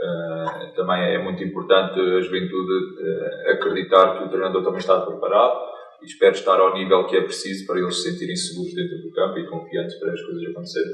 Eh, 0.00 0.72
também 0.76 1.02
é 1.14 1.22
muito 1.22 1.42
importante 1.42 2.00
a 2.00 2.20
juventude 2.20 2.72
eh, 3.00 3.52
acreditar 3.52 4.18
que 4.18 4.24
o 4.24 4.28
treinador 4.28 4.62
também 4.62 4.78
está 4.78 5.00
preparado 5.00 5.58
e 6.02 6.06
espero 6.06 6.34
estar 6.34 6.58
ao 6.58 6.74
nível 6.74 7.04
que 7.06 7.16
é 7.16 7.20
preciso 7.20 7.66
para 7.66 7.80
eles 7.80 7.96
se 7.96 8.10
sentirem 8.10 8.36
seguros 8.36 8.74
dentro 8.74 8.98
do 9.02 9.12
campo 9.12 9.38
e 9.38 9.46
confiantes 9.48 9.98
para 9.98 10.12
as 10.12 10.22
coisas 10.22 10.50
acontecerem. 10.50 10.92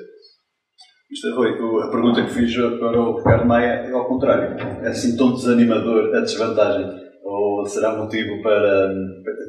Isto 1.10 1.34
Rui, 1.36 1.50
a 1.82 1.90
pergunta 1.90 2.22
que 2.22 2.30
fiz 2.30 2.55
para 2.55 3.00
o 3.00 3.16
Ricardo 3.16 3.46
Maia 3.46 3.88
é 3.88 3.92
ao 3.92 4.06
contrário. 4.06 4.59
É 4.84 4.88
assim 4.88 5.16
tão 5.16 5.32
desanimador 5.32 6.14
a 6.14 6.20
desvantagem 6.20 7.07
ou 7.28 7.66
será 7.66 7.94
motivo 7.94 8.42
para, 8.42 8.90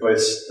para 0.02 0.12
esses, 0.12 0.46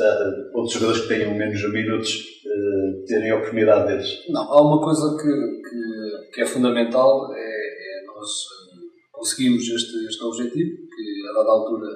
outros 0.55 0.73
jogadores 0.73 1.03
que 1.03 1.09
tenham 1.09 1.35
menos 1.35 1.63
minutos 1.71 2.25
uh, 2.47 3.05
terem 3.07 3.31
a 3.31 3.37
oportunidade 3.37 3.87
deles? 3.87 4.25
Não, 4.31 4.43
há 4.43 4.63
uma 4.63 4.81
coisa 4.81 5.15
que, 5.17 5.29
que, 5.29 6.33
que 6.33 6.41
é 6.41 6.47
fundamental, 6.47 7.31
é, 7.35 7.39
é 7.39 8.07
nós 8.07 8.27
eh, 8.27 9.13
conseguimos 9.13 9.63
este, 9.63 10.07
este 10.09 10.25
objetivo, 10.25 10.71
que 10.71 11.29
a 11.29 11.35
dada 11.35 11.51
altura 11.51 11.89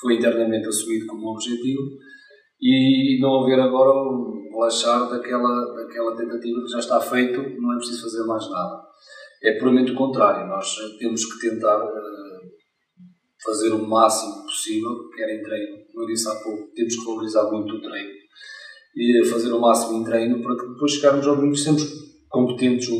foi 0.00 0.16
internamente 0.16 0.66
assumido 0.66 1.06
como 1.06 1.30
objetivo, 1.30 1.82
e 2.60 3.20
não 3.20 3.42
haver 3.42 3.60
agora 3.60 3.90
um 3.90 4.50
relaxar 4.52 5.08
daquela, 5.08 5.72
daquela 5.76 6.16
tentativa 6.16 6.62
que 6.62 6.72
já 6.72 6.78
está 6.80 7.00
feito, 7.00 7.38
não 7.60 7.74
é 7.74 7.76
preciso 7.76 8.02
fazer 8.02 8.24
mais 8.24 8.50
nada. 8.50 8.82
É 9.42 9.58
puramente 9.58 9.92
o 9.92 9.96
contrário, 9.96 10.48
nós 10.48 10.74
temos 10.98 11.24
que 11.26 11.48
tentar 11.48 11.78
fazer 13.44 13.70
o 13.72 13.86
máximo 13.86 14.42
possível, 14.44 15.08
quer 15.14 15.38
em 15.38 15.42
treino, 15.42 15.84
como 15.86 16.04
eu 16.04 16.06
disse 16.06 16.28
há 16.28 16.34
pouco, 16.36 16.70
temos 16.74 16.96
que 16.96 17.04
valorizar 17.04 17.50
muito 17.50 17.74
o 17.74 17.80
treino 17.82 18.24
e 18.96 19.24
fazer 19.26 19.52
o 19.52 19.60
máximo 19.60 19.98
em 19.98 20.04
treino 20.04 20.40
para 20.40 20.56
que 20.56 20.68
depois 20.68 20.92
chegarmos 20.92 21.26
ao 21.26 21.36
domingo 21.36 21.56
sempre 21.56 21.84
competentes 22.28 22.88
o, 22.88 22.96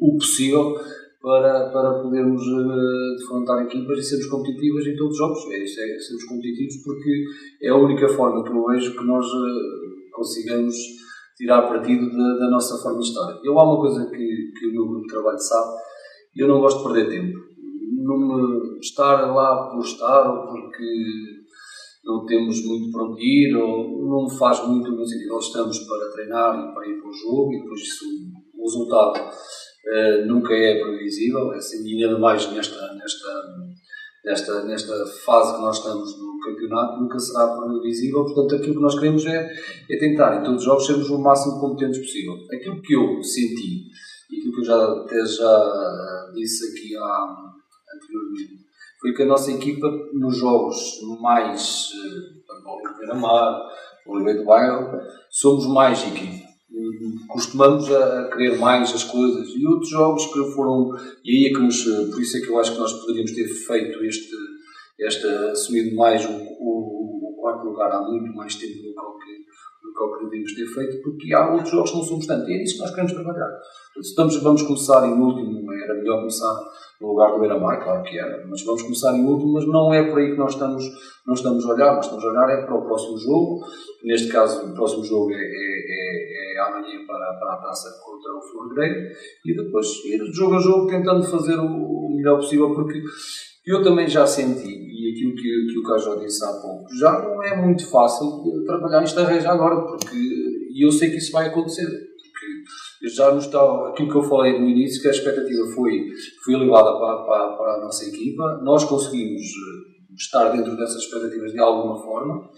o 0.00 0.16
possível 0.18 0.74
para, 1.20 1.70
para 1.70 2.02
podermos 2.02 2.42
uh, 2.42 3.16
defrontar 3.18 3.64
equipas 3.64 3.98
e 3.98 4.02
sermos 4.02 4.26
competitivas 4.26 4.86
em 4.86 4.96
todos 4.96 5.12
os 5.12 5.18
jogos. 5.18 5.52
É 5.52 5.64
isso, 5.64 5.80
é 5.80 5.98
sermos 5.98 6.24
competitivos 6.24 6.76
porque 6.84 7.24
é 7.62 7.68
a 7.70 7.76
única 7.76 8.08
forma 8.08 8.44
que 8.44 8.50
eu 8.50 8.66
vejo 8.66 8.96
que 8.96 9.04
nós 9.04 9.26
uh, 9.26 10.10
consigamos 10.12 10.76
tirar 11.36 11.62
partido 11.62 12.10
da, 12.10 12.38
da, 12.38 12.50
nossa 12.50 12.80
forma 12.82 12.98
de 13.00 13.08
estar. 13.08 13.40
Eu 13.42 13.58
há 13.58 13.64
uma 13.64 13.80
coisa 13.80 14.06
que, 14.10 14.52
que 14.58 14.66
o 14.66 14.72
meu 14.72 14.86
grupo 14.86 15.06
de 15.06 15.12
trabalho 15.12 15.38
sabe, 15.38 15.76
eu 16.36 16.48
não 16.48 16.60
gosto 16.60 16.78
de 16.78 16.92
perder 16.92 17.10
tempo 17.10 17.48
não 18.08 18.57
estar 18.80 19.32
lá 19.32 19.68
por 19.70 19.80
estar 19.80 20.30
ou 20.30 20.46
porque 20.46 20.84
não 22.04 22.24
temos 22.24 22.64
muito 22.64 22.90
para 22.90 23.04
onde 23.04 23.22
ir 23.22 23.56
ou 23.56 24.08
não 24.08 24.28
faz 24.38 24.66
muito 24.66 24.90
no 24.90 25.06
sentido 25.06 25.34
nós 25.34 25.46
estamos 25.46 25.78
para 25.80 26.12
treinar 26.12 26.58
e 26.58 26.74
para 26.74 26.88
ir 26.88 27.00
para 27.00 27.10
o 27.10 27.12
jogo 27.12 27.52
e 27.52 27.62
depois 27.62 27.80
isso, 27.80 28.04
o 28.54 28.64
resultado 28.64 29.20
uh, 29.20 30.26
nunca 30.26 30.54
é 30.54 30.82
previsível 30.82 31.52
é 31.52 31.56
assim, 31.56 32.02
ainda 32.02 32.18
mais 32.18 32.50
nesta, 32.52 32.94
nesta, 32.94 33.28
nesta, 34.24 34.64
nesta 34.64 35.06
fase 35.24 35.54
que 35.54 35.60
nós 35.60 35.78
estamos 35.78 36.18
no 36.18 36.28
campeonato 36.48 37.00
nunca 37.00 37.18
será 37.18 37.46
previsível, 37.56 38.24
portanto 38.24 38.56
aquilo 38.56 38.76
que 38.76 38.82
nós 38.82 38.94
queremos 38.94 39.26
é, 39.26 39.52
é 39.90 39.98
tentar 39.98 40.40
em 40.40 40.44
todos 40.44 40.60
os 40.60 40.64
jogos 40.64 40.86
sermos 40.86 41.10
o 41.10 41.18
máximo 41.18 41.60
competentes 41.60 41.98
possível. 41.98 42.34
Aquilo 42.52 42.80
que 42.80 42.94
eu 42.94 43.22
senti 43.22 43.88
e 44.30 44.38
aquilo 44.38 44.52
que 44.52 44.60
eu 44.60 44.64
já, 44.64 44.92
até 44.92 45.24
já 45.24 46.30
disse 46.34 46.70
aqui 46.70 46.96
há 46.96 47.26
anteriormente, 47.94 48.67
foi 49.00 49.12
que 49.12 49.22
a 49.22 49.26
nossa 49.26 49.50
equipa, 49.52 49.88
nos 50.12 50.36
jogos 50.36 50.76
mais 51.20 51.90
uh, 53.12 53.16
Mar, 53.16 53.62
Oliveira 54.06 54.40
do 54.40 54.44
Bairro, 54.44 55.00
somos 55.30 55.66
mais 55.66 56.02
equipa. 56.06 56.48
Costumamos 57.28 57.90
a, 57.90 58.20
a, 58.20 58.30
querer 58.30 58.58
mais 58.58 58.92
as 58.94 59.04
coisas 59.04 59.48
e 59.48 59.66
outros 59.66 59.90
jogos 59.90 60.26
que 60.26 60.52
foram. 60.52 60.90
E 61.24 61.30
aí 61.30 61.50
é 61.50 61.54
que 61.54 61.62
nos. 61.62 61.86
Eh, 61.86 62.10
por 62.10 62.20
isso 62.20 62.36
é 62.36 62.40
que 62.40 62.48
eu 62.48 62.58
acho 62.58 62.72
que 62.72 62.78
nós 62.78 62.92
poderíamos 62.92 63.32
ter 63.32 63.46
feito 63.46 64.04
este. 64.04 64.32
este 64.98 65.26
assumido 65.26 65.96
mais 65.96 66.24
o, 66.24 66.32
o, 66.32 67.30
o 67.30 67.40
quarto 67.40 67.66
lugar 67.66 67.90
há 67.90 68.02
muito 68.02 68.34
mais 68.34 68.54
tempo 68.54 68.74
do 68.74 69.18
que 69.18 69.38
do 69.82 70.18
que 70.18 70.24
devíamos 70.24 70.54
ter 70.54 70.66
feito, 70.66 71.02
porque 71.02 71.34
há 71.34 71.52
outros 71.52 71.70
jogos 71.70 71.90
que 71.90 71.96
não 71.96 72.04
somos 72.04 72.26
tanto. 72.26 72.48
E 72.50 72.54
é 72.54 72.62
isso 72.62 72.74
que 72.74 72.80
nós 72.80 72.90
queremos 72.90 73.12
trabalhar. 73.12 73.58
Se 73.94 74.00
estamos, 74.00 74.36
vamos 74.42 74.62
começar 74.62 75.06
em 75.06 75.12
último, 75.12 75.72
era 75.72 75.94
melhor 75.94 76.18
começar 76.18 76.54
no 77.00 77.08
lugar 77.08 77.32
do 77.32 77.38
Beira-Mar, 77.38 77.82
claro 77.82 78.02
que 78.02 78.18
era, 78.18 78.44
mas 78.48 78.64
vamos 78.64 78.82
começar 78.82 79.16
em 79.16 79.24
último, 79.24 79.52
mas 79.52 79.66
não 79.66 79.92
é 79.94 80.02
por 80.10 80.18
aí 80.18 80.32
que 80.32 80.36
nós 80.36 80.52
estamos, 80.54 80.84
não 81.26 81.34
estamos 81.34 81.64
a 81.64 81.72
olhar, 81.72 81.94
nós 81.94 82.06
estamos 82.06 82.24
a 82.24 82.28
olhar 82.28 82.50
é 82.50 82.66
para 82.66 82.74
o 82.74 82.84
próximo 82.84 83.16
jogo, 83.18 83.60
neste 84.04 84.28
caso 84.28 84.66
o 84.66 84.74
próximo 84.74 85.04
jogo 85.04 85.30
é, 85.30 85.36
é, 85.36 85.38
é, 85.38 86.56
é 86.56 86.60
amanhã 86.60 87.06
para, 87.06 87.34
para 87.34 87.54
a 87.54 87.56
taça 87.58 87.88
contra 88.04 88.34
o 88.34 88.42
Florgreiro, 88.42 89.12
e 89.46 89.56
depois 89.56 89.86
ir 90.06 90.20
jogo 90.32 90.56
a 90.56 90.60
jogo 90.60 90.86
tentando 90.88 91.22
fazer 91.24 91.58
o 91.58 92.08
melhor 92.16 92.36
possível, 92.36 92.74
porque 92.74 93.00
eu 93.66 93.82
também 93.82 94.08
já 94.08 94.26
senti, 94.26 94.66
e 94.68 95.12
aquilo 95.12 95.36
que, 95.36 95.72
que 95.72 95.78
o 95.78 95.82
Cajó 95.84 96.16
disse 96.16 96.44
há 96.44 96.52
pouco, 96.54 96.84
já 96.98 97.12
não 97.12 97.44
é 97.44 97.56
muito 97.56 97.88
fácil 97.88 98.42
trabalhar 98.66 99.02
esta 99.02 99.24
reja 99.24 99.50
agora, 99.50 99.82
porque 99.82 100.16
e 100.16 100.84
eu 100.84 100.92
sei 100.92 101.10
que 101.10 101.16
isso 101.16 101.32
vai 101.32 101.48
acontecer 101.48 101.86
já 103.08 103.32
nos 103.32 103.44
está, 103.44 103.60
aquilo 103.88 104.10
que 104.10 104.16
eu 104.16 104.22
falei 104.22 104.58
no 104.58 104.68
início, 104.68 105.00
que 105.00 105.08
a 105.08 105.10
expectativa 105.10 105.66
foi, 105.74 106.06
foi 106.44 106.54
elevada 106.54 106.98
para, 106.98 107.24
para, 107.24 107.56
para 107.56 107.74
a 107.74 107.80
nossa 107.80 108.04
equipa, 108.04 108.60
nós 108.62 108.84
conseguimos 108.84 109.42
eh, 109.42 110.14
estar 110.16 110.48
dentro 110.50 110.76
dessas 110.76 111.02
expectativas 111.02 111.52
de 111.52 111.60
alguma 111.60 111.96
forma 112.02 112.50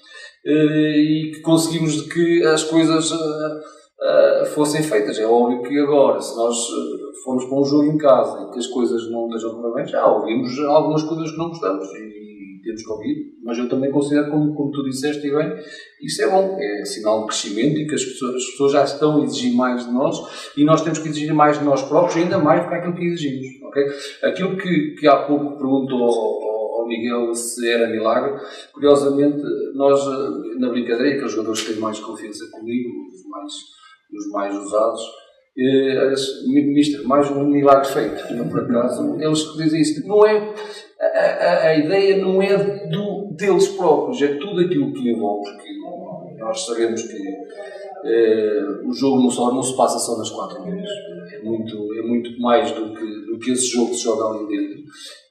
e 0.45 1.33
que 1.35 1.41
conseguimos 1.43 2.01
que 2.11 2.43
as 2.47 2.65
coisas 2.65 3.13
fossem 4.55 4.83
feitas. 4.83 5.19
É 5.19 5.27
óbvio 5.27 5.63
que 5.63 5.79
agora, 5.79 6.19
se 6.19 6.35
nós 6.35 6.57
formos 7.23 7.45
para 7.45 7.59
um 7.59 7.65
jogo 7.65 7.85
em 7.85 7.99
casa 7.99 8.43
e 8.43 8.51
que 8.53 8.59
as 8.59 8.67
coisas 8.67 9.11
não 9.11 9.27
estejam 9.27 9.55
correndo 9.55 9.75
bem, 9.75 9.87
já 9.87 10.07
ouvimos 10.07 10.59
algumas 10.61 11.03
coisas 11.03 11.31
que 11.31 11.37
não 11.37 11.49
gostamos 11.49 11.87
e 11.93 12.20
temos 12.63 12.83
que 12.83 12.91
ouvir, 12.91 13.35
mas 13.43 13.59
eu 13.59 13.69
também 13.69 13.91
considero, 13.91 14.31
como, 14.31 14.55
como 14.55 14.71
tu 14.71 14.83
disseste 14.85 15.27
e 15.27 15.31
bem, 15.31 15.53
isso 16.03 16.23
é 16.23 16.31
bom, 16.31 16.57
é 16.61 16.85
sinal 16.85 17.21
de 17.21 17.27
crescimento 17.29 17.79
e 17.79 17.87
que 17.87 17.95
as 17.95 18.05
pessoas, 18.05 18.37
as 18.37 18.45
pessoas 18.45 18.73
já 18.73 18.85
estão 18.85 19.21
a 19.21 19.25
exigir 19.25 19.55
mais 19.55 19.87
de 19.87 19.93
nós 19.93 20.17
e 20.57 20.65
nós 20.65 20.83
temos 20.83 20.99
que 20.99 21.09
exigir 21.09 21.33
mais 21.35 21.59
de 21.59 21.65
nós 21.65 21.83
próprios, 21.83 22.17
ainda 22.17 22.39
mais 22.39 22.63
do 22.63 22.69
que 22.69 22.75
aquilo 22.75 22.95
que 22.95 23.05
exigimos. 23.05 23.47
Okay? 23.69 23.87
Aquilo 24.23 24.57
que, 24.57 24.95
que 24.99 25.07
há 25.07 25.25
pouco 25.25 25.57
perguntou 25.57 26.03
ao, 26.03 26.81
ao 26.81 26.89
Miguel 26.89 27.35
se 27.35 27.69
era 27.69 27.89
milagre, 27.89 28.41
curiosamente, 28.73 29.43
nós, 29.75 30.01
na 30.59 30.69
brincadeira, 30.69 31.15
aqueles 31.15 31.33
jogadores 31.33 31.63
que 31.63 31.73
têm 31.73 31.81
mais 31.81 32.01
confiança 32.01 32.45
comigo, 32.51 32.91
os 33.13 33.25
mais, 33.29 33.53
os 34.13 34.33
mais 34.33 34.57
usados, 34.57 35.01
eh, 35.59 36.15
ministro, 36.47 37.07
mais 37.07 37.31
um 37.31 37.45
milagre 37.45 37.87
feito. 37.87 38.35
Não, 38.35 38.49
por 38.49 38.61
acaso, 38.61 39.17
eles 39.21 39.41
dizem 39.57 39.81
isso. 39.81 40.07
Não 40.07 40.25
é, 40.27 40.55
a, 41.01 41.07
a, 41.07 41.69
a, 41.69 41.79
ideia 41.79 42.19
não 42.19 42.43
é 42.43 42.57
do, 42.89 43.35
deles 43.35 43.69
próprios, 43.69 44.21
é 44.21 44.35
tudo 44.35 44.61
aquilo 44.61 44.93
que 44.93 45.11
envolve. 45.11 45.51
Porque 45.51 45.71
nós 46.39 46.67
sabemos 46.67 47.03
que 47.03 47.19
eh, 48.05 48.81
o 48.85 48.93
jogo 48.93 49.23
não, 49.23 49.55
não 49.55 49.63
se 49.63 49.77
passa 49.77 49.99
só 49.99 50.19
nas 50.19 50.31
quatro 50.31 50.63
linhas. 50.65 50.89
É 51.33 51.43
muito, 51.43 51.95
é 51.95 52.03
muito 52.03 52.39
mais 52.41 52.71
do 52.73 52.93
que, 52.93 53.27
do 53.27 53.39
que 53.39 53.53
esse 53.53 53.67
jogo 53.67 53.91
que 53.91 53.97
se 53.97 54.05
joga 54.05 54.25
ali 54.27 54.47
dentro. 54.47 54.83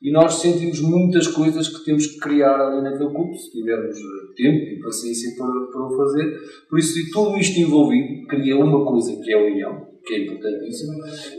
E 0.01 0.11
nós 0.11 0.35
sentimos 0.35 0.81
muitas 0.81 1.27
coisas 1.27 1.67
que 1.67 1.85
temos 1.85 2.07
que 2.07 2.19
criar 2.19 2.59
ali 2.59 2.81
naquele 2.81 3.13
clube, 3.13 3.37
se 3.37 3.51
tivermos 3.51 3.95
eh, 3.95 4.33
tempo 4.35 4.71
e 4.71 4.81
paciência 4.81 5.35
para, 5.37 5.67
para 5.71 5.85
o 5.85 5.97
fazer. 5.97 6.39
Por 6.67 6.79
isso, 6.79 7.11
tudo 7.11 7.37
isto 7.37 7.59
envolvido 7.59 8.25
cria 8.27 8.57
uma 8.57 8.85
coisa 8.85 9.15
que 9.21 9.31
é 9.31 9.35
a 9.35 9.45
união 9.45 9.88
que 10.05 10.13
é 10.15 10.25
importantíssimo, 10.25 10.93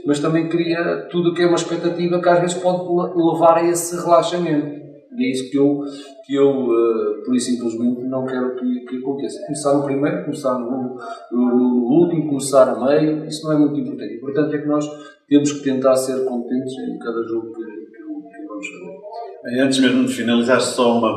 mas 0.06 0.20
também 0.20 0.48
cria 0.48 1.08
tudo 1.10 1.30
o 1.30 1.34
que 1.34 1.42
é 1.42 1.46
uma 1.46 1.56
expectativa 1.56 2.20
que 2.20 2.28
às 2.28 2.40
vezes 2.40 2.56
pode 2.56 2.84
levar 3.16 3.58
a 3.58 3.66
esse 3.66 3.96
relaxamento. 3.96 4.80
E 5.16 5.26
é 5.26 5.30
isso 5.30 5.50
que 5.50 5.58
eu, 5.58 5.82
que 6.24 6.34
eu 6.34 6.48
uh, 6.48 7.22
por 7.24 7.34
isso 7.34 7.50
simplesmente, 7.50 8.02
não 8.04 8.24
quero 8.24 8.54
que, 8.56 8.80
que, 8.86 8.96
aconteça. 8.98 9.40
Começar 9.44 9.74
no 9.74 9.84
primeiro, 9.84 10.24
começar 10.24 10.58
no, 10.58 10.96
no, 11.32 11.56
no, 11.56 12.02
último, 12.02 12.28
começar 12.28 12.68
a 12.68 12.84
meio, 12.84 13.26
isso 13.26 13.44
não 13.44 13.52
é 13.52 13.58
muito 13.58 13.78
importante. 13.78 14.14
O 14.14 14.16
importante 14.16 14.56
é 14.56 14.58
que 14.58 14.68
nós 14.68 14.88
temos 15.28 15.52
que 15.52 15.62
tentar 15.62 15.96
ser 15.96 16.24
competentes 16.24 16.72
em 16.74 16.98
cada 16.98 17.22
jogo 17.24 17.52
que, 17.52 17.62
que, 17.62 17.92
que 17.92 18.46
vamos 18.48 18.66
fazer. 18.66 19.60
Antes 19.62 19.78
mesmo 19.80 20.06
de 20.06 20.12
finalizar, 20.12 20.60
só 20.60 20.98
uma, 20.98 21.10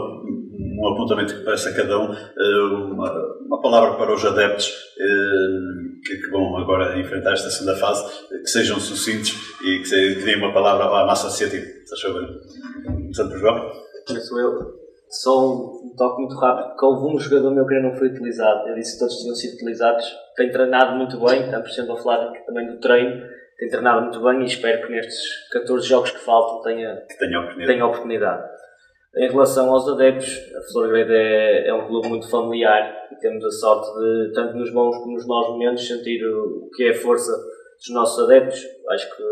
um 0.83 0.87
apontamento 0.93 1.35
que 1.35 1.45
peço 1.45 1.69
a 1.69 1.73
cada 1.73 1.99
um, 1.99 2.11
eh, 2.11 2.91
uma, 2.91 3.11
uma 3.45 3.61
palavra 3.61 3.97
para 3.97 4.13
os 4.13 4.25
adeptos 4.25 4.71
eh, 4.99 5.92
que, 6.03 6.17
que, 6.17 6.29
vão 6.29 6.57
agora 6.57 6.99
enfrentar 6.99 7.33
esta 7.33 7.49
segunda 7.49 7.75
fase, 7.77 8.03
que 8.29 8.47
sejam 8.47 8.79
sucintos 8.79 9.33
e 9.61 9.79
que, 9.79 10.15
que 10.15 10.25
deem 10.25 10.37
uma 10.37 10.53
palavra 10.53 10.85
à 10.85 11.05
massa 11.05 11.27
associativa. 11.27 11.65
Estás 11.65 12.03
a 12.05 12.19
ver? 12.19 12.27
Começando 12.83 13.29
por 13.29 13.39
João. 13.39 13.71
Sou 14.21 14.39
eu. 14.39 14.83
Só 15.09 15.53
um 15.53 15.93
toque 15.95 16.21
muito 16.21 16.35
rápido, 16.35 16.75
que 16.75 16.85
houve 16.85 17.15
um 17.15 17.19
jogador 17.19 17.51
meu 17.51 17.67
que 17.67 17.79
não 17.79 17.95
foi 17.95 18.07
utilizado. 18.07 18.67
Eu 18.67 18.75
disse 18.75 18.93
que 18.93 18.99
todos 18.99 19.15
tinham 19.17 19.35
sido 19.35 19.53
utilizados. 19.53 20.05
Tem 20.35 20.51
treinado 20.51 20.95
muito 20.97 21.19
bem, 21.23 21.45
estamos 21.45 21.73
sempre 21.73 21.91
a 21.91 21.97
falar 21.97 22.31
também 22.45 22.67
do 22.67 22.79
treino. 22.79 23.23
Tem 23.57 23.69
treinado 23.69 24.01
muito 24.01 24.21
bem 24.23 24.41
e 24.41 24.45
espero 24.45 24.85
que 24.85 24.91
nestes 24.91 25.49
14 25.51 25.87
jogos 25.87 26.11
que 26.11 26.19
faltam 26.19 26.61
tenha, 26.63 26.95
que 27.07 27.17
tenha 27.17 27.39
oportunidade. 27.39 27.73
Tenha 27.73 27.85
oportunidade. 27.85 28.43
Em 29.15 29.29
relação 29.29 29.69
aos 29.69 29.87
adeptos, 29.87 30.27
a 30.55 30.71
Flor 30.71 30.87
Grande 30.89 31.13
é, 31.13 31.67
é, 31.67 31.73
um 31.73 31.85
clube 31.85 32.09
muito 32.09 32.27
familiar 32.27 33.07
e 33.11 33.15
temos 33.17 33.45
a 33.45 33.51
sorte 33.51 33.87
de, 33.99 34.33
tanto 34.33 34.57
nos 34.57 34.73
bons 34.73 34.97
como 34.97 35.13
nos 35.13 35.27
maus 35.27 35.49
momentos, 35.49 35.87
sentir 35.87 36.25
o, 36.25 36.65
o 36.65 36.69
que 36.71 36.85
é 36.85 36.89
a 36.89 36.95
força 36.95 37.31
dos 37.31 37.93
nossos 37.93 38.23
adeptos. 38.23 38.59
Acho 38.89 39.15
que, 39.15 39.23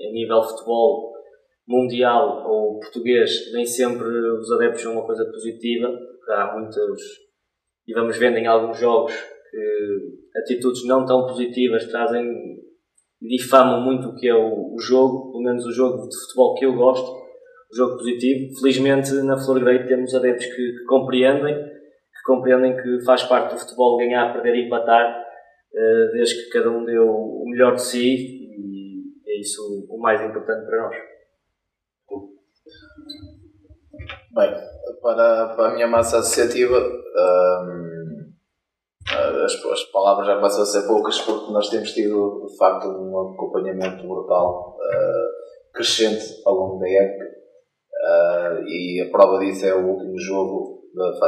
em 0.00 0.14
nível 0.14 0.42
futebol 0.42 1.12
mundial 1.66 2.50
ou 2.50 2.80
português, 2.80 3.52
nem 3.52 3.66
sempre 3.66 4.08
os 4.08 4.50
adeptos 4.50 4.80
são 4.80 4.92
uma 4.92 5.04
coisa 5.04 5.26
positiva, 5.26 5.88
porque 5.88 6.32
há 6.32 6.54
muitos, 6.54 7.02
e 7.86 7.92
vamos 7.92 8.16
vendo 8.16 8.38
em 8.38 8.46
alguns 8.46 8.78
jogos, 8.78 9.12
que 9.12 10.38
atitudes 10.38 10.86
não 10.86 11.04
tão 11.04 11.26
positivas 11.26 11.86
trazem, 11.88 12.56
difamam 13.20 13.82
muito 13.82 14.08
o 14.08 14.14
que 14.14 14.26
é 14.26 14.34
o, 14.34 14.74
o 14.74 14.78
jogo, 14.80 15.32
pelo 15.32 15.44
menos 15.44 15.66
o 15.66 15.72
jogo 15.72 16.08
de 16.08 16.18
futebol 16.18 16.54
que 16.54 16.64
eu 16.64 16.74
gosto 16.74 17.27
jogo 17.74 17.98
positivo. 17.98 18.58
Felizmente 18.60 19.12
na 19.22 19.36
Flor 19.38 19.60
Grey 19.60 19.86
temos 19.86 20.14
adeptos 20.14 20.46
que, 20.46 20.54
que, 20.54 20.84
compreendem, 20.86 21.54
que 21.54 22.22
compreendem 22.26 22.76
que 22.76 23.04
faz 23.04 23.22
parte 23.24 23.54
do 23.54 23.60
futebol 23.60 23.98
ganhar, 23.98 24.32
perder 24.32 24.54
e 24.54 24.66
empatar, 24.66 25.20
uh, 25.20 26.12
desde 26.12 26.44
que 26.44 26.50
cada 26.50 26.70
um 26.70 26.84
deu 26.84 27.06
o 27.06 27.44
melhor 27.46 27.74
de 27.74 27.82
si 27.82 28.14
e 28.14 29.02
é 29.26 29.40
isso 29.40 29.86
o 29.88 30.00
mais 30.00 30.20
importante 30.22 30.66
para 30.66 30.82
nós. 30.82 30.96
Bem, 34.34 34.54
para, 35.02 35.54
para 35.54 35.68
a 35.68 35.74
minha 35.74 35.86
massa 35.86 36.18
associativa, 36.18 36.78
um, 36.78 38.32
as, 39.44 39.52
as, 39.64 39.84
palavras 39.84 40.26
já 40.26 40.36
começam 40.36 40.62
a 40.62 40.66
ser 40.66 40.86
poucas 40.86 41.20
porque 41.20 41.52
nós 41.52 41.68
temos 41.68 41.92
tido, 41.92 42.46
de 42.46 42.56
facto, 42.56 42.86
um 42.88 43.32
acompanhamento 43.32 44.06
brutal, 44.06 44.76
uh, 44.76 45.72
crescente 45.72 46.40
ao 46.46 46.54
longo 46.54 46.78
da 46.78 46.88
época 46.88 47.37
Uh, 48.08 48.64
e 48.66 49.02
a 49.02 49.10
prova 49.10 49.38
disso 49.38 49.66
é 49.66 49.74
o 49.74 49.86
último 49.86 50.18
jogo 50.18 50.78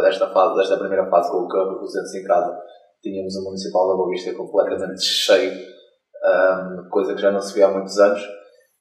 desta 0.02 0.28
fase, 0.28 0.56
desta 0.56 0.78
primeira 0.78 1.08
fase 1.10 1.30
com 1.30 1.38
o 1.38 1.48
Câmbio, 1.48 1.78
com 1.78 1.84
os 1.84 2.14
em 2.14 2.24
casa. 2.24 2.58
Tínhamos 3.02 3.36
o 3.36 3.44
Municipal 3.44 3.88
da 3.88 3.94
Boa 3.96 4.08
Vista 4.08 4.32
completamente 4.34 5.02
cheio, 5.02 5.52
um, 5.52 6.88
coisa 6.88 7.14
que 7.14 7.20
já 7.20 7.30
não 7.30 7.40
se 7.40 7.54
via 7.54 7.66
há 7.66 7.70
muitos 7.70 7.98
anos. 7.98 8.22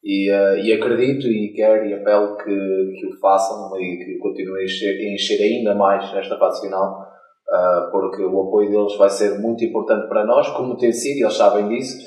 E, 0.02 0.32
uh, 0.32 0.56
e 0.56 0.72
acredito 0.72 1.28
e 1.28 1.54
quero 1.54 1.86
e 1.86 1.94
apelo 1.94 2.38
que, 2.38 2.46
que 2.46 3.06
o 3.06 3.20
façam 3.20 3.70
e 3.78 3.98
que 3.98 4.18
continuem 4.20 4.62
a 4.62 4.64
encher, 4.64 4.96
a 4.96 5.14
encher 5.14 5.42
ainda 5.42 5.76
mais 5.76 6.14
nesta 6.14 6.38
fase 6.38 6.62
final, 6.62 7.02
uh, 7.02 7.92
porque 7.92 8.24
o 8.24 8.48
apoio 8.48 8.70
deles 8.70 8.98
vai 8.98 9.10
ser 9.10 9.38
muito 9.40 9.64
importante 9.66 10.08
para 10.08 10.26
nós, 10.26 10.48
como 10.52 10.78
tem 10.78 10.94
sido, 10.94 11.18
e 11.18 11.24
eles 11.24 11.36
sabem 11.36 11.68
disso. 11.68 11.98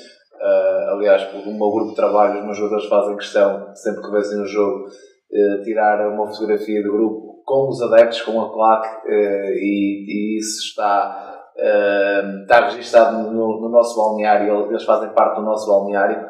Aliás, 0.89 1.23
o 1.33 1.53
meu 1.53 1.71
grupo 1.71 1.89
de 1.91 1.95
trabalho, 1.95 2.39
os 2.39 2.45
meus 2.45 2.57
jogadores 2.57 2.89
fazem 2.89 3.15
questão, 3.15 3.73
sempre 3.75 4.03
que 4.03 4.11
vencem 4.11 4.41
o 4.41 4.45
jogo, 4.45 4.89
eh, 5.35 5.63
tirar 5.63 6.07
uma 6.09 6.27
fotografia 6.27 6.83
do 6.83 6.91
grupo 6.91 7.41
com 7.43 7.67
os 7.67 7.81
adeptos, 7.81 8.21
com 8.21 8.39
a 8.39 8.49
plaque, 8.49 9.07
uh, 9.07 9.51
e, 9.55 10.05
e, 10.07 10.39
isso 10.39 10.67
está, 10.67 11.43
uh, 11.57 12.41
está 12.41 12.69
registado 12.69 13.31
no, 13.31 13.59
no, 13.59 13.69
nosso 13.69 13.97
balneário, 13.97 14.69
eles 14.69 14.83
fazem 14.83 15.09
parte 15.09 15.37
do 15.37 15.45
nosso 15.45 15.67
balneário. 15.67 16.23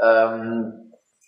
Um, 0.00 0.72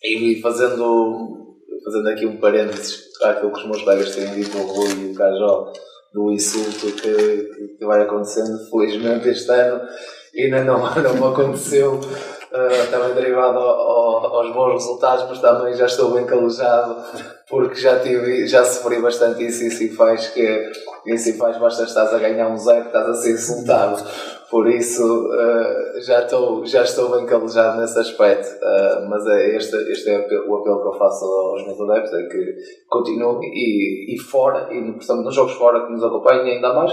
e 0.04 0.40
fazendo, 0.40 1.56
fazendo 1.84 2.08
aqui 2.10 2.26
um 2.26 2.38
parênteses 2.38 3.04
àquilo 3.22 3.52
que 3.52 3.58
os 3.58 3.66
meus 3.66 3.82
colegas 3.82 4.14
têm 4.14 4.32
dito, 4.32 4.56
o 4.56 4.66
Rui 4.66 5.08
e 5.08 5.12
o 5.12 5.14
Cajó, 5.14 5.72
do 6.14 6.30
insulto 6.32 6.94
que, 6.96 7.76
que 7.78 7.84
vai 7.84 8.02
acontecendo, 8.02 8.58
felizmente 8.70 9.28
este 9.28 9.50
ano 9.50 9.82
ainda 10.38 10.64
não, 10.64 10.78
não 11.18 11.28
aconteceu 11.28 12.00
uh, 12.56 12.90
também 12.90 13.14
derivado 13.14 13.58
ao, 13.58 13.68
ao, 13.68 14.36
aos 14.36 14.52
bons 14.52 14.72
resultados, 14.72 15.26
mas 15.28 15.40
também 15.40 15.74
já 15.74 15.86
estou 15.86 16.12
bem 16.12 16.24
calejado 16.24 16.96
porque 17.48 17.76
já 17.76 18.00
tive, 18.00 18.46
já 18.46 18.64
sofri 18.64 19.00
bastante 19.00 19.46
isso 19.46 19.64
em 19.64 19.70
Cifais, 19.70 20.28
que 20.28 20.72
em 21.06 21.16
Cifais 21.16 21.58
basta 21.58 21.84
estás 21.84 22.12
a 22.12 22.18
ganhar 22.18 22.48
um 22.48 22.56
zero, 22.56 22.86
estás 22.86 23.08
a 23.08 23.14
ser 23.14 23.32
insultado. 23.32 24.02
Por 24.50 24.68
isso 24.68 25.02
uh, 25.02 26.00
já, 26.02 26.22
estou, 26.22 26.64
já 26.64 26.82
estou 26.82 27.10
bem 27.10 27.26
calejado 27.26 27.80
nesse 27.80 27.98
aspecto. 27.98 28.48
Uh, 28.64 29.08
mas 29.08 29.26
é 29.26 29.56
este, 29.56 29.76
este 29.90 30.10
é 30.10 30.18
o 30.46 30.56
apelo 30.56 30.82
que 30.82 30.88
eu 30.88 30.98
faço 30.98 31.24
aos 31.24 31.64
meus 31.66 31.80
adeptos, 31.80 32.12
é 32.12 32.22
que 32.24 32.54
continuem 32.88 33.50
e, 33.52 34.14
e 34.14 34.18
fora, 34.18 34.68
e 34.72 34.92
portanto 34.92 35.22
nos 35.22 35.34
jogos 35.34 35.52
fora 35.52 35.86
que 35.86 35.92
nos 35.92 36.02
acompanhem 36.02 36.56
ainda 36.56 36.72
mais, 36.72 36.92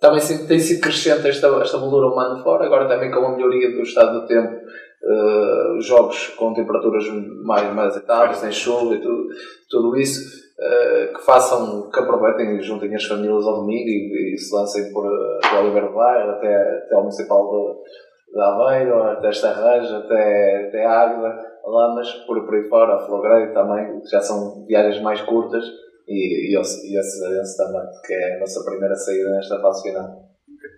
também 0.00 0.20
tem 0.46 0.60
sido 0.60 0.80
crescente 0.80 1.26
esta, 1.26 1.48
esta 1.60 1.78
moldura 1.78 2.06
humana 2.06 2.40
fora, 2.42 2.66
agora 2.66 2.86
também 2.86 3.10
com 3.10 3.24
a 3.24 3.36
melhoria 3.36 3.70
do 3.70 3.82
estado 3.82 4.20
do 4.20 4.26
tempo 4.26 4.60
uh, 5.02 5.80
jogos 5.80 6.28
com 6.28 6.54
temperaturas 6.54 7.04
mais, 7.44 7.72
mais 7.74 7.88
azeitadas, 7.88 8.38
sem 8.38 8.52
chuva 8.52 8.94
e 8.94 9.00
tudo, 9.00 9.28
tudo 9.68 9.96
isso, 9.96 10.20
uh, 10.58 11.14
que 11.14 11.24
façam, 11.24 11.90
que 11.90 11.98
aproveitem 11.98 12.56
e 12.56 12.62
juntem 12.62 12.94
as 12.94 13.04
famílias 13.04 13.46
ao 13.46 13.60
domingo 13.60 13.88
e, 13.88 14.34
e 14.34 14.38
se 14.38 14.54
lancem 14.54 14.92
por, 14.92 15.06
uh, 15.06 15.60
Oliveira 15.60 15.90
Bairro 15.90 16.30
até, 16.32 16.54
até 16.84 16.94
ao 16.94 17.02
Municipal 17.02 17.50
de, 17.50 18.34
de 18.34 18.40
Aveiro, 18.40 19.02
até 19.02 19.30
Estarreja, 19.30 19.98
até, 19.98 20.68
até 20.68 20.86
Águeda, 20.86 21.48
Lamas, 21.64 22.10
por, 22.26 22.44
por 22.44 22.54
aí 22.54 22.68
fora, 22.68 22.96
a 22.96 23.06
Flogreio 23.06 23.52
também, 23.52 24.00
que 24.00 24.08
já 24.08 24.20
são 24.20 24.64
viagens 24.66 25.02
mais 25.02 25.20
curtas 25.22 25.64
e, 26.06 26.50
e, 26.50 26.52
e 26.54 26.56
a 26.56 27.02
Cesarense 27.02 27.56
também, 27.56 27.82
que 28.06 28.14
é 28.14 28.36
a 28.36 28.40
nossa 28.40 28.64
primeira 28.64 28.94
saída 28.94 29.30
nesta 29.30 29.60
fase 29.60 29.82
final. 29.82 30.06
Okay. 30.06 30.70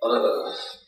Ora, 0.00 0.22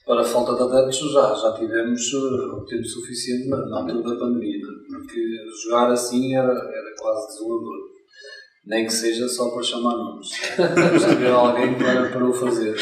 para 0.06 0.20
a 0.20 0.24
falta 0.24 0.54
de 0.54 0.62
adeptos, 0.62 1.12
já, 1.12 1.34
já 1.34 1.52
tivemos 1.54 2.12
uh, 2.12 2.64
tempo 2.66 2.84
suficiente 2.84 3.48
na, 3.48 3.78
altura 3.78 4.02
da 4.02 4.20
pandemia, 4.20 4.60
porque 4.88 5.20
jogar 5.62 5.90
assim 5.90 6.34
era, 6.34 6.52
era 6.52 6.94
quase 6.98 7.28
desolador. 7.28 7.94
Nem 8.66 8.86
que 8.86 8.92
seja 8.92 9.28
só 9.28 9.50
para 9.50 9.62
chamar 9.62 9.94
nomes. 9.94 10.28
Temos 10.56 11.30
alguém 11.30 11.74
para, 11.74 12.08
para 12.08 12.26
o 12.26 12.32
fazer. 12.32 12.74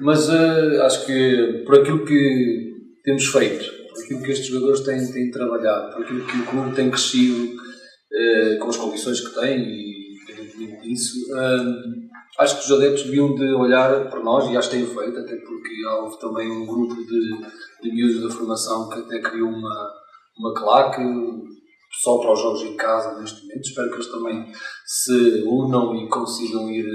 Mas 0.00 0.28
uh, 0.28 0.82
acho 0.82 1.06
que 1.06 1.62
por 1.64 1.80
aquilo 1.80 2.04
que 2.04 2.72
temos 3.04 3.26
feito, 3.26 3.64
por 3.92 4.02
aquilo 4.02 4.22
que 4.22 4.32
estes 4.32 4.48
jogadores 4.48 4.80
têm, 4.80 5.12
têm 5.12 5.30
trabalhado, 5.30 5.94
por 5.94 6.02
aquilo 6.02 6.26
que 6.26 6.38
o 6.38 6.46
clube 6.46 6.74
tem 6.74 6.90
crescido 6.90 7.44
uh, 7.44 8.58
com 8.58 8.68
as 8.68 8.76
condições 8.76 9.20
que 9.20 9.40
tem 9.40 9.58
e 9.60 10.16
independentemente 10.22 10.88
disso, 10.88 11.16
uh, 11.32 12.03
acho 12.38 12.58
que 12.58 12.64
os 12.64 12.72
adeptos 12.72 13.04
deviam 13.04 13.34
de 13.34 13.44
olhar 13.54 14.10
para 14.10 14.20
nós 14.20 14.50
e 14.50 14.56
acho 14.56 14.70
que 14.70 14.76
têm 14.76 14.86
feito, 14.86 15.18
até 15.18 15.36
porque 15.36 15.86
houve 16.00 16.18
também 16.18 16.50
um 16.50 16.66
grupo 16.66 16.94
de, 16.94 17.40
de 17.82 17.94
miúdos 17.94 18.22
da 18.22 18.34
formação 18.34 18.88
que 18.88 19.00
até 19.00 19.20
criou 19.20 19.48
uma, 19.48 19.92
uma 20.38 20.54
claque 20.54 21.02
só 22.02 22.18
para 22.18 22.32
os 22.32 22.40
jogos 22.40 22.62
em 22.62 22.76
casa 22.76 23.20
neste 23.20 23.42
momento. 23.42 23.64
Espero 23.64 23.88
que 23.88 23.94
eles 23.94 24.10
também 24.10 24.52
se 24.84 25.44
unam 25.46 25.94
e 25.94 26.08
consigam 26.08 26.70
ir 26.70 26.86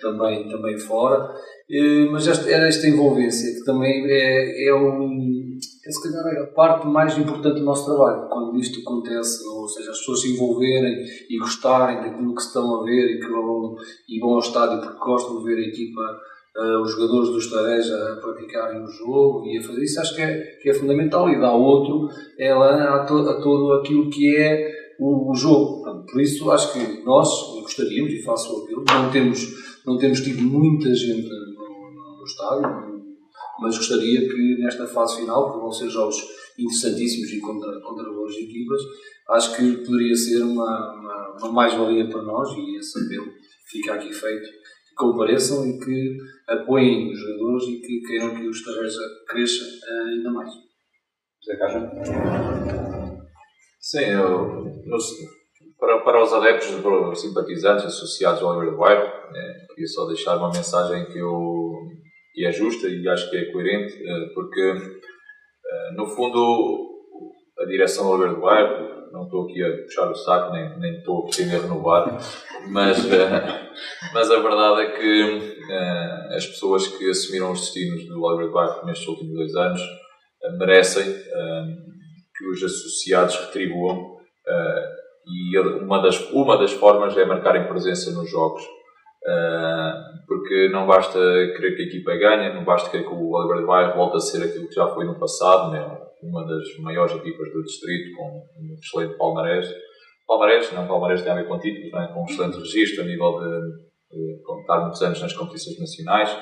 também, 0.00 0.48
também 0.48 0.78
fora. 0.78 1.34
Eh, 1.70 2.06
mas 2.10 2.26
esta, 2.28 2.48
esta 2.50 2.86
envolvência 2.86 3.54
que 3.54 3.64
também 3.64 4.04
é, 4.06 4.68
é, 4.68 4.74
um, 4.74 5.58
é 5.86 5.90
se 5.90 6.02
calhar 6.02 6.42
a 6.42 6.46
parte 6.46 6.86
mais 6.86 7.16
importante 7.18 7.58
do 7.58 7.64
nosso 7.64 7.84
trabalho. 7.84 8.28
Quando 8.28 8.58
isto 8.58 8.80
acontece, 8.80 9.46
ou 9.46 9.68
seja, 9.68 9.90
as 9.90 9.98
pessoas 9.98 10.22
se 10.22 10.32
envolverem 10.32 11.04
e 11.28 11.38
gostarem 11.38 11.96
daquilo 11.96 12.34
que 12.34 12.40
estão 12.40 12.80
a 12.80 12.84
ver 12.84 13.16
e 13.16 13.20
que 13.20 13.28
vão, 13.28 13.76
e 14.08 14.18
vão 14.18 14.30
ao 14.30 14.38
estádio 14.38 14.80
porque 14.80 14.98
gostam 14.98 15.38
de 15.38 15.44
ver 15.44 15.58
a 15.58 15.68
equipa 15.68 16.20
uh, 16.56 16.82
os 16.82 16.92
jogadores 16.92 17.28
do 17.30 17.38
Estareja 17.38 18.12
a 18.12 18.16
praticarem 18.16 18.82
o 18.82 18.86
jogo 18.86 19.46
e 19.46 19.58
a 19.58 19.62
fazer 19.62 19.82
isso, 19.82 20.00
acho 20.00 20.14
que 20.14 20.22
é, 20.22 20.40
que 20.62 20.70
é 20.70 20.74
fundamental. 20.74 21.28
E 21.28 21.38
dá 21.38 21.52
outro 21.52 22.08
ela 22.38 22.96
a, 22.96 23.04
to, 23.04 23.18
a 23.28 23.40
todo 23.40 23.74
aquilo 23.74 24.08
que 24.08 24.36
é 24.36 24.72
o, 24.98 25.30
o 25.30 25.34
jogo. 25.34 25.82
Portanto, 25.82 26.06
por 26.10 26.20
isso, 26.20 26.50
acho 26.50 26.72
que 26.72 27.04
nós 27.04 27.28
gostaríamos, 27.62 28.12
e 28.12 28.22
faço 28.22 28.54
o 28.54 28.64
apelo, 28.64 28.84
não 28.88 29.10
temos, 29.10 29.80
não 29.86 29.98
temos 29.98 30.20
tido 30.20 30.42
muita 30.42 30.94
gente 30.94 31.28
no, 31.28 32.18
no 32.18 32.24
estádio, 32.24 32.93
mas 33.60 33.76
gostaria 33.76 34.28
que 34.28 34.56
nesta 34.58 34.86
fase 34.86 35.16
final, 35.16 35.52
que 35.52 35.58
vão 35.58 35.72
ser 35.72 35.88
jogos 35.88 36.16
interessantíssimos 36.58 37.30
e 37.32 37.40
contra, 37.40 37.80
contra 37.80 38.12
boas 38.12 38.34
equipas, 38.34 38.80
acho 39.30 39.56
que 39.56 39.76
poderia 39.84 40.14
ser 40.14 40.42
uma, 40.42 40.92
uma, 40.94 41.36
uma 41.38 41.52
mais-valia 41.52 42.08
para 42.08 42.22
nós 42.22 42.48
e 42.56 42.76
esse 42.78 42.98
apelo 43.04 43.26
fica 43.70 43.94
aqui 43.94 44.12
feito 44.12 44.64
compareçam 44.96 45.66
e 45.66 45.78
que 45.78 46.16
apoiem 46.48 47.10
os 47.10 47.18
jogadores 47.18 47.64
e 47.64 47.80
que 47.80 48.00
queiram 48.02 48.34
que 48.34 48.46
o 48.46 48.50
Estarreja 48.50 49.00
cresça 49.28 49.64
eh, 49.64 50.08
ainda 50.10 50.30
mais. 50.30 50.50
José 51.42 51.58
Caixa? 51.58 51.90
Sim, 53.80 54.04
eu, 54.04 54.66
eu, 54.86 54.98
para, 55.78 56.00
para 56.00 56.22
os 56.22 56.32
adeptos, 56.32 56.70
para 56.80 57.10
os 57.10 57.20
simpatizantes 57.20 57.84
associados 57.84 58.42
ao 58.42 58.56
Oliver 58.56 58.80
White, 58.80 59.12
é, 59.36 59.66
queria 59.68 59.86
só 59.88 60.06
deixar 60.06 60.36
uma 60.38 60.50
mensagem 60.50 61.04
que, 61.06 61.18
eu, 61.18 61.82
que 62.34 62.44
é 62.44 62.52
justa 62.52 62.88
e 62.88 63.08
acho 63.08 63.30
que 63.30 63.36
é 63.36 63.44
coerente, 63.52 63.94
é, 63.94 64.26
porque, 64.34 64.60
é, 64.60 65.94
no 65.94 66.06
fundo, 66.06 66.90
a 67.60 67.64
direção 67.64 68.04
do 68.04 68.10
Oliver 68.10 68.44
White 68.44 68.94
não 69.12 69.24
estou 69.24 69.44
aqui 69.44 69.62
a 69.62 69.82
puxar 69.84 70.10
o 70.10 70.14
saco, 70.14 70.52
nem, 70.52 70.76
nem 70.80 70.98
estou 70.98 71.24
a 71.28 71.44
renovar, 71.44 72.18
mas, 72.68 73.04
uh, 73.04 73.10
mas 74.12 74.28
a 74.28 74.40
verdade 74.40 74.80
é 74.82 74.90
que 74.90 75.64
as 76.34 76.44
pessoas 76.46 76.88
que 76.88 77.08
assumiram 77.08 77.52
os 77.52 77.60
destinos 77.60 78.06
do 78.08 78.20
Oliver 78.20 78.52
Barco 78.52 78.84
nestes 78.84 79.06
últimos 79.06 79.34
dois 79.34 79.54
anos 79.54 79.80
merecem 80.58 81.04
que 82.36 82.46
os 82.48 82.62
associados 82.62 83.36
retribuam 83.36 84.18
e 85.26 85.58
uma 85.58 86.02
das, 86.02 86.20
uma 86.32 86.58
das 86.58 86.72
formas 86.72 87.16
é 87.16 87.24
marcarem 87.24 87.68
presença 87.68 88.10
nos 88.10 88.28
jogos. 88.28 88.62
Porque 90.26 90.68
não 90.70 90.86
basta 90.86 91.18
querer 91.56 91.76
que 91.76 91.82
a 91.82 91.86
equipa 91.86 92.16
ganhe, 92.16 92.54
não 92.54 92.64
basta 92.64 92.90
querer 92.90 93.04
que 93.04 93.14
o 93.14 93.30
Oliver 93.30 93.66
Bairro 93.66 93.96
volte 93.96 94.16
a 94.16 94.20
ser 94.20 94.44
aquilo 94.44 94.68
que 94.68 94.74
já 94.74 94.86
foi 94.88 95.04
no 95.04 95.18
passado, 95.18 95.70
né? 95.70 95.98
uma 96.22 96.46
das 96.46 96.78
maiores 96.78 97.14
equipas 97.14 97.52
do 97.52 97.62
distrito, 97.62 98.16
com 98.16 98.46
um 98.58 98.74
excelente 98.74 99.16
palmarés. 99.16 99.66
Palmarés, 100.26 100.72
não 100.72 100.86
palmarés 100.86 101.22
tem 101.22 101.32
a 101.32 101.34
ver 101.34 101.46
com 101.46 101.58
títulos, 101.58 101.92
é? 101.92 102.12
com 102.12 102.22
um 102.22 102.24
excelente 102.24 102.58
registro 102.58 103.02
a 103.02 103.06
nível 103.06 103.38
de, 103.40 104.16
de 104.16 104.42
contar 104.42 104.80
muitos 104.80 105.02
anos 105.02 105.20
nas 105.20 105.32
competições 105.32 105.78
nacionais. 105.78 106.32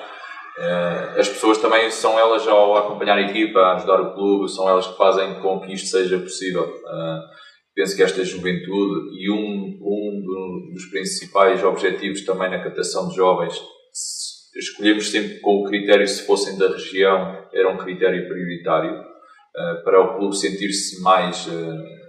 Uh, 0.59 1.19
as 1.19 1.29
pessoas 1.29 1.59
também 1.59 1.91
são 1.91 2.19
elas 2.19 2.47
ao 2.47 2.77
acompanhar 2.77 3.17
a 3.17 3.23
equipa, 3.23 3.59
a 3.59 3.75
ajudar 3.77 4.01
o 4.01 4.15
clube, 4.15 4.51
são 4.51 4.69
elas 4.69 4.87
que 4.87 4.97
fazem 4.97 5.41
com 5.41 5.61
que 5.61 5.73
isto 5.73 5.89
seja 5.89 6.19
possível. 6.19 6.65
Uh, 6.65 7.21
penso 7.75 7.97
que 7.97 8.03
esta 8.03 8.25
juventude 8.25 9.11
e 9.19 9.31
um, 9.31 9.79
um 9.81 10.73
dos 10.73 10.87
principais 10.87 11.63
objetivos 11.63 12.25
também 12.25 12.51
na 12.51 12.63
captação 12.63 13.09
de 13.09 13.17
jovens, 13.17 13.61
escolhemos 14.57 15.11
sempre 15.11 15.41
com 15.41 15.61
o 15.61 15.65
critério 15.65 16.07
se 16.07 16.27
fossem 16.27 16.59
da 16.59 16.69
região, 16.69 17.47
era 17.53 17.69
um 17.71 17.79
critério 17.79 18.29
prioritário 18.29 19.01
uh, 19.01 19.85
para 19.85 20.01
o 20.01 20.17
clube 20.17 20.37
sentir-se 20.37 21.01
mais 21.03 21.47
uh, 21.47 22.03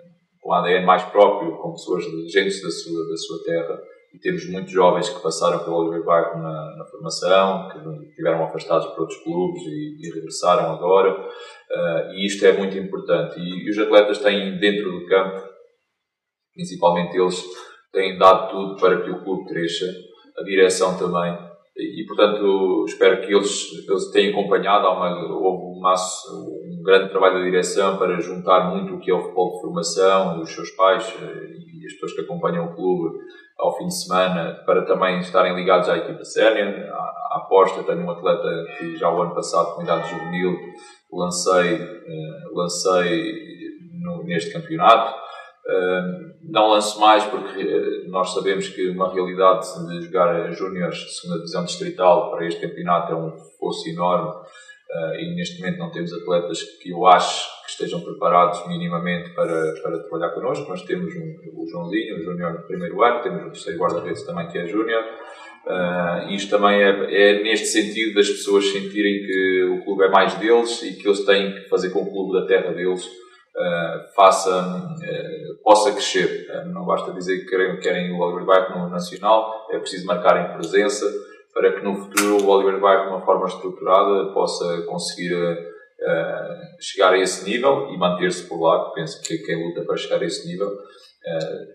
com 0.43 0.53
ADN 0.53 0.85
mais 0.85 1.03
próprio, 1.03 1.57
com 1.57 1.71
pessoas, 1.71 2.03
gente 2.29 2.61
da 2.61 2.69
sua, 2.69 3.09
da 3.09 3.17
sua 3.17 3.43
terra. 3.45 3.81
E 4.13 4.19
temos 4.19 4.47
muitos 4.47 4.71
jovens 4.71 5.09
que 5.09 5.23
passaram 5.23 5.63
pelo 5.63 5.77
Oliver 5.77 6.05
Barco 6.05 6.37
na, 6.37 6.75
na, 6.77 6.85
formação, 6.85 7.69
que 7.69 8.15
tiveram 8.15 8.43
afastados 8.43 8.85
por 8.87 9.01
outros 9.01 9.17
clubes 9.23 9.63
e, 9.63 9.97
e 9.99 10.13
regressaram 10.13 10.71
agora. 10.71 11.19
Uh, 11.19 12.11
e 12.13 12.27
isto 12.27 12.45
é 12.45 12.51
muito 12.51 12.77
importante. 12.77 13.39
E, 13.39 13.65
e 13.65 13.71
os 13.71 13.77
atletas 13.79 14.19
têm 14.19 14.59
dentro 14.59 14.91
do 14.91 15.07
campo, 15.07 15.42
principalmente 16.53 17.17
eles, 17.17 17.43
têm 17.93 18.17
dado 18.17 18.49
tudo 18.49 18.75
para 18.77 19.01
que 19.01 19.09
o 19.11 19.23
clube 19.23 19.47
cresça, 19.47 19.85
a 20.37 20.43
direção 20.43 20.97
também. 20.97 21.37
E, 21.75 22.05
portanto, 22.05 22.85
espero 22.87 23.21
que 23.21 23.33
eles, 23.33 23.87
eles 23.87 24.11
tenham 24.11 24.39
acompanhado. 24.39 24.87
Uma, 24.87 25.09
houve 25.31 25.77
um, 25.77 25.79
maço, 25.79 26.31
um 26.35 26.83
grande 26.83 27.09
trabalho 27.09 27.39
da 27.39 27.43
direção 27.43 27.97
para 27.97 28.19
juntar 28.19 28.69
muito 28.69 28.95
o 28.95 28.99
que 28.99 29.09
é 29.09 29.13
o 29.13 29.21
futebol 29.21 29.55
de 29.55 29.61
formação, 29.61 30.41
os 30.41 30.53
seus 30.53 30.69
pais 30.71 31.15
eh, 31.21 31.53
e 31.81 31.85
as 31.85 31.93
pessoas 31.93 32.13
que 32.13 32.21
acompanham 32.21 32.65
o 32.65 32.75
clube 32.75 33.17
ao 33.57 33.75
fim 33.77 33.87
de 33.87 33.95
semana, 33.95 34.61
para 34.65 34.83
também 34.83 35.19
estarem 35.19 35.55
ligados 35.55 35.89
à 35.89 35.97
equipa 35.97 36.23
sénior. 36.23 36.73
Aposta, 37.31 37.83
tenho 37.83 38.01
um 38.01 38.11
atleta 38.11 38.65
que 38.77 38.95
já 38.97 39.09
o 39.09 39.21
ano 39.21 39.33
passado, 39.33 39.75
com 39.75 39.83
idade 39.83 40.09
juvenil, 40.09 40.55
lancei, 41.11 41.75
eh, 41.75 42.41
lancei 42.51 43.33
no, 43.99 44.23
neste 44.23 44.51
campeonato. 44.53 45.22
Uh, 45.65 46.33
não 46.43 46.71
lanço 46.71 46.99
mais 46.99 47.23
porque 47.23 48.03
nós 48.07 48.33
sabemos 48.33 48.67
que 48.67 48.89
uma 48.89 49.13
realidade 49.13 49.65
de 49.87 50.01
jogar 50.01 50.51
júniores 50.51 51.19
segunda 51.19 51.39
divisão 51.39 51.63
distrital 51.63 52.31
para 52.31 52.45
este 52.45 52.59
campeonato 52.59 53.13
é 53.13 53.15
um 53.15 53.31
fosso 53.57 53.87
enorme 53.87 54.29
uh, 54.29 55.15
e 55.15 55.33
neste 55.35 55.61
momento 55.61 55.79
não 55.79 55.89
temos 55.89 56.11
atletas 56.11 56.61
que 56.81 56.89
eu 56.91 57.07
acho 57.07 57.63
que 57.63 57.71
estejam 57.71 58.01
preparados 58.01 58.67
minimamente 58.67 59.29
para, 59.29 59.73
para 59.81 59.99
trabalhar 59.99 60.33
connosco. 60.33 60.69
Nós 60.69 60.81
temos 60.81 61.15
um, 61.15 61.61
o 61.61 61.65
Joãozinho, 61.65 62.17
o 62.17 62.23
Júnior 62.23 62.53
no 62.53 62.63
primeiro 62.63 63.01
ano, 63.01 63.21
temos 63.21 63.43
o 63.43 63.51
terceiro 63.51 63.79
guarda-redes 63.79 64.23
também 64.23 64.47
que 64.49 64.57
é 64.57 64.67
Júnior. 64.67 65.03
Uh, 65.65 66.29
isto 66.31 66.49
também 66.49 66.83
é, 66.83 66.89
é, 66.89 67.41
neste 67.41 67.67
sentido 67.67 68.15
das 68.15 68.29
pessoas 68.29 68.65
sentirem 68.65 69.25
que 69.25 69.63
o 69.71 69.83
clube 69.85 70.03
é 70.03 70.09
mais 70.09 70.33
deles 70.35 70.83
e 70.83 70.93
que 70.97 71.07
eles 71.07 71.25
têm 71.25 71.53
que 71.53 71.69
fazer 71.69 71.89
com 71.91 72.01
o 72.01 72.11
clube 72.11 72.33
da 72.33 72.45
terra 72.45 72.73
deles 72.73 73.22
uh, 73.55 74.13
faça, 74.15 74.49
uh, 74.51 75.63
possa 75.63 75.91
crescer. 75.91 76.47
não 76.67 76.85
basta 76.85 77.11
dizer 77.11 77.39
que 77.39 77.45
querem, 77.45 77.79
querem 77.79 78.11
o 78.11 78.19
Oliver 78.19 78.45
Bairro 78.45 78.79
no 78.79 78.89
Nacional, 78.89 79.67
é 79.71 79.79
preciso 79.79 80.05
marcarem 80.05 80.55
presença 80.57 81.05
para 81.53 81.71
que 81.71 81.83
no 81.83 81.95
futuro 81.95 82.43
o 82.43 82.49
Oliver 82.49 82.79
Bairro, 82.79 83.03
de 83.03 83.09
uma 83.09 83.25
forma 83.25 83.47
estruturada, 83.47 84.33
possa 84.33 84.81
conseguir 84.83 85.33
uh, 85.35 86.81
chegar 86.81 87.13
a 87.13 87.17
esse 87.17 87.47
nível 87.47 87.89
e 87.91 87.97
manter-se 87.97 88.43
por 88.47 88.59
lá. 88.59 88.91
Penso 88.91 89.21
que 89.21 89.37
quem 89.37 89.67
luta 89.67 89.85
para 89.85 89.97
chegar 89.97 90.21
a 90.21 90.25
esse 90.25 90.47
nível 90.47 90.71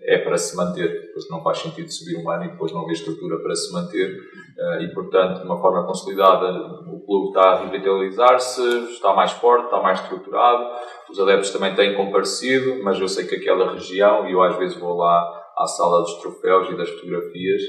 é 0.02 0.18
para 0.18 0.36
se 0.36 0.54
manter, 0.56 1.10
porque 1.12 1.30
não 1.30 1.42
faz 1.42 1.58
sentido 1.58 1.90
subir 1.90 2.16
um 2.16 2.30
ano 2.30 2.44
e 2.44 2.50
depois 2.50 2.70
não 2.70 2.82
haver 2.82 2.92
estrutura 2.92 3.38
para 3.38 3.54
se 3.54 3.72
manter. 3.72 4.18
Uh, 4.58 4.82
e, 4.82 4.92
portanto, 4.92 5.40
de 5.40 5.46
uma 5.46 5.60
forma 5.60 5.86
consolidada, 5.86 6.52
o 6.86 7.00
clube 7.06 7.28
está 7.28 7.52
a 7.52 7.64
revitalizar-se, 7.64 8.60
está 8.90 9.14
mais 9.14 9.32
forte, 9.32 9.66
está 9.66 9.80
mais 9.80 10.00
estruturado. 10.00 10.66
Os 11.10 11.18
adeptos 11.18 11.50
também 11.50 11.74
têm 11.74 11.94
comparecido, 11.94 12.82
mas 12.82 13.00
eu 13.00 13.08
sei 13.08 13.26
que 13.26 13.36
aquela 13.36 13.72
região, 13.72 14.28
e 14.28 14.32
eu 14.32 14.42
às 14.42 14.56
vezes 14.58 14.76
vou 14.76 14.96
lá 14.96 15.44
à 15.56 15.66
sala 15.66 16.02
dos 16.02 16.14
troféus 16.20 16.68
e 16.70 16.76
das 16.76 16.90
fotografias, 16.90 17.62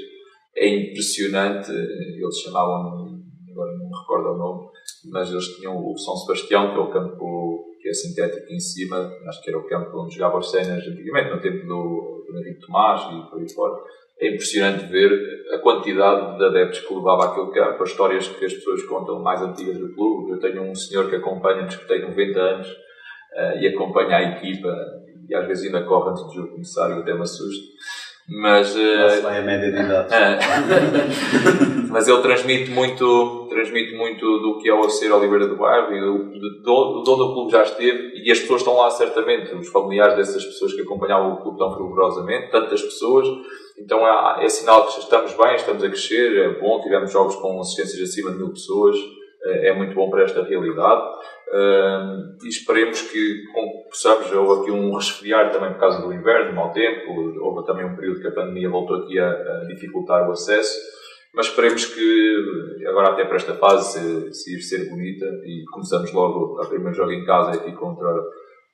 é 0.58 0.68
impressionante. 0.68 1.72
Eles 1.72 2.40
chamavam, 2.42 3.22
agora 3.52 3.72
não 3.78 3.90
me 3.90 3.98
recordo 4.02 4.30
o 4.34 4.38
nome, 4.38 4.68
mas 5.12 5.32
eles 5.32 5.48
tinham 5.56 5.78
o 5.78 5.98
São 5.98 6.16
Sebastião, 6.18 6.74
que 6.74 6.78
é 6.78 6.82
o 6.82 6.92
campo 6.92 7.16
que 7.90 7.92
é 7.92 7.94
sintético 7.94 8.54
em 8.54 8.60
cima, 8.60 9.12
acho 9.28 9.42
que 9.42 9.50
era 9.50 9.58
o 9.58 9.68
campo 9.68 10.00
onde 10.00 10.16
jogavam 10.16 10.38
as 10.38 10.52
cenas 10.52 10.86
antigamente, 10.86 11.32
no 11.32 11.42
tempo 11.42 11.66
do, 11.66 12.26
do 12.28 12.38
Henrique 12.38 12.66
Tomás 12.66 13.02
e 13.02 13.30
por 13.30 13.40
aí 13.40 13.52
fora. 13.52 13.82
É 14.22 14.28
impressionante 14.28 14.86
ver 14.86 15.12
a 15.54 15.60
quantidade 15.60 16.38
de 16.38 16.46
adeptos 16.46 16.82
que 16.82 16.94
levava 16.94 17.26
aquele 17.26 17.52
campo, 17.52 17.82
as 17.82 17.90
histórias 17.90 18.28
que 18.28 18.46
as 18.46 18.54
pessoas 18.54 18.84
contam 18.84 19.22
mais 19.22 19.42
antigas 19.42 19.78
do 19.78 19.94
clube. 19.94 20.34
Eu 20.34 20.40
tenho 20.40 20.62
um 20.64 20.76
senhor 20.76 21.10
que 21.10 21.16
acompanha-nos 21.16 21.76
que 21.78 21.88
tem 21.88 22.02
90 22.02 22.40
anos 22.40 22.68
uh, 22.68 23.58
e 23.60 23.68
acompanha 23.68 24.18
a 24.18 24.38
equipa 24.38 24.76
e 25.28 25.36
às 25.36 25.48
vezes 25.48 25.66
ainda 25.66 25.86
corre 25.86 26.12
antes 26.12 26.24
do 26.24 26.34
jogo 26.34 26.50
começar 26.50 26.90
e 26.90 27.02
até 27.02 27.14
me 27.14 27.22
assusta 27.22 27.66
Mas, 28.30 28.76
vai 29.24 29.40
a 29.40 29.42
média 29.42 29.72
de 29.72 29.80
idade. 29.80 30.14
é. 30.14 30.40
mas 31.90 32.08
ele 32.08 32.22
transmite 32.22 32.70
muito, 32.70 33.48
transmite 33.50 33.96
muito 33.96 34.24
do 34.40 34.60
que 34.60 34.70
é 34.70 34.74
o 34.74 34.88
ser 34.88 35.12
Oliveira 35.12 35.48
do 35.48 35.58
Bairro 35.58 35.92
e 35.94 36.00
do, 36.00 36.40
de 36.40 36.64
todo, 36.64 37.04
de 37.04 37.10
onde 37.10 37.22
o 37.24 37.34
clube 37.34 37.52
já 37.52 37.64
esteve 37.64 38.12
e 38.24 38.32
as 38.32 38.40
pessoas 38.40 38.62
estão 38.62 38.78
lá 38.78 38.90
certamente, 38.92 39.54
os 39.56 39.68
familiares 39.70 40.16
dessas 40.16 40.46
pessoas 40.46 40.74
que 40.74 40.82
acompanhavam 40.82 41.34
o 41.34 41.38
clube 41.38 41.58
tão 41.58 41.76
fervorosamente, 41.76 42.52
tantas 42.52 42.82
pessoas, 42.82 43.28
então 43.78 44.06
é, 44.06 44.46
é 44.46 44.50
sinal 44.50 44.86
que 44.86 45.00
estamos 45.00 45.34
bem, 45.34 45.56
estamos 45.56 45.84
a 45.84 45.88
crescer, 45.88 46.38
é 46.38 46.60
bom, 46.60 46.80
tivemos 46.82 47.12
jogos 47.12 47.36
com 47.38 47.60
assistências 47.60 48.10
acima 48.10 48.32
de 48.32 48.38
mil 48.38 48.50
pessoas, 48.50 48.96
é, 49.44 49.70
é 49.70 49.74
muito 49.76 49.94
bom 49.96 50.10
para 50.10 50.24
esta 50.24 50.44
realidade. 50.44 51.02
E 52.44 52.48
esperemos 52.48 53.02
que 53.02 53.44
possamos, 53.90 54.32
houve 54.32 54.62
aqui 54.62 54.72
um 54.72 54.96
resfriar 54.96 55.52
também 55.52 55.72
por 55.72 55.80
causa 55.80 56.02
do 56.02 56.14
inverno, 56.14 56.54
mau 56.54 56.72
tempo, 56.72 57.12
houve 57.42 57.66
também 57.66 57.86
um 57.86 57.96
período 57.96 58.22
que 58.22 58.28
a 58.28 58.32
pandemia 58.32 58.70
voltou 58.70 58.98
aqui 58.98 59.20
a, 59.20 59.66
dificultar 59.68 60.28
o 60.30 60.32
acesso, 60.32 60.80
mas 61.34 61.48
esperemos 61.48 61.86
que 61.86 62.86
agora 62.88 63.10
até 63.10 63.26
para 63.26 63.36
esta 63.36 63.56
fase 63.56 64.34
se, 64.34 64.56
ir 64.56 64.62
ser 64.62 64.90
bonita 64.90 65.26
e 65.44 65.64
começamos 65.72 66.12
logo 66.14 66.62
a 66.62 66.68
primeiro 66.68 66.96
jogo 66.96 67.12
em 67.12 67.26
casa 67.26 67.52
aqui 67.52 67.72
contra 67.74 68.08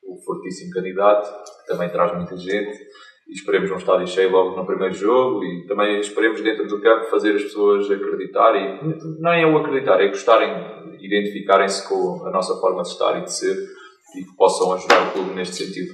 o 0.03 0.17
fortíssimo 0.23 0.71
candidato, 0.71 1.27
que 1.61 1.67
também 1.67 1.89
traz 1.89 2.13
muita 2.13 2.37
gente 2.37 2.77
e 3.27 3.33
esperemos 3.33 3.71
um 3.71 3.77
estádio 3.77 4.07
cheio 4.07 4.31
logo 4.31 4.55
no 4.55 4.65
primeiro 4.65 4.93
jogo 4.93 5.43
e 5.43 5.65
também 5.67 5.99
esperemos 5.99 6.41
dentro 6.41 6.67
do 6.67 6.81
campo 6.81 7.09
fazer 7.09 7.35
as 7.35 7.43
pessoas 7.43 7.89
acreditarem, 7.89 8.79
não 9.19 9.31
é 9.31 9.45
o 9.45 9.57
acreditar, 9.57 9.99
é 9.99 10.07
gostarem, 10.07 10.51
identificarem-se 10.99 11.87
com 11.89 12.25
a 12.25 12.31
nossa 12.31 12.59
forma 12.59 12.83
de 12.83 12.89
estar 12.89 13.19
e 13.19 13.23
de 13.23 13.33
ser 13.33 13.55
e 13.55 14.23
que 14.23 14.35
possam 14.37 14.73
ajudar 14.73 15.07
o 15.07 15.11
clube 15.11 15.33
neste 15.33 15.65
sentido. 15.65 15.93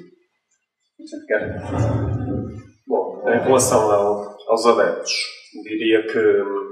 Bom, 2.87 3.23
em 3.27 3.39
relação 3.39 3.89
ao, 3.89 4.37
aos 4.47 4.65
adeptos, 4.65 5.13
diria 5.63 6.05
que 6.05 6.71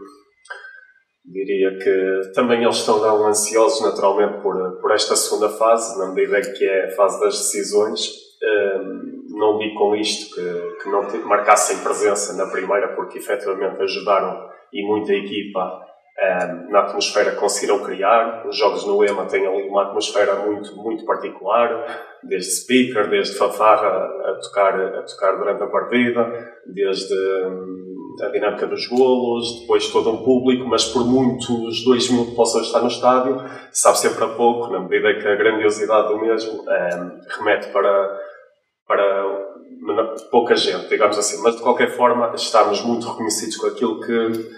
diria 1.26 1.78
que 1.78 2.32
também 2.34 2.64
eles 2.64 2.78
estão 2.78 3.28
ansiosos 3.28 3.82
naturalmente 3.82 4.42
por, 4.42 4.82
por 4.82 4.92
esta 4.92 5.16
segunda 5.16 5.50
fase, 5.50 5.98
na 6.00 6.12
medida 6.12 6.42
que 6.42 6.66
é 6.66 6.86
a 6.86 6.96
fase 6.96 7.20
das 7.20 7.38
decisões. 7.38 8.10
Um, 8.42 8.99
não 9.40 9.58
digo 9.58 9.76
com 9.76 9.96
isto 9.96 10.36
que, 10.36 10.84
que 10.84 10.90
não 10.90 11.04
marcassem 11.26 11.80
presença 11.80 12.34
na 12.34 12.52
primeira, 12.52 12.90
porque 12.90 13.18
efetivamente 13.18 13.82
ajudaram 13.82 14.50
e 14.72 14.86
muita 14.86 15.14
equipa 15.14 15.86
um, 16.20 16.72
na 16.72 16.82
atmosfera 16.82 17.32
que 17.32 17.38
conseguiram 17.38 17.80
criar. 17.80 18.46
Os 18.46 18.58
jogos 18.58 18.86
no 18.86 19.04
EMA 19.04 19.26
têm 19.26 19.48
ali 19.48 19.68
uma 19.68 19.84
atmosfera 19.84 20.36
muito, 20.36 20.76
muito 20.76 21.06
particular, 21.06 22.20
desde 22.22 22.52
speaker, 22.52 23.10
desde 23.10 23.38
fanfarra 23.38 23.88
a 23.88 24.40
tocar, 24.44 24.80
a 24.80 25.02
tocar 25.04 25.38
durante 25.38 25.64
a 25.64 25.68
partida, 25.68 26.54
desde 26.66 27.14
um, 27.46 28.16
a 28.22 28.28
dinâmica 28.28 28.68
dos 28.68 28.86
golos, 28.88 29.62
depois 29.62 29.88
todo 29.88 30.10
um 30.12 30.24
público, 30.24 30.68
mas 30.68 30.84
por 30.86 31.06
muitos 31.06 31.84
dois 31.86 32.10
mil 32.10 32.26
que 32.26 32.36
possam 32.36 32.62
estar 32.62 32.82
no 32.82 32.90
estádio, 32.90 33.42
sabe 33.72 33.98
sempre 34.00 34.26
a 34.26 34.28
pouco, 34.28 34.70
na 34.72 34.82
medida 34.82 35.14
que 35.14 35.28
a 35.28 35.36
grandiosidade 35.36 36.10
do 36.10 36.20
mesmo 36.20 36.62
um, 36.62 37.22
remete 37.38 37.70
para 37.70 38.29
para 38.90 39.30
pouca 40.32 40.56
gente, 40.56 40.90
digamos 40.90 41.18
assim. 41.18 41.40
Mas, 41.44 41.56
de 41.56 41.62
qualquer 41.62 41.96
forma, 41.96 42.34
estamos 42.36 42.82
muito 42.82 43.08
reconhecidos 43.08 43.56
com 43.58 43.68
aquilo 43.68 44.02
que, 44.02 44.50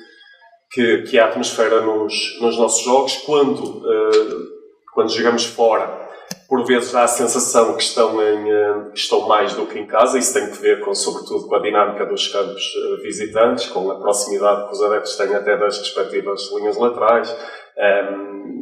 que, 0.72 1.02
que 1.04 1.20
a 1.20 1.26
atmosfera 1.26 1.82
nos, 1.82 2.40
nos 2.40 2.58
nossos 2.58 2.82
jogos. 2.82 3.18
Quando, 3.26 3.60
uh, 3.62 4.48
quando 4.94 5.12
jogamos 5.12 5.46
fora, 5.46 6.00
por 6.48 6.66
vezes 6.66 6.94
dá 6.94 7.04
a 7.04 7.08
sensação 7.08 7.76
que 7.76 7.84
estão, 7.84 8.22
em, 8.24 8.54
uh, 8.54 8.92
estão 8.94 9.28
mais 9.28 9.54
do 9.54 9.68
que 9.68 9.78
em 9.78 9.86
casa. 9.86 10.18
Isso 10.18 10.34
tem 10.34 10.50
que 10.50 10.58
ver, 10.62 10.80
com, 10.80 10.96
sobretudo, 10.96 11.50
com 11.50 11.56
a 11.56 11.62
dinâmica 11.62 12.06
dos 12.06 12.30
campos 12.30 12.64
uh, 12.76 13.02
visitantes, 13.02 13.66
com 13.66 13.92
a 13.92 14.00
proximidade 14.00 14.68
que 14.68 14.74
os 14.74 14.82
adeptos 14.82 15.18
têm 15.18 15.36
até 15.36 15.58
das 15.58 15.78
respectivas 15.78 16.50
linhas 16.56 16.78
laterais, 16.78 17.30
um, 17.78 17.82
ehm, 17.84 18.61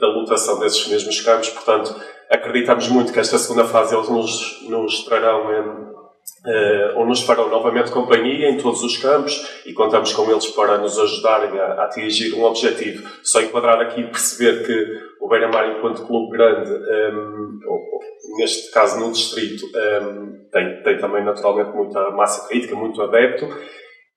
da, 0.00 0.08
lotação 0.08 0.58
desses 0.58 0.86
mesmos 0.88 1.20
campos. 1.20 1.50
Portanto, 1.50 1.94
acreditamos 2.28 2.88
muito 2.88 3.12
que 3.12 3.20
esta 3.20 3.38
segunda 3.38 3.64
fase 3.64 3.94
eles 3.94 4.08
nos, 4.08 4.62
nos 4.68 5.04
trarão 5.04 5.50
uh, 5.50 6.98
ou 6.98 7.06
nos 7.06 7.22
farão 7.22 7.48
novamente 7.48 7.90
companhia 7.90 8.50
em 8.50 8.58
todos 8.58 8.82
os 8.82 8.96
campos 8.96 9.62
e 9.64 9.72
contamos 9.72 10.12
com 10.12 10.30
eles 10.30 10.46
para 10.48 10.78
nos 10.78 10.98
ajudarem 10.98 11.58
a, 11.58 11.64
a 11.64 11.84
atingir 11.84 12.34
um 12.34 12.44
objetivo. 12.44 13.08
Só 13.22 13.40
enquadrar 13.40 13.80
aqui 13.80 14.00
e 14.00 14.06
perceber 14.06 14.66
que 14.66 15.08
o 15.20 15.28
Beira-Mar, 15.28 15.76
enquanto 15.76 16.06
clube 16.06 16.36
grande, 16.36 16.70
um, 16.70 17.60
ou, 17.66 18.00
neste 18.38 18.70
caso 18.72 19.00
no 19.00 19.12
distrito, 19.12 19.64
tem, 20.52 20.82
tem 20.82 20.98
também 20.98 21.24
naturalmente 21.24 21.74
muita 21.74 22.10
massa 22.10 22.48
crítica, 22.48 22.74
muito 22.74 23.02
adepto. 23.02 23.46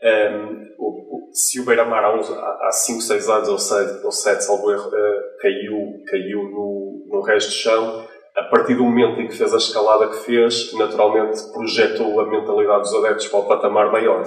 Um, 0.03 0.65
o, 0.79 1.29
se 1.31 1.59
o 1.59 1.65
Beira-Mar 1.65 2.03
há 2.03 2.71
5, 2.71 3.01
6 3.01 3.29
anos 3.29 3.49
ou 3.49 3.59
7, 3.59 4.03
ou 4.03 4.11
7 4.11 4.43
salvo 4.43 4.71
erro, 4.71 4.87
uh, 4.87 5.37
caiu, 5.39 6.03
caiu 6.07 6.43
no, 6.43 7.07
no 7.07 7.21
resto 7.21 7.49
do 7.49 7.55
chão, 7.55 8.07
a 8.35 8.43
partir 8.43 8.75
do 8.75 8.83
momento 8.83 9.19
em 9.19 9.27
que 9.27 9.37
fez 9.37 9.53
a 9.53 9.57
escalada 9.57 10.07
que 10.07 10.25
fez, 10.25 10.73
naturalmente 10.73 11.37
projetou 11.53 12.19
a 12.19 12.25
mentalidade 12.25 12.81
dos 12.81 12.95
adeptos 12.95 13.27
para 13.27 13.39
o 13.39 13.47
patamar 13.47 13.91
maior. 13.91 14.23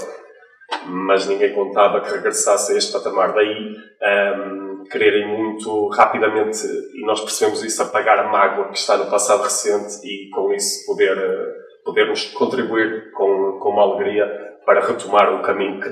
Mas 0.87 1.27
ninguém 1.27 1.55
contava 1.55 2.01
que 2.01 2.11
regressasse 2.11 2.73
a 2.73 2.77
este 2.77 2.93
patamar. 2.93 3.35
Daí 3.35 3.77
um, 4.37 4.85
quererem 4.91 5.27
muito 5.27 5.89
rapidamente, 5.89 6.67
e 6.95 7.05
nós 7.07 7.21
percebemos 7.21 7.63
isso, 7.65 7.83
apagar 7.83 8.19
a 8.19 8.29
mágoa 8.31 8.69
que 8.69 8.79
está 8.79 8.97
no 8.97 9.11
passado 9.11 9.43
recente 9.43 10.07
e 10.07 10.29
com 10.31 10.53
isso 10.53 10.87
poder, 10.87 11.17
uh, 11.17 11.85
podermos 11.85 12.27
contribuir 12.33 13.11
com, 13.13 13.59
com 13.59 13.71
uma 13.71 13.83
alegria 13.83 14.44
para 14.65 14.86
retomar 14.86 15.32
um 15.32 15.43
caminho 15.43 15.81
que, 15.81 15.91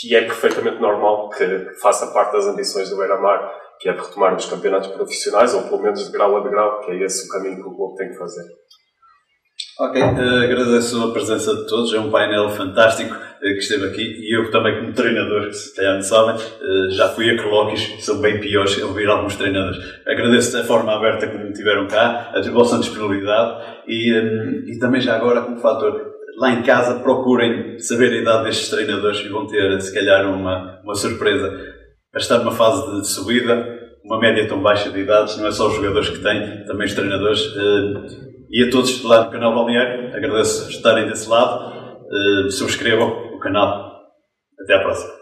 que 0.00 0.14
é 0.14 0.22
perfeitamente 0.22 0.80
normal 0.80 1.28
que 1.30 1.44
faça 1.80 2.12
parte 2.12 2.32
das 2.32 2.46
ambições 2.46 2.90
do 2.90 2.96
Beira-Mar, 2.96 3.50
que 3.80 3.88
é 3.88 3.92
de 3.92 4.00
retomar 4.00 4.34
os 4.34 4.46
campeonatos 4.46 4.90
profissionais, 4.90 5.54
ou 5.54 5.62
pelo 5.62 5.82
menos 5.82 6.04
de 6.04 6.12
grau 6.12 6.36
a 6.36 6.48
grau, 6.48 6.80
que 6.80 6.92
é 6.92 7.04
esse 7.04 7.26
o 7.26 7.30
caminho 7.30 7.56
que 7.56 7.68
o 7.68 7.74
clube 7.74 7.96
tem 7.96 8.08
que 8.08 8.18
fazer. 8.18 8.44
Ok, 9.80 10.02
uh, 10.02 10.44
agradeço 10.44 11.02
a 11.04 11.12
presença 11.12 11.54
de 11.54 11.66
todos, 11.68 11.94
é 11.94 12.00
um 12.00 12.10
painel 12.10 12.48
fantástico 12.50 13.14
uh, 13.14 13.40
que 13.40 13.58
esteve 13.58 13.86
aqui 13.86 14.02
e 14.02 14.36
eu 14.36 14.50
também 14.50 14.76
como 14.76 14.92
treinador, 14.92 15.46
que 15.46 15.52
se 15.52 15.74
calhar 15.74 15.94
não 15.94 16.02
sabem, 16.02 16.34
uh, 16.34 16.90
já 16.90 17.08
fui 17.08 17.30
a 17.30 17.40
colóquios, 17.40 18.04
são 18.04 18.20
bem 18.20 18.40
piores 18.40 18.80
a 18.82 18.86
ouvir 18.86 19.08
alguns 19.08 19.36
treinadores. 19.36 19.78
Agradeço 20.04 20.58
a 20.58 20.64
forma 20.64 20.96
aberta 20.96 21.28
como 21.28 21.52
tiveram 21.52 21.86
cá, 21.86 22.32
a 22.34 22.50
vossa 22.50 22.78
disponibilidade 22.78 23.82
e, 23.86 24.10
e 24.66 24.78
também 24.80 25.00
já 25.00 25.14
agora 25.14 25.42
como 25.42 25.60
fator 25.60 26.17
lá 26.38 26.52
em 26.52 26.62
casa 26.62 27.00
procurem 27.00 27.78
saber 27.78 28.12
a 28.12 28.16
idade 28.16 28.44
destes 28.44 28.70
treinadores 28.70 29.18
e 29.20 29.28
vão 29.28 29.46
ter, 29.46 29.80
se 29.80 29.92
calhar, 29.92 30.26
uma, 30.32 30.80
uma 30.82 30.94
surpresa. 30.94 31.50
Para 32.10 32.20
estar 32.20 32.38
numa 32.38 32.52
fase 32.52 33.00
de 33.00 33.08
subida, 33.08 33.78
uma 34.04 34.18
média 34.18 34.48
tão 34.48 34.62
baixa 34.62 34.90
de 34.90 35.00
idades, 35.00 35.36
não 35.36 35.46
é 35.46 35.52
só 35.52 35.68
os 35.68 35.74
jogadores 35.74 36.08
que 36.08 36.22
têm, 36.22 36.64
também 36.64 36.86
os 36.86 36.94
treinadores. 36.94 37.40
Eh, 37.40 38.28
e 38.50 38.64
a 38.64 38.70
todos 38.70 39.04
lá 39.04 39.24
do 39.24 39.30
canal 39.30 39.54
Balneário, 39.54 40.16
agradeço 40.16 40.70
estarem 40.70 41.06
desse 41.06 41.28
lado. 41.28 41.74
Eh, 42.10 42.50
subscrevam 42.50 43.34
o 43.34 43.38
canal. 43.38 43.92
Até 44.62 44.74
à 44.74 44.80
próxima. 44.80 45.17